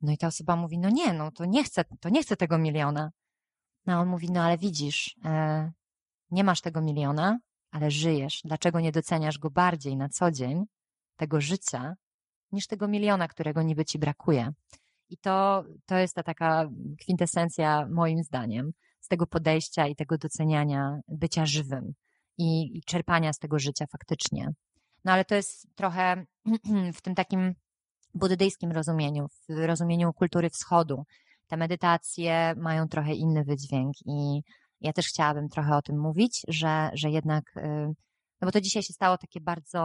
no 0.00 0.12
i 0.12 0.18
ta 0.18 0.26
osoba 0.26 0.56
mówi, 0.56 0.78
no 0.78 0.90
nie, 0.90 1.12
no 1.12 1.30
to 1.30 1.44
nie 1.44 1.64
chcę, 1.64 1.84
to 2.00 2.08
nie 2.08 2.22
chcę 2.22 2.36
tego 2.36 2.58
miliona. 2.58 3.12
No 3.86 4.00
on 4.00 4.08
mówi, 4.08 4.30
no 4.30 4.42
ale 4.42 4.58
widzisz, 4.58 5.16
e, 5.24 5.72
nie 6.30 6.44
masz 6.44 6.60
tego 6.60 6.82
miliona, 6.82 7.38
ale 7.70 7.90
żyjesz. 7.90 8.40
Dlaczego 8.44 8.80
nie 8.80 8.92
doceniasz 8.92 9.38
go 9.38 9.50
bardziej 9.50 9.96
na 9.96 10.08
co 10.08 10.30
dzień, 10.30 10.64
tego 11.16 11.40
życia, 11.40 11.94
niż 12.52 12.66
tego 12.66 12.88
miliona, 12.88 13.28
którego 13.28 13.62
niby 13.62 13.84
ci 13.84 13.98
brakuje? 13.98 14.52
I 15.10 15.18
to, 15.18 15.64
to 15.86 15.96
jest 15.96 16.14
ta 16.14 16.22
taka 16.22 16.68
kwintesencja, 17.00 17.86
moim 17.90 18.22
zdaniem, 18.22 18.70
z 19.00 19.08
tego 19.08 19.26
podejścia 19.26 19.86
i 19.86 19.96
tego 19.96 20.18
doceniania 20.18 21.00
bycia 21.08 21.46
żywym 21.46 21.92
i, 22.38 22.78
i 22.78 22.82
czerpania 22.82 23.32
z 23.32 23.38
tego 23.38 23.58
życia 23.58 23.84
faktycznie. 23.92 24.48
No 25.04 25.12
ale 25.12 25.24
to 25.24 25.34
jest 25.34 25.66
trochę 25.74 26.24
w 26.96 27.00
tym 27.02 27.14
takim 27.14 27.54
buddyjskim 28.14 28.72
rozumieniu, 28.72 29.26
w 29.48 29.66
rozumieniu 29.66 30.12
kultury 30.12 30.50
wschodu. 30.50 31.04
Te 31.46 31.56
medytacje 31.56 32.54
mają 32.56 32.88
trochę 32.88 33.14
inny 33.14 33.44
wydźwięk 33.44 33.96
i 34.06 34.42
ja 34.80 34.92
też 34.92 35.06
chciałabym 35.06 35.48
trochę 35.48 35.76
o 35.76 35.82
tym 35.82 36.00
mówić, 36.00 36.42
że, 36.48 36.90
że 36.94 37.10
jednak, 37.10 37.56
y, 37.56 37.94
no 38.40 38.46
bo 38.46 38.52
to 38.52 38.60
dzisiaj 38.60 38.82
się 38.82 38.92
stało 38.92 39.18
takie 39.18 39.40
bardzo, 39.40 39.80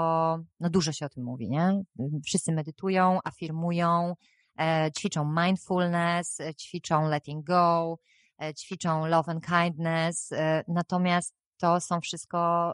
no 0.60 0.70
dużo 0.70 0.92
się 0.92 1.06
o 1.06 1.10
tym 1.10 1.24
mówi, 1.24 1.50
nie? 1.50 1.84
Wszyscy 2.26 2.52
medytują, 2.52 3.20
afirmują, 3.24 4.14
e, 4.60 4.92
ćwiczą 4.98 5.34
mindfulness, 5.44 6.40
e, 6.40 6.56
ćwiczą 6.56 7.10
letting 7.10 7.46
go, 7.46 8.00
e, 8.42 8.54
ćwiczą 8.54 9.06
love 9.06 9.32
and 9.32 9.46
kindness, 9.46 10.30
natomiast 10.68 11.36
to 11.58 11.80
są 11.80 12.02
wszystko 12.02 12.74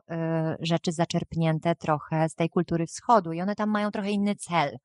rzeczy 0.60 0.92
zaczerpnięte 0.92 1.76
trochę 1.76 2.30
z 2.30 2.36
tej 2.36 2.50
kultury 2.50 2.86
wschodu 2.88 3.32
i 3.34 3.42
one 3.42 3.56
tam 3.56 3.70
mają 3.70 3.92
trochę 3.92 4.12
inny 4.12 4.36
cel. 4.36 4.78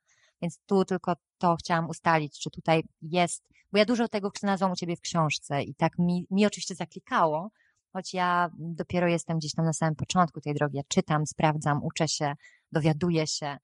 Więc 0.44 0.58
tu 0.66 0.84
tylko 0.84 1.16
to 1.38 1.56
chciałam 1.56 1.88
ustalić, 1.88 2.38
czy 2.40 2.50
tutaj 2.50 2.82
jest, 3.02 3.48
bo 3.72 3.78
ja 3.78 3.84
dużo 3.84 4.08
tego 4.08 4.30
znalazłam 4.40 4.72
u 4.72 4.76
Ciebie 4.76 4.96
w 4.96 5.00
książce 5.00 5.62
i 5.62 5.74
tak 5.74 5.98
mi, 5.98 6.26
mi 6.30 6.46
oczywiście 6.46 6.74
zaklikało, 6.74 7.50
choć 7.92 8.14
ja 8.14 8.50
dopiero 8.58 9.08
jestem 9.08 9.38
gdzieś 9.38 9.52
tam 9.54 9.64
na 9.64 9.72
samym 9.72 9.96
początku 9.96 10.40
tej 10.40 10.54
drogi. 10.54 10.76
Ja 10.76 10.82
czytam, 10.88 11.26
sprawdzam, 11.26 11.82
uczę 11.82 12.08
się, 12.08 12.34
dowiaduję 12.72 13.26
się 13.26 13.56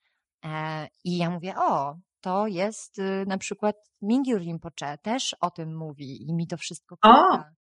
e, 0.44 0.88
i 1.04 1.16
ja 1.16 1.30
mówię, 1.30 1.54
o, 1.56 1.96
to 2.20 2.46
jest 2.46 2.98
y, 2.98 3.24
na 3.26 3.38
przykład 3.38 3.76
Mingyur 4.02 4.40
Rinpoche 4.40 4.98
też 5.02 5.36
o 5.40 5.50
tym 5.50 5.76
mówi 5.76 6.28
i 6.28 6.34
mi 6.34 6.46
to 6.46 6.56
wszystko 6.56 6.96
klika. 6.96 7.52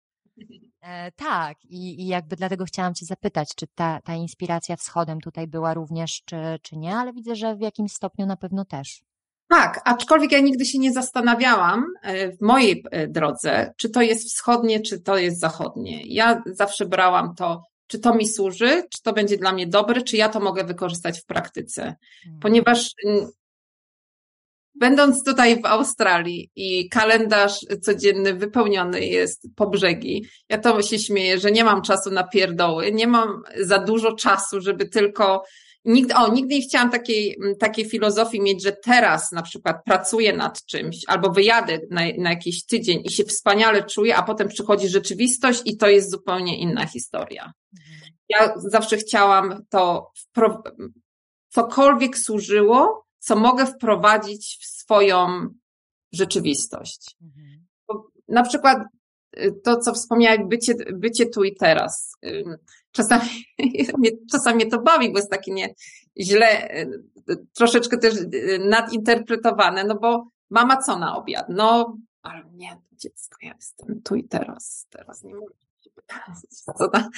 E, 0.81 1.11
tak, 1.11 1.65
i, 1.65 2.01
i 2.01 2.07
jakby 2.07 2.35
dlatego 2.35 2.65
chciałam 2.65 2.93
Cię 2.93 3.05
zapytać, 3.05 3.55
czy 3.55 3.67
ta, 3.67 4.01
ta 4.01 4.15
inspiracja 4.15 4.75
wschodem 4.75 5.21
tutaj 5.21 5.47
była 5.47 5.73
również, 5.73 6.21
czy, 6.25 6.59
czy 6.61 6.77
nie, 6.77 6.95
ale 6.95 7.13
widzę, 7.13 7.35
że 7.35 7.55
w 7.55 7.61
jakimś 7.61 7.91
stopniu 7.93 8.25
na 8.25 8.37
pewno 8.37 8.65
też. 8.65 9.08
Tak, 9.49 9.81
aczkolwiek 9.85 10.31
ja 10.31 10.39
nigdy 10.39 10.65
się 10.65 10.79
nie 10.79 10.93
zastanawiałam 10.93 11.85
e, 12.01 12.31
w 12.31 12.41
mojej 12.41 12.83
e, 12.91 13.07
drodze, 13.07 13.73
czy 13.77 13.89
to 13.89 14.01
jest 14.01 14.29
wschodnie, 14.29 14.79
czy 14.81 15.01
to 15.01 15.17
jest 15.17 15.39
zachodnie. 15.39 16.01
Ja 16.05 16.43
zawsze 16.45 16.85
brałam 16.85 17.35
to, 17.35 17.63
czy 17.87 17.99
to 17.99 18.15
mi 18.15 18.27
służy, 18.27 18.83
czy 18.89 19.01
to 19.03 19.13
będzie 19.13 19.37
dla 19.37 19.51
mnie 19.51 19.67
dobre, 19.67 20.01
czy 20.01 20.17
ja 20.17 20.29
to 20.29 20.39
mogę 20.39 20.63
wykorzystać 20.63 21.21
w 21.21 21.25
praktyce. 21.25 21.95
Hmm. 22.23 22.39
Ponieważ 22.39 22.91
Będąc 24.79 25.23
tutaj 25.23 25.61
w 25.61 25.65
Australii 25.65 26.51
i 26.55 26.89
kalendarz 26.89 27.59
codzienny 27.81 28.33
wypełniony 28.33 29.05
jest 29.05 29.47
po 29.55 29.69
brzegi, 29.69 30.25
ja 30.49 30.57
to 30.57 30.81
się 30.81 30.99
śmieję, 30.99 31.39
że 31.39 31.51
nie 31.51 31.63
mam 31.63 31.81
czasu 31.81 32.11
na 32.11 32.23
pierdoły, 32.23 32.91
nie 32.91 33.07
mam 33.07 33.41
za 33.61 33.79
dużo 33.79 34.15
czasu, 34.15 34.61
żeby 34.61 34.89
tylko 34.89 35.43
Nigdy, 35.85 36.15
o, 36.15 36.33
nigdy 36.33 36.55
nie 36.55 36.61
chciałam 36.61 36.91
takiej, 36.91 37.37
takiej 37.59 37.85
filozofii 37.85 38.41
mieć, 38.41 38.63
że 38.63 38.71
teraz 38.71 39.31
na 39.31 39.41
przykład 39.41 39.83
pracuję 39.85 40.33
nad 40.33 40.65
czymś 40.65 40.97
albo 41.07 41.29
wyjadę 41.31 41.79
na, 41.91 42.01
na 42.17 42.29
jakiś 42.29 42.65
tydzień 42.65 43.01
i 43.03 43.11
się 43.11 43.23
wspaniale 43.23 43.83
czuję, 43.83 44.15
a 44.15 44.23
potem 44.23 44.47
przychodzi 44.47 44.89
rzeczywistość 44.89 45.61
i 45.65 45.77
to 45.77 45.87
jest 45.87 46.11
zupełnie 46.11 46.59
inna 46.59 46.85
historia. 46.85 47.53
Mhm. 47.73 48.11
Ja 48.29 48.53
zawsze 48.57 48.97
chciałam 48.97 49.63
to, 49.69 50.11
cokolwiek 51.49 52.17
służyło, 52.17 53.05
co 53.19 53.35
mogę 53.35 53.65
wprowadzić 53.65 54.57
w 54.61 54.65
swoją 54.65 55.47
rzeczywistość. 56.13 57.15
Mhm. 57.21 57.65
Na 58.27 58.43
przykład 58.43 58.77
to, 59.63 59.77
co 59.77 59.93
wspomniałeś, 59.93 60.39
bycie, 60.47 60.73
bycie 60.93 61.25
tu 61.25 61.43
i 61.43 61.55
teraz. 61.55 62.17
Czasami, 62.91 63.29
czasami 64.31 64.69
to 64.69 64.81
bawi, 64.81 65.11
bo 65.11 65.17
jest 65.17 65.31
takie 65.31 65.51
nie, 65.51 65.73
źle, 66.19 66.75
y, 67.29 67.45
troszeczkę 67.53 67.97
też 67.97 68.15
y, 68.15 68.59
nadinterpretowane, 68.69 69.83
no 69.83 69.95
bo 69.95 70.27
mama 70.49 70.77
co 70.77 70.99
na 70.99 71.17
obiad? 71.17 71.45
No, 71.49 71.97
ale 72.21 72.43
nie, 72.53 72.81
dziecko, 72.91 73.37
ja 73.41 73.53
jestem 73.55 74.01
tu 74.01 74.15
i 74.15 74.23
teraz, 74.23 74.87
teraz 74.89 75.23
nie 75.23 75.35
mogę 75.35 75.53
co 76.77 76.89
na, 76.93 77.09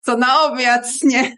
co 0.00 0.16
na 0.16 0.42
obiad, 0.42 0.88
nie? 1.02 1.36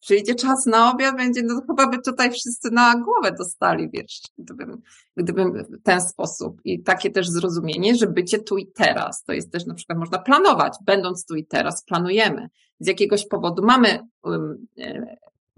Przyjdzie 0.00 0.34
czas 0.34 0.66
na 0.66 0.92
obiad, 0.92 1.16
będzie, 1.16 1.42
no 1.42 1.60
chyba 1.66 1.86
by 1.86 2.02
tutaj 2.02 2.30
wszyscy 2.30 2.70
na 2.70 2.94
głowę 2.96 3.36
dostali, 3.38 3.90
wiesz, 3.92 4.20
gdybym, 4.38 4.82
gdybym 5.16 5.52
w 5.52 5.82
ten 5.82 6.00
sposób. 6.00 6.60
I 6.64 6.82
takie 6.82 7.10
też 7.10 7.28
zrozumienie, 7.28 7.94
że 7.94 8.06
bycie 8.06 8.38
tu 8.38 8.58
i 8.58 8.66
teraz, 8.66 9.24
to 9.24 9.32
jest 9.32 9.52
też 9.52 9.66
na 9.66 9.74
przykład 9.74 9.98
można 9.98 10.18
planować, 10.18 10.74
będąc 10.84 11.26
tu 11.26 11.34
i 11.34 11.46
teraz, 11.46 11.84
planujemy. 11.84 12.48
Z 12.80 12.86
jakiegoś 12.86 13.26
powodu 13.26 13.62
mamy 13.64 13.88
e, 13.88 15.16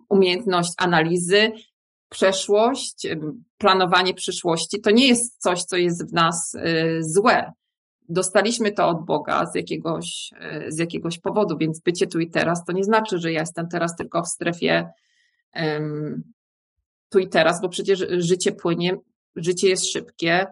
umiejętność 0.08 0.72
analizy, 0.76 1.52
przeszłość, 2.08 3.06
planowanie 3.58 4.14
przyszłości, 4.14 4.80
to 4.80 4.90
nie 4.90 5.08
jest 5.08 5.42
coś, 5.42 5.64
co 5.64 5.76
jest 5.76 6.10
w 6.10 6.12
nas 6.12 6.54
e, 6.54 7.02
złe 7.02 7.52
dostaliśmy 8.10 8.72
to 8.72 8.88
od 8.88 9.04
Boga 9.04 9.46
z 9.46 9.54
jakiegoś, 9.54 10.30
z 10.68 10.78
jakiegoś 10.78 11.18
powodu, 11.18 11.56
więc 11.58 11.80
bycie 11.80 12.06
tu 12.06 12.20
i 12.20 12.30
teraz 12.30 12.64
to 12.64 12.72
nie 12.72 12.84
znaczy, 12.84 13.18
że 13.18 13.32
ja 13.32 13.40
jestem 13.40 13.68
teraz 13.68 13.96
tylko 13.96 14.22
w 14.22 14.28
strefie 14.28 14.88
um, 15.54 16.22
tu 17.08 17.18
i 17.18 17.28
teraz, 17.28 17.62
bo 17.62 17.68
przecież 17.68 18.06
życie 18.10 18.52
płynie, 18.52 18.96
życie 19.36 19.68
jest 19.68 19.92
szybkie 19.92 20.46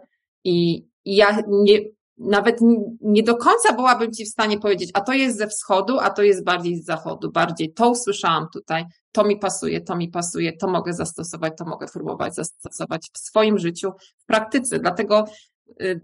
i, 0.45 0.85
i 1.05 1.17
ja 1.17 1.43
nie, 1.49 1.79
nawet 2.19 2.59
nie 3.01 3.23
do 3.23 3.37
końca 3.37 3.73
byłabym 3.73 4.13
Ci 4.13 4.25
w 4.25 4.29
stanie 4.29 4.59
powiedzieć, 4.59 4.91
a 4.95 5.01
to 5.01 5.13
jest 5.13 5.39
ze 5.39 5.47
wschodu, 5.47 5.99
a 5.99 6.11
to 6.11 6.23
jest 6.23 6.45
bardziej 6.45 6.77
z 6.77 6.85
zachodu, 6.85 7.33
bardziej 7.33 7.73
to 7.73 7.91
usłyszałam 7.91 8.47
tutaj, 8.53 8.85
to 9.13 9.25
mi 9.25 9.39
pasuje, 9.39 9.81
to 9.81 9.97
mi 9.97 10.09
pasuje, 10.09 10.53
to 10.53 10.69
mogę 10.69 10.93
zastosować, 10.93 11.53
to 11.59 11.65
mogę 11.65 11.87
próbować 11.87 12.35
zastosować 12.35 13.11
w 13.15 13.19
swoim 13.19 13.59
życiu, 13.59 13.93
w 14.17 14.27
praktyce. 14.27 14.79
Dlatego 14.79 15.25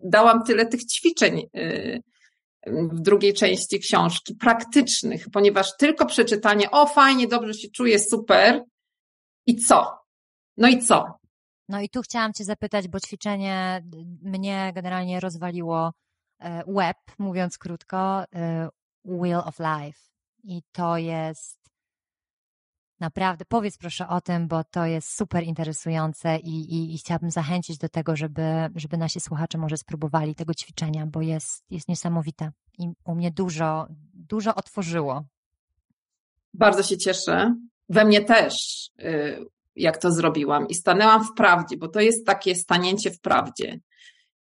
dałam 0.04 0.44
tyle 0.44 0.66
tych 0.66 0.84
ćwiczeń 0.84 1.42
y, 1.56 2.02
w 2.66 3.00
drugiej 3.00 3.34
części 3.34 3.80
książki, 3.80 4.34
praktycznych, 4.34 5.26
ponieważ 5.32 5.76
tylko 5.76 6.06
przeczytanie, 6.06 6.70
o 6.70 6.86
fajnie, 6.86 7.28
dobrze 7.28 7.54
się 7.54 7.68
czuję, 7.68 7.98
super. 7.98 8.64
I 9.46 9.56
co? 9.56 9.98
No 10.56 10.68
i 10.68 10.78
co? 10.78 11.18
No 11.68 11.80
i 11.80 11.88
tu 11.88 12.02
chciałam 12.02 12.32
Cię 12.32 12.44
zapytać, 12.44 12.88
bo 12.88 13.00
ćwiczenie 13.00 13.84
mnie 14.22 14.72
generalnie 14.74 15.20
rozwaliło 15.20 15.92
web, 16.66 16.96
mówiąc 17.18 17.58
krótko, 17.58 18.24
Wheel 19.04 19.42
of 19.44 19.58
Life. 19.58 19.98
I 20.44 20.62
to 20.72 20.98
jest 20.98 21.63
Naprawdę, 23.00 23.44
powiedz 23.48 23.78
proszę 23.78 24.08
o 24.08 24.20
tym, 24.20 24.48
bo 24.48 24.64
to 24.64 24.86
jest 24.86 25.16
super 25.16 25.42
interesujące 25.42 26.38
i, 26.38 26.74
i, 26.74 26.94
i, 26.94 26.98
chciałabym 26.98 27.30
zachęcić 27.30 27.78
do 27.78 27.88
tego, 27.88 28.16
żeby, 28.16 28.42
żeby 28.76 28.96
nasi 28.96 29.20
słuchacze 29.20 29.58
może 29.58 29.76
spróbowali 29.76 30.34
tego 30.34 30.54
ćwiczenia, 30.54 31.06
bo 31.06 31.22
jest, 31.22 31.64
jest 31.70 31.88
niesamowite 31.88 32.50
i 32.78 32.88
u 33.04 33.14
mnie 33.14 33.30
dużo, 33.30 33.86
dużo 34.14 34.54
otworzyło. 34.54 35.24
Bardzo 36.54 36.82
się 36.82 36.98
cieszę. 36.98 37.54
We 37.88 38.04
mnie 38.04 38.20
też, 38.20 38.54
y, 39.00 39.44
jak 39.76 39.98
to 39.98 40.12
zrobiłam 40.12 40.68
i 40.68 40.74
stanęłam 40.74 41.24
w 41.24 41.34
prawdzie, 41.36 41.76
bo 41.76 41.88
to 41.88 42.00
jest 42.00 42.26
takie 42.26 42.54
stanięcie 42.54 43.10
w 43.10 43.20
prawdzie. 43.20 43.80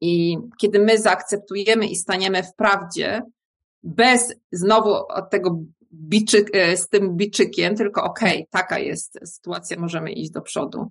I 0.01 0.39
kiedy 0.61 0.79
my 0.79 0.99
zaakceptujemy 0.99 1.87
i 1.87 1.97
staniemy 1.97 2.43
w 2.43 2.55
prawdzie, 2.55 3.23
bez 3.83 4.35
znowu 4.53 4.91
od 4.95 5.31
tego 5.31 5.59
biczyk, 5.93 6.51
e, 6.53 6.77
z 6.77 6.89
tym 6.89 7.17
biczykiem, 7.17 7.77
tylko 7.77 8.05
okej, 8.05 8.33
okay, 8.33 8.47
taka 8.51 8.79
jest 8.79 9.19
sytuacja, 9.25 9.81
możemy 9.81 10.13
iść 10.13 10.31
do 10.31 10.41
przodu. 10.41 10.89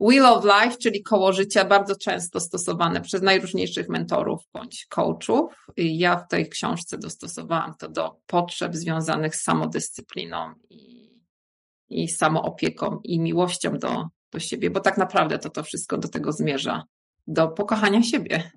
Wheel 0.00 0.26
of 0.26 0.44
Life, 0.44 0.76
czyli 0.76 1.02
koło 1.02 1.32
życia, 1.32 1.64
bardzo 1.64 1.96
często 1.96 2.40
stosowane 2.40 3.00
przez 3.00 3.22
najróżniejszych 3.22 3.88
mentorów 3.88 4.40
bądź 4.52 4.86
coachów. 4.86 5.54
Ja 5.76 6.16
w 6.16 6.28
tej 6.28 6.48
książce 6.48 6.98
dostosowałam 6.98 7.74
to 7.78 7.88
do 7.88 8.16
potrzeb 8.26 8.74
związanych 8.74 9.36
z 9.36 9.42
samodyscypliną 9.42 10.52
i, 10.70 11.10
i 11.88 12.08
samoopieką 12.08 13.00
i 13.04 13.20
miłością 13.20 13.78
do, 13.78 14.06
do 14.32 14.38
siebie, 14.38 14.70
bo 14.70 14.80
tak 14.80 14.98
naprawdę 14.98 15.38
to 15.38 15.50
to 15.50 15.62
wszystko 15.62 15.98
do 15.98 16.08
tego 16.08 16.32
zmierza, 16.32 16.82
do 17.26 17.48
pokochania 17.48 18.02
siebie. 18.02 18.50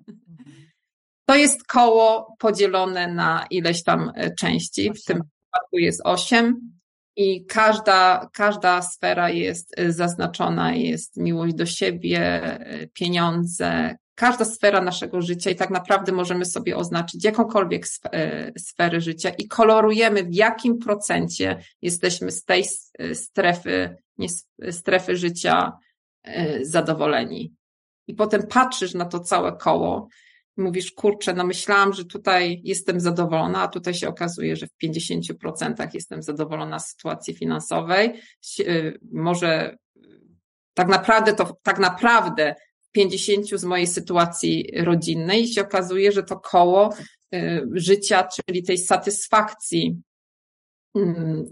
To 1.26 1.34
jest 1.34 1.66
koło 1.66 2.34
podzielone 2.38 3.14
na 3.14 3.46
ileś 3.50 3.82
tam 3.82 4.12
e, 4.14 4.34
części. 4.34 4.92
W 4.92 5.04
tym 5.04 5.22
przypadku 5.50 5.78
jest 5.78 6.00
osiem 6.04 6.70
i 7.16 7.46
każda, 7.46 8.30
każda 8.32 8.82
sfera 8.82 9.30
jest 9.30 9.80
y, 9.80 9.92
zaznaczona, 9.92 10.74
jest 10.74 11.16
miłość 11.16 11.54
do 11.54 11.66
siebie, 11.66 12.44
y, 12.82 12.88
pieniądze, 12.94 13.96
każda 14.14 14.44
sfera 14.44 14.80
naszego 14.80 15.22
życia 15.22 15.50
i 15.50 15.56
tak 15.56 15.70
naprawdę 15.70 16.12
możemy 16.12 16.44
sobie 16.44 16.76
oznaczyć 16.76 17.24
jakąkolwiek 17.24 17.86
y, 17.86 18.52
sfery 18.58 19.00
życia 19.00 19.30
i 19.30 19.48
kolorujemy 19.48 20.24
w 20.24 20.34
jakim 20.34 20.78
procencie 20.78 21.62
jesteśmy 21.82 22.30
z 22.30 22.44
tej 22.44 22.64
strefy, 23.14 23.96
nie, 24.18 24.28
strefy 24.70 25.16
życia 25.16 25.72
zadowoleni. 26.62 27.54
I 28.06 28.14
potem 28.14 28.46
patrzysz 28.46 28.94
na 28.94 29.04
to 29.04 29.20
całe 29.20 29.56
koło 29.56 30.08
mówisz, 30.60 30.92
kurczę, 30.92 31.34
no 31.34 31.44
myślałam, 31.44 31.92
że 31.92 32.04
tutaj 32.04 32.60
jestem 32.64 33.00
zadowolona, 33.00 33.62
a 33.62 33.68
tutaj 33.68 33.94
się 33.94 34.08
okazuje, 34.08 34.56
że 34.56 34.66
w 34.66 34.84
50% 34.84 35.88
jestem 35.94 36.22
zadowolona 36.22 36.78
z 36.78 36.90
sytuacji 36.90 37.34
finansowej. 37.34 38.20
Y, 38.60 38.98
może 39.12 39.76
tak 40.74 40.88
naprawdę 40.88 41.34
to 41.34 41.56
tak 41.62 41.78
naprawdę 41.78 42.54
w 42.80 42.90
50 42.90 43.46
z 43.46 43.64
mojej 43.64 43.86
sytuacji 43.86 44.70
rodzinnej 44.76 45.48
się 45.48 45.62
okazuje, 45.62 46.12
że 46.12 46.22
to 46.22 46.40
koło 46.40 46.94
y, 47.34 47.62
życia, 47.74 48.28
czyli 48.34 48.62
tej 48.62 48.78
satysfakcji 48.78 50.02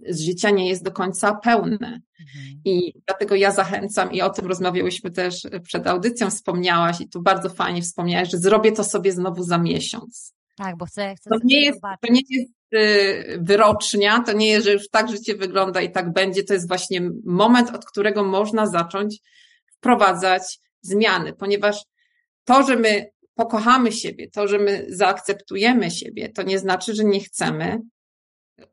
z 0.09 0.21
życia 0.21 0.51
nie 0.51 0.69
jest 0.69 0.85
do 0.85 0.93
końca 0.93 1.35
pełne. 1.35 2.01
Mhm. 2.21 2.61
I 2.65 2.93
dlatego 3.07 3.35
ja 3.35 3.51
zachęcam, 3.51 4.13
i 4.13 4.23
o 4.23 4.31
tym 4.31 4.47
rozmawiałyśmy 4.47 5.11
też 5.11 5.43
przed 5.63 5.87
audycją, 5.87 6.31
wspomniałaś, 6.31 7.01
i 7.01 7.09
tu 7.09 7.23
bardzo 7.23 7.51
fajnie 7.51 7.83
wspomniałaś, 7.83 8.31
że 8.31 8.39
zrobię 8.39 8.73
to 8.73 8.85
sobie 8.85 9.13
znowu 9.13 9.43
za 9.43 9.59
miesiąc. 9.59 10.35
Tak, 10.57 10.77
bo 10.77 10.87
chcę, 10.87 11.15
chcę 11.15 11.31
to 11.31 11.37
nie 11.45 11.65
jest, 11.65 11.81
To 11.81 12.13
nie 12.13 12.21
jest 12.31 12.53
y, 12.75 13.39
wyrocznia, 13.41 14.23
to 14.23 14.33
nie 14.33 14.49
jest, 14.49 14.67
że 14.67 14.73
już 14.73 14.89
tak 14.89 15.11
życie 15.11 15.35
wygląda 15.35 15.81
i 15.81 15.93
tak 15.93 16.13
będzie. 16.13 16.45
To 16.45 16.55
jest 16.55 16.69
właśnie 16.69 17.11
moment, 17.25 17.75
od 17.75 17.85
którego 17.85 18.25
można 18.25 18.67
zacząć 18.67 19.21
wprowadzać 19.77 20.59
zmiany, 20.81 21.33
ponieważ 21.33 21.83
to, 22.45 22.63
że 22.63 22.77
my 22.77 23.11
pokochamy 23.35 23.93
siebie, 23.93 24.31
to, 24.31 24.49
że 24.49 24.59
my 24.59 24.87
zaakceptujemy 24.89 25.91
siebie, 25.91 26.29
to 26.29 26.43
nie 26.43 26.59
znaczy, 26.59 26.95
że 26.95 27.05
nie 27.05 27.21
chcemy 27.21 27.79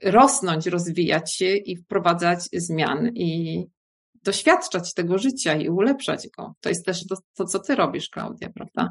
rosnąć, 0.03 0.67
rozwijać 0.67 1.33
się 1.33 1.55
i 1.55 1.77
wprowadzać 1.77 2.39
zmian 2.53 3.09
i 3.15 3.63
doświadczać 4.23 4.93
tego 4.93 5.17
życia 5.17 5.55
i 5.55 5.69
ulepszać 5.69 6.27
go. 6.37 6.53
To 6.61 6.69
jest 6.69 6.85
też 6.85 7.07
to, 7.07 7.15
to 7.33 7.45
co 7.45 7.59
ty 7.59 7.75
robisz, 7.75 8.09
Klaudia, 8.09 8.49
prawda? 8.49 8.89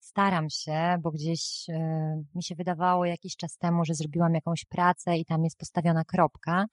Staram 0.00 0.50
się, 0.50 0.98
bo 1.02 1.10
gdzieś 1.10 1.68
y, 1.68 1.72
mi 2.34 2.42
się 2.42 2.54
wydawało 2.54 3.04
jakiś 3.04 3.36
czas 3.36 3.58
temu, 3.58 3.84
że 3.84 3.94
zrobiłam 3.94 4.34
jakąś 4.34 4.64
pracę 4.64 5.16
i 5.16 5.24
tam 5.24 5.44
jest 5.44 5.58
postawiona 5.58 6.04
kropka. 6.04 6.66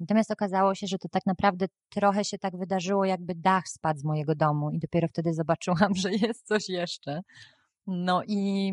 Natomiast 0.00 0.30
okazało 0.30 0.74
się, 0.74 0.86
że 0.86 0.98
to 0.98 1.08
tak 1.08 1.26
naprawdę 1.26 1.66
trochę 1.88 2.24
się 2.24 2.38
tak 2.38 2.56
wydarzyło, 2.56 3.04
jakby 3.04 3.34
dach 3.34 3.68
spadł 3.68 4.00
z 4.00 4.04
mojego 4.04 4.34
domu 4.34 4.70
i 4.70 4.78
dopiero 4.78 5.08
wtedy 5.08 5.34
zobaczyłam, 5.34 5.94
że 6.02 6.12
jest 6.12 6.46
coś 6.46 6.68
jeszcze. 6.68 7.20
No 7.86 8.22
i 8.26 8.72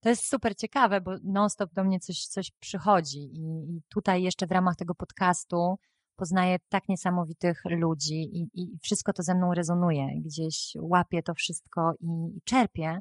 to 0.00 0.08
jest 0.08 0.28
super 0.28 0.56
ciekawe, 0.56 1.00
bo 1.00 1.12
non-stop 1.24 1.72
do 1.74 1.84
mnie 1.84 2.00
coś, 2.00 2.26
coś 2.26 2.50
przychodzi 2.50 3.18
i, 3.18 3.76
i 3.76 3.82
tutaj 3.88 4.22
jeszcze 4.22 4.46
w 4.46 4.52
ramach 4.52 4.76
tego 4.76 4.94
podcastu 4.94 5.78
poznaję 6.16 6.58
tak 6.68 6.88
niesamowitych 6.88 7.62
ludzi 7.64 8.14
i, 8.14 8.48
i 8.54 8.78
wszystko 8.82 9.12
to 9.12 9.22
ze 9.22 9.34
mną 9.34 9.54
rezonuje. 9.54 10.08
Gdzieś 10.20 10.72
łapię 10.80 11.22
to 11.22 11.34
wszystko 11.34 11.92
i, 12.00 12.36
i 12.36 12.40
czerpię. 12.44 12.98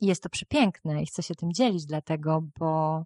I 0.00 0.06
jest 0.06 0.22
to 0.22 0.28
przepiękne 0.28 1.02
i 1.02 1.06
chcę 1.06 1.22
się 1.22 1.34
tym 1.34 1.52
dzielić, 1.52 1.86
dlatego, 1.86 2.42
bo, 2.58 3.04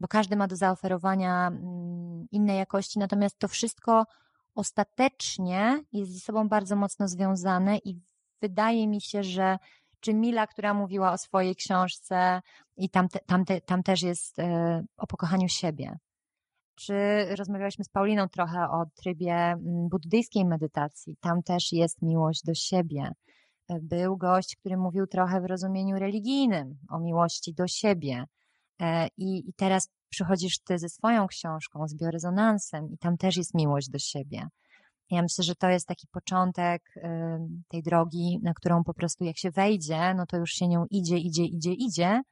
bo 0.00 0.08
każdy 0.08 0.36
ma 0.36 0.48
do 0.48 0.56
zaoferowania 0.56 1.46
mm, 1.46 2.26
innej 2.30 2.58
jakości, 2.58 2.98
natomiast 2.98 3.38
to 3.38 3.48
wszystko 3.48 4.06
ostatecznie 4.54 5.84
jest 5.92 6.12
ze 6.12 6.20
sobą 6.20 6.48
bardzo 6.48 6.76
mocno 6.76 7.08
związane 7.08 7.78
i 7.78 8.00
wydaje 8.42 8.88
mi 8.88 9.00
się, 9.00 9.22
że 9.22 9.58
czy 10.00 10.14
Mila, 10.14 10.46
która 10.46 10.74
mówiła 10.74 11.12
o 11.12 11.18
swojej 11.18 11.56
książce 11.56 12.42
i 12.80 12.90
tam, 12.90 13.08
te, 13.08 13.18
tam, 13.26 13.44
te, 13.44 13.60
tam 13.60 13.82
też 13.82 14.02
jest 14.02 14.38
e, 14.38 14.82
o 14.96 15.06
pokochaniu 15.06 15.48
siebie. 15.48 15.98
Czy 16.74 16.94
rozmawialiśmy 17.36 17.84
z 17.84 17.88
Pauliną 17.88 18.28
trochę 18.28 18.70
o 18.70 18.86
trybie 18.94 19.34
mm, 19.34 19.88
buddyjskiej 19.88 20.44
medytacji, 20.44 21.16
tam 21.20 21.42
też 21.42 21.72
jest 21.72 22.02
miłość 22.02 22.42
do 22.44 22.54
siebie. 22.54 23.12
E, 23.68 23.80
był 23.80 24.16
gość, 24.16 24.56
który 24.56 24.76
mówił 24.76 25.06
trochę 25.06 25.40
w 25.40 25.44
rozumieniu 25.44 25.98
religijnym 25.98 26.78
o 26.90 26.98
miłości 26.98 27.54
do 27.54 27.66
siebie. 27.66 28.24
E, 28.80 29.08
I, 29.16 29.48
I 29.48 29.52
teraz 29.56 29.88
przychodzisz 30.08 30.58
ty 30.58 30.78
ze 30.78 30.88
swoją 30.88 31.26
książką, 31.26 31.88
z 31.88 31.94
biorezonansem, 31.94 32.90
i 32.90 32.98
tam 32.98 33.16
też 33.16 33.36
jest 33.36 33.54
miłość 33.54 33.90
do 33.90 33.98
siebie. 33.98 34.48
Ja 35.10 35.22
myślę, 35.22 35.44
że 35.44 35.54
to 35.54 35.68
jest 35.68 35.88
taki 35.88 36.06
początek 36.06 36.94
tej 37.68 37.82
drogi, 37.82 38.38
na 38.42 38.54
którą 38.54 38.84
po 38.84 38.94
prostu 38.94 39.24
jak 39.24 39.38
się 39.38 39.50
wejdzie, 39.50 40.14
no 40.14 40.26
to 40.26 40.36
już 40.36 40.50
się 40.50 40.68
nią 40.68 40.86
idzie, 40.90 41.18
idzie, 41.18 41.44
idzie, 41.44 41.72
idzie 41.72 42.22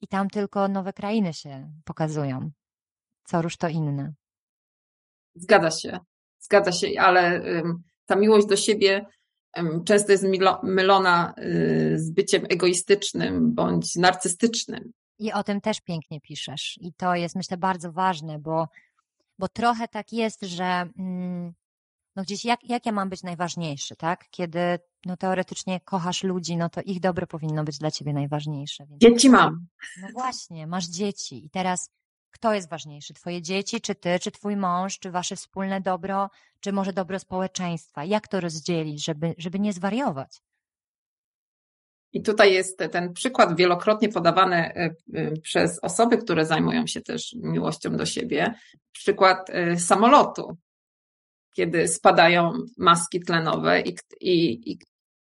i 0.00 0.08
tam 0.08 0.30
tylko 0.30 0.68
nowe 0.68 0.92
krainy 0.92 1.34
się 1.34 1.72
pokazują. 1.84 2.50
Co 3.24 3.42
róż 3.42 3.56
to 3.56 3.68
inne. 3.68 4.12
Zgadza 5.34 5.70
się. 5.70 5.98
zgadza 6.40 6.72
się, 6.72 6.88
ale 7.00 7.42
ta 8.06 8.16
miłość 8.16 8.46
do 8.46 8.56
siebie 8.56 9.06
często 9.84 10.12
jest 10.12 10.24
mylona 10.62 11.34
y, 11.38 11.98
z 11.98 12.10
byciem 12.10 12.46
egoistycznym 12.48 13.54
bądź 13.54 13.96
narcystycznym. 13.96 14.92
I 15.18 15.32
o 15.32 15.42
tym 15.42 15.60
też 15.60 15.80
pięknie 15.80 16.20
piszesz. 16.20 16.78
I 16.80 16.92
to 16.92 17.14
jest, 17.14 17.36
myślę, 17.36 17.56
bardzo 17.56 17.92
ważne, 17.92 18.38
bo, 18.38 18.68
bo 19.38 19.48
trochę 19.48 19.88
tak 19.88 20.12
jest, 20.12 20.42
że 20.42 20.88
mm, 20.98 21.52
no 22.20 22.24
gdzieś 22.24 22.44
jak, 22.44 22.64
jak 22.64 22.86
ja 22.86 22.92
mam 22.92 23.08
być 23.08 23.22
najważniejszy, 23.22 23.96
tak? 23.96 24.24
Kiedy 24.30 24.78
no 25.06 25.16
teoretycznie 25.16 25.80
kochasz 25.80 26.24
ludzi, 26.24 26.56
no 26.56 26.68
to 26.68 26.80
ich 26.84 27.00
dobro 27.00 27.26
powinno 27.26 27.64
być 27.64 27.78
dla 27.78 27.90
ciebie 27.90 28.12
najważniejsze. 28.12 28.86
Więc... 28.86 29.00
Dzieci 29.00 29.30
mam. 29.30 29.66
No 30.02 30.08
właśnie, 30.12 30.66
masz 30.66 30.86
dzieci 30.86 31.46
i 31.46 31.50
teraz 31.50 31.90
kto 32.30 32.54
jest 32.54 32.70
ważniejszy? 32.70 33.14
Twoje 33.14 33.42
dzieci, 33.42 33.80
czy 33.80 33.94
ty, 33.94 34.18
czy 34.18 34.30
twój 34.30 34.56
mąż, 34.56 34.98
czy 34.98 35.10
wasze 35.10 35.36
wspólne 35.36 35.80
dobro, 35.80 36.30
czy 36.60 36.72
może 36.72 36.92
dobro 36.92 37.18
społeczeństwa? 37.18 38.04
Jak 38.04 38.28
to 38.28 38.40
rozdzielić, 38.40 39.04
żeby, 39.04 39.34
żeby 39.38 39.58
nie 39.58 39.72
zwariować? 39.72 40.40
I 42.12 42.22
tutaj 42.22 42.52
jest 42.52 42.78
ten 42.92 43.12
przykład 43.12 43.56
wielokrotnie 43.56 44.08
podawany 44.08 44.56
e, 44.56 44.94
e, 45.14 45.36
przez 45.42 45.78
osoby, 45.82 46.18
które 46.18 46.46
zajmują 46.46 46.86
się 46.86 47.00
też 47.00 47.36
miłością 47.42 47.96
do 47.96 48.06
siebie. 48.06 48.54
Przykład 48.92 49.50
e, 49.50 49.78
samolotu, 49.78 50.56
kiedy 51.56 51.88
spadają 51.88 52.52
maski 52.78 53.20
tlenowe 53.20 53.80
i, 53.80 53.96
i, 54.20 54.70
i, 54.70 54.78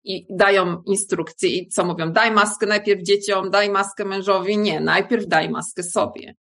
i 0.04 0.26
dają 0.30 0.82
instrukcje 0.82 1.48
i 1.50 1.68
co 1.68 1.84
mówią, 1.84 2.12
daj 2.12 2.30
maskę 2.30 2.66
najpierw 2.66 3.02
dzieciom, 3.02 3.50
daj 3.50 3.70
maskę 3.70 4.04
mężowi. 4.04 4.58
Nie, 4.58 4.80
najpierw 4.80 5.26
daj 5.26 5.50
maskę 5.50 5.82
sobie. 5.82 6.34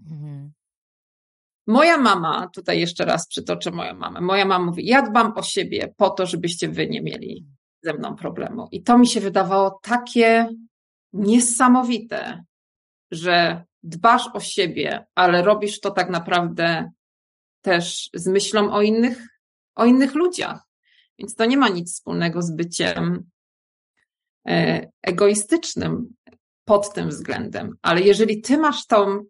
Mhm. 0.00 0.52
Moja 1.66 1.98
mama, 1.98 2.48
tutaj 2.54 2.80
jeszcze 2.80 3.04
raz 3.04 3.28
przytoczę 3.28 3.70
moją 3.70 3.94
mamę. 3.94 4.20
Moja 4.20 4.44
mama 4.44 4.64
mówi: 4.64 4.86
Ja 4.86 5.02
dbam 5.02 5.32
o 5.36 5.42
siebie 5.42 5.94
po 5.96 6.10
to, 6.10 6.26
żebyście 6.26 6.68
wy 6.68 6.86
nie 6.86 7.02
mieli 7.02 7.46
ze 7.82 7.94
mną 7.94 8.16
problemu. 8.16 8.68
I 8.72 8.82
to 8.82 8.98
mi 8.98 9.06
się 9.06 9.20
wydawało 9.20 9.78
takie 9.82 10.48
niesamowite, 11.12 12.44
że 13.10 13.64
dbasz 13.82 14.28
o 14.34 14.40
siebie, 14.40 15.06
ale 15.14 15.42
robisz 15.42 15.80
to 15.80 15.90
tak 15.90 16.10
naprawdę 16.10 16.90
też 17.64 18.10
z 18.14 18.26
myślą 18.26 18.72
o 18.72 18.82
innych, 18.82 19.26
o 19.74 19.84
innych 19.84 20.14
ludziach. 20.14 20.62
Więc 21.18 21.34
to 21.34 21.44
nie 21.44 21.56
ma 21.56 21.68
nic 21.68 21.92
wspólnego 21.92 22.42
z 22.42 22.56
byciem 22.56 23.30
e, 24.48 24.86
egoistycznym 25.02 26.14
pod 26.64 26.94
tym 26.94 27.08
względem. 27.08 27.76
Ale 27.82 28.00
jeżeli 28.00 28.40
ty 28.40 28.58
masz 28.58 28.86
tą 28.86 29.24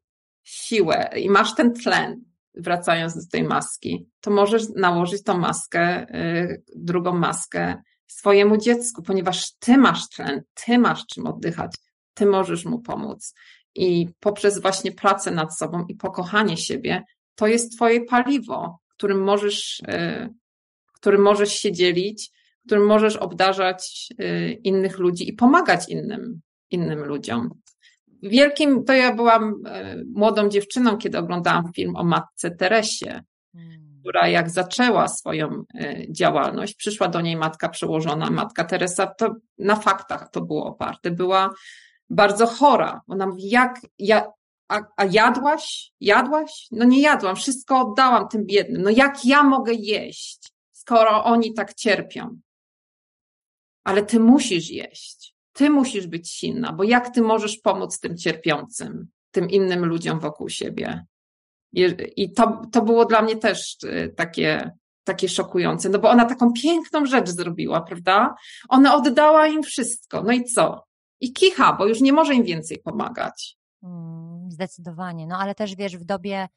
siłę 0.44 1.10
i 1.16 1.30
masz 1.30 1.54
ten 1.54 1.72
tlen, 1.72 2.24
wracając 2.54 3.14
do 3.14 3.30
tej 3.30 3.44
maski, 3.44 4.06
to 4.20 4.30
możesz 4.30 4.68
nałożyć 4.76 5.22
tą 5.22 5.38
maskę, 5.38 6.06
y, 6.14 6.62
drugą 6.76 7.12
maskę 7.12 7.82
swojemu 8.06 8.56
dziecku, 8.56 9.02
ponieważ 9.02 9.54
ty 9.58 9.76
masz 9.76 10.08
tlen, 10.08 10.42
ty 10.54 10.78
masz 10.78 11.06
czym 11.06 11.26
oddychać, 11.26 11.76
ty 12.14 12.26
możesz 12.26 12.64
mu 12.64 12.80
pomóc. 12.80 13.34
I 13.74 14.08
poprzez 14.20 14.62
właśnie 14.62 14.92
pracę 14.92 15.30
nad 15.30 15.58
sobą 15.58 15.84
i 15.88 15.94
pokochanie 15.94 16.56
siebie, 16.56 17.04
to 17.34 17.46
jest 17.46 17.76
twoje 17.76 18.04
paliwo, 18.04 18.78
którym 18.88 19.22
możesz, 19.22 19.80
y, 19.80 20.28
którym 20.92 21.22
możesz 21.22 21.52
się 21.52 21.72
dzielić, 21.72 22.30
którym 22.66 22.86
możesz 22.86 23.16
obdarzać 23.16 24.08
y, 24.20 24.60
innych 24.64 24.98
ludzi 24.98 25.28
i 25.28 25.32
pomagać 25.32 25.88
innym, 25.88 26.40
innym 26.70 27.04
ludziom 27.04 27.50
wielkim, 28.28 28.84
to 28.84 28.92
ja 28.92 29.14
byłam 29.14 29.54
e, 29.66 29.96
młodą 30.14 30.48
dziewczyną, 30.48 30.98
kiedy 30.98 31.18
oglądałam 31.18 31.72
film 31.72 31.96
o 31.96 32.04
matce 32.04 32.50
Teresie, 32.50 33.22
hmm. 33.52 34.00
która 34.00 34.28
jak 34.28 34.50
zaczęła 34.50 35.08
swoją 35.08 35.64
e, 35.74 36.12
działalność, 36.12 36.74
przyszła 36.74 37.08
do 37.08 37.20
niej 37.20 37.36
matka 37.36 37.68
przełożona, 37.68 38.30
matka 38.30 38.64
Teresa, 38.64 39.06
to 39.06 39.34
na 39.58 39.76
faktach 39.76 40.30
to 40.30 40.40
było 40.40 40.66
oparte, 40.66 41.10
była 41.10 41.50
bardzo 42.10 42.46
chora. 42.46 43.00
Ona 43.06 43.26
mówi, 43.26 43.50
jak, 43.50 43.80
ja, 43.98 44.26
a, 44.68 44.80
a 44.96 45.04
jadłaś? 45.04 45.92
Jadłaś? 46.00 46.66
No 46.70 46.84
nie 46.84 47.00
jadłam, 47.00 47.36
wszystko 47.36 47.80
oddałam 47.80 48.28
tym 48.28 48.46
biednym. 48.46 48.82
No 48.82 48.90
jak 48.90 49.24
ja 49.24 49.42
mogę 49.42 49.72
jeść, 49.72 50.52
skoro 50.72 51.24
oni 51.24 51.54
tak 51.54 51.74
cierpią? 51.74 52.40
Ale 53.84 54.02
ty 54.02 54.20
musisz 54.20 54.70
jeść 54.70 55.34
ty 55.54 55.70
musisz 55.70 56.06
być 56.06 56.30
silna, 56.30 56.72
bo 56.72 56.84
jak 56.84 57.14
ty 57.14 57.22
możesz 57.22 57.58
pomóc 57.58 58.00
tym 58.00 58.16
cierpiącym, 58.16 59.08
tym 59.30 59.50
innym 59.50 59.84
ludziom 59.84 60.20
wokół 60.20 60.48
siebie? 60.48 61.04
I 62.16 62.32
to, 62.32 62.62
to 62.72 62.82
było 62.82 63.04
dla 63.04 63.22
mnie 63.22 63.36
też 63.36 63.76
y, 63.84 64.14
takie, 64.16 64.70
takie 65.04 65.28
szokujące, 65.28 65.88
no 65.88 65.98
bo 65.98 66.10
ona 66.10 66.24
taką 66.24 66.52
piękną 66.52 67.06
rzecz 67.06 67.28
zrobiła, 67.28 67.80
prawda? 67.80 68.34
Ona 68.68 68.94
oddała 68.96 69.46
im 69.46 69.62
wszystko. 69.62 70.22
No 70.22 70.32
i 70.32 70.44
co? 70.44 70.84
I 71.20 71.32
kicha, 71.32 71.72
bo 71.72 71.86
już 71.86 72.00
nie 72.00 72.12
może 72.12 72.34
im 72.34 72.44
więcej 72.44 72.78
pomagać. 72.78 73.56
Zdecydowanie. 74.54 75.26
No 75.26 75.38
ale 75.38 75.54
też 75.54 75.76
wiesz, 75.76 75.96
w 75.96 76.04
dobie 76.04 76.48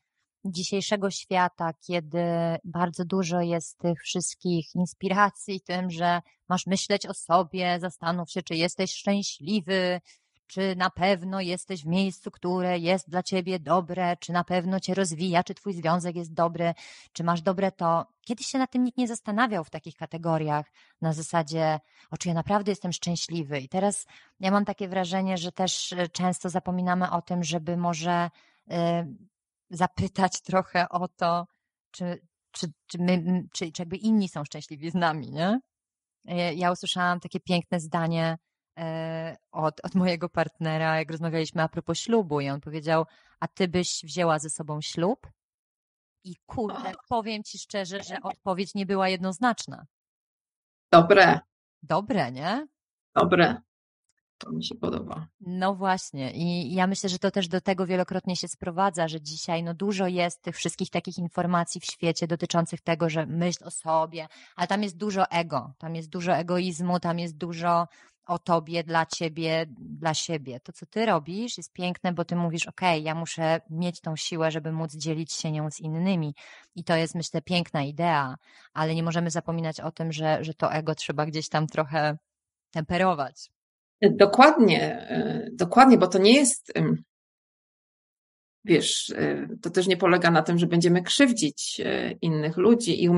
dzisiejszego 0.45 1.11
świata, 1.11 1.73
kiedy 1.87 2.23
bardzo 2.63 3.05
dużo 3.05 3.41
jest 3.41 3.77
tych 3.77 4.01
wszystkich 4.01 4.75
inspiracji 4.75 5.61
tym, 5.61 5.91
że 5.91 6.21
masz 6.49 6.67
myśleć 6.67 7.05
o 7.05 7.13
sobie, 7.13 7.79
zastanów 7.79 8.31
się, 8.31 8.41
czy 8.41 8.55
jesteś 8.55 8.93
szczęśliwy, 8.93 10.01
czy 10.47 10.75
na 10.75 10.89
pewno 10.89 11.41
jesteś 11.41 11.83
w 11.83 11.87
miejscu, 11.87 12.31
które 12.31 12.79
jest 12.79 13.09
dla 13.09 13.23
ciebie 13.23 13.59
dobre, 13.59 14.17
czy 14.17 14.31
na 14.33 14.43
pewno 14.43 14.79
cię 14.79 14.93
rozwija, 14.93 15.43
czy 15.43 15.53
twój 15.53 15.73
związek 15.73 16.15
jest 16.15 16.33
dobry, 16.33 16.73
czy 17.13 17.23
masz 17.23 17.41
dobre 17.41 17.71
to. 17.71 18.05
Kiedyś 18.21 18.47
się 18.47 18.57
nad 18.57 18.71
tym 18.71 18.83
nikt 18.83 18.97
nie 18.97 19.07
zastanawiał 19.07 19.63
w 19.63 19.69
takich 19.69 19.95
kategoriach, 19.95 20.71
na 21.01 21.13
zasadzie, 21.13 21.79
o 22.11 22.17
czy 22.17 22.27
ja 22.27 22.33
naprawdę 22.33 22.71
jestem 22.71 22.93
szczęśliwy. 22.93 23.59
I 23.59 23.69
teraz 23.69 24.05
ja 24.39 24.51
mam 24.51 24.65
takie 24.65 24.87
wrażenie, 24.87 25.37
że 25.37 25.51
też 25.51 25.93
e, 25.93 26.09
często 26.09 26.49
zapominamy 26.49 27.11
o 27.11 27.21
tym, 27.21 27.43
żeby 27.43 27.77
może 27.77 28.29
y, 28.71 28.73
zapytać 29.69 30.41
trochę 30.49 30.89
o 30.89 31.07
to, 31.07 31.47
czy, 31.91 32.21
czy, 32.51 32.67
czy, 32.87 32.97
my, 32.99 33.43
czy, 33.53 33.71
czy 33.71 33.81
jakby 33.81 33.97
inni 33.97 34.29
są 34.29 34.43
szczęśliwi 34.45 34.91
z 34.91 34.95
nami, 34.95 35.31
nie? 35.31 35.59
Ja 36.55 36.71
usłyszałam 36.71 37.19
takie 37.19 37.39
piękne 37.39 37.79
zdanie 37.79 38.37
od, 39.51 39.85
od 39.85 39.95
mojego 39.95 40.29
partnera, 40.29 40.97
jak 40.97 41.11
rozmawialiśmy 41.11 41.63
a 41.63 41.69
propos 41.69 41.97
ślubu 41.97 42.41
i 42.41 42.49
on 42.49 42.61
powiedział, 42.61 43.05
a 43.39 43.47
ty 43.47 43.67
byś 43.67 44.01
wzięła 44.03 44.39
ze 44.39 44.49
sobą 44.49 44.81
ślub? 44.81 45.27
I 46.23 46.35
kurde, 46.45 46.93
powiem 47.09 47.43
ci 47.43 47.59
szczerze, 47.59 48.03
że 48.03 48.17
odpowiedź 48.21 48.75
nie 48.75 48.85
była 48.85 49.09
jednoznaczna. 49.09 49.85
Dobre. 50.91 51.39
Dobre, 51.83 52.31
nie? 52.31 52.67
Dobre. 53.15 53.61
To 54.37 54.51
mi 54.51 54.63
się 54.63 54.75
podoba. 54.75 55.27
No 55.39 55.75
właśnie 55.75 56.31
i 56.31 56.73
ja 56.73 56.87
myślę, 56.87 57.09
że 57.09 57.19
to 57.19 57.31
też 57.31 57.47
do 57.47 57.61
tego 57.61 57.85
wielokrotnie 57.85 58.35
się 58.35 58.47
sprowadza, 58.47 59.07
że 59.07 59.21
dzisiaj 59.21 59.63
no 59.63 59.73
dużo 59.73 60.07
jest 60.07 60.41
tych 60.41 60.55
wszystkich 60.55 60.89
takich 60.89 61.17
informacji 61.17 61.81
w 61.81 61.85
świecie 61.85 62.27
dotyczących 62.27 62.81
tego, 62.81 63.09
że 63.09 63.25
myśl 63.25 63.63
o 63.63 63.71
sobie, 63.71 64.27
ale 64.55 64.67
tam 64.67 64.83
jest 64.83 64.97
dużo 64.97 65.29
ego, 65.29 65.73
tam 65.77 65.95
jest 65.95 66.09
dużo 66.09 66.35
egoizmu, 66.35 66.99
tam 66.99 67.19
jest 67.19 67.37
dużo 67.37 67.87
o 68.27 68.39
tobie, 68.39 68.83
dla 68.83 69.05
ciebie, 69.05 69.65
dla 69.79 70.13
siebie. 70.13 70.59
To, 70.59 70.73
co 70.73 70.85
ty 70.85 71.05
robisz, 71.05 71.57
jest 71.57 71.73
piękne, 71.73 72.13
bo 72.13 72.25
ty 72.25 72.35
mówisz, 72.35 72.67
ok, 72.67 72.81
ja 73.01 73.15
muszę 73.15 73.61
mieć 73.69 74.01
tą 74.01 74.15
siłę, 74.15 74.51
żeby 74.51 74.71
móc 74.71 74.95
dzielić 74.95 75.33
się 75.33 75.51
nią 75.51 75.71
z 75.71 75.79
innymi. 75.79 76.35
I 76.75 76.83
to 76.83 76.95
jest, 76.95 77.15
myślę, 77.15 77.41
piękna 77.41 77.83
idea, 77.83 78.35
ale 78.73 78.95
nie 78.95 79.03
możemy 79.03 79.31
zapominać 79.31 79.79
o 79.79 79.91
tym, 79.91 80.11
że, 80.11 80.43
że 80.43 80.53
to 80.53 80.73
ego 80.73 80.95
trzeba 80.95 81.25
gdzieś 81.25 81.49
tam 81.49 81.67
trochę 81.67 82.17
temperować. 82.71 83.51
Dokładnie, 84.01 84.81
e, 85.09 85.49
dokładnie, 85.53 85.97
bo 85.97 86.07
to 86.07 86.17
nie 86.17 86.33
jest, 86.33 86.73
wiesz, 88.67 89.09
e, 89.15 89.47
to 89.61 89.69
też 89.69 89.87
nie 89.87 89.97
polega 89.97 90.31
na 90.31 90.41
tym, 90.41 90.59
że 90.59 90.67
będziemy 90.67 91.01
krzywdzić 91.01 91.81
e, 91.85 92.11
innych 92.11 92.57
ludzi 92.57 93.03
i 93.03 93.09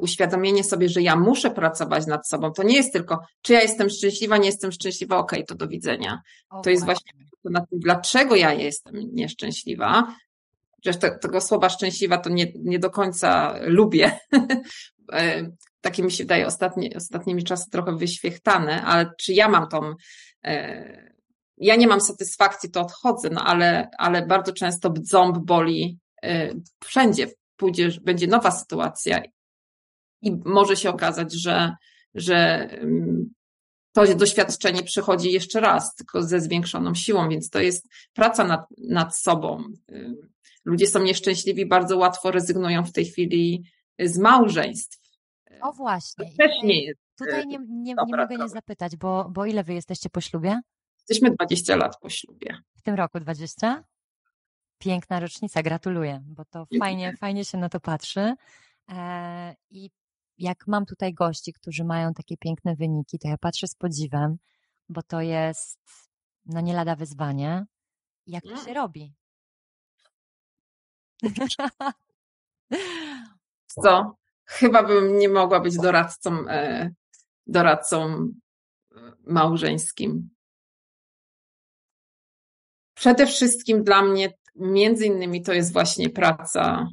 uświadomienie 0.00 0.64
sobie, 0.64 0.88
że 0.88 1.02
ja 1.02 1.16
muszę 1.16 1.50
pracować 1.50 2.06
nad 2.06 2.28
sobą. 2.28 2.52
To 2.52 2.62
nie 2.62 2.76
jest 2.76 2.92
tylko, 2.92 3.20
czy 3.42 3.52
ja 3.52 3.62
jestem 3.62 3.90
szczęśliwa, 3.90 4.36
nie 4.36 4.46
jestem 4.46 4.72
szczęśliwa, 4.72 5.18
okej, 5.18 5.38
okay, 5.38 5.46
to 5.46 5.54
do 5.54 5.68
widzenia. 5.68 6.22
O, 6.50 6.60
to 6.60 6.70
jest 6.70 6.84
właśnie 6.84 7.12
na 7.44 7.66
tym, 7.66 7.78
dlaczego 7.78 8.36
ja 8.36 8.52
jestem 8.52 8.94
nieszczęśliwa. 9.12 10.14
Przecież 10.80 11.00
te, 11.00 11.18
tego 11.18 11.40
słowa 11.40 11.68
szczęśliwa 11.68 12.18
to 12.18 12.30
nie, 12.30 12.52
nie 12.54 12.78
do 12.78 12.90
końca 12.90 13.54
lubię, 13.62 14.18
takie 15.80 16.02
mi 16.02 16.12
się 16.12 16.24
wydaje 16.24 16.46
ostatnie, 16.46 16.90
ostatnimi 16.96 17.44
czasy 17.44 17.70
trochę 17.70 17.96
wyświechtane, 17.96 18.82
ale 18.82 19.10
czy 19.18 19.32
ja 19.32 19.48
mam 19.48 19.68
tą, 19.68 19.94
e, 20.44 21.13
ja 21.56 21.76
nie 21.76 21.86
mam 21.86 22.00
satysfakcji, 22.00 22.70
to 22.70 22.80
odchodzę, 22.80 23.30
no 23.30 23.44
ale, 23.44 23.88
ale 23.98 24.26
bardzo 24.26 24.52
często 24.52 24.94
ząb 25.02 25.38
boli 25.38 25.98
e, 26.22 26.54
wszędzie. 26.84 27.28
Pójdziesz, 27.56 28.00
będzie 28.00 28.26
nowa 28.26 28.50
sytuacja 28.50 29.22
i 30.22 30.36
może 30.44 30.76
się 30.76 30.90
okazać, 30.90 31.32
że, 31.32 31.76
że 32.14 32.68
mm, 32.70 33.34
to 33.92 34.14
doświadczenie 34.14 34.82
przychodzi 34.82 35.32
jeszcze 35.32 35.60
raz, 35.60 35.94
tylko 35.94 36.22
ze 36.22 36.40
zwiększoną 36.40 36.94
siłą, 36.94 37.28
więc 37.28 37.50
to 37.50 37.60
jest 37.60 37.88
praca 38.12 38.44
nad, 38.44 38.60
nad 38.78 39.16
sobą. 39.16 39.64
Ludzie 40.64 40.86
są 40.86 41.02
nieszczęśliwi, 41.02 41.66
bardzo 41.66 41.96
łatwo 41.96 42.30
rezygnują 42.30 42.84
w 42.84 42.92
tej 42.92 43.04
chwili 43.04 43.64
z 43.98 44.18
małżeństw. 44.18 44.98
O 45.62 45.72
właśnie. 45.72 46.24
To 46.24 46.36
też 46.38 46.50
nie 46.62 46.84
jest. 46.84 47.00
Tutaj 47.18 47.46
nie, 47.46 47.58
nie, 47.58 47.66
nie 47.68 47.94
Dobra, 47.94 48.22
mogę 48.22 48.44
nie 48.44 48.48
zapytać, 48.48 48.96
bo, 48.96 49.30
bo 49.30 49.46
ile 49.46 49.64
wy 49.64 49.74
jesteście 49.74 50.10
po 50.10 50.20
ślubie? 50.20 50.60
Jesteśmy 51.08 51.30
20 51.36 51.76
lat 51.76 51.98
po 52.00 52.08
ślubie. 52.10 52.58
W 52.76 52.82
tym 52.82 52.94
roku 52.94 53.20
20? 53.20 53.84
Piękna 54.78 55.20
rocznica, 55.20 55.62
gratuluję, 55.62 56.22
bo 56.26 56.44
to 56.44 56.58
Dziękuję. 56.58 56.78
fajnie, 56.80 57.16
fajnie 57.16 57.44
się 57.44 57.58
na 57.58 57.68
to 57.68 57.80
patrzy. 57.80 58.34
E, 58.88 59.54
I 59.70 59.90
jak 60.38 60.66
mam 60.66 60.86
tutaj 60.86 61.14
gości, 61.14 61.52
którzy 61.52 61.84
mają 61.84 62.14
takie 62.14 62.36
piękne 62.36 62.76
wyniki, 62.76 63.18
to 63.18 63.28
ja 63.28 63.38
patrzę 63.38 63.66
z 63.66 63.74
podziwem, 63.74 64.36
bo 64.88 65.02
to 65.02 65.20
jest 65.20 65.78
no 66.46 66.60
nie 66.60 66.74
lada 66.74 66.96
wyzwanie. 66.96 67.64
Jak 68.26 68.42
to 68.44 68.50
Mm. 68.50 68.64
się 68.64 68.74
robi? 68.74 69.14
Co? 73.66 74.16
Chyba 74.46 74.82
bym 74.82 75.18
nie 75.18 75.28
mogła 75.28 75.60
być 75.60 75.76
doradcą, 75.76 76.48
e, 76.48 76.90
doradcą 77.46 78.28
e, 78.96 79.12
małżeńskim. 79.26 80.30
Przede 82.94 83.26
wszystkim 83.26 83.84
dla 83.84 84.02
mnie, 84.02 84.32
między 84.56 85.06
innymi, 85.06 85.42
to 85.42 85.52
jest 85.52 85.72
właśnie 85.72 86.10
praca, 86.10 86.88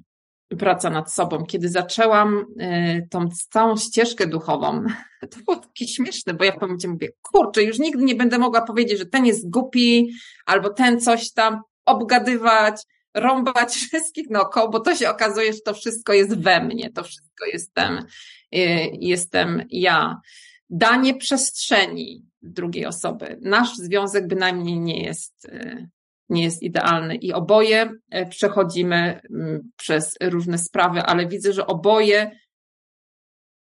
praca 0.60 0.90
nad 0.90 1.14
sobą. 1.14 1.45
Kiedy 1.45 1.69
zaczęłam 1.69 2.45
e, 2.60 3.02
tą 3.07 3.30
całą 3.49 3.78
ścieżkę 3.78 4.28
duchową, 4.28 4.84
to 5.32 5.40
było 5.45 5.57
takie 5.57 5.88
śmieszne, 5.88 6.34
bo 6.34 6.44
ja 6.44 6.52
w 6.52 6.53
pewnym 6.53 6.69
momencie 6.69 6.88
mówię, 6.88 7.10
kurczę, 7.22 7.64
już 7.64 7.80
nigdy 7.80 8.03
nie 8.03 8.15
będę 8.15 8.38
mogła 8.38 8.61
powiedzieć, 8.61 8.99
że 8.99 9.06
ten 9.06 9.26
jest 9.26 9.49
głupi, 9.49 10.11
albo 10.45 10.69
ten 10.69 11.02
coś 11.02 11.32
tam 11.34 11.61
obgadywać, 11.86 12.82
rąbać 13.14 13.76
wszystkich 13.88 14.30
naokoło, 14.30 14.69
bo 14.69 14.80
to 14.80 14.95
się 14.95 15.10
okazuje, 15.10 15.53
że 15.53 15.60
to 15.65 15.73
wszystko 15.73 16.14
jest 16.14 16.38
we 16.38 16.64
mnie, 16.64 16.91
to 16.91 17.03
wszystko 17.03 17.45
jestem, 17.45 17.98
y, 18.56 18.90
jestem 18.99 19.64
ja. 19.69 20.22
Danie 20.69 21.15
przestrzeni 21.15 22.31
drugiej 22.42 22.86
osoby. 22.86 23.38
Nasz 23.42 23.76
związek 23.76 24.28
bynajmniej 24.28 24.80
nie 24.80 25.04
jest, 25.04 25.46
y, 25.46 25.88
nie 26.30 26.44
jest 26.44 26.64
idealny 26.64 27.16
i 27.16 27.34
oboje 27.34 27.92
y, 28.16 28.26
przechodzimy 28.30 29.22
mm, 29.30 29.72
przez 29.78 30.14
różne 30.22 30.58
sprawy, 30.58 31.02
ale 31.02 31.28
widzę, 31.28 31.54
że 31.54 31.68
oboje 31.68 32.32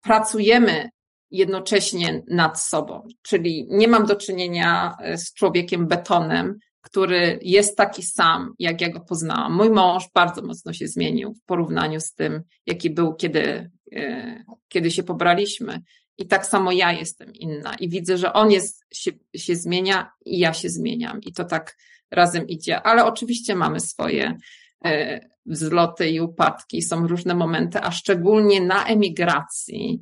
pracujemy 0.01 0.89
jednocześnie 1.31 2.23
nad 2.27 2.61
sobą. 2.61 3.07
Czyli 3.21 3.67
nie 3.69 3.87
mam 3.87 4.05
do 4.05 4.15
czynienia 4.15 4.97
y, 5.13 5.17
z 5.17 5.33
człowiekiem 5.33 5.87
betonem, 5.87 6.59
który 6.85 7.39
jest 7.41 7.77
taki 7.77 8.03
sam, 8.03 8.53
jak 8.59 8.81
ja 8.81 8.89
go 8.89 8.99
poznałam. 8.99 9.55
Mój 9.55 9.69
mąż 9.69 10.03
bardzo 10.13 10.41
mocno 10.41 10.73
się 10.73 10.87
zmienił 10.87 11.33
w 11.33 11.45
porównaniu 11.45 11.99
z 11.99 12.13
tym, 12.13 12.41
jaki 12.65 12.89
był, 12.89 13.13
kiedy, 13.13 13.71
e, 13.95 14.43
kiedy 14.67 14.91
się 14.91 15.03
pobraliśmy. 15.03 15.79
I 16.17 16.27
tak 16.27 16.45
samo 16.45 16.71
ja 16.71 16.91
jestem 16.91 17.33
inna. 17.33 17.75
I 17.79 17.89
widzę, 17.89 18.17
że 18.17 18.33
on 18.33 18.51
jest, 18.51 18.85
się, 18.93 19.11
się 19.35 19.55
zmienia 19.55 20.11
i 20.25 20.39
ja 20.39 20.53
się 20.53 20.69
zmieniam. 20.69 21.21
I 21.21 21.33
to 21.33 21.45
tak 21.45 21.77
razem 22.11 22.47
idzie. 22.47 22.81
Ale 22.81 23.05
oczywiście 23.05 23.55
mamy 23.55 23.79
swoje 23.79 24.37
e, 24.85 25.19
wzloty 25.45 26.09
i 26.09 26.21
upadki. 26.21 26.81
Są 26.81 27.07
różne 27.07 27.35
momenty, 27.35 27.79
a 27.81 27.91
szczególnie 27.91 28.61
na 28.61 28.85
emigracji 28.85 29.99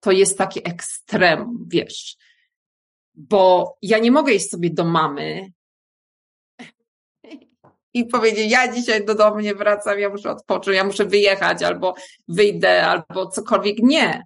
to 0.00 0.12
jest 0.12 0.38
taki 0.38 0.68
ekstremum, 0.68 1.66
wiesz. 1.68 2.16
Bo 3.14 3.74
ja 3.82 3.98
nie 3.98 4.10
mogę 4.10 4.32
iść 4.32 4.50
sobie 4.50 4.70
do 4.70 4.84
mamy 4.84 5.52
i 7.94 8.04
powiedzieć, 8.04 8.50
ja 8.50 8.72
dzisiaj 8.72 9.04
do 9.04 9.14
domu 9.14 9.40
nie 9.40 9.54
wracam, 9.54 9.98
ja 9.98 10.08
muszę 10.08 10.30
odpocząć, 10.30 10.76
ja 10.76 10.84
muszę 10.84 11.04
wyjechać, 11.04 11.62
albo 11.62 11.94
wyjdę, 12.28 12.86
albo 12.86 13.26
cokolwiek. 13.26 13.78
Nie. 13.78 14.22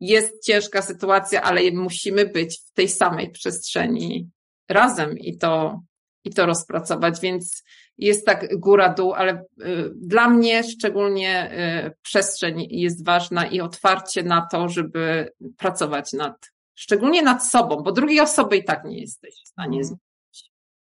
Jest 0.00 0.44
ciężka 0.44 0.82
sytuacja, 0.82 1.42
ale 1.42 1.70
musimy 1.72 2.26
być 2.26 2.60
w 2.66 2.72
tej 2.72 2.88
samej 2.88 3.30
przestrzeni 3.30 4.30
razem 4.68 5.18
i 5.18 5.38
to, 5.38 5.80
i 6.24 6.30
to 6.30 6.46
rozpracować, 6.46 7.20
więc 7.20 7.62
jest 7.98 8.26
tak 8.26 8.58
góra-dół, 8.58 9.12
ale 9.12 9.32
y, 9.32 9.90
dla 9.96 10.28
mnie 10.28 10.64
szczególnie 10.64 11.52
y, 11.86 11.96
przestrzeń 12.02 12.66
jest 12.70 13.04
ważna 13.04 13.46
i 13.46 13.60
otwarcie 13.60 14.22
na 14.22 14.46
to, 14.52 14.68
żeby 14.68 15.32
pracować 15.56 16.12
nad, 16.12 16.50
szczególnie 16.74 17.22
nad 17.22 17.46
sobą, 17.46 17.76
bo 17.76 17.92
drugiej 17.92 18.20
osoby 18.20 18.56
i 18.56 18.64
tak 18.64 18.84
nie 18.84 19.00
jesteś 19.00 19.34
w 19.44 19.48
stanie 19.48 19.78
Mhm. 19.78 19.84
zmienić. 19.84 20.04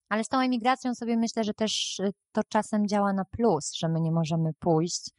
Ale 0.10 0.24
z 0.24 0.28
tą 0.28 0.40
emigracją 0.40 0.96
sobie 0.96 1.18
myślę, 1.18 1.44
że 1.44 1.54
też 1.54 2.00
y, 2.00 2.12
to 2.32 2.42
czasem 2.50 2.88
działa 2.88 3.14
na 3.14 3.26
plus, 3.26 3.74
że 3.74 3.90
my 3.90 4.02
nie 4.02 4.12
możemy 4.12 4.54
pójść. 4.60 5.10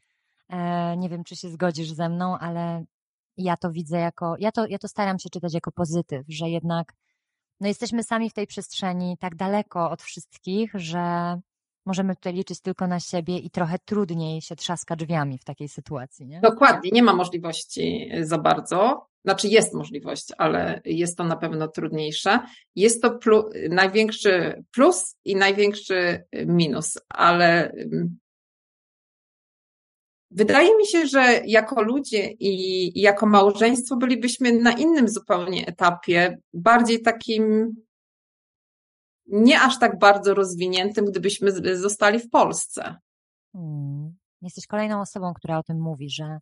E, 0.48 0.96
nie 0.96 1.08
wiem, 1.08 1.24
czy 1.24 1.36
się 1.36 1.48
zgodzisz 1.50 1.90
ze 1.90 2.08
mną, 2.08 2.38
ale 2.38 2.84
ja 3.36 3.56
to 3.56 3.70
widzę 3.70 3.98
jako, 3.98 4.34
ja 4.38 4.52
to, 4.52 4.66
ja 4.66 4.78
to 4.78 4.88
staram 4.88 5.18
się 5.18 5.30
czytać 5.30 5.54
jako 5.54 5.72
pozytyw, 5.72 6.26
że 6.28 6.48
jednak 6.48 6.92
no 7.60 7.68
jesteśmy 7.68 8.02
sami 8.02 8.30
w 8.30 8.34
tej 8.34 8.46
przestrzeni 8.46 9.16
tak 9.20 9.34
daleko 9.34 9.90
od 9.90 10.02
wszystkich, 10.02 10.70
że 10.74 11.36
możemy 11.86 12.14
tutaj 12.14 12.34
liczyć 12.34 12.60
tylko 12.60 12.86
na 12.86 13.00
siebie 13.00 13.38
i 13.38 13.50
trochę 13.50 13.78
trudniej 13.84 14.42
się 14.42 14.56
trzaska 14.56 14.96
drzwiami 14.96 15.38
w 15.38 15.44
takiej 15.44 15.68
sytuacji, 15.68 16.26
nie? 16.26 16.40
Dokładnie, 16.40 16.90
nie 16.92 17.02
ma 17.02 17.12
możliwości 17.12 18.10
za 18.20 18.38
bardzo. 18.38 19.06
Znaczy 19.24 19.48
jest 19.48 19.74
możliwość, 19.74 20.26
ale 20.38 20.80
jest 20.84 21.18
to 21.18 21.24
na 21.24 21.36
pewno 21.36 21.68
trudniejsze. 21.68 22.38
Jest 22.74 23.02
to 23.02 23.18
plu, 23.18 23.50
największy 23.70 24.64
plus 24.72 25.16
i 25.24 25.36
największy 25.36 26.24
minus, 26.46 26.98
ale 27.08 27.72
wydaje 30.36 30.76
mi 30.76 30.86
się, 30.86 31.06
że 31.06 31.40
jako 31.46 31.82
ludzie 31.82 32.30
i 32.30 33.00
jako 33.00 33.26
małżeństwo 33.26 33.96
bylibyśmy 33.96 34.52
na 34.52 34.72
innym 34.72 35.08
zupełnie 35.08 35.66
etapie, 35.66 36.38
bardziej 36.54 37.02
takim 37.02 37.74
nie 39.26 39.60
aż 39.60 39.78
tak 39.78 39.98
bardzo 39.98 40.34
rozwiniętym, 40.34 41.04
gdybyśmy 41.04 41.76
zostali 41.76 42.18
w 42.18 42.30
Polsce. 42.30 42.96
Hmm. 43.52 44.16
Jesteś 44.42 44.66
kolejną 44.66 45.00
osobą, 45.00 45.34
która 45.34 45.58
o 45.58 45.62
tym 45.62 45.80
mówi, 45.80 46.10
że, 46.10 46.38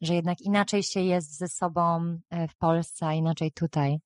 że 0.00 0.14
jednak 0.14 0.40
inaczej 0.40 0.82
się 0.82 1.00
jest 1.00 1.38
ze 1.38 1.48
sobą 1.48 2.18
e, 2.30 2.48
w 2.48 2.56
Polsce, 2.56 3.06
a 3.06 3.14
inaczej 3.14 3.52
tutaj. 3.52 3.98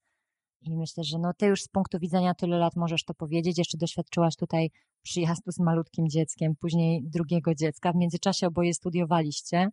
I 0.63 0.77
myślę, 0.77 1.05
że 1.05 1.19
no 1.19 1.33
ty 1.35 1.47
już 1.47 1.63
z 1.63 1.69
punktu 1.69 1.99
widzenia 1.99 2.35
tylu 2.35 2.59
lat 2.59 2.77
możesz 2.77 3.05
to 3.05 3.15
powiedzieć. 3.15 3.59
Jeszcze 3.59 3.79
doświadczyłaś 3.79 4.37
tutaj 4.37 4.71
przyjazdu 5.03 5.53
z 5.53 5.59
malutkim 5.59 6.09
dzieckiem, 6.09 6.57
później 6.61 7.03
drugiego 7.05 7.55
dziecka. 7.55 7.93
W 7.93 7.97
międzyczasie 7.97 8.47
oboje 8.47 8.75
studiowaliście. 8.75 9.69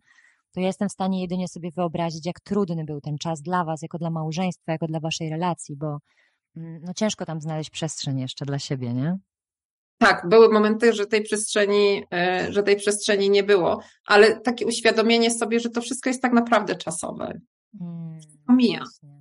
To 0.52 0.60
ja 0.60 0.66
jestem 0.66 0.88
w 0.88 0.92
stanie 0.92 1.20
jedynie 1.22 1.48
sobie 1.48 1.70
wyobrazić, 1.70 2.26
jak 2.26 2.40
trudny 2.40 2.84
był 2.84 3.00
ten 3.00 3.18
czas 3.18 3.42
dla 3.42 3.64
was, 3.64 3.82
jako 3.82 3.98
dla 3.98 4.10
małżeństwa, 4.10 4.72
jako 4.72 4.86
dla 4.86 5.00
waszej 5.00 5.30
relacji, 5.30 5.76
bo 5.76 5.98
mm, 6.56 6.82
no 6.86 6.94
ciężko 6.94 7.24
tam 7.24 7.40
znaleźć 7.40 7.70
przestrzeń 7.70 8.20
jeszcze 8.20 8.44
dla 8.44 8.58
siebie, 8.58 8.94
nie? 8.94 9.18
Tak, 9.98 10.28
były 10.28 10.48
momenty, 10.52 10.92
że 10.92 11.06
tej 11.06 11.22
przestrzeni, 11.22 12.04
e, 12.12 12.52
że 12.52 12.62
tej 12.62 12.76
przestrzeni 12.76 13.30
nie 13.30 13.42
było, 13.42 13.80
ale 14.06 14.40
takie 14.40 14.66
uświadomienie 14.66 15.30
sobie, 15.30 15.60
że 15.60 15.70
to 15.70 15.80
wszystko 15.80 16.10
jest 16.10 16.22
tak 16.22 16.32
naprawdę 16.32 16.76
czasowe. 16.76 17.40
Mm, 17.80 18.20
Mija. 18.48 18.78
Właśnie. 18.78 19.19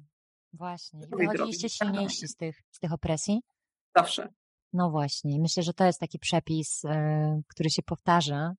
Właśnie. 0.53 0.99
I 1.05 1.17
wychodziliście 1.17 1.69
silniejsi 1.69 2.27
z 2.27 2.35
tych, 2.35 2.61
z 2.71 2.79
tych 2.79 2.93
opresji? 2.93 3.41
Zawsze. 3.97 4.29
No 4.73 4.89
właśnie, 4.89 5.39
myślę, 5.39 5.63
że 5.63 5.73
to 5.73 5.85
jest 5.85 5.99
taki 5.99 6.19
przepis, 6.19 6.85
e, 6.85 7.41
który 7.47 7.69
się 7.69 7.81
powtarza, 7.81 8.53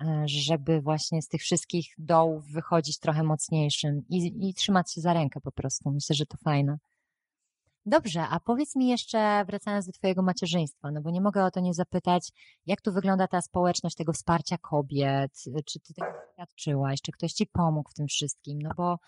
e, 0.00 0.22
żeby 0.26 0.80
właśnie 0.80 1.22
z 1.22 1.28
tych 1.28 1.40
wszystkich 1.40 1.94
dołów 1.98 2.46
wychodzić 2.46 2.98
trochę 2.98 3.22
mocniejszym 3.22 4.02
i, 4.08 4.48
i 4.48 4.54
trzymać 4.54 4.92
się 4.92 5.00
za 5.00 5.12
rękę 5.12 5.40
po 5.40 5.52
prostu. 5.52 5.90
Myślę, 5.90 6.16
że 6.16 6.26
to 6.26 6.36
fajne. 6.36 6.78
Dobrze, 7.86 8.22
a 8.22 8.40
powiedz 8.40 8.76
mi 8.76 8.88
jeszcze, 8.88 9.44
wracając 9.44 9.86
do 9.86 9.92
Twojego 9.92 10.22
macierzyństwa, 10.22 10.90
no 10.90 11.00
bo 11.00 11.10
nie 11.10 11.20
mogę 11.20 11.44
o 11.44 11.50
to 11.50 11.60
nie 11.60 11.74
zapytać, 11.74 12.32
jak 12.66 12.80
tu 12.80 12.92
wygląda 12.92 13.28
ta 13.28 13.42
społeczność 13.42 13.96
tego 13.96 14.12
wsparcia 14.12 14.58
kobiet? 14.58 15.32
Czy 15.66 15.80
Ty 15.80 15.94
tego 15.94 16.08
doświadczyłaś? 16.26 17.02
Czy 17.02 17.12
ktoś 17.12 17.32
Ci 17.32 17.46
pomógł 17.46 17.90
w 17.90 17.94
tym 17.94 18.06
wszystkim? 18.06 18.62
No 18.62 18.70
bo 18.76 18.98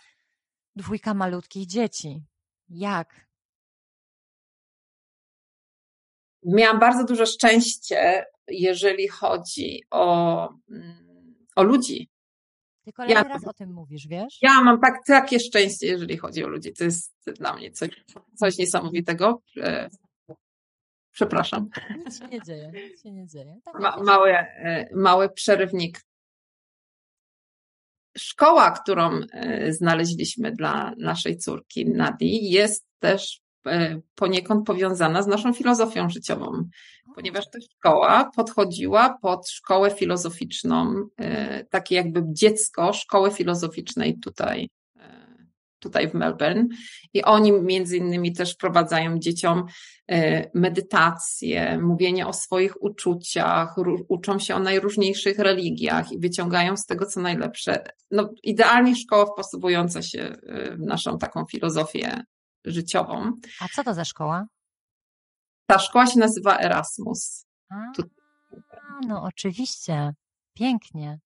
dwójka 0.77 1.15
malutkich 1.15 1.67
dzieci. 1.67 2.23
Jak? 2.69 3.27
Miałam 6.45 6.81
bardzo 6.81 7.05
duże 7.05 7.27
szczęście, 7.27 8.25
jeżeli 8.49 9.09
chodzi 9.09 9.83
o, 9.91 10.49
mm, 10.71 11.47
o 11.57 11.63
ludzi. 11.63 12.09
Ty 12.85 12.93
kolejny 12.93 13.15
Ja- 13.15 13.23
raz 13.29 13.47
o 13.47 13.53
tym 13.53 13.73
mówisz, 13.73 14.07
wiesz? 14.09 14.39
Ja 14.43 14.63
mam 14.63 14.81
tak, 14.81 14.95
takie 15.07 15.41
szczęście, 15.41 15.87
jeżeli 15.87 16.17
chodzi 16.17 16.45
o 16.45 16.49
ludzi. 16.49 16.73
To 16.73 16.85
jest 16.85 17.15
dla 17.27 17.57
mnie 17.57 17.71
coś, 17.71 18.05
coś 18.35 18.59
niesamowitego. 18.59 19.43
E, 19.57 19.89
Przepraszam. 21.13 21.69
Nic 21.97 22.19
się 22.19 22.29
nie 22.29 22.43
dzieje, 22.43 22.73
nic 22.91 23.03
się 23.03 23.13
nie 23.13 23.27
dzieje. 23.27 23.61
Tak 23.65 23.81
Ma, 23.81 23.97
mały, 24.03 24.31
e, 24.33 24.89
mały 24.95 25.29
przerywnik. 25.31 26.01
Szkoła, 28.17 28.71
którą 28.71 29.11
e, 29.33 29.73
znaleźliśmy 29.73 30.53
dla 30.53 30.93
naszej 30.99 31.39
córki 31.39 31.87
Nadi, 31.87 32.51
jest 32.51 32.87
też 32.99 33.41
e, 33.67 34.01
poniekąd 34.15 34.67
powiązana 34.67 35.23
z 35.23 35.27
naszą 35.27 35.53
filozofią 35.53 36.11
życiową, 36.11 36.69
ponieważ 37.15 37.45
ta 37.51 37.59
szkoła 37.61 38.31
podchodziła 38.37 39.19
pod 39.23 39.49
szkołę 39.49 39.91
filozoficzną, 39.91 40.95
e, 41.17 41.65
takie 41.65 41.95
jakby 41.95 42.23
dziecko 42.27 42.93
szkoły 42.93 43.31
filozoficznej 43.31 44.19
tutaj, 44.19 44.69
tutaj 45.79 46.11
w 46.11 46.15
Melbourne. 46.15 46.67
I 47.15 47.23
oni 47.23 47.53
między 47.53 47.97
innymi 47.97 48.33
też 48.33 48.55
wprowadzają 48.55 49.19
dzieciom 49.19 49.65
e, 50.09 50.51
medytację, 50.55 51.79
mówienie 51.79 52.27
o 52.27 52.33
swoich 52.33 52.83
uczuciach, 52.83 53.75
uczą 54.09 54.39
się 54.39 54.55
o 54.55 54.59
najróżniejszych 54.59 55.39
religiach 55.39 56.13
i 56.13 56.19
wyciągają 56.19 56.77
z 56.77 56.87
tego 56.87 57.07
co 57.07 57.21
najlepsze. 57.21 57.85
No, 58.11 58.31
idealnie 58.43 58.97
szkoła 58.97 59.27
wpasowująca 59.27 60.03
się 60.03 60.37
w 60.79 60.81
naszą 60.81 61.19
taką 61.19 61.45
filozofię 61.47 62.25
życiową. 62.65 63.33
A 63.61 63.69
co 63.75 63.85
to 63.85 63.95
za 63.95 64.05
szkoła? 64.05 64.47
Ta 65.67 65.79
szkoła 65.79 66.07
się 66.07 66.19
nazywa 66.19 66.59
Erasmus. 66.59 67.47
A, 67.71 67.77
no 69.07 69.23
oczywiście, 69.23 70.11
pięknie. 70.55 71.19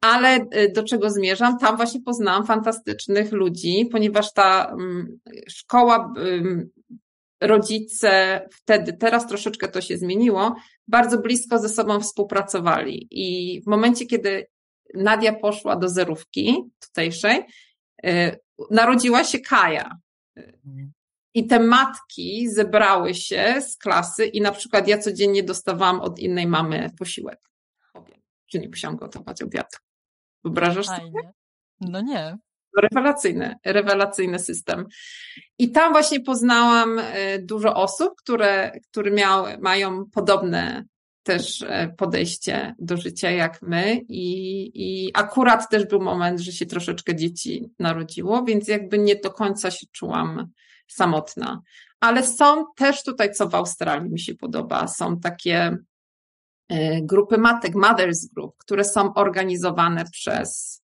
Ale 0.00 0.36
y, 0.36 0.72
do 0.74 0.84
czego 0.84 1.10
zmierzam? 1.10 1.58
Tam 1.58 1.76
właśnie 1.76 2.00
poznałam 2.02 2.46
fantastycznych 2.46 3.32
ludzi, 3.32 3.88
ponieważ 3.92 4.32
ta 4.32 4.70
mm, 4.72 5.18
szkoła, 5.48 6.12
rodzice 7.40 8.40
wtedy, 8.52 8.92
teraz 8.92 9.26
troszeczkę 9.26 9.68
to 9.68 9.80
się 9.80 9.98
zmieniło, 9.98 10.56
bardzo 10.88 11.18
blisko 11.18 11.58
ze 11.58 11.68
sobą 11.68 12.00
współpracowali. 12.00 13.08
I 13.10 13.60
w 13.62 13.66
momencie, 13.66 14.06
kiedy 14.06 14.46
Nadia 14.94 15.32
poszła 15.32 15.76
do 15.76 15.88
zerówki 15.88 16.64
tutejszej, 16.80 17.44
y, 18.06 18.38
narodziła 18.70 19.24
się 19.24 19.38
Kaja. 19.38 19.98
Mhm. 20.36 20.92
I 21.34 21.46
te 21.46 21.60
matki 21.60 22.48
zebrały 22.48 23.14
się 23.14 23.60
z 23.60 23.76
klasy 23.76 24.26
i 24.26 24.40
na 24.40 24.52
przykład 24.52 24.88
ja 24.88 24.98
codziennie 24.98 25.42
dostawałam 25.42 26.00
od 26.00 26.18
innej 26.18 26.46
mamy 26.46 26.90
posiłek. 26.98 27.40
Że 28.48 28.58
nie 28.58 28.68
musiałam 28.68 28.96
gotować 28.96 29.42
obiadu. 29.42 29.76
Wyobrażasz 30.44 30.86
sobie? 30.86 31.32
No 31.80 32.00
nie. 32.00 32.36
Rewelacyjny, 32.82 33.54
rewelacyjny 33.64 34.38
system. 34.38 34.86
I 35.58 35.70
tam 35.70 35.92
właśnie 35.92 36.20
poznałam 36.20 36.98
e, 36.98 37.38
dużo 37.38 37.74
osób, 37.74 38.14
które, 38.18 38.72
które 38.90 39.10
miały, 39.10 39.58
mają 39.58 40.04
podobne 40.10 40.84
też 41.22 41.62
e, 41.62 41.88
podejście 41.96 42.74
do 42.78 42.96
życia 42.96 43.30
jak 43.30 43.62
my 43.62 44.00
i, 44.08 44.70
i 44.74 45.10
akurat 45.14 45.70
też 45.70 45.86
był 45.86 46.00
moment, 46.00 46.40
że 46.40 46.52
się 46.52 46.66
troszeczkę 46.66 47.16
dzieci 47.16 47.70
narodziło, 47.78 48.44
więc 48.44 48.68
jakby 48.68 48.98
nie 48.98 49.16
do 49.16 49.30
końca 49.30 49.70
się 49.70 49.86
czułam 49.92 50.48
samotna. 50.88 51.62
Ale 52.00 52.22
są 52.24 52.64
też 52.76 53.02
tutaj, 53.02 53.32
co 53.32 53.48
w 53.48 53.54
Australii 53.54 54.10
mi 54.10 54.20
się 54.20 54.34
podoba, 54.34 54.88
są 54.88 55.20
takie 55.20 55.76
grupy 57.02 57.38
matek, 57.38 57.74
mothers 57.74 58.26
group, 58.26 58.56
które 58.58 58.84
są 58.84 59.14
organizowane 59.14 60.04
przez, 60.04 60.82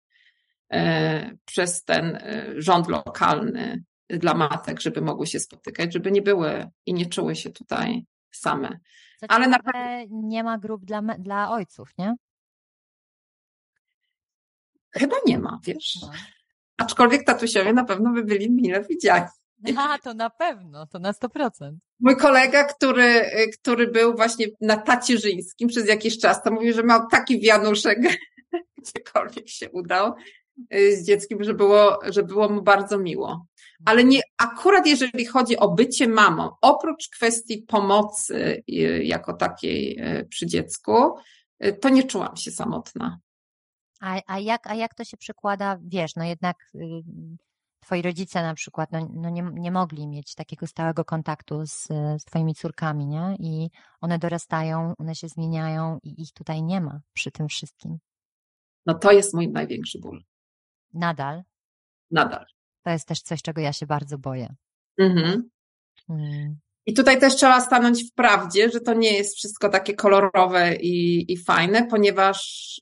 e, 0.71 1.35
przez 1.45 1.83
ten 1.83 2.15
e, 2.15 2.53
rząd 2.57 2.87
lokalny 2.87 3.83
dla 4.09 4.33
matek, 4.33 4.81
żeby 4.81 5.01
mogły 5.01 5.27
się 5.27 5.39
spotykać, 5.39 5.93
żeby 5.93 6.11
nie 6.11 6.21
były 6.21 6.67
i 6.85 6.93
nie 6.93 7.05
czuły 7.05 7.35
się 7.35 7.49
tutaj 7.49 8.05
same. 8.31 8.79
Ale 9.27 9.47
na 9.47 9.59
nie 10.09 10.43
ma 10.43 10.57
grup 10.57 10.85
dla, 10.85 11.01
dla 11.01 11.51
ojców, 11.51 11.93
nie? 11.97 12.15
Chyba 14.91 15.15
nie 15.25 15.39
ma, 15.39 15.59
wiesz. 15.63 15.97
No. 16.01 16.11
Aczkolwiek 16.77 17.25
tatusiowie 17.25 17.73
na 17.73 17.85
pewno 17.85 18.13
by 18.13 18.23
byli 18.23 18.51
mile 18.51 18.83
widziani. 18.83 19.27
A, 19.77 19.97
to 19.97 20.13
na 20.13 20.29
pewno, 20.29 20.85
to 20.85 20.99
na 20.99 21.11
100%. 21.11 21.71
Mój 21.99 22.17
kolega, 22.17 22.63
który, 22.63 23.31
który 23.59 23.87
był 23.87 24.15
właśnie 24.15 24.45
na 24.61 24.77
tacierzyńskim 24.77 25.69
przez 25.69 25.87
jakiś 25.87 26.19
czas, 26.19 26.43
to 26.43 26.51
mówił, 26.51 26.73
że 26.73 26.83
miał 26.83 27.07
taki 27.07 27.39
wianuszek, 27.39 27.99
gdziekolwiek 28.77 29.49
się 29.49 29.69
udał 29.71 30.13
y, 30.73 30.97
z 30.97 31.05
dzieckiem, 31.05 31.43
że 31.43 31.53
było, 31.53 31.99
że 32.09 32.23
było 32.23 32.49
mu 32.49 32.61
bardzo 32.61 32.97
miło. 32.97 33.45
Ale 33.85 34.03
nie, 34.03 34.21
akurat 34.37 34.87
jeżeli 34.87 35.25
chodzi 35.25 35.57
o 35.57 35.69
bycie 35.69 36.07
mamą, 36.07 36.49
oprócz 36.61 37.09
kwestii 37.09 37.61
pomocy 37.61 38.63
y, 38.69 39.03
jako 39.03 39.33
takiej 39.33 39.99
y, 39.99 40.25
przy 40.25 40.47
dziecku, 40.47 40.93
to 41.81 41.89
nie 41.89 42.03
czułam 42.03 42.35
się 42.35 42.51
samotna. 42.51 43.19
A, 44.01 44.21
a, 44.27 44.39
jak, 44.39 44.67
a 44.67 44.75
jak 44.75 44.93
to 44.93 45.03
się 45.03 45.17
przekłada, 45.17 45.79
wiesz, 45.81 46.15
no 46.15 46.23
jednak 46.23 46.57
twoi 47.79 48.01
rodzice 48.01 48.41
na 48.41 48.53
przykład 48.53 48.91
no, 48.91 49.09
no 49.13 49.29
nie, 49.29 49.41
nie 49.53 49.71
mogli 49.71 50.07
mieć 50.07 50.35
takiego 50.35 50.67
stałego 50.67 51.05
kontaktu 51.05 51.65
z, 51.65 51.87
z 52.17 52.25
twoimi 52.25 52.55
córkami, 52.55 53.07
nie? 53.07 53.35
I 53.39 53.69
one 54.01 54.19
dorastają, 54.19 54.93
one 54.97 55.15
się 55.15 55.27
zmieniają 55.27 55.99
i 56.03 56.21
ich 56.21 56.33
tutaj 56.33 56.63
nie 56.63 56.81
ma 56.81 56.99
przy 57.13 57.31
tym 57.31 57.47
wszystkim. 57.47 57.97
No 58.85 58.93
to 58.93 59.11
jest 59.11 59.33
mój 59.33 59.49
największy 59.49 59.99
ból. 59.99 60.23
Nadal? 60.93 61.43
Nadal. 62.11 62.45
To 62.83 62.89
jest 62.89 63.07
też 63.07 63.21
coś, 63.21 63.41
czego 63.41 63.61
ja 63.61 63.73
się 63.73 63.85
bardzo 63.85 64.17
boję. 64.17 64.55
Mhm. 64.97 65.49
Hmm. 66.07 66.59
I 66.89 66.93
tutaj 66.93 67.19
też 67.19 67.35
trzeba 67.35 67.61
stanąć 67.61 68.03
w 68.03 68.13
prawdzie, 68.13 68.69
że 68.69 68.79
to 68.79 68.93
nie 68.93 69.17
jest 69.17 69.35
wszystko 69.35 69.69
takie 69.69 69.93
kolorowe 69.93 70.75
i, 70.75 71.25
i 71.33 71.37
fajne, 71.37 71.87
ponieważ 71.87 72.81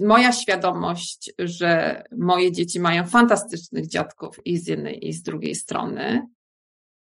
y, 0.00 0.04
moja 0.04 0.32
świadomość, 0.32 1.32
że 1.38 2.02
moje 2.12 2.52
dzieci 2.52 2.80
mają 2.80 3.06
fantastycznych 3.06 3.86
dziadków 3.86 4.36
i 4.44 4.58
z 4.58 4.66
jednej 4.66 5.08
i 5.08 5.12
z 5.12 5.22
drugiej 5.22 5.54
strony, 5.54 6.26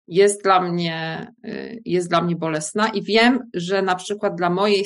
jest 0.08 0.44
dla 0.44 0.62
mnie, 0.62 1.28
y, 1.46 1.82
jest 1.86 2.10
dla 2.10 2.22
mnie 2.22 2.36
bolesna 2.36 2.88
i 2.88 3.04
wiem, 3.04 3.40
że 3.54 3.82
na 3.82 3.96
przykład 3.96 4.36
dla 4.36 4.50
mojej 4.50 4.86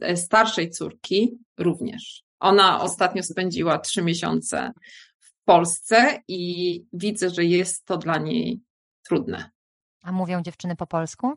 najstarszej 0.00 0.70
córki 0.70 1.38
również. 1.58 2.22
Ona 2.40 2.80
ostatnio 2.80 3.22
spędziła 3.22 3.78
trzy 3.78 4.02
miesiące 4.02 4.70
w 5.18 5.44
Polsce 5.44 6.22
i 6.28 6.82
widzę, 6.92 7.30
że 7.30 7.44
jest 7.44 7.84
to 7.84 7.96
dla 7.96 8.18
niej 8.18 8.60
trudne. 9.08 9.51
A 10.02 10.12
mówią 10.12 10.42
dziewczyny 10.42 10.76
po 10.76 10.86
polsku? 10.86 11.32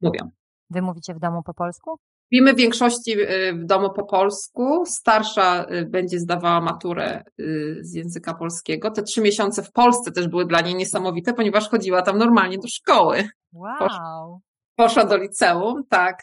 Mówią. 0.00 0.30
Wy 0.70 0.82
mówicie 0.82 1.14
w 1.14 1.18
domu 1.18 1.42
po 1.42 1.54
polsku? 1.54 1.98
Mówimy 2.32 2.54
w 2.54 2.56
większości 2.56 3.20
y, 3.20 3.52
w 3.52 3.64
domu 3.64 3.90
po 3.90 4.04
polsku. 4.04 4.86
Starsza 4.86 5.66
y, 5.70 5.86
będzie 5.86 6.18
zdawała 6.18 6.60
maturę 6.60 7.24
y, 7.40 7.78
z 7.80 7.94
języka 7.94 8.34
polskiego. 8.34 8.90
Te 8.90 9.02
trzy 9.02 9.20
miesiące 9.20 9.62
w 9.62 9.72
Polsce 9.72 10.12
też 10.12 10.28
były 10.28 10.46
dla 10.46 10.60
niej 10.60 10.74
niesamowite, 10.74 11.34
ponieważ 11.34 11.68
chodziła 11.68 12.02
tam 12.02 12.18
normalnie 12.18 12.58
do 12.58 12.68
szkoły. 12.68 13.28
Wow. 13.52 13.78
Poszła, 13.78 14.38
poszła 14.76 15.04
do 15.04 15.16
liceum, 15.16 15.82
tak, 15.88 16.22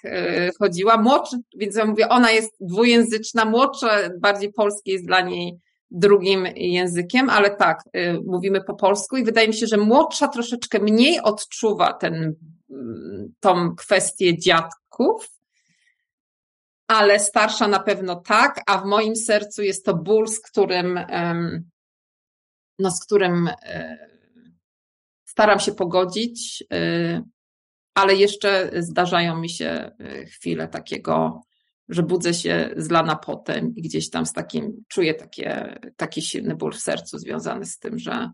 chodziła. 0.60 0.98
Młodsza, 0.98 1.38
więc 1.58 1.76
ja 1.76 1.86
mówię, 1.86 2.10
ona 2.10 2.32
jest 2.32 2.56
dwujęzyczna, 2.60 3.46
młodsza, 3.46 3.90
bardziej 4.22 4.54
polski 4.54 4.92
jest 4.92 5.06
dla 5.06 5.22
niej 5.22 5.60
drugim 5.92 6.46
językiem, 6.56 7.30
ale 7.30 7.56
tak, 7.56 7.84
y, 7.96 8.22
mówimy 8.26 8.64
po 8.64 8.74
polsku 8.74 9.18
i 9.18 9.24
wydaje 9.24 9.48
mi 9.48 9.54
się, 9.54 9.68
że 9.68 9.78
młodsza 9.78 10.28
troszeczkę 10.28 10.80
mniej 10.80 11.20
odczuwa 11.20 11.94
ten, 11.94 12.36
mm, 12.70 13.34
tą 13.40 13.76
kwestię 13.76 14.38
dziadków, 14.38 15.30
ale 16.88 17.20
starsza 17.20 17.68
na 17.68 17.80
pewno 17.80 18.16
tak, 18.16 18.62
a 18.68 18.78
w 18.78 18.86
moim 18.86 19.16
sercu 19.16 19.62
jest 19.62 19.86
to 19.86 19.94
ból, 19.94 20.28
z 20.28 20.40
którym, 20.40 21.00
no, 22.80 22.92
z 22.92 23.06
którym 23.06 23.50
e, 23.64 23.98
staram 25.40 25.60
się 25.60 25.72
pogodzić, 25.72 26.64
y, 26.74 27.22
ale 27.94 28.16
jeszcze 28.16 28.72
zdarzają 28.74 29.38
mi 29.38 29.50
się 29.50 29.92
y, 30.02 30.26
chwile 30.26 30.68
takiego 30.68 31.42
że 31.90 32.04
budzę 32.04 32.34
się 32.34 32.74
zlana 32.78 33.16
potem 33.16 33.76
i 33.76 33.82
gdzieś 33.82 34.10
tam 34.10 34.26
z 34.26 34.34
takim, 34.34 34.84
czuję 34.88 35.14
takie, 35.14 35.80
taki 35.96 36.22
silny 36.22 36.56
ból 36.56 36.74
w 36.74 36.82
sercu 36.82 37.18
związany 37.18 37.66
z 37.66 37.80
tym, 37.80 38.00
że, 38.00 38.32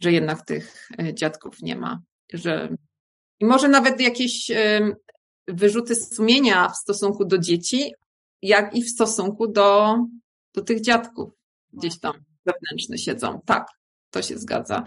że 0.00 0.12
jednak 0.12 0.44
tych 0.44 0.88
e, 0.98 1.14
dziadków 1.14 1.62
nie 1.62 1.76
ma. 1.76 2.00
Że, 2.32 2.76
I 3.40 3.44
może 3.44 3.68
nawet 3.68 4.00
jakieś 4.00 4.50
wyrzuty 5.48 5.94
sumienia 5.94 6.68
w 6.68 6.76
stosunku 6.76 7.24
do 7.24 7.38
dzieci, 7.38 7.92
jak 8.42 8.76
i 8.76 8.82
w 8.82 8.88
stosunku 8.88 9.48
do, 9.48 9.96
do 10.54 10.62
tych 10.62 10.80
dziadków 10.80 11.30
gdzieś 11.72 12.00
tam 12.00 12.12
wewnętrzne 12.46 12.98
siedzą. 12.98 13.40
Tak, 13.46 13.66
to 14.10 14.22
się 14.22 14.38
zgadza. 14.38 14.84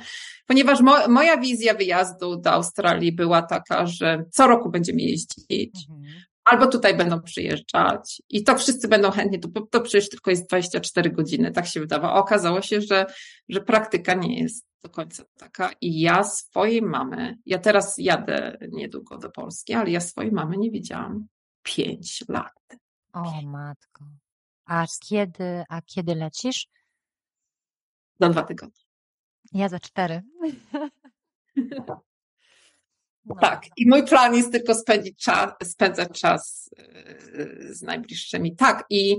Ponieważ 0.47 0.81
mo, 0.81 1.07
moja 1.07 1.37
wizja 1.37 1.73
wyjazdu 1.73 2.35
do 2.35 2.51
Australii 2.51 3.11
była 3.11 3.41
taka, 3.41 3.85
że 3.85 4.25
co 4.31 4.47
roku 4.47 4.69
będziemy 4.69 5.01
jeździć. 5.01 5.87
Mhm 5.89 6.26
albo 6.47 6.67
tutaj 6.67 6.97
będą 6.97 7.21
przyjeżdżać 7.21 8.21
i 8.29 8.43
to 8.43 8.57
wszyscy 8.57 8.87
będą 8.87 9.11
chętnie, 9.11 9.39
to, 9.39 9.61
to 9.71 9.81
przecież 9.81 10.09
tylko 10.09 10.31
jest 10.31 10.49
24 10.49 11.11
godziny, 11.11 11.51
tak 11.51 11.67
się 11.67 11.79
wydawało. 11.79 12.19
Okazało 12.19 12.61
się, 12.61 12.81
że, 12.81 13.05
że 13.49 13.61
praktyka 13.61 14.13
nie 14.13 14.39
jest 14.39 14.67
do 14.83 14.89
końca 14.89 15.23
taka 15.37 15.71
i 15.81 15.99
ja 15.99 16.23
swojej 16.23 16.81
mamy, 16.81 17.37
ja 17.45 17.59
teraz 17.59 17.95
jadę 17.97 18.57
niedługo 18.71 19.17
do 19.17 19.29
Polski, 19.29 19.73
ale 19.73 19.89
ja 19.89 20.01
swojej 20.01 20.31
mamy 20.31 20.57
nie 20.57 20.71
widziałam 20.71 21.27
5 21.63 22.23
lat. 22.29 22.79
O 23.13 23.41
matko. 23.41 24.05
A 24.65 24.85
kiedy, 25.07 25.63
a 25.69 25.81
kiedy 25.81 26.15
lecisz? 26.15 26.67
Za 28.19 28.29
dwa 28.29 28.43
tygodnie. 28.43 28.83
Ja 29.53 29.69
za 29.69 29.79
cztery. 29.79 30.21
No. 33.29 33.35
Tak, 33.41 33.61
i 33.77 33.89
mój 33.89 34.03
plan 34.03 34.35
jest 34.35 34.51
tylko 34.51 34.75
spędzić 34.75 35.23
czas, 35.23 35.49
spędzać 35.63 36.21
czas 36.21 36.69
yy, 36.77 37.73
z 37.73 37.81
najbliższymi. 37.81 38.55
Tak, 38.55 38.85
i, 38.89 39.17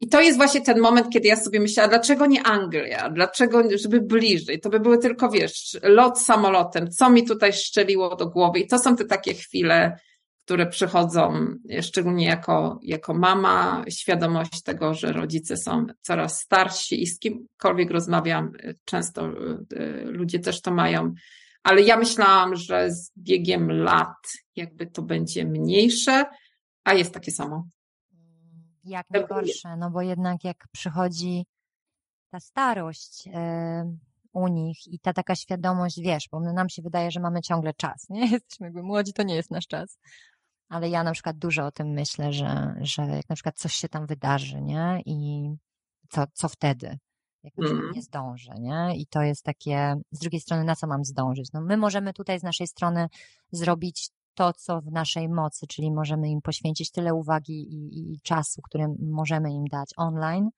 i 0.00 0.08
to 0.08 0.20
jest 0.20 0.36
właśnie 0.36 0.60
ten 0.60 0.80
moment, 0.80 1.08
kiedy 1.12 1.28
ja 1.28 1.36
sobie 1.36 1.60
myślałam, 1.60 1.90
dlaczego 1.90 2.26
nie 2.26 2.42
Anglia? 2.42 3.10
Dlaczego, 3.10 3.62
żeby 3.74 4.00
bliżej? 4.00 4.60
To 4.60 4.70
by 4.70 4.80
były 4.80 4.98
tylko, 4.98 5.30
wiesz, 5.30 5.78
lot 5.82 6.20
samolotem, 6.20 6.90
co 6.90 7.10
mi 7.10 7.24
tutaj 7.26 7.52
szczeliło 7.52 8.16
do 8.16 8.26
głowy. 8.26 8.58
I 8.58 8.66
to 8.66 8.78
są 8.78 8.96
te 8.96 9.04
takie 9.04 9.34
chwile, 9.34 9.96
które 10.44 10.66
przychodzą, 10.66 11.46
szczególnie 11.82 12.26
jako, 12.26 12.80
jako 12.82 13.14
mama, 13.14 13.84
świadomość 13.88 14.62
tego, 14.62 14.94
że 14.94 15.12
rodzice 15.12 15.56
są 15.56 15.86
coraz 16.00 16.40
starsi 16.40 17.02
i 17.02 17.06
z 17.06 17.18
kimkolwiek 17.18 17.90
rozmawiam, 17.90 18.52
często 18.84 19.28
y, 19.28 20.04
ludzie 20.04 20.38
też 20.38 20.60
to 20.62 20.74
mają, 20.74 21.14
ale 21.62 21.82
ja 21.82 21.96
myślałam, 21.96 22.56
że 22.56 22.90
z 22.90 23.12
biegiem 23.18 23.70
lat 23.70 24.32
jakby 24.56 24.86
to 24.86 25.02
będzie 25.02 25.44
mniejsze, 25.44 26.24
a 26.84 26.94
jest 26.94 27.14
takie 27.14 27.32
samo. 27.32 27.64
Jak 28.84 29.10
najgorsze, 29.10 29.76
no 29.76 29.90
bo 29.90 30.02
jednak 30.02 30.44
jak 30.44 30.64
przychodzi 30.72 31.46
ta 32.30 32.40
starość 32.40 33.26
yy, 33.26 33.32
u 34.32 34.48
nich 34.48 34.86
i 34.86 34.98
ta 34.98 35.12
taka 35.12 35.34
świadomość, 35.34 36.00
wiesz, 36.00 36.28
bo 36.32 36.40
nam 36.40 36.68
się 36.68 36.82
wydaje, 36.82 37.10
że 37.10 37.20
mamy 37.20 37.40
ciągle 37.40 37.74
czas, 37.74 38.06
nie? 38.10 38.20
Jesteśmy 38.32 38.66
jakby 38.66 38.82
młodzi, 38.82 39.12
to 39.12 39.22
nie 39.22 39.34
jest 39.34 39.50
nasz 39.50 39.66
czas 39.66 39.98
ale 40.72 40.88
ja 40.88 41.02
na 41.02 41.12
przykład 41.12 41.38
dużo 41.38 41.66
o 41.66 41.72
tym 41.72 41.88
myślę, 41.88 42.32
że, 42.32 42.74
że 42.80 43.02
jak 43.02 43.28
na 43.28 43.34
przykład 43.34 43.58
coś 43.58 43.74
się 43.74 43.88
tam 43.88 44.06
wydarzy, 44.06 44.62
nie? 44.62 45.02
I 45.06 45.48
co, 46.08 46.24
co 46.32 46.48
wtedy? 46.48 46.98
Jak 47.42 47.58
mm. 47.58 47.92
nie 47.94 48.02
zdążę, 48.02 48.52
nie? 48.58 48.96
I 48.96 49.06
to 49.06 49.22
jest 49.22 49.44
takie, 49.44 49.96
z 50.10 50.18
drugiej 50.18 50.40
strony, 50.40 50.64
na 50.64 50.76
co 50.76 50.86
mam 50.86 51.04
zdążyć? 51.04 51.52
No 51.52 51.60
my 51.60 51.76
możemy 51.76 52.12
tutaj 52.12 52.40
z 52.40 52.42
naszej 52.42 52.66
strony 52.66 53.08
zrobić 53.52 54.10
to, 54.34 54.52
co 54.52 54.80
w 54.80 54.92
naszej 54.92 55.28
mocy, 55.28 55.66
czyli 55.66 55.92
możemy 55.92 56.28
im 56.28 56.42
poświęcić 56.42 56.90
tyle 56.90 57.14
uwagi 57.14 57.74
i, 57.74 58.12
i 58.12 58.20
czasu, 58.20 58.62
który 58.62 58.86
możemy 58.98 59.52
im 59.52 59.64
dać 59.64 59.90
online, 59.96 60.50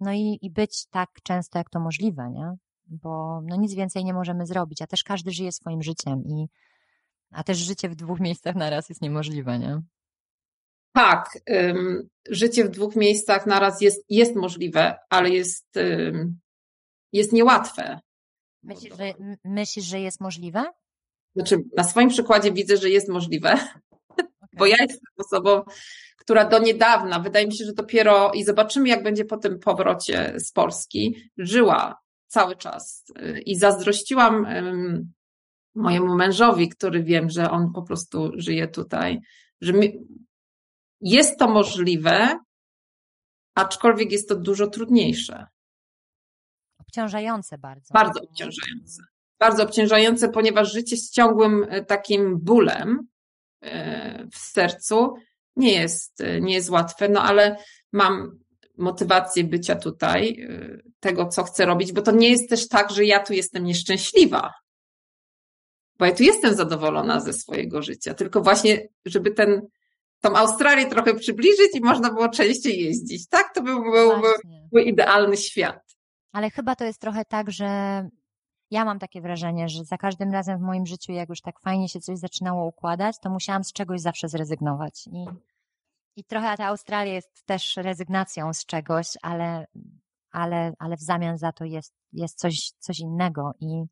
no 0.00 0.12
i, 0.12 0.38
i 0.42 0.50
być 0.50 0.86
tak 0.86 1.08
często, 1.22 1.58
jak 1.58 1.70
to 1.70 1.80
możliwe, 1.80 2.30
nie? 2.30 2.52
Bo 2.86 3.40
no 3.44 3.56
nic 3.56 3.74
więcej 3.74 4.04
nie 4.04 4.14
możemy 4.14 4.46
zrobić, 4.46 4.82
a 4.82 4.86
też 4.86 5.04
każdy 5.04 5.30
żyje 5.30 5.52
swoim 5.52 5.82
życiem 5.82 6.24
i 6.24 6.48
a 7.30 7.42
też 7.44 7.58
życie 7.58 7.88
w 7.88 7.94
dwóch 7.94 8.20
miejscach 8.26 8.54
na 8.54 8.70
raz 8.70 8.88
jest 8.88 9.02
niemożliwe, 9.02 9.58
nie? 9.58 9.82
Tak, 10.92 11.38
um, 11.46 12.08
życie 12.30 12.64
w 12.64 12.70
dwóch 12.70 12.96
miejscach 12.96 13.46
na 13.46 13.60
raz 13.60 13.80
jest, 13.80 14.04
jest 14.08 14.36
możliwe, 14.36 14.98
ale 15.10 15.30
jest, 15.30 15.76
um, 15.76 16.38
jest 17.12 17.32
niełatwe. 17.32 18.00
Myślisz 18.62 18.96
że, 18.96 19.14
myślisz, 19.44 19.84
że 19.84 20.00
jest 20.00 20.20
możliwe? 20.20 20.64
Znaczy, 21.36 21.56
na 21.76 21.84
swoim 21.84 22.08
przykładzie 22.08 22.52
widzę, 22.52 22.76
że 22.76 22.90
jest 22.90 23.08
możliwe, 23.08 23.52
okay. 24.08 24.26
bo 24.58 24.66
ja 24.66 24.76
jestem 24.80 25.10
osobą, 25.16 25.62
która 26.16 26.44
do 26.44 26.58
niedawna, 26.58 27.20
wydaje 27.20 27.46
mi 27.46 27.56
się, 27.56 27.64
że 27.64 27.72
dopiero 27.72 28.32
i 28.32 28.44
zobaczymy, 28.44 28.88
jak 28.88 29.02
będzie 29.02 29.24
po 29.24 29.36
tym 29.36 29.58
powrocie 29.58 30.34
z 30.38 30.52
Polski, 30.52 31.30
żyła 31.38 32.00
cały 32.26 32.56
czas 32.56 33.04
i 33.46 33.56
zazdrościłam 33.56 34.44
um, 34.44 35.12
mojemu 35.74 36.14
mężowi, 36.14 36.68
który 36.68 37.02
wiem, 37.02 37.30
że 37.30 37.50
on 37.50 37.72
po 37.72 37.82
prostu 37.82 38.32
żyje 38.34 38.68
tutaj, 38.68 39.20
że 39.60 39.72
mi, 39.72 39.98
jest 41.00 41.38
to 41.38 41.48
możliwe, 41.48 42.38
aczkolwiek 43.54 44.12
jest 44.12 44.28
to 44.28 44.36
dużo 44.36 44.66
trudniejsze. 44.66 45.46
Obciążające 46.78 47.58
bardzo. 47.58 47.94
Bardzo 47.94 48.20
obciążające. 48.20 49.02
Bardzo 49.38 49.62
obciążające, 49.62 50.28
ponieważ 50.28 50.72
życie 50.72 50.96
z 50.96 51.10
ciągłym 51.10 51.66
e, 51.68 51.84
takim 51.84 52.38
bólem 52.38 53.08
e, 53.60 54.26
w 54.32 54.36
sercu 54.36 55.14
nie 55.56 55.72
jest, 55.72 56.20
e, 56.20 56.40
nie 56.40 56.54
jest 56.54 56.70
łatwe, 56.70 57.08
no 57.08 57.22
ale 57.22 57.56
mam 57.92 58.38
motywację 58.76 59.44
bycia 59.44 59.76
tutaj, 59.76 60.48
tego, 61.00 61.28
co 61.28 61.44
chcę 61.44 61.66
robić, 61.66 61.92
bo 61.92 62.02
to 62.02 62.12
nie 62.12 62.30
jest 62.30 62.48
też 62.48 62.68
tak, 62.68 62.90
że 62.90 63.04
ja 63.04 63.24
tu 63.24 63.32
jestem 63.32 63.64
nieszczęśliwa 63.64 64.52
bo 66.00 66.06
ja 66.06 66.12
tu 66.12 66.22
jestem 66.22 66.54
zadowolona 66.54 67.20
ze 67.20 67.32
swojego 67.32 67.82
życia, 67.82 68.14
tylko 68.14 68.40
właśnie, 68.40 68.88
żeby 69.04 69.30
ten, 69.30 69.66
tą 70.20 70.36
Australię 70.36 70.86
trochę 70.86 71.14
przybliżyć 71.14 71.74
i 71.74 71.80
można 71.80 72.10
było 72.10 72.28
częściej 72.28 72.84
jeździć, 72.84 73.28
tak? 73.28 73.54
To 73.54 73.62
by 73.62 73.74
był, 73.74 74.12
był 74.72 74.82
idealny 74.82 75.36
świat. 75.36 75.96
Ale 76.32 76.50
chyba 76.50 76.76
to 76.76 76.84
jest 76.84 77.00
trochę 77.00 77.24
tak, 77.24 77.50
że 77.50 77.66
ja 78.70 78.84
mam 78.84 78.98
takie 78.98 79.20
wrażenie, 79.20 79.68
że 79.68 79.84
za 79.84 79.98
każdym 79.98 80.32
razem 80.32 80.58
w 80.58 80.62
moim 80.62 80.86
życiu, 80.86 81.12
jak 81.12 81.28
już 81.28 81.40
tak 81.40 81.60
fajnie 81.60 81.88
się 81.88 82.00
coś 82.00 82.18
zaczynało 82.18 82.66
układać, 82.66 83.16
to 83.22 83.30
musiałam 83.30 83.64
z 83.64 83.72
czegoś 83.72 84.00
zawsze 84.00 84.28
zrezygnować. 84.28 85.06
I, 85.06 85.26
i 86.16 86.24
trochę 86.24 86.56
ta 86.56 86.66
Australia 86.66 87.12
jest 87.12 87.46
też 87.46 87.76
rezygnacją 87.76 88.54
z 88.54 88.66
czegoś, 88.66 89.06
ale, 89.22 89.66
ale, 90.30 90.72
ale 90.78 90.96
w 90.96 91.02
zamian 91.02 91.38
za 91.38 91.52
to 91.52 91.64
jest, 91.64 91.94
jest 92.12 92.38
coś, 92.38 92.70
coś 92.78 93.00
innego. 93.00 93.52
I 93.60 93.84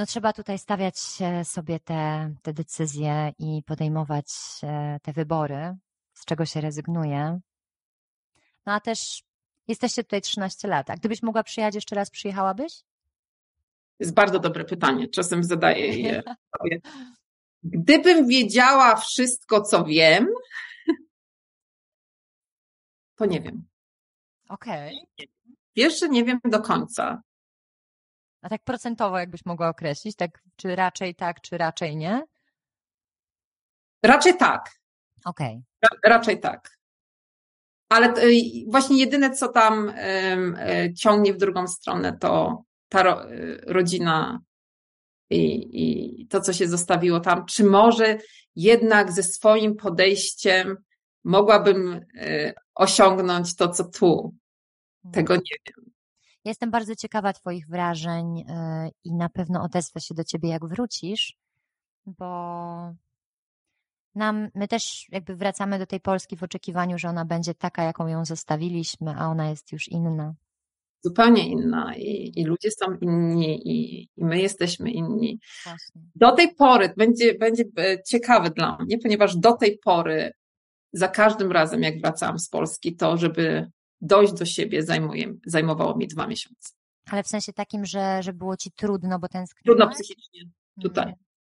no 0.00 0.06
trzeba 0.06 0.32
tutaj 0.32 0.58
stawiać 0.58 0.98
sobie 1.44 1.80
te, 1.80 2.34
te 2.42 2.52
decyzje 2.52 3.32
i 3.38 3.62
podejmować 3.66 4.26
e, 4.62 4.98
te 5.02 5.12
wybory, 5.12 5.76
z 6.14 6.24
czego 6.24 6.46
się 6.46 6.60
rezygnuje. 6.60 7.40
No 8.66 8.72
a 8.72 8.80
też 8.80 9.22
jesteście 9.68 10.04
tutaj 10.04 10.20
13 10.20 10.68
lat. 10.68 10.90
A 10.90 10.96
gdybyś 10.96 11.22
mogła 11.22 11.42
przyjechać 11.42 11.74
jeszcze 11.74 11.96
raz, 11.96 12.10
przyjechałabyś? 12.10 12.72
Jest 13.98 14.14
bardzo 14.14 14.38
dobre 14.38 14.64
pytanie. 14.64 15.08
Czasem 15.08 15.44
zadaję 15.44 15.86
je 15.86 16.22
sobie. 16.58 16.80
Gdybym 17.62 18.26
wiedziała 18.26 18.96
wszystko, 18.96 19.62
co 19.62 19.84
wiem, 19.84 20.26
to 23.16 23.26
nie 23.26 23.40
wiem. 23.40 23.64
Okej. 24.48 25.06
Okay. 25.14 25.26
Wiesz, 25.76 26.00
że 26.00 26.08
nie 26.08 26.24
wiem 26.24 26.38
do 26.44 26.60
końca. 26.60 27.22
A 28.42 28.48
tak 28.48 28.62
procentowo 28.64 29.18
jakbyś 29.18 29.44
mogła 29.44 29.68
określić, 29.68 30.16
tak, 30.16 30.42
czy 30.56 30.76
raczej 30.76 31.14
tak, 31.14 31.40
czy 31.40 31.58
raczej 31.58 31.96
nie? 31.96 32.22
Raczej 34.02 34.36
tak. 34.36 34.70
Okej. 35.24 35.62
Okay. 35.82 35.98
Raczej 36.04 36.40
tak. 36.40 36.78
Ale 37.88 38.14
właśnie 38.68 38.98
jedyne, 38.98 39.30
co 39.30 39.48
tam 39.48 39.92
e, 39.96 40.94
ciągnie 40.94 41.34
w 41.34 41.36
drugą 41.36 41.66
stronę, 41.68 42.18
to 42.18 42.62
ta 42.88 43.00
e, 43.00 43.26
rodzina 43.66 44.40
i, 45.30 46.20
i 46.22 46.26
to, 46.26 46.40
co 46.40 46.52
się 46.52 46.68
zostawiło 46.68 47.20
tam. 47.20 47.46
Czy 47.46 47.64
może 47.64 48.18
jednak 48.56 49.12
ze 49.12 49.22
swoim 49.22 49.76
podejściem 49.76 50.76
mogłabym 51.24 52.06
e, 52.16 52.54
osiągnąć 52.74 53.56
to, 53.56 53.68
co 53.68 53.84
tu? 53.84 54.34
Tego 55.12 55.36
nie 55.36 55.56
wiem. 55.66 55.89
Jestem 56.44 56.70
bardzo 56.70 56.96
ciekawa 56.96 57.32
Twoich 57.32 57.68
wrażeń 57.68 58.44
e, 58.48 58.90
i 59.04 59.14
na 59.14 59.28
pewno 59.28 59.62
odezwę 59.62 60.00
się 60.00 60.14
do 60.14 60.24
Ciebie, 60.24 60.48
jak 60.48 60.66
wrócisz, 60.66 61.36
bo 62.06 62.94
nam, 64.14 64.48
my 64.54 64.68
też 64.68 65.06
jakby 65.08 65.36
wracamy 65.36 65.78
do 65.78 65.86
tej 65.86 66.00
Polski 66.00 66.36
w 66.36 66.42
oczekiwaniu, 66.42 66.98
że 66.98 67.08
ona 67.08 67.24
będzie 67.24 67.54
taka, 67.54 67.82
jaką 67.82 68.06
ją 68.06 68.24
zostawiliśmy, 68.24 69.14
a 69.18 69.28
ona 69.28 69.50
jest 69.50 69.72
już 69.72 69.88
inna. 69.88 70.34
Zupełnie 71.04 71.48
inna 71.48 71.94
i, 71.96 72.32
i 72.36 72.44
ludzie 72.44 72.70
są 72.70 72.94
inni 73.00 73.68
i, 73.68 74.08
i 74.16 74.24
my 74.24 74.40
jesteśmy 74.40 74.90
inni. 74.90 75.40
Właśnie. 75.64 76.02
Do 76.14 76.32
tej 76.32 76.54
pory 76.54 76.92
będzie, 76.96 77.34
będzie 77.34 77.64
e, 77.78 78.02
ciekawe 78.02 78.50
dla 78.50 78.78
mnie, 78.80 78.98
ponieważ 78.98 79.36
do 79.36 79.52
tej 79.52 79.78
pory 79.78 80.32
za 80.92 81.08
każdym 81.08 81.52
razem, 81.52 81.82
jak 81.82 82.00
wracałam 82.00 82.38
z 82.38 82.48
Polski, 82.48 82.96
to 82.96 83.16
żeby 83.16 83.70
dojść 84.00 84.32
do 84.32 84.44
siebie 84.44 84.82
zajmuje, 84.82 85.34
zajmowało 85.46 85.96
mi 85.96 86.08
dwa 86.08 86.26
miesiące. 86.26 86.74
Ale 87.10 87.22
w 87.22 87.28
sensie 87.28 87.52
takim, 87.52 87.86
że, 87.86 88.22
że 88.22 88.32
było 88.32 88.56
ci 88.56 88.72
trudno, 88.72 89.18
bo 89.18 89.28
ten 89.28 89.44
Trudno 89.64 89.88
psychicznie 89.88 90.42
tutaj. 90.82 91.14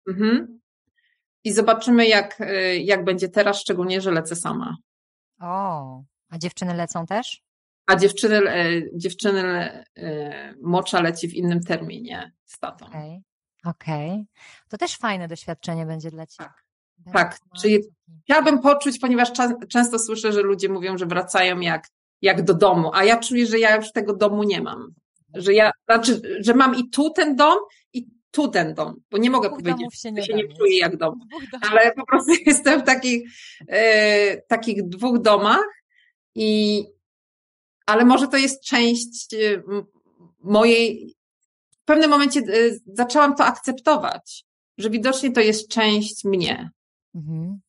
Mhm. 0.08 0.30
Mhm. 0.30 0.60
I 1.44 1.54
zobaczymy, 1.54 2.08
jak, 2.08 2.42
y, 2.42 2.78
jak 2.78 3.04
będzie 3.04 3.30
teraz, 3.30 3.60
szczególnie, 3.60 4.02
że 4.02 4.12
lecę 4.12 4.36
sama. 4.36 4.78
O, 5.40 6.04
a 6.30 6.38
dziewczyny 6.38 6.74
lecą 6.74 7.06
też? 7.06 7.42
A 7.88 7.96
dziewczyny, 7.96 8.56
y, 8.66 8.92
dziewczyny 8.96 9.84
y, 9.98 10.56
mocza 10.62 11.02
leci 11.02 11.28
w 11.28 11.34
innym 11.34 11.60
terminie 11.64 12.32
z 12.46 12.60
tatą. 12.60 12.86
Okej, 12.86 13.22
okay. 13.64 14.06
okay. 14.06 14.26
To 14.70 14.78
też 14.78 14.98
fajne 14.98 15.28
doświadczenie 15.28 15.86
będzie 15.86 16.12
dla 16.12 16.26
Ciebie. 16.26 16.50
Tak. 16.50 16.64
Tak, 17.14 17.40
czyli 17.62 17.80
chciałabym 18.24 18.60
poczuć, 18.60 19.00
ponieważ 19.00 19.32
często 19.70 20.00
słyszę, 20.00 20.32
że 20.32 20.42
ludzie 20.42 20.70
mówią, 20.70 20.98
że 20.98 21.06
wracają 21.06 21.60
jak 21.60 21.88
jak 22.22 22.44
do 22.44 22.54
domu, 22.54 22.92
a 22.94 23.04
ja 23.04 23.20
czuję, 23.20 23.46
że 23.46 23.60
ja 23.60 23.76
już 23.76 23.92
tego 23.92 24.16
domu 24.16 24.44
nie 24.44 24.62
mam. 24.62 24.94
Że 25.34 25.54
ja, 25.54 25.72
znaczy, 25.90 26.22
że 26.40 26.54
mam 26.54 26.76
i 26.76 26.90
tu 26.90 27.10
ten 27.10 27.36
dom, 27.36 27.58
i 27.94 28.08
tu 28.32 28.48
ten 28.48 28.74
dom, 28.74 28.96
bo 29.12 29.18
nie 29.18 29.30
mogę 29.30 29.50
Dwóch 29.50 29.60
powiedzieć, 29.60 30.02
się 30.02 30.12
nie, 30.12 30.22
że 30.22 30.28
się 30.28 30.34
nie 30.34 30.48
czuję 30.48 30.80
jak 30.80 30.98
dom, 30.98 31.20
ale 31.72 31.92
po 31.92 32.06
prostu 32.06 32.32
jestem 32.46 32.82
w 32.82 32.84
takich, 32.84 33.30
e, 33.68 34.42
takich 34.42 34.90
dwóch 34.90 35.22
domach 35.22 35.66
i, 36.36 36.84
ale 37.86 38.06
może 38.06 38.28
to 38.28 38.38
jest 38.38 38.64
część 38.64 39.34
e, 39.34 39.62
mojej, 40.40 41.16
w 41.72 41.86
pewnym 41.86 42.10
momencie 42.10 42.40
e, 42.40 42.44
zaczęłam 42.94 43.36
to 43.36 43.46
akceptować, 43.46 44.46
że 44.78 44.90
widocznie 44.90 45.32
to 45.32 45.42
jest 45.42 45.70
część 45.70 46.24
mnie. 46.24 46.70
Mhm. 47.16 47.60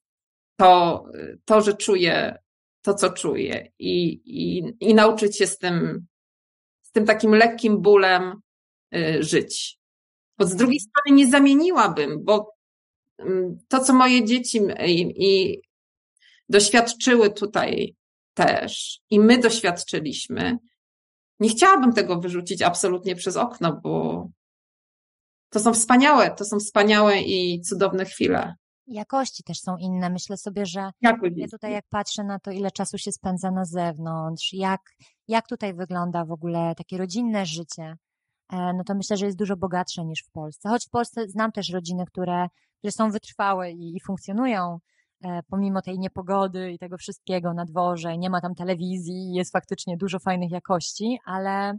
To, 0.57 1.05
to 1.45 1.61
że 1.61 1.75
czuję 1.75 2.42
to, 2.83 2.95
co 2.95 3.11
czuję 3.11 3.73
i, 3.79 4.23
i, 4.25 4.73
i 4.81 4.95
nauczyć 4.95 5.39
się 5.39 5.47
z 5.47 5.59
tym, 5.59 6.07
z 6.83 6.93
tym 6.93 7.07
takim 7.07 7.35
lekkim 7.35 7.83
bólem 7.83 8.41
y, 8.95 9.23
żyć. 9.23 9.79
Bo 10.39 10.47
z 10.47 10.57
drugiej 10.57 10.81
strony 10.81 11.17
nie 11.17 11.31
zamieniłabym, 11.31 12.25
bo 12.25 12.55
mm, 13.19 13.59
to, 13.69 13.81
co 13.81 13.95
moje 13.95 14.25
dzieci 14.25 14.61
i, 14.87 15.15
i 15.17 15.63
doświadczyły 16.49 17.31
tutaj 17.31 17.95
też 18.35 19.01
i 19.11 19.21
my 19.21 19.39
doświadczyliśmy, 19.39 20.59
nie 21.41 21.49
chciałabym 21.49 21.93
tego 21.93 22.21
wyrzucić 22.21 22.63
absolutnie 22.63 23.17
przez 23.17 23.37
okno, 23.37 23.81
bo 23.83 24.29
to 25.51 25.61
są 25.61 25.75
wspaniałe, 25.75 26.31
to 26.31 26.45
są 26.45 26.59
wspaniałe 26.59 27.21
i 27.21 27.61
cudowne 27.61 28.05
chwile. 28.05 28.55
Jakości 28.93 29.43
też 29.43 29.61
są 29.61 29.77
inne. 29.77 30.11
Myślę 30.11 30.37
sobie, 30.37 30.67
że 30.67 30.91
ja 31.41 31.49
tutaj 31.49 31.73
jak 31.73 31.85
patrzę 31.89 32.25
na 32.25 32.39
to, 32.39 32.51
ile 32.51 32.71
czasu 32.71 32.99
się 32.99 33.13
spędza 33.13 33.51
na 33.51 33.65
zewnątrz, 33.65 34.53
jak, 34.53 34.81
jak 35.29 35.47
tutaj 35.49 35.75
wygląda 35.75 36.25
w 36.25 36.33
ogóle 36.33 36.75
takie 36.77 36.99
rodzinne 36.99 37.47
życie, 37.47 37.97
e, 38.53 38.73
no 38.77 38.85
to 38.85 38.95
myślę, 38.95 39.17
że 39.17 39.27
jest 39.27 39.39
dużo 39.39 39.57
bogatsze 39.57 40.05
niż 40.05 40.23
w 40.23 40.31
Polsce. 40.31 40.69
Choć 40.69 40.87
w 40.87 40.91
Polsce 40.91 41.29
znam 41.29 41.53
też 41.53 41.71
rodziny, 41.71 42.07
które, 42.07 42.49
które 42.79 42.93
są 42.93 43.11
wytrwałe 43.11 43.73
i, 43.73 43.97
i 43.97 44.01
funkcjonują 44.01 44.79
e, 45.25 45.43
pomimo 45.43 45.83
tej 45.83 45.99
niepogody 45.99 46.73
i 46.73 46.79
tego 46.79 46.99
wszystkiego 46.99 47.55
na 47.55 47.65
dworze, 47.65 48.19
nie 48.19 48.31
ma 48.31 48.41
tam 48.41 48.55
telewizji, 48.55 49.33
jest 49.35 49.53
faktycznie 49.53 49.97
dużo 49.97 50.19
fajnych 50.19 50.51
jakości, 50.51 51.19
ale 51.25 51.79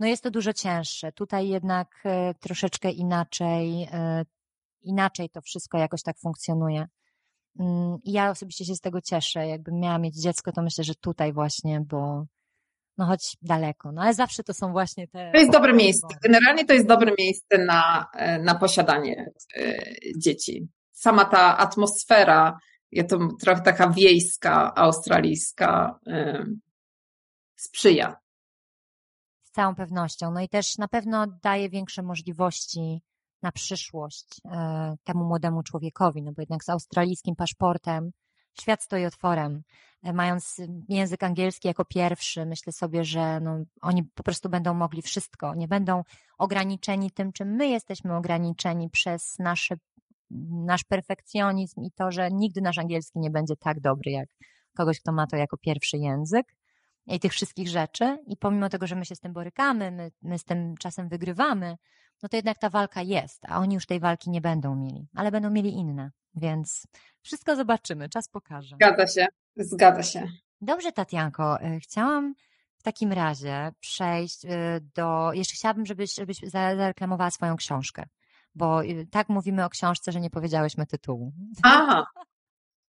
no 0.00 0.06
jest 0.06 0.22
to 0.22 0.30
dużo 0.30 0.52
cięższe. 0.52 1.12
Tutaj 1.12 1.48
jednak 1.48 1.88
e, 2.04 2.34
troszeczkę 2.34 2.90
inaczej, 2.90 3.88
inaczej 4.86 5.30
to 5.30 5.40
wszystko 5.40 5.78
jakoś 5.78 6.02
tak 6.02 6.18
funkcjonuje. 6.18 6.86
Mm, 7.58 7.98
I 8.04 8.12
ja 8.12 8.30
osobiście 8.30 8.64
się 8.64 8.74
z 8.74 8.80
tego 8.80 9.00
cieszę. 9.00 9.46
Jakbym 9.46 9.80
miała 9.80 9.98
mieć 9.98 10.22
dziecko, 10.22 10.52
to 10.52 10.62
myślę, 10.62 10.84
że 10.84 10.94
tutaj 10.94 11.32
właśnie, 11.32 11.80
bo 11.80 12.26
no 12.98 13.06
choć 13.06 13.36
daleko, 13.42 13.92
no 13.92 14.02
ale 14.02 14.14
zawsze 14.14 14.42
to 14.42 14.54
są 14.54 14.72
właśnie 14.72 15.08
te. 15.08 15.30
To 15.32 15.38
jest 15.38 15.52
dobre 15.52 15.72
miejsce. 15.72 16.06
Generalnie 16.22 16.64
to 16.64 16.72
jest 16.72 16.86
dobre 16.86 17.12
miejsce 17.18 17.58
na, 17.58 18.06
na 18.40 18.54
posiadanie 18.54 19.30
dzieci. 20.16 20.68
Sama 20.92 21.24
ta 21.24 21.58
atmosfera, 21.58 22.58
ja 22.92 23.04
to 23.04 23.18
trochę 23.40 23.62
taka 23.62 23.90
wiejska, 23.90 24.74
australijska, 24.74 25.98
sprzyja. 27.56 28.16
Z 29.42 29.50
całą 29.50 29.74
pewnością. 29.74 30.30
No 30.30 30.40
i 30.40 30.48
też 30.48 30.78
na 30.78 30.88
pewno 30.88 31.26
daje 31.42 31.70
większe 31.70 32.02
możliwości 32.02 33.02
na 33.42 33.52
przyszłość 33.52 34.40
e, 34.44 34.96
temu 35.04 35.24
młodemu 35.24 35.62
człowiekowi, 35.62 36.22
no 36.22 36.32
bo 36.32 36.42
jednak 36.42 36.64
z 36.64 36.68
australijskim 36.68 37.36
paszportem 37.36 38.10
świat 38.60 38.82
stoi 38.82 39.04
otworem. 39.04 39.62
E, 40.02 40.12
mając 40.12 40.60
język 40.88 41.22
angielski 41.22 41.68
jako 41.68 41.84
pierwszy, 41.84 42.46
myślę 42.46 42.72
sobie, 42.72 43.04
że 43.04 43.40
no, 43.40 43.58
oni 43.82 44.04
po 44.04 44.22
prostu 44.22 44.48
będą 44.48 44.74
mogli 44.74 45.02
wszystko. 45.02 45.54
Nie 45.54 45.68
będą 45.68 46.02
ograniczeni 46.38 47.10
tym, 47.10 47.32
czym 47.32 47.48
my 47.48 47.68
jesteśmy 47.68 48.16
ograniczeni 48.16 48.90
przez 48.90 49.38
nasze, 49.38 49.74
nasz 50.50 50.84
perfekcjonizm 50.84 51.82
i 51.82 51.90
to, 51.92 52.10
że 52.10 52.30
nigdy 52.30 52.60
nasz 52.60 52.78
angielski 52.78 53.18
nie 53.18 53.30
będzie 53.30 53.56
tak 53.56 53.80
dobry 53.80 54.10
jak 54.10 54.28
kogoś, 54.76 55.00
kto 55.00 55.12
ma 55.12 55.26
to 55.26 55.36
jako 55.36 55.56
pierwszy 55.56 55.98
język 55.98 56.46
i 57.06 57.20
tych 57.20 57.32
wszystkich 57.32 57.68
rzeczy. 57.68 58.18
I 58.26 58.36
pomimo 58.36 58.68
tego, 58.68 58.86
że 58.86 58.96
my 58.96 59.04
się 59.04 59.14
z 59.14 59.20
tym 59.20 59.32
borykamy, 59.32 59.90
my, 59.90 60.10
my 60.22 60.38
z 60.38 60.44
tym 60.44 60.74
czasem 60.76 61.08
wygrywamy, 61.08 61.76
no 62.22 62.28
to 62.28 62.36
jednak 62.36 62.58
ta 62.58 62.70
walka 62.70 63.02
jest, 63.02 63.44
a 63.48 63.58
oni 63.58 63.74
już 63.74 63.86
tej 63.86 64.00
walki 64.00 64.30
nie 64.30 64.40
będą 64.40 64.74
mieli, 64.74 65.08
ale 65.14 65.30
będą 65.30 65.50
mieli 65.50 65.74
inne, 65.74 66.10
więc 66.34 66.86
wszystko 67.22 67.56
zobaczymy, 67.56 68.08
czas 68.08 68.28
pokaże. 68.28 68.76
Zgadza 68.76 69.06
się, 69.06 69.26
zgadza 69.56 70.02
się. 70.02 70.28
Dobrze, 70.60 70.92
Tatianko, 70.92 71.60
e, 71.60 71.80
chciałam 71.80 72.34
w 72.78 72.82
takim 72.82 73.12
razie 73.12 73.72
przejść 73.80 74.44
e, 74.44 74.80
do, 74.94 75.32
jeszcze 75.32 75.54
chciałabym, 75.54 75.86
żebyś, 75.86 76.14
żebyś 76.14 76.38
zareklamowała 76.38 77.30
swoją 77.30 77.56
książkę, 77.56 78.04
bo 78.54 78.84
e, 78.84 78.86
tak 79.10 79.28
mówimy 79.28 79.64
o 79.64 79.68
książce, 79.68 80.12
że 80.12 80.20
nie 80.20 80.30
powiedziałyśmy 80.30 80.86
tytułu. 80.86 81.32
Aha, 81.62 82.06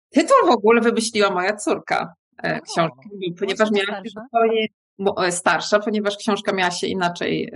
tytuł 0.09 0.37
w 0.47 0.51
ogóle 0.51 0.81
wymyśliła 0.81 1.29
moja 1.31 1.55
córka 1.55 2.13
książki, 2.43 3.09
ponieważ 3.39 3.71
miała 3.71 4.03
się 4.03 4.09
zupełnie 4.09 4.67
starsza, 5.31 5.79
ponieważ 5.79 6.17
książka 6.17 6.53
miała 6.53 6.71
się 6.71 6.87
inaczej 6.87 7.51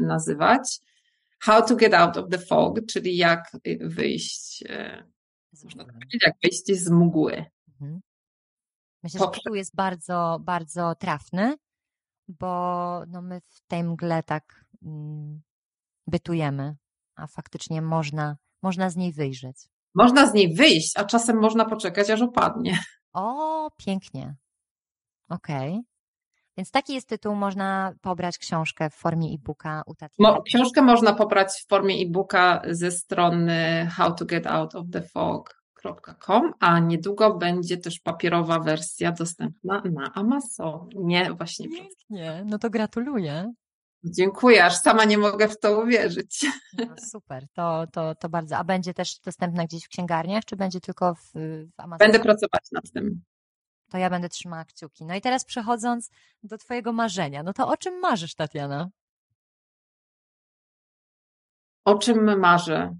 nazywać. 0.00 0.78
How 1.42 1.62
to 1.62 1.76
get 1.76 1.94
out 1.94 2.16
of 2.16 2.28
the 2.30 2.38
fog, 2.38 2.80
czyli 2.88 3.16
jak 3.16 3.56
wyjść, 3.80 4.64
e, 4.68 5.04
można 5.64 5.84
tak 5.84 5.94
powiedzieć, 5.94 6.22
jak 6.26 6.34
wyjść 6.42 6.66
z 6.66 6.90
mgły. 6.90 7.44
Mhm. 7.68 8.00
Myślę, 9.02 9.20
że 9.20 9.26
tytuł 9.26 9.54
jest 9.54 9.76
bardzo, 9.76 10.38
bardzo 10.40 10.94
trafny, 10.94 11.56
bo 12.28 13.02
no 13.08 13.22
my 13.22 13.40
w 13.40 13.60
tej 13.66 13.84
mgle 13.84 14.22
tak 14.22 14.64
mm, 14.82 15.42
bytujemy, 16.06 16.76
a 17.16 17.26
faktycznie 17.26 17.82
można, 17.82 18.36
można 18.62 18.90
z 18.90 18.96
niej 18.96 19.12
wyjrzeć. 19.12 19.56
Można 19.94 20.26
z 20.26 20.34
niej 20.34 20.54
wyjść, 20.54 20.96
a 20.96 21.04
czasem 21.04 21.40
można 21.40 21.64
poczekać, 21.64 22.10
aż 22.10 22.22
opadnie. 22.22 22.78
O, 23.12 23.70
pięknie. 23.76 24.36
Okej. 25.28 25.70
Okay. 25.70 25.91
Więc 26.56 26.70
taki 26.70 26.94
jest 26.94 27.08
tytuł, 27.08 27.34
można 27.34 27.92
pobrać 28.00 28.38
książkę 28.38 28.90
w 28.90 28.94
formie 28.94 29.34
e-booka 29.34 29.82
u 29.86 29.94
Mo, 30.18 30.42
książkę 30.42 30.82
można 30.82 31.12
pobrać 31.12 31.52
w 31.52 31.68
formie 31.68 31.94
e-booka 31.94 32.62
ze 32.70 32.90
strony 32.90 33.88
howtogetoutofthefog.com, 33.96 36.52
a 36.60 36.78
niedługo 36.78 37.34
będzie 37.34 37.76
też 37.76 38.00
papierowa 38.00 38.60
wersja 38.60 39.12
dostępna 39.12 39.82
na 39.94 40.12
Amazonie. 40.14 41.32
Właśnie 41.36 41.68
Pięknie, 41.68 42.44
no 42.46 42.58
to 42.58 42.70
gratuluję. 42.70 43.52
Dziękuję, 44.04 44.64
aż 44.64 44.76
sama 44.76 45.04
nie 45.04 45.18
mogę 45.18 45.48
w 45.48 45.58
to 45.58 45.82
uwierzyć. 45.82 46.46
No 46.78 46.94
super, 47.10 47.46
to, 47.52 47.86
to, 47.92 48.14
to 48.14 48.28
bardzo. 48.28 48.56
A 48.56 48.64
będzie 48.64 48.94
też 48.94 49.20
dostępna 49.20 49.64
gdzieś 49.64 49.84
w 49.84 49.88
księgarniach, 49.88 50.44
czy 50.44 50.56
będzie 50.56 50.80
tylko 50.80 51.14
w, 51.14 51.32
w 51.76 51.80
Amazonie? 51.80 52.12
Będę 52.12 52.24
pracować 52.24 52.62
nad 52.72 52.90
tym 52.90 53.22
to 53.92 53.98
ja 53.98 54.10
będę 54.10 54.28
trzymała 54.28 54.64
kciuki. 54.64 55.04
No 55.04 55.14
i 55.14 55.20
teraz 55.20 55.44
przechodząc 55.44 56.10
do 56.42 56.58
Twojego 56.58 56.92
marzenia, 56.92 57.42
no 57.42 57.52
to 57.52 57.68
o 57.68 57.76
czym 57.76 58.00
marzysz, 58.00 58.34
Tatiana? 58.34 58.88
O 61.84 61.98
czym 61.98 62.40
marzę? 62.40 62.96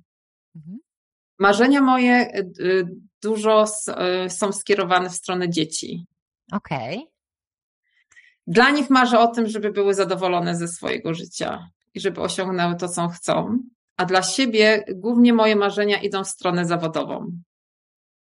Mhm. 0.57 0.79
Marzenia 1.39 1.81
moje 1.81 2.39
y, 2.39 2.63
y, 2.65 2.89
dużo 3.23 3.65
y, 4.27 4.31
są 4.31 4.53
skierowane 4.53 5.11
w 5.11 5.15
stronę 5.15 5.51
dzieci. 5.51 6.07
Okej. 6.53 6.99
Okay. 6.99 7.13
Dla 8.47 8.71
nich 8.71 8.91
marzę 8.91 9.19
o 9.19 9.27
tym, 9.27 9.49
żeby 9.49 9.71
były 9.71 9.95
zadowolone 9.95 10.57
ze 10.57 10.69
swojego 10.69 11.15
życia 11.15 11.69
i 11.95 12.01
żeby 12.01 12.21
osiągnęły 12.21 12.77
to, 12.77 12.89
co 12.89 13.09
chcą. 13.09 13.59
A 13.97 14.05
dla 14.05 14.23
siebie 14.23 14.85
głównie 14.95 15.33
moje 15.33 15.57
marzenia 15.57 16.01
idą 16.01 16.25
w 16.25 16.29
stronę 16.29 16.67
zawodową 16.67 17.43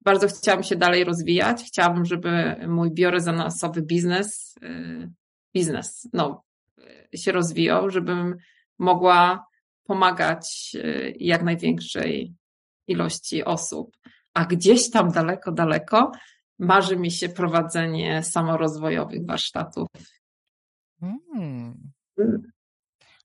bardzo 0.09 0.29
chciałabym 0.29 0.65
się 0.65 0.77
dalej 0.77 1.05
rozwijać. 1.05 1.65
Chciałabym, 1.65 2.05
żeby 2.05 2.57
mój 2.69 2.91
biorezonansowy 2.91 3.83
biznes, 3.83 4.55
y, 4.63 5.11
biznes, 5.55 6.09
no, 6.13 6.45
y, 7.15 7.19
się 7.19 7.33
rozwijał, 7.33 7.91
żebym 7.91 8.37
mogła 8.79 9.47
pomagać 9.85 10.73
y, 10.75 11.15
jak 11.21 11.43
największej 11.43 12.35
ilości 12.87 13.45
osób. 13.45 13.97
A 14.35 14.45
gdzieś 14.45 14.91
tam 14.91 15.11
daleko, 15.11 15.53
daleko 15.53 16.13
marzy 16.59 16.97
mi 16.97 17.11
się 17.11 17.29
prowadzenie 17.29 18.23
samorozwojowych 18.23 19.27
warsztatów. 19.27 19.87
Hmm. 21.01 21.19
Mm. 22.19 22.43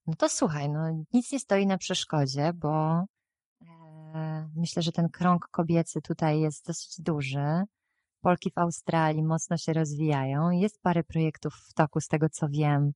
No 0.08 0.14
to 0.18 0.30
słuchaj, 0.30 0.70
no 0.70 1.04
nic 1.14 1.32
nie 1.32 1.40
stoi 1.40 1.66
na 1.66 1.78
przeszkodzie, 1.78 2.52
bo 2.56 3.04
Myślę, 4.56 4.82
że 4.82 4.92
ten 4.92 5.10
krąg 5.10 5.48
kobiecy 5.52 6.02
tutaj 6.02 6.40
jest 6.40 6.68
dosyć 6.68 7.02
duży. 7.02 7.64
Polki 8.22 8.52
w 8.52 8.58
Australii 8.58 9.24
mocno 9.24 9.58
się 9.58 9.74
rozwijają. 9.74 10.50
Jest 10.50 10.82
parę 10.82 11.04
projektów 11.04 11.54
w 11.54 11.74
toku, 11.74 12.02
z 12.02 12.08
tego 12.08 12.30
co 12.30 12.48
wiem, 12.50 12.92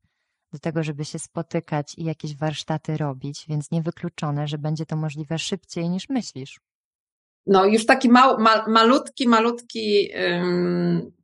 do 0.53 0.60
tego, 0.60 0.84
żeby 0.84 1.06
się 1.06 1.19
spotykać 1.19 1.94
i 1.98 2.03
jakieś 2.03 2.38
warsztaty 2.38 2.98
robić, 2.98 3.45
więc 3.49 3.72
niewykluczone, 3.72 4.48
że 4.48 4.57
będzie 4.57 4.85
to 4.85 4.95
możliwe 4.95 5.39
szybciej 5.39 5.89
niż 5.89 6.10
myślisz. 6.10 6.60
No, 7.45 7.65
już 7.65 7.85
taki 7.85 8.10
mał, 8.10 8.39
ma, 8.39 8.68
malutki, 8.68 9.27
malutki 9.27 10.10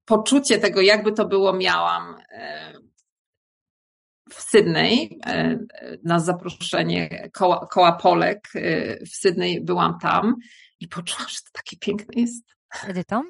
poczucie 0.06 0.58
tego, 0.58 0.82
jakby 0.82 1.12
to 1.12 1.26
było, 1.26 1.54
miałam 1.54 2.16
w 4.36 4.42
Sydney 4.42 5.20
e, 5.26 5.60
na 6.04 6.20
zaproszenie 6.20 7.30
koła, 7.34 7.68
koła 7.68 7.92
Polek 7.92 8.50
e, 8.56 9.06
w 9.06 9.10
Sydney 9.10 9.62
byłam 9.62 10.00
tam 10.00 10.36
i 10.80 10.88
poczułam, 10.88 11.30
że 11.30 11.38
to 11.38 11.50
takie 11.54 11.78
piękne 11.78 12.22
jest. 12.22 12.46
Edytą? 12.88 13.22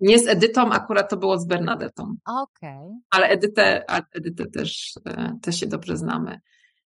Nie 0.00 0.18
z 0.18 0.26
Edytą, 0.26 0.70
akurat 0.70 1.10
to 1.10 1.16
było 1.16 1.38
z 1.38 1.46
Bernadetą. 1.46 2.14
Okej. 2.26 2.70
Okay. 2.70 3.00
Ale 3.10 3.26
Edytę, 3.28 3.84
Edytę 4.12 4.46
też, 4.46 4.92
e, 5.06 5.38
też 5.42 5.60
się 5.60 5.66
dobrze 5.66 5.96
znamy. 5.96 6.40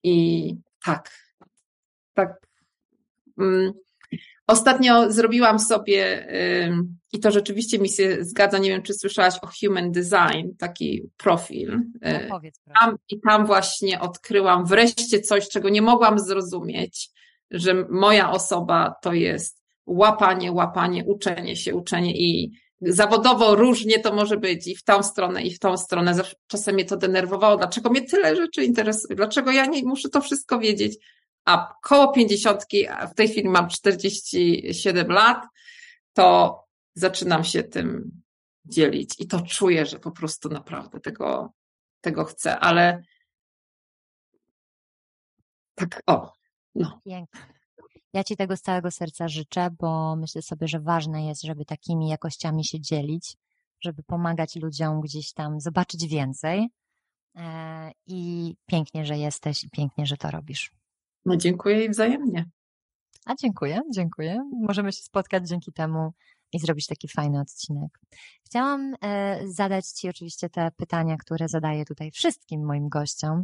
I 0.04 0.56
tak, 0.86 1.12
tak 2.14 2.48
mm, 3.40 3.74
ostatnio 4.52 5.12
zrobiłam 5.12 5.60
sobie, 5.60 6.28
i 7.14 7.20
to 7.20 7.32
rzeczywiście 7.32 7.80
mi 7.80 7.90
się 7.90 8.18
zgadza, 8.22 8.58
nie 8.58 8.70
wiem, 8.70 8.82
czy 8.82 8.94
słyszałaś 8.94 9.36
o 9.42 9.48
Human 9.48 9.92
Design, 9.92 10.50
taki 10.60 11.02
profil. 11.18 11.80
No, 12.02 12.20
powiedz, 12.30 12.60
tam, 12.80 12.96
I 13.10 13.20
tam 13.20 13.46
właśnie 13.46 14.00
odkryłam 14.00 14.66
wreszcie 14.66 15.20
coś, 15.20 15.50
czego 15.50 15.70
nie 15.70 15.82
mogłam 15.82 16.20
zrozumieć, 16.20 17.10
że 17.52 17.86
moja 17.90 18.32
osoba 18.32 18.96
to 19.02 19.14
jest 19.14 19.62
łapanie, 19.86 20.52
łapanie, 20.52 21.06
uczenie 21.06 21.56
się, 21.56 21.76
uczenie 21.76 22.18
i 22.18 22.52
zawodowo 22.82 23.56
różnie 23.56 24.00
to 24.00 24.14
może 24.14 24.38
być 24.38 24.68
i 24.68 24.76
w 24.76 24.84
tą 24.84 25.04
stronę, 25.04 25.44
i 25.44 25.54
w 25.54 25.60
tą 25.60 25.78
stronę. 25.78 26.16
Czasem 26.48 26.76
mnie 26.76 26.86
to 26.86 26.98
denerwowało. 26.98 27.58
Dlaczego 27.58 27.90
mnie 27.90 28.02
tyle 28.02 28.36
rzeczy 28.36 28.64
interesuje? 28.64 29.16
Dlaczego 29.16 29.52
ja 29.52 29.66
nie 29.66 29.84
muszę 29.84 30.10
to 30.10 30.22
wszystko 30.22 30.60
wiedzieć? 30.60 30.98
A 31.46 31.76
koło 31.82 32.14
pięćdziesiątki, 32.14 32.88
a 32.88 33.08
w 33.08 33.16
tej 33.16 33.28
chwili 33.28 33.50
mam 33.50 33.70
47 33.70 35.08
lat, 35.08 35.46
to 36.14 36.58
zaczynam 36.96 37.44
się 37.44 37.64
tym 37.64 38.22
dzielić 38.66 39.16
i 39.20 39.28
to 39.28 39.42
czuję, 39.42 39.86
że 39.86 40.00
po 40.00 40.12
prostu 40.12 40.50
naprawdę 40.50 41.00
tego, 41.00 41.54
tego 42.02 42.26
chcę, 42.26 42.60
ale 42.60 43.04
tak, 45.76 46.02
o, 46.08 46.34
no. 46.76 47.02
Pięknie. 47.06 47.42
Ja 48.14 48.24
Ci 48.24 48.36
tego 48.36 48.58
z 48.58 48.62
całego 48.62 48.92
serca 48.92 49.28
życzę, 49.28 49.70
bo 49.80 50.16
myślę 50.16 50.42
sobie, 50.42 50.68
że 50.68 50.80
ważne 50.80 51.26
jest, 51.26 51.44
żeby 51.44 51.66
takimi 51.66 52.10
jakościami 52.10 52.66
się 52.66 52.80
dzielić, 52.80 53.38
żeby 53.82 54.04
pomagać 54.04 54.56
ludziom 54.56 55.02
gdzieś 55.02 55.34
tam 55.34 55.60
zobaczyć 55.60 56.08
więcej. 56.08 56.70
E, 57.36 57.92
I 58.08 58.54
pięknie, 58.66 59.06
że 59.06 59.18
jesteś 59.18 59.64
i 59.64 59.70
pięknie, 59.70 60.06
że 60.06 60.18
to 60.18 60.32
robisz. 60.32 60.72
No 61.26 61.38
dziękuję 61.38 61.86
i 61.86 61.90
wzajemnie. 61.90 62.46
A 63.26 63.36
dziękuję, 63.36 63.82
dziękuję. 63.94 64.50
Możemy 64.62 64.92
się 64.92 65.04
spotkać 65.04 65.48
dzięki 65.48 65.74
temu 65.74 66.12
i 66.54 66.60
zrobić 66.60 66.88
taki 66.88 67.08
fajny 67.08 67.40
odcinek. 67.40 68.00
Chciałam 68.46 68.94
e, 69.02 69.40
zadać 69.48 69.88
Ci 69.88 70.10
oczywiście 70.10 70.50
te 70.50 70.72
pytania, 70.78 71.18
które 71.18 71.48
zadaję 71.48 71.86
tutaj 71.86 72.12
wszystkim 72.12 72.66
moim 72.66 72.90
gościom, 72.90 73.44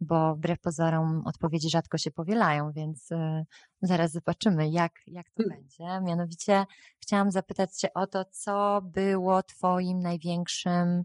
bo 0.00 0.34
wbrew 0.34 0.60
pozorom 0.60 1.22
odpowiedzi 1.24 1.70
rzadko 1.70 1.98
się 1.98 2.10
powielają, 2.10 2.72
więc 2.72 3.12
e, 3.12 3.44
zaraz 3.82 4.12
zobaczymy, 4.12 4.70
jak, 4.70 4.92
jak 5.06 5.30
to 5.30 5.42
hmm. 5.42 5.58
będzie. 5.58 6.06
Mianowicie 6.06 6.64
chciałam 7.00 7.30
zapytać 7.30 7.76
Cię 7.76 7.94
o 7.94 8.06
to, 8.06 8.24
co 8.24 8.80
było 8.84 9.42
Twoim 9.42 10.00
największym 10.00 11.02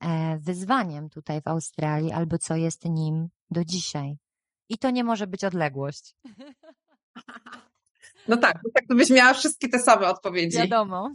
e, 0.00 0.38
wyzwaniem 0.38 1.10
tutaj 1.10 1.42
w 1.42 1.48
Australii, 1.48 2.12
albo 2.12 2.38
co 2.38 2.56
jest 2.56 2.84
nim 2.84 3.28
do 3.50 3.64
dzisiaj. 3.64 4.16
I 4.70 4.78
to 4.78 4.90
nie 4.90 5.04
może 5.04 5.26
być 5.26 5.44
odległość. 5.44 6.14
No 8.28 8.36
tak, 8.36 8.58
tak 8.74 8.84
to 8.88 8.94
byś 8.94 9.10
miała 9.10 9.34
wszystkie 9.34 9.68
te 9.68 9.78
same 9.78 10.08
odpowiedzi. 10.08 10.58
Wiadomo. 10.58 11.14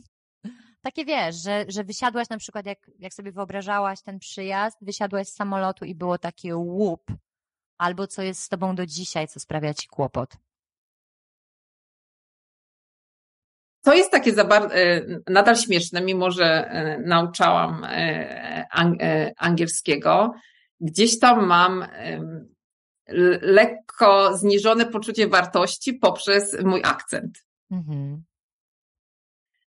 Takie 0.81 1.05
wiesz, 1.05 1.35
że, 1.35 1.65
że 1.67 1.83
wysiadłaś 1.83 2.29
na 2.29 2.37
przykład, 2.37 2.65
jak, 2.65 2.91
jak 2.99 3.13
sobie 3.13 3.31
wyobrażałaś 3.31 4.01
ten 4.01 4.19
przyjazd, 4.19 4.77
wysiadłaś 4.81 5.27
z 5.27 5.33
samolotu 5.33 5.85
i 5.85 5.95
było 5.95 6.17
takie 6.17 6.55
łup, 6.55 7.01
albo 7.77 8.07
co 8.07 8.21
jest 8.21 8.43
z 8.43 8.49
tobą 8.49 8.75
do 8.75 8.85
dzisiaj, 8.85 9.27
co 9.27 9.39
sprawia 9.39 9.73
ci 9.73 9.87
kłopot. 9.87 10.37
To 13.81 13.93
jest 13.93 14.11
takie 14.11 14.31
e, 14.31 15.01
nadal 15.27 15.55
śmieszne, 15.55 16.01
mimo 16.01 16.31
że 16.31 16.45
e, 16.45 16.99
nauczałam 16.99 17.83
e, 17.83 19.33
angielskiego. 19.37 20.33
Gdzieś 20.79 21.19
tam 21.19 21.45
mam 21.45 21.85
lekko 23.41 24.37
zniżone 24.37 24.85
poczucie 24.85 25.27
wartości 25.27 25.93
poprzez 25.93 26.63
mój 26.63 26.81
akcent. 26.83 27.45
Mhm. 27.71 28.23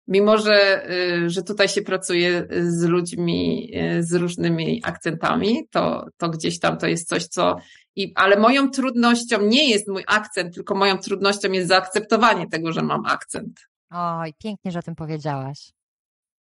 Mimo, 0.09 0.39
że, 0.39 0.91
y, 0.91 1.31
że 1.31 1.43
tutaj 1.43 1.69
się 1.69 1.83
pracuje 1.83 2.47
z 2.61 2.83
ludźmi 2.83 3.71
y, 3.77 4.03
z 4.03 4.15
różnymi 4.15 4.83
akcentami, 4.85 5.69
to, 5.71 6.07
to 6.17 6.29
gdzieś 6.29 6.61
tam 6.61 6.79
to 6.79 6.87
jest 6.87 7.09
coś, 7.09 7.27
co. 7.27 7.57
I, 7.97 8.13
ale 8.15 8.41
moją 8.41 8.71
trudnością 8.71 9.43
nie 9.43 9.71
jest 9.71 9.89
mój 9.89 10.05
akcent, 10.07 10.55
tylko 10.55 10.75
moją 10.75 10.99
trudnością 10.99 11.53
jest 11.53 11.69
zaakceptowanie 11.69 12.49
tego, 12.49 12.73
że 12.73 12.83
mam 12.83 13.07
akcent. 13.07 13.61
Oj, 13.91 14.35
pięknie, 14.39 14.71
że 14.73 14.79
o 14.79 14.83
tym 14.83 14.95
powiedziałaś. 14.95 15.73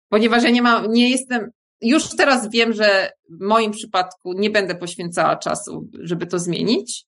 Ponieważ 0.08 0.42
ja 0.42 0.50
nie 0.50 0.62
mam, 0.62 0.92
nie 0.92 1.10
jestem, 1.10 1.50
już 1.84 2.16
teraz 2.16 2.50
wiem, 2.50 2.72
że 2.72 3.10
w 3.30 3.40
moim 3.40 3.70
przypadku 3.72 4.32
nie 4.32 4.50
będę 4.50 4.74
poświęcała 4.74 5.36
czasu, 5.36 5.88
żeby 6.00 6.26
to 6.26 6.38
zmienić, 6.38 7.06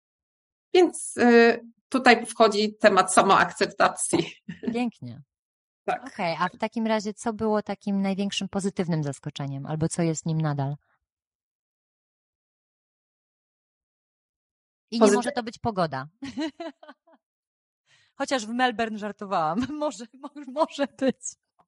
więc 0.74 1.16
y, 1.16 1.60
tutaj 1.88 2.26
wchodzi 2.26 2.74
temat 2.74 3.14
samoakceptacji. 3.14 4.32
Pięknie. 4.72 5.22
Tak. 5.88 6.06
Okej, 6.06 6.34
okay, 6.34 6.46
a 6.46 6.48
w 6.48 6.58
takim 6.58 6.86
razie 6.86 7.14
co 7.14 7.32
było 7.32 7.62
takim 7.62 8.02
największym 8.02 8.48
pozytywnym 8.48 9.02
zaskoczeniem, 9.02 9.66
albo 9.66 9.88
co 9.88 10.02
jest 10.02 10.26
nim 10.26 10.40
nadal? 10.40 10.76
I 14.90 15.00
nie 15.00 15.12
może 15.12 15.32
to 15.32 15.42
być 15.42 15.58
pogoda. 15.58 16.08
Chociaż 18.18 18.46
w 18.46 18.48
Melbourne 18.48 18.98
żartowałam. 18.98 19.66
Może, 19.78 20.04
może 20.48 20.86
być. 20.98 21.16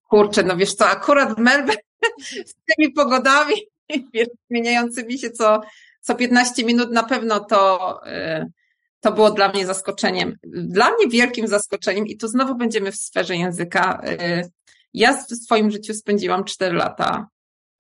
Kurczę, 0.09 0.43
no 0.43 0.57
wiesz 0.57 0.75
co, 0.75 0.87
akurat 0.87 1.35
w 1.35 1.39
Melbourne 1.39 1.83
z 2.51 2.55
tymi 2.55 2.93
pogodami 2.93 3.55
zmieniającymi 4.51 5.19
się 5.19 5.31
co, 5.31 5.61
co 6.01 6.15
15 6.15 6.65
minut 6.65 6.91
na 6.91 7.03
pewno 7.03 7.41
to, 7.41 8.01
y, 8.07 8.53
to 9.01 9.13
było 9.13 9.31
dla 9.31 9.49
mnie 9.49 9.67
zaskoczeniem. 9.67 10.37
Dla 10.45 10.91
mnie 10.91 11.09
wielkim 11.09 11.49
zaskoczeniem, 11.49 12.07
i 12.07 12.17
tu 12.17 12.29
znowu 12.29 12.55
będziemy 12.55 12.93
w 12.93 12.97
sferze 12.97 13.37
języka. 13.37 14.01
Y, 14.09 14.51
ja 14.95 15.13
w 15.13 15.37
swoim 15.37 15.71
życiu 15.71 15.95
spędziłam 15.95 16.45
4 16.45 16.77
lata 16.77 17.29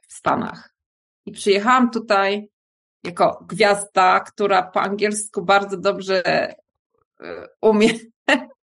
w 0.09 0.13
Stanach 0.13 0.75
i 1.27 1.33
przyjechałam 1.33 1.91
tutaj 1.91 2.49
jako 3.05 3.45
gwiazda, 3.49 4.21
która 4.21 4.63
po 4.63 4.81
angielsku 4.81 5.43
bardzo 5.43 5.77
dobrze 5.77 6.51
y, 6.51 7.25
umie 7.61 7.91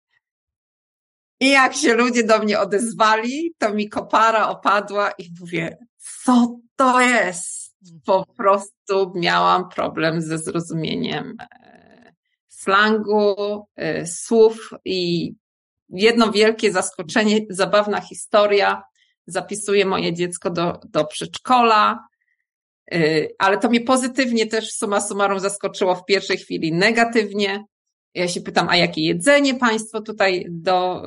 i 1.41 1.51
jak 1.51 1.75
się 1.75 1.95
ludzie 1.95 2.25
do 2.25 2.39
mnie 2.39 2.61
odezwali, 2.61 3.55
to 3.59 3.75
mi 3.75 3.89
kopara 3.89 4.49
opadła 4.49 5.11
i 5.11 5.29
mówię, 5.41 5.77
co 6.25 6.57
to 6.77 7.01
jest? 7.01 7.75
Po 8.07 8.27
prostu 8.37 9.13
miałam 9.15 9.69
problem 9.69 10.21
ze 10.21 10.39
zrozumieniem 10.39 11.37
e, 11.41 12.15
slangu, 12.49 13.65
e, 13.77 14.07
słów 14.07 14.71
i 14.85 15.33
jedno 15.89 16.33
wielkie 16.33 16.73
zaskoczenie, 16.73 17.41
zabawna 17.51 18.01
historia. 18.01 18.83
Zapisuję 19.27 19.87
moje 19.87 20.13
dziecko 20.13 20.51
do, 20.51 20.81
do 20.85 21.05
przedszkola, 21.05 21.99
e, 22.93 22.99
ale 23.39 23.59
to 23.59 23.69
mnie 23.69 23.81
pozytywnie 23.81 24.47
też 24.47 24.73
suma 24.73 25.01
summarum 25.01 25.41
zaskoczyło 25.41 25.95
w 25.95 26.05
pierwszej 26.05 26.37
chwili 26.39 26.73
negatywnie. 26.73 27.65
Ja 28.15 28.29
się 28.29 28.41
pytam, 28.41 28.69
a 28.69 28.77
jakie 28.77 29.03
jedzenie 29.03 29.55
Państwo 29.55 30.01
tutaj 30.01 30.47
do, 30.51 31.03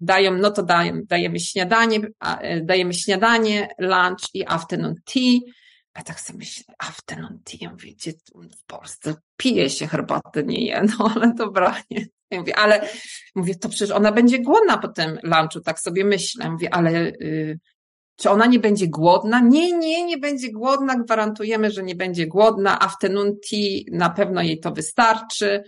dają? 0.00 0.38
No 0.38 0.50
to 0.50 0.62
dajemy, 0.62 1.02
dajemy 1.06 1.40
śniadanie, 1.40 2.00
e, 2.20 2.60
dajemy 2.60 2.94
śniadanie, 2.94 3.68
lunch 3.78 4.34
i 4.34 4.46
afternoon 4.46 4.94
tea. 5.04 5.40
A 5.94 6.02
tak 6.02 6.20
sobie 6.20 6.38
myślę, 6.38 6.74
afternoon 6.78 7.38
tea, 7.44 7.58
ja 7.60 7.70
mówię, 7.70 7.92
gdzie 7.92 8.12
w 8.58 8.64
Polsce 8.66 9.14
pije 9.36 9.70
się 9.70 9.86
herbatę, 9.86 10.42
nie 10.42 10.66
je, 10.66 10.86
no 10.98 11.12
ale 11.14 11.34
dobra, 11.34 11.76
nie. 11.90 12.06
Ja 12.30 12.40
mówię, 12.40 12.56
ale 12.56 12.88
mówię, 13.34 13.54
to 13.54 13.68
przecież 13.68 13.90
ona 13.90 14.12
będzie 14.12 14.38
głodna 14.38 14.78
po 14.78 14.88
tym 14.88 15.18
lunchu, 15.22 15.60
tak 15.60 15.80
sobie 15.80 16.04
myślę. 16.04 16.50
Mówię, 16.50 16.74
ale 16.74 17.06
y, 17.06 17.58
czy 18.16 18.30
ona 18.30 18.46
nie 18.46 18.58
będzie 18.58 18.88
głodna? 18.88 19.40
Nie, 19.40 19.72
nie, 19.72 20.04
nie 20.04 20.18
będzie 20.18 20.52
głodna, 20.52 20.96
gwarantujemy, 20.96 21.70
że 21.70 21.82
nie 21.82 21.94
będzie 21.94 22.26
głodna. 22.26 22.80
Afternoon 22.80 23.32
tea 23.50 23.80
na 23.92 24.10
pewno 24.10 24.42
jej 24.42 24.60
to 24.60 24.72
wystarczy. 24.72 25.62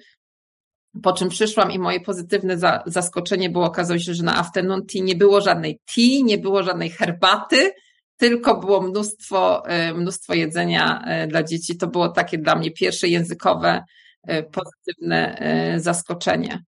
Po 1.03 1.13
czym 1.13 1.29
przyszłam 1.29 1.73
i 1.73 1.79
moje 1.79 2.01
pozytywne 2.01 2.59
za, 2.59 2.83
zaskoczenie 2.87 3.51
było, 3.51 3.65
okazało 3.65 3.99
się, 3.99 4.15
że 4.15 4.23
na 4.23 4.37
afternoon 4.37 4.87
tea 4.87 5.03
nie 5.03 5.15
było 5.15 5.41
żadnej 5.41 5.81
tea, 5.95 6.25
nie 6.25 6.39
było 6.39 6.63
żadnej 6.63 6.91
herbaty, 6.91 7.73
tylko 8.17 8.57
było 8.61 8.83
mnóstwo, 8.83 9.69
e, 9.69 9.95
mnóstwo 9.95 10.35
jedzenia 10.35 11.03
e, 11.07 11.27
dla 11.27 11.43
dzieci. 11.43 11.77
To 11.77 11.87
było 11.87 12.09
takie 12.09 12.39
dla 12.39 12.57
mnie 12.57 12.71
pierwsze 12.71 13.09
językowe, 13.09 13.85
e, 14.23 14.43
pozytywne 14.43 15.39
zaskoczenie. 15.77 16.63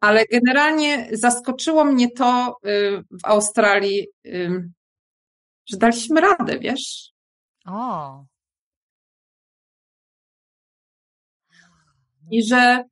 Ale 0.00 0.24
generalnie 0.26 1.08
zaskoczyło 1.12 1.84
mnie 1.84 2.10
to 2.10 2.56
w 3.10 3.24
Australii, 3.24 4.06
że 5.66 5.76
daliśmy 5.76 6.20
radę, 6.20 6.58
wiesz? 6.58 7.12
O. 7.66 8.24
I 12.30 12.44
że 12.44 12.84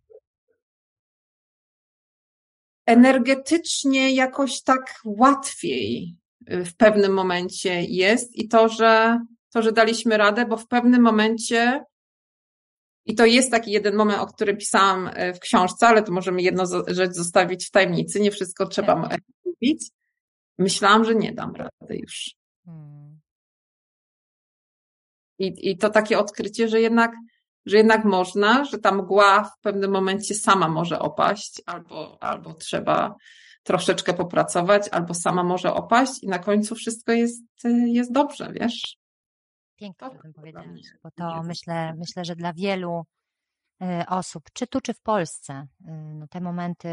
energetycznie 2.87 4.15
jakoś 4.15 4.63
tak 4.63 5.01
łatwiej 5.05 6.17
y, 6.53 6.65
w 6.65 6.77
pewnym 6.77 7.13
momencie 7.13 7.83
jest 7.83 8.37
i 8.37 8.49
to, 8.49 8.69
że 8.69 9.19
to, 9.53 9.63
że 9.63 9.73
daliśmy 9.73 10.17
radę, 10.17 10.47
bo 10.47 10.57
w 10.57 10.67
pewnym 10.67 11.03
momencie 11.03 11.85
I 13.07 13.15
to 13.15 13.27
jest 13.27 13.51
taki 13.51 13.71
jeden 13.71 13.97
moment, 13.97 14.21
o 14.21 14.27
którym 14.27 14.57
pisałam 14.57 15.11
w 15.35 15.39
książce, 15.39 15.89
ale 15.89 16.03
to 16.03 16.13
możemy 16.13 16.43
jedną 16.43 16.65
rzecz 16.87 17.13
zostawić 17.13 17.67
w 17.67 17.71
tajemnicy. 17.71 18.21
Nie 18.21 18.31
wszystko 18.31 18.67
trzeba 18.67 19.11
mówić. 19.45 19.91
Myślałam, 20.59 21.05
że 21.05 21.15
nie 21.15 21.33
dam 21.33 21.55
rady 21.55 21.97
już. 21.97 22.35
Hmm. 22.65 23.21
I, 25.39 25.71
I 25.71 25.77
to 25.77 25.91
takie 25.91 26.19
odkrycie, 26.19 26.69
że 26.69 26.81
jednak, 26.81 27.13
że 27.67 27.77
jednak 27.77 28.05
można, 28.05 28.65
że 28.65 28.79
ta 28.79 28.93
mgła 28.93 29.45
w 29.45 29.61
pewnym 29.61 29.91
momencie 29.91 30.35
sama 30.35 30.69
może 30.69 30.99
opaść, 30.99 31.63
albo, 31.67 32.23
albo 32.23 32.55
trzeba 32.55 33.15
troszeczkę 33.63 34.15
popracować, 34.15 34.89
albo 34.89 35.15
sama 35.15 35.43
może 35.43 35.75
opaść 35.75 36.23
i 36.23 36.29
na 36.29 36.39
końcu 36.39 36.75
wszystko 36.75 37.13
jest, 37.13 37.45
jest 37.87 38.13
dobrze, 38.13 38.53
wiesz? 38.53 38.97
Pięknie 39.77 40.07
o 40.07 40.11
tym 40.11 40.33
powiedziałeś, 40.33 40.87
bo 41.03 41.11
to 41.11 41.43
myślę, 41.43 41.95
myślę, 41.99 42.25
że 42.25 42.37
dla 42.37 42.53
wielu 42.53 43.05
y, 43.83 43.87
osób, 44.09 44.45
czy 44.53 44.67
tu, 44.67 44.81
czy 44.81 44.95
w 44.95 45.01
Polsce, 45.01 45.67
y, 45.81 45.91
no 45.91 46.27
te 46.27 46.41
momenty, 46.41 46.89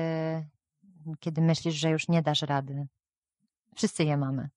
kiedy 1.20 1.42
myślisz, 1.42 1.76
że 1.76 1.90
już 1.90 2.08
nie 2.08 2.22
dasz 2.22 2.42
rady, 2.42 2.88
wszyscy 3.76 4.04
je 4.04 4.18
mamy. 4.18 4.50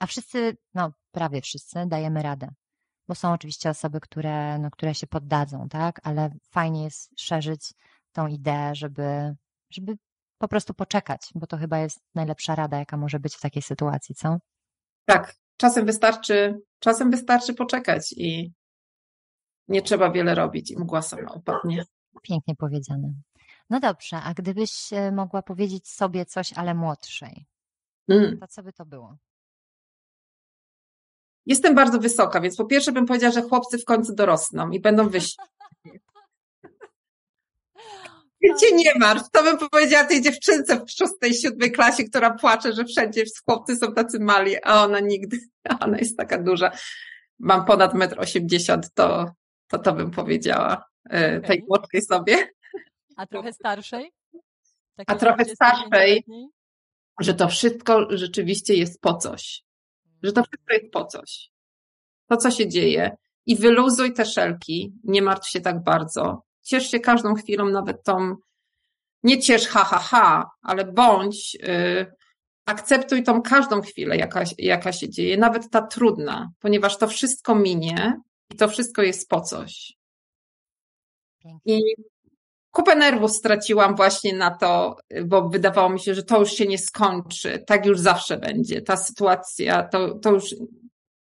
A 0.00 0.06
wszyscy, 0.06 0.56
no 0.74 0.92
prawie 1.10 1.40
wszyscy, 1.40 1.86
dajemy 1.86 2.22
radę. 2.22 2.48
Bo 3.08 3.14
są 3.14 3.32
oczywiście 3.32 3.70
osoby, 3.70 4.00
które, 4.00 4.58
no, 4.58 4.70
które 4.70 4.94
się 4.94 5.06
poddadzą, 5.06 5.68
tak? 5.68 6.00
Ale 6.02 6.30
fajnie 6.50 6.84
jest 6.84 7.20
szerzyć 7.20 7.72
tą 8.12 8.26
ideę, 8.26 8.74
żeby, 8.74 9.34
żeby 9.70 9.96
po 10.38 10.48
prostu 10.48 10.74
poczekać, 10.74 11.20
bo 11.34 11.46
to 11.46 11.56
chyba 11.56 11.78
jest 11.78 12.00
najlepsza 12.14 12.54
rada, 12.54 12.78
jaka 12.78 12.96
może 12.96 13.20
być 13.20 13.36
w 13.36 13.40
takiej 13.40 13.62
sytuacji, 13.62 14.14
co? 14.14 14.36
Tak, 15.04 15.34
czasem 15.56 15.86
wystarczy, 15.86 16.60
czasem 16.78 17.10
wystarczy 17.10 17.54
poczekać 17.54 18.14
i 18.16 18.52
nie 19.68 19.82
trzeba 19.82 20.10
wiele 20.10 20.34
robić 20.34 20.70
i 20.70 20.78
mgła 20.78 21.02
sama 21.02 21.32
upadnie. 21.32 21.84
Pięknie 22.22 22.54
powiedziane. 22.56 23.12
No 23.70 23.80
dobrze, 23.80 24.16
a 24.16 24.34
gdybyś 24.34 24.92
e, 24.92 25.12
mogła 25.12 25.42
powiedzieć 25.42 25.88
sobie 25.88 26.26
coś, 26.26 26.52
ale 26.52 26.74
młodszej, 26.74 27.46
mm. 28.08 28.38
to 28.38 28.46
co 28.46 28.62
by 28.62 28.72
to 28.72 28.86
było? 28.86 29.16
Jestem 31.46 31.74
bardzo 31.74 31.98
wysoka, 31.98 32.40
więc 32.40 32.56
po 32.56 32.64
pierwsze 32.64 32.92
bym 32.92 33.06
powiedziała, 33.06 33.32
że 33.32 33.42
chłopcy 33.42 33.78
w 33.78 33.84
końcu 33.84 34.14
dorosną 34.14 34.70
i 34.70 34.80
będą 34.80 35.08
wyżsi. 35.08 35.36
Cię 38.60 38.72
nie 38.72 38.92
martw, 39.00 39.30
to 39.30 39.42
bym 39.42 39.58
powiedziała 39.58 40.04
tej 40.04 40.22
dziewczynce 40.22 40.84
w 40.84 40.90
szóstej, 40.90 41.34
siódmej 41.34 41.72
klasie, 41.72 42.04
która 42.04 42.34
płacze, 42.34 42.72
że 42.72 42.84
wszędzie 42.84 43.24
chłopcy 43.44 43.76
są 43.76 43.94
tacy 43.94 44.20
mali, 44.20 44.56
a 44.62 44.84
ona 44.84 45.00
nigdy, 45.00 45.38
a 45.70 45.78
ona 45.78 45.98
jest 45.98 46.16
taka 46.16 46.42
duża. 46.42 46.70
Mam 47.38 47.64
ponad 47.64 47.94
metr 47.94 48.20
osiemdziesiąt, 48.20 48.94
to, 48.94 49.30
to 49.68 49.78
to 49.78 49.92
bym 49.92 50.10
powiedziała 50.10 50.84
okay. 51.06 51.40
tej 51.40 51.64
młodszej 51.68 52.02
sobie. 52.02 52.48
A 53.16 53.26
trochę 53.26 53.52
starszej? 53.52 54.12
Takiej 54.96 55.16
a 55.16 55.18
trochę 55.18 55.44
starszej, 55.44 56.24
że 57.20 57.34
to 57.34 57.48
wszystko 57.48 58.06
rzeczywiście 58.10 58.74
jest 58.74 59.00
po 59.00 59.14
coś. 59.14 59.65
Że 60.22 60.32
to 60.32 60.42
wszystko 60.42 60.74
jest 60.74 60.92
po 60.92 61.04
coś. 61.04 61.50
To, 62.28 62.36
co 62.36 62.50
się 62.50 62.68
dzieje. 62.68 63.16
I 63.46 63.56
wyluzuj 63.56 64.12
te 64.12 64.24
szelki, 64.24 64.92
nie 65.04 65.22
martw 65.22 65.48
się 65.48 65.60
tak 65.60 65.82
bardzo 65.82 66.46
ciesz 66.66 66.90
się 66.90 67.00
każdą 67.00 67.34
chwilą, 67.34 67.68
nawet 67.68 68.02
tą, 68.02 68.36
nie 69.22 69.38
ciesz 69.38 69.68
ha, 69.68 69.84
ha, 69.84 69.98
ha, 69.98 70.50
ale 70.62 70.84
bądź, 70.84 71.54
yy, 71.54 72.06
akceptuj 72.66 73.22
tą 73.22 73.42
każdą 73.42 73.80
chwilę, 73.80 74.16
jaka, 74.16 74.44
jaka 74.58 74.92
się 74.92 75.10
dzieje, 75.10 75.36
nawet 75.36 75.70
ta 75.70 75.82
trudna, 75.82 76.50
ponieważ 76.60 76.98
to 76.98 77.06
wszystko 77.06 77.54
minie 77.54 78.20
i 78.50 78.56
to 78.56 78.68
wszystko 78.68 79.02
jest 79.02 79.28
po 79.28 79.40
coś. 79.40 79.92
I 81.64 81.80
kupę 82.76 82.96
nerwów 82.96 83.32
straciłam 83.32 83.96
właśnie 83.96 84.32
na 84.36 84.50
to, 84.50 84.96
bo 85.24 85.48
wydawało 85.48 85.88
mi 85.88 86.00
się, 86.00 86.14
że 86.14 86.22
to 86.22 86.40
już 86.40 86.52
się 86.52 86.66
nie 86.66 86.78
skończy, 86.78 87.64
tak 87.66 87.86
już 87.86 88.00
zawsze 88.00 88.36
będzie. 88.36 88.82
Ta 88.82 88.96
sytuacja, 88.96 89.88
to, 89.88 90.18
to 90.18 90.30
już, 90.30 90.54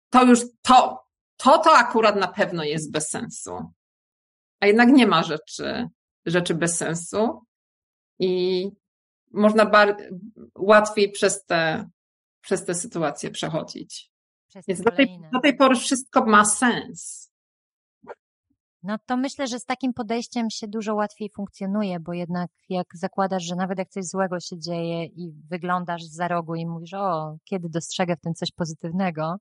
to 0.09 0.23
już, 0.23 0.39
to, 0.61 1.03
to, 1.37 1.57
to 1.57 1.71
akurat 1.77 2.15
na 2.15 2.27
pewno 2.27 2.63
jest 2.63 2.91
bez 2.91 3.09
sensu 3.09 3.57
a 4.63 4.67
jednak 4.67 4.89
nie 4.89 5.07
ma 5.07 5.23
rzeczy, 5.23 5.87
rzeczy 6.25 6.55
bez 6.55 6.77
sensu 6.77 7.41
i 8.19 8.65
można 9.31 9.65
bar- 9.65 10.09
łatwiej 10.57 11.11
przez 11.11 11.45
te, 11.45 11.89
przez 12.41 12.65
te 12.65 12.75
sytuacje 12.75 13.31
przechodzić. 13.31 14.11
Więc 14.67 14.81
do 14.81 14.91
tej, 14.91 15.19
do 15.33 15.39
tej 15.39 15.57
pory 15.57 15.75
wszystko 15.75 16.25
ma 16.25 16.45
sens. 16.45 17.22
No 18.83 18.97
to 19.05 19.17
myślę, 19.17 19.47
że 19.47 19.59
z 19.59 19.65
takim 19.65 19.93
podejściem 19.93 20.49
się 20.49 20.67
dużo 20.67 20.95
łatwiej 20.95 21.29
funkcjonuje, 21.29 21.99
bo 21.99 22.13
jednak 22.13 22.51
jak 22.69 22.87
zakładasz, 22.93 23.43
że 23.43 23.55
nawet 23.55 23.77
jak 23.79 23.89
coś 23.89 24.05
złego 24.05 24.39
się 24.39 24.59
dzieje 24.59 25.05
i 25.05 25.31
wyglądasz 25.49 26.03
za 26.03 26.27
rogu 26.27 26.55
i 26.55 26.65
mówisz, 26.65 26.93
o, 26.93 27.37
kiedy 27.43 27.69
dostrzegę 27.69 28.15
w 28.15 28.21
tym 28.21 28.33
coś 28.33 28.51
pozytywnego, 28.51 29.35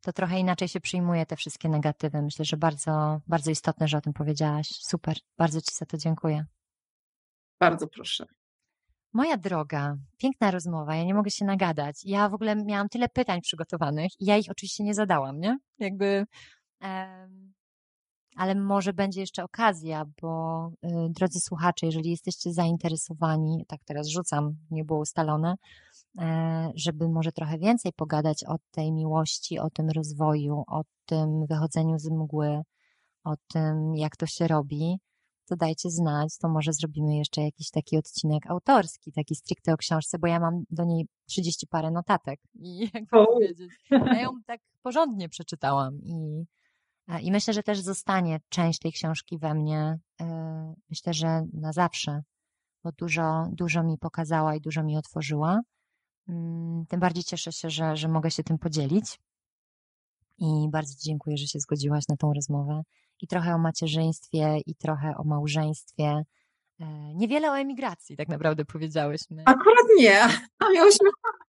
to 0.00 0.12
trochę 0.12 0.38
inaczej 0.38 0.68
się 0.68 0.80
przyjmuje 0.80 1.26
te 1.26 1.36
wszystkie 1.36 1.68
negatywy. 1.68 2.22
Myślę, 2.22 2.44
że 2.44 2.56
bardzo, 2.56 3.20
bardzo 3.26 3.50
istotne, 3.50 3.88
że 3.88 3.98
o 3.98 4.00
tym 4.00 4.12
powiedziałaś. 4.12 4.68
Super, 4.68 5.16
bardzo 5.38 5.60
Ci 5.60 5.74
za 5.74 5.86
to 5.86 5.96
dziękuję. 5.96 6.44
Bardzo 7.60 7.86
proszę. 7.86 8.26
Moja 9.12 9.36
droga, 9.36 9.96
piękna 10.18 10.50
rozmowa, 10.50 10.94
ja 10.94 11.04
nie 11.04 11.14
mogę 11.14 11.30
się 11.30 11.44
nagadać. 11.44 12.04
Ja 12.04 12.28
w 12.28 12.34
ogóle 12.34 12.56
miałam 12.56 12.88
tyle 12.88 13.08
pytań 13.08 13.40
przygotowanych 13.40 14.10
i 14.20 14.24
ja 14.24 14.36
ich 14.36 14.50
oczywiście 14.50 14.84
nie 14.84 14.94
zadałam, 14.94 15.40
nie? 15.40 15.58
Jakby. 15.78 16.26
Um, 16.82 17.52
ale 18.36 18.54
może 18.54 18.92
będzie 18.92 19.20
jeszcze 19.20 19.44
okazja, 19.44 20.04
bo 20.22 20.66
y, 20.84 20.88
drodzy 21.10 21.40
słuchacze, 21.40 21.86
jeżeli 21.86 22.10
jesteście 22.10 22.52
zainteresowani, 22.52 23.64
tak 23.68 23.80
teraz 23.84 24.08
rzucam, 24.08 24.56
nie 24.70 24.84
było 24.84 25.00
ustalone, 25.00 25.56
E, 26.18 26.72
żeby 26.74 27.08
może 27.08 27.32
trochę 27.32 27.58
więcej 27.58 27.92
pogadać 27.92 28.44
o 28.44 28.56
tej 28.70 28.92
miłości, 28.92 29.58
o 29.58 29.70
tym 29.70 29.90
rozwoju, 29.90 30.64
o 30.66 30.82
tym 31.06 31.46
wychodzeniu 31.46 31.98
z 31.98 32.10
mgły, 32.10 32.62
o 33.24 33.34
tym, 33.52 33.94
jak 33.96 34.16
to 34.16 34.26
się 34.26 34.48
robi, 34.48 34.98
to 35.48 35.56
dajcie 35.56 35.90
znać, 35.90 36.38
to 36.38 36.48
może 36.48 36.72
zrobimy 36.72 37.16
jeszcze 37.16 37.42
jakiś 37.42 37.70
taki 37.70 37.96
odcinek 37.98 38.46
autorski, 38.46 39.12
taki 39.12 39.34
stricte 39.34 39.72
o 39.72 39.76
książce, 39.76 40.18
bo 40.18 40.26
ja 40.26 40.40
mam 40.40 40.64
do 40.70 40.84
niej 40.84 41.06
30 41.26 41.66
parę 41.66 41.90
notatek 41.90 42.40
i 42.54 42.78
jak 42.94 43.04
powiedzieć, 43.10 43.70
ja 43.90 44.20
ją 44.20 44.30
tak 44.46 44.60
porządnie 44.82 45.28
przeczytałam 45.28 45.98
i, 46.02 46.44
i 47.18 47.32
myślę, 47.32 47.54
że 47.54 47.62
też 47.62 47.80
zostanie 47.80 48.40
część 48.48 48.78
tej 48.78 48.92
książki 48.92 49.38
we 49.38 49.54
mnie, 49.54 49.98
e, 50.20 50.74
myślę, 50.90 51.14
że 51.14 51.42
na 51.52 51.72
zawsze, 51.72 52.22
bo 52.84 52.92
dużo, 52.92 53.46
dużo 53.52 53.82
mi 53.82 53.98
pokazała 53.98 54.54
i 54.54 54.60
dużo 54.60 54.82
mi 54.82 54.96
otworzyła. 54.96 55.60
Mm, 56.28 56.86
tym 56.86 57.00
bardziej 57.00 57.24
cieszę 57.24 57.52
się, 57.52 57.70
że, 57.70 57.96
że 57.96 58.08
mogę 58.08 58.30
się 58.30 58.42
tym 58.44 58.58
podzielić. 58.58 59.20
I 60.38 60.68
bardzo 60.70 60.94
Ci 60.94 61.00
dziękuję, 61.00 61.36
że 61.36 61.46
się 61.46 61.58
zgodziłaś 61.58 62.04
na 62.08 62.16
tą 62.16 62.32
rozmowę. 62.32 62.82
I 63.20 63.26
trochę 63.26 63.54
o 63.54 63.58
macierzyństwie, 63.58 64.58
i 64.66 64.74
trochę 64.74 65.14
o 65.16 65.24
małżeństwie. 65.24 66.24
E, 66.80 67.14
niewiele 67.14 67.50
o 67.50 67.58
emigracji, 67.58 68.16
tak 68.16 68.28
naprawdę 68.28 68.64
powiedziałyśmy. 68.64 69.42
Akurat 69.46 69.86
nie. 69.98 70.24
A 70.58 70.70
miałyśmy 70.74 71.10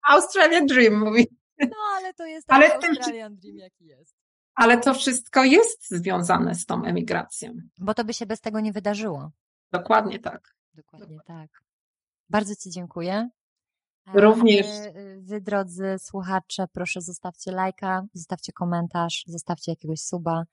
Australian 0.09 0.65
Dream 0.65 0.99
mówić. 0.99 1.29
No, 1.59 1.77
ale 1.97 2.13
to 2.13 2.25
jest 2.25 2.51
ale 2.51 2.73
Australian 2.73 3.37
Dream, 3.37 3.57
jaki 3.57 3.85
jest. 3.85 4.15
Ale 4.59 4.77
to 4.77 4.93
wszystko 4.93 5.43
jest 5.43 5.89
związane 5.89 6.55
z 6.55 6.65
tą 6.65 6.83
emigracją. 6.83 7.53
Bo 7.77 7.93
to 7.93 8.03
by 8.03 8.13
się 8.13 8.25
bez 8.25 8.41
tego 8.41 8.59
nie 8.59 8.71
wydarzyło. 8.71 9.31
Dokładnie 9.71 10.19
tak. 10.19 10.55
Dokładnie, 10.73 11.17
Dokładnie. 11.17 11.47
tak. 11.47 11.63
Bardzo 12.29 12.55
Ci 12.55 12.69
dziękuję. 12.69 13.29
Również. 14.13 14.67
Wy, 14.67 15.21
wy, 15.21 15.41
drodzy 15.41 15.95
słuchacze, 15.99 16.65
proszę 16.73 17.01
zostawcie 17.01 17.51
lajka, 17.51 18.05
zostawcie 18.13 18.53
komentarz, 18.53 19.23
zostawcie 19.27 19.71
jakiegoś 19.71 20.01
suba, 20.01 20.43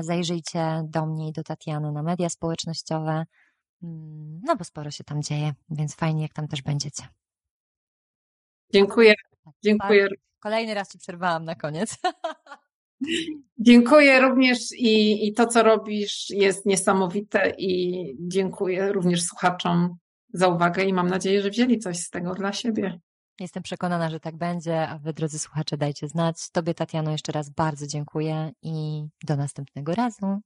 zajrzyjcie 0.00 0.82
do 0.84 1.06
mnie 1.06 1.28
i 1.28 1.32
do 1.32 1.42
Tatiany 1.42 1.92
na 1.92 2.02
media 2.02 2.28
społecznościowe, 2.28 3.24
mm, 3.82 4.40
no 4.44 4.56
bo 4.56 4.64
sporo 4.64 4.90
się 4.90 5.04
tam 5.04 5.22
dzieje, 5.22 5.52
więc 5.70 5.94
fajnie, 5.94 6.22
jak 6.22 6.32
tam 6.32 6.48
też 6.48 6.62
będziecie. 6.62 7.08
Dziękuję. 8.72 9.14
Tak, 9.44 9.54
dziękuję. 9.62 10.08
Kolejny 10.40 10.74
raz 10.74 10.92
Ci 10.92 10.98
przerwałam 10.98 11.44
na 11.44 11.54
koniec. 11.54 11.96
Dziękuję 13.58 14.20
również 14.20 14.58
i, 14.78 15.26
i 15.28 15.32
to, 15.32 15.46
co 15.46 15.62
robisz, 15.62 16.30
jest 16.30 16.66
niesamowite 16.66 17.54
i 17.58 18.02
dziękuję 18.20 18.92
również 18.92 19.22
słuchaczom 19.22 19.96
za 20.32 20.48
uwagę 20.48 20.84
i 20.84 20.92
mam 20.92 21.06
nadzieję, 21.06 21.42
że 21.42 21.50
wzięli 21.50 21.78
coś 21.78 21.98
z 21.98 22.10
tego 22.10 22.34
dla 22.34 22.52
siebie. 22.52 23.00
Jestem 23.40 23.62
przekonana, 23.62 24.10
że 24.10 24.20
tak 24.20 24.36
będzie, 24.36 24.88
a 24.88 24.98
wy, 24.98 25.12
drodzy 25.12 25.38
słuchacze, 25.38 25.76
dajcie 25.76 26.08
znać. 26.08 26.50
Tobie, 26.50 26.74
Tatiano, 26.74 27.10
jeszcze 27.10 27.32
raz 27.32 27.50
bardzo 27.50 27.86
dziękuję 27.86 28.52
i 28.62 29.04
do 29.24 29.36
następnego 29.36 29.94
razu. 29.94 30.40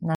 Na 0.00 0.14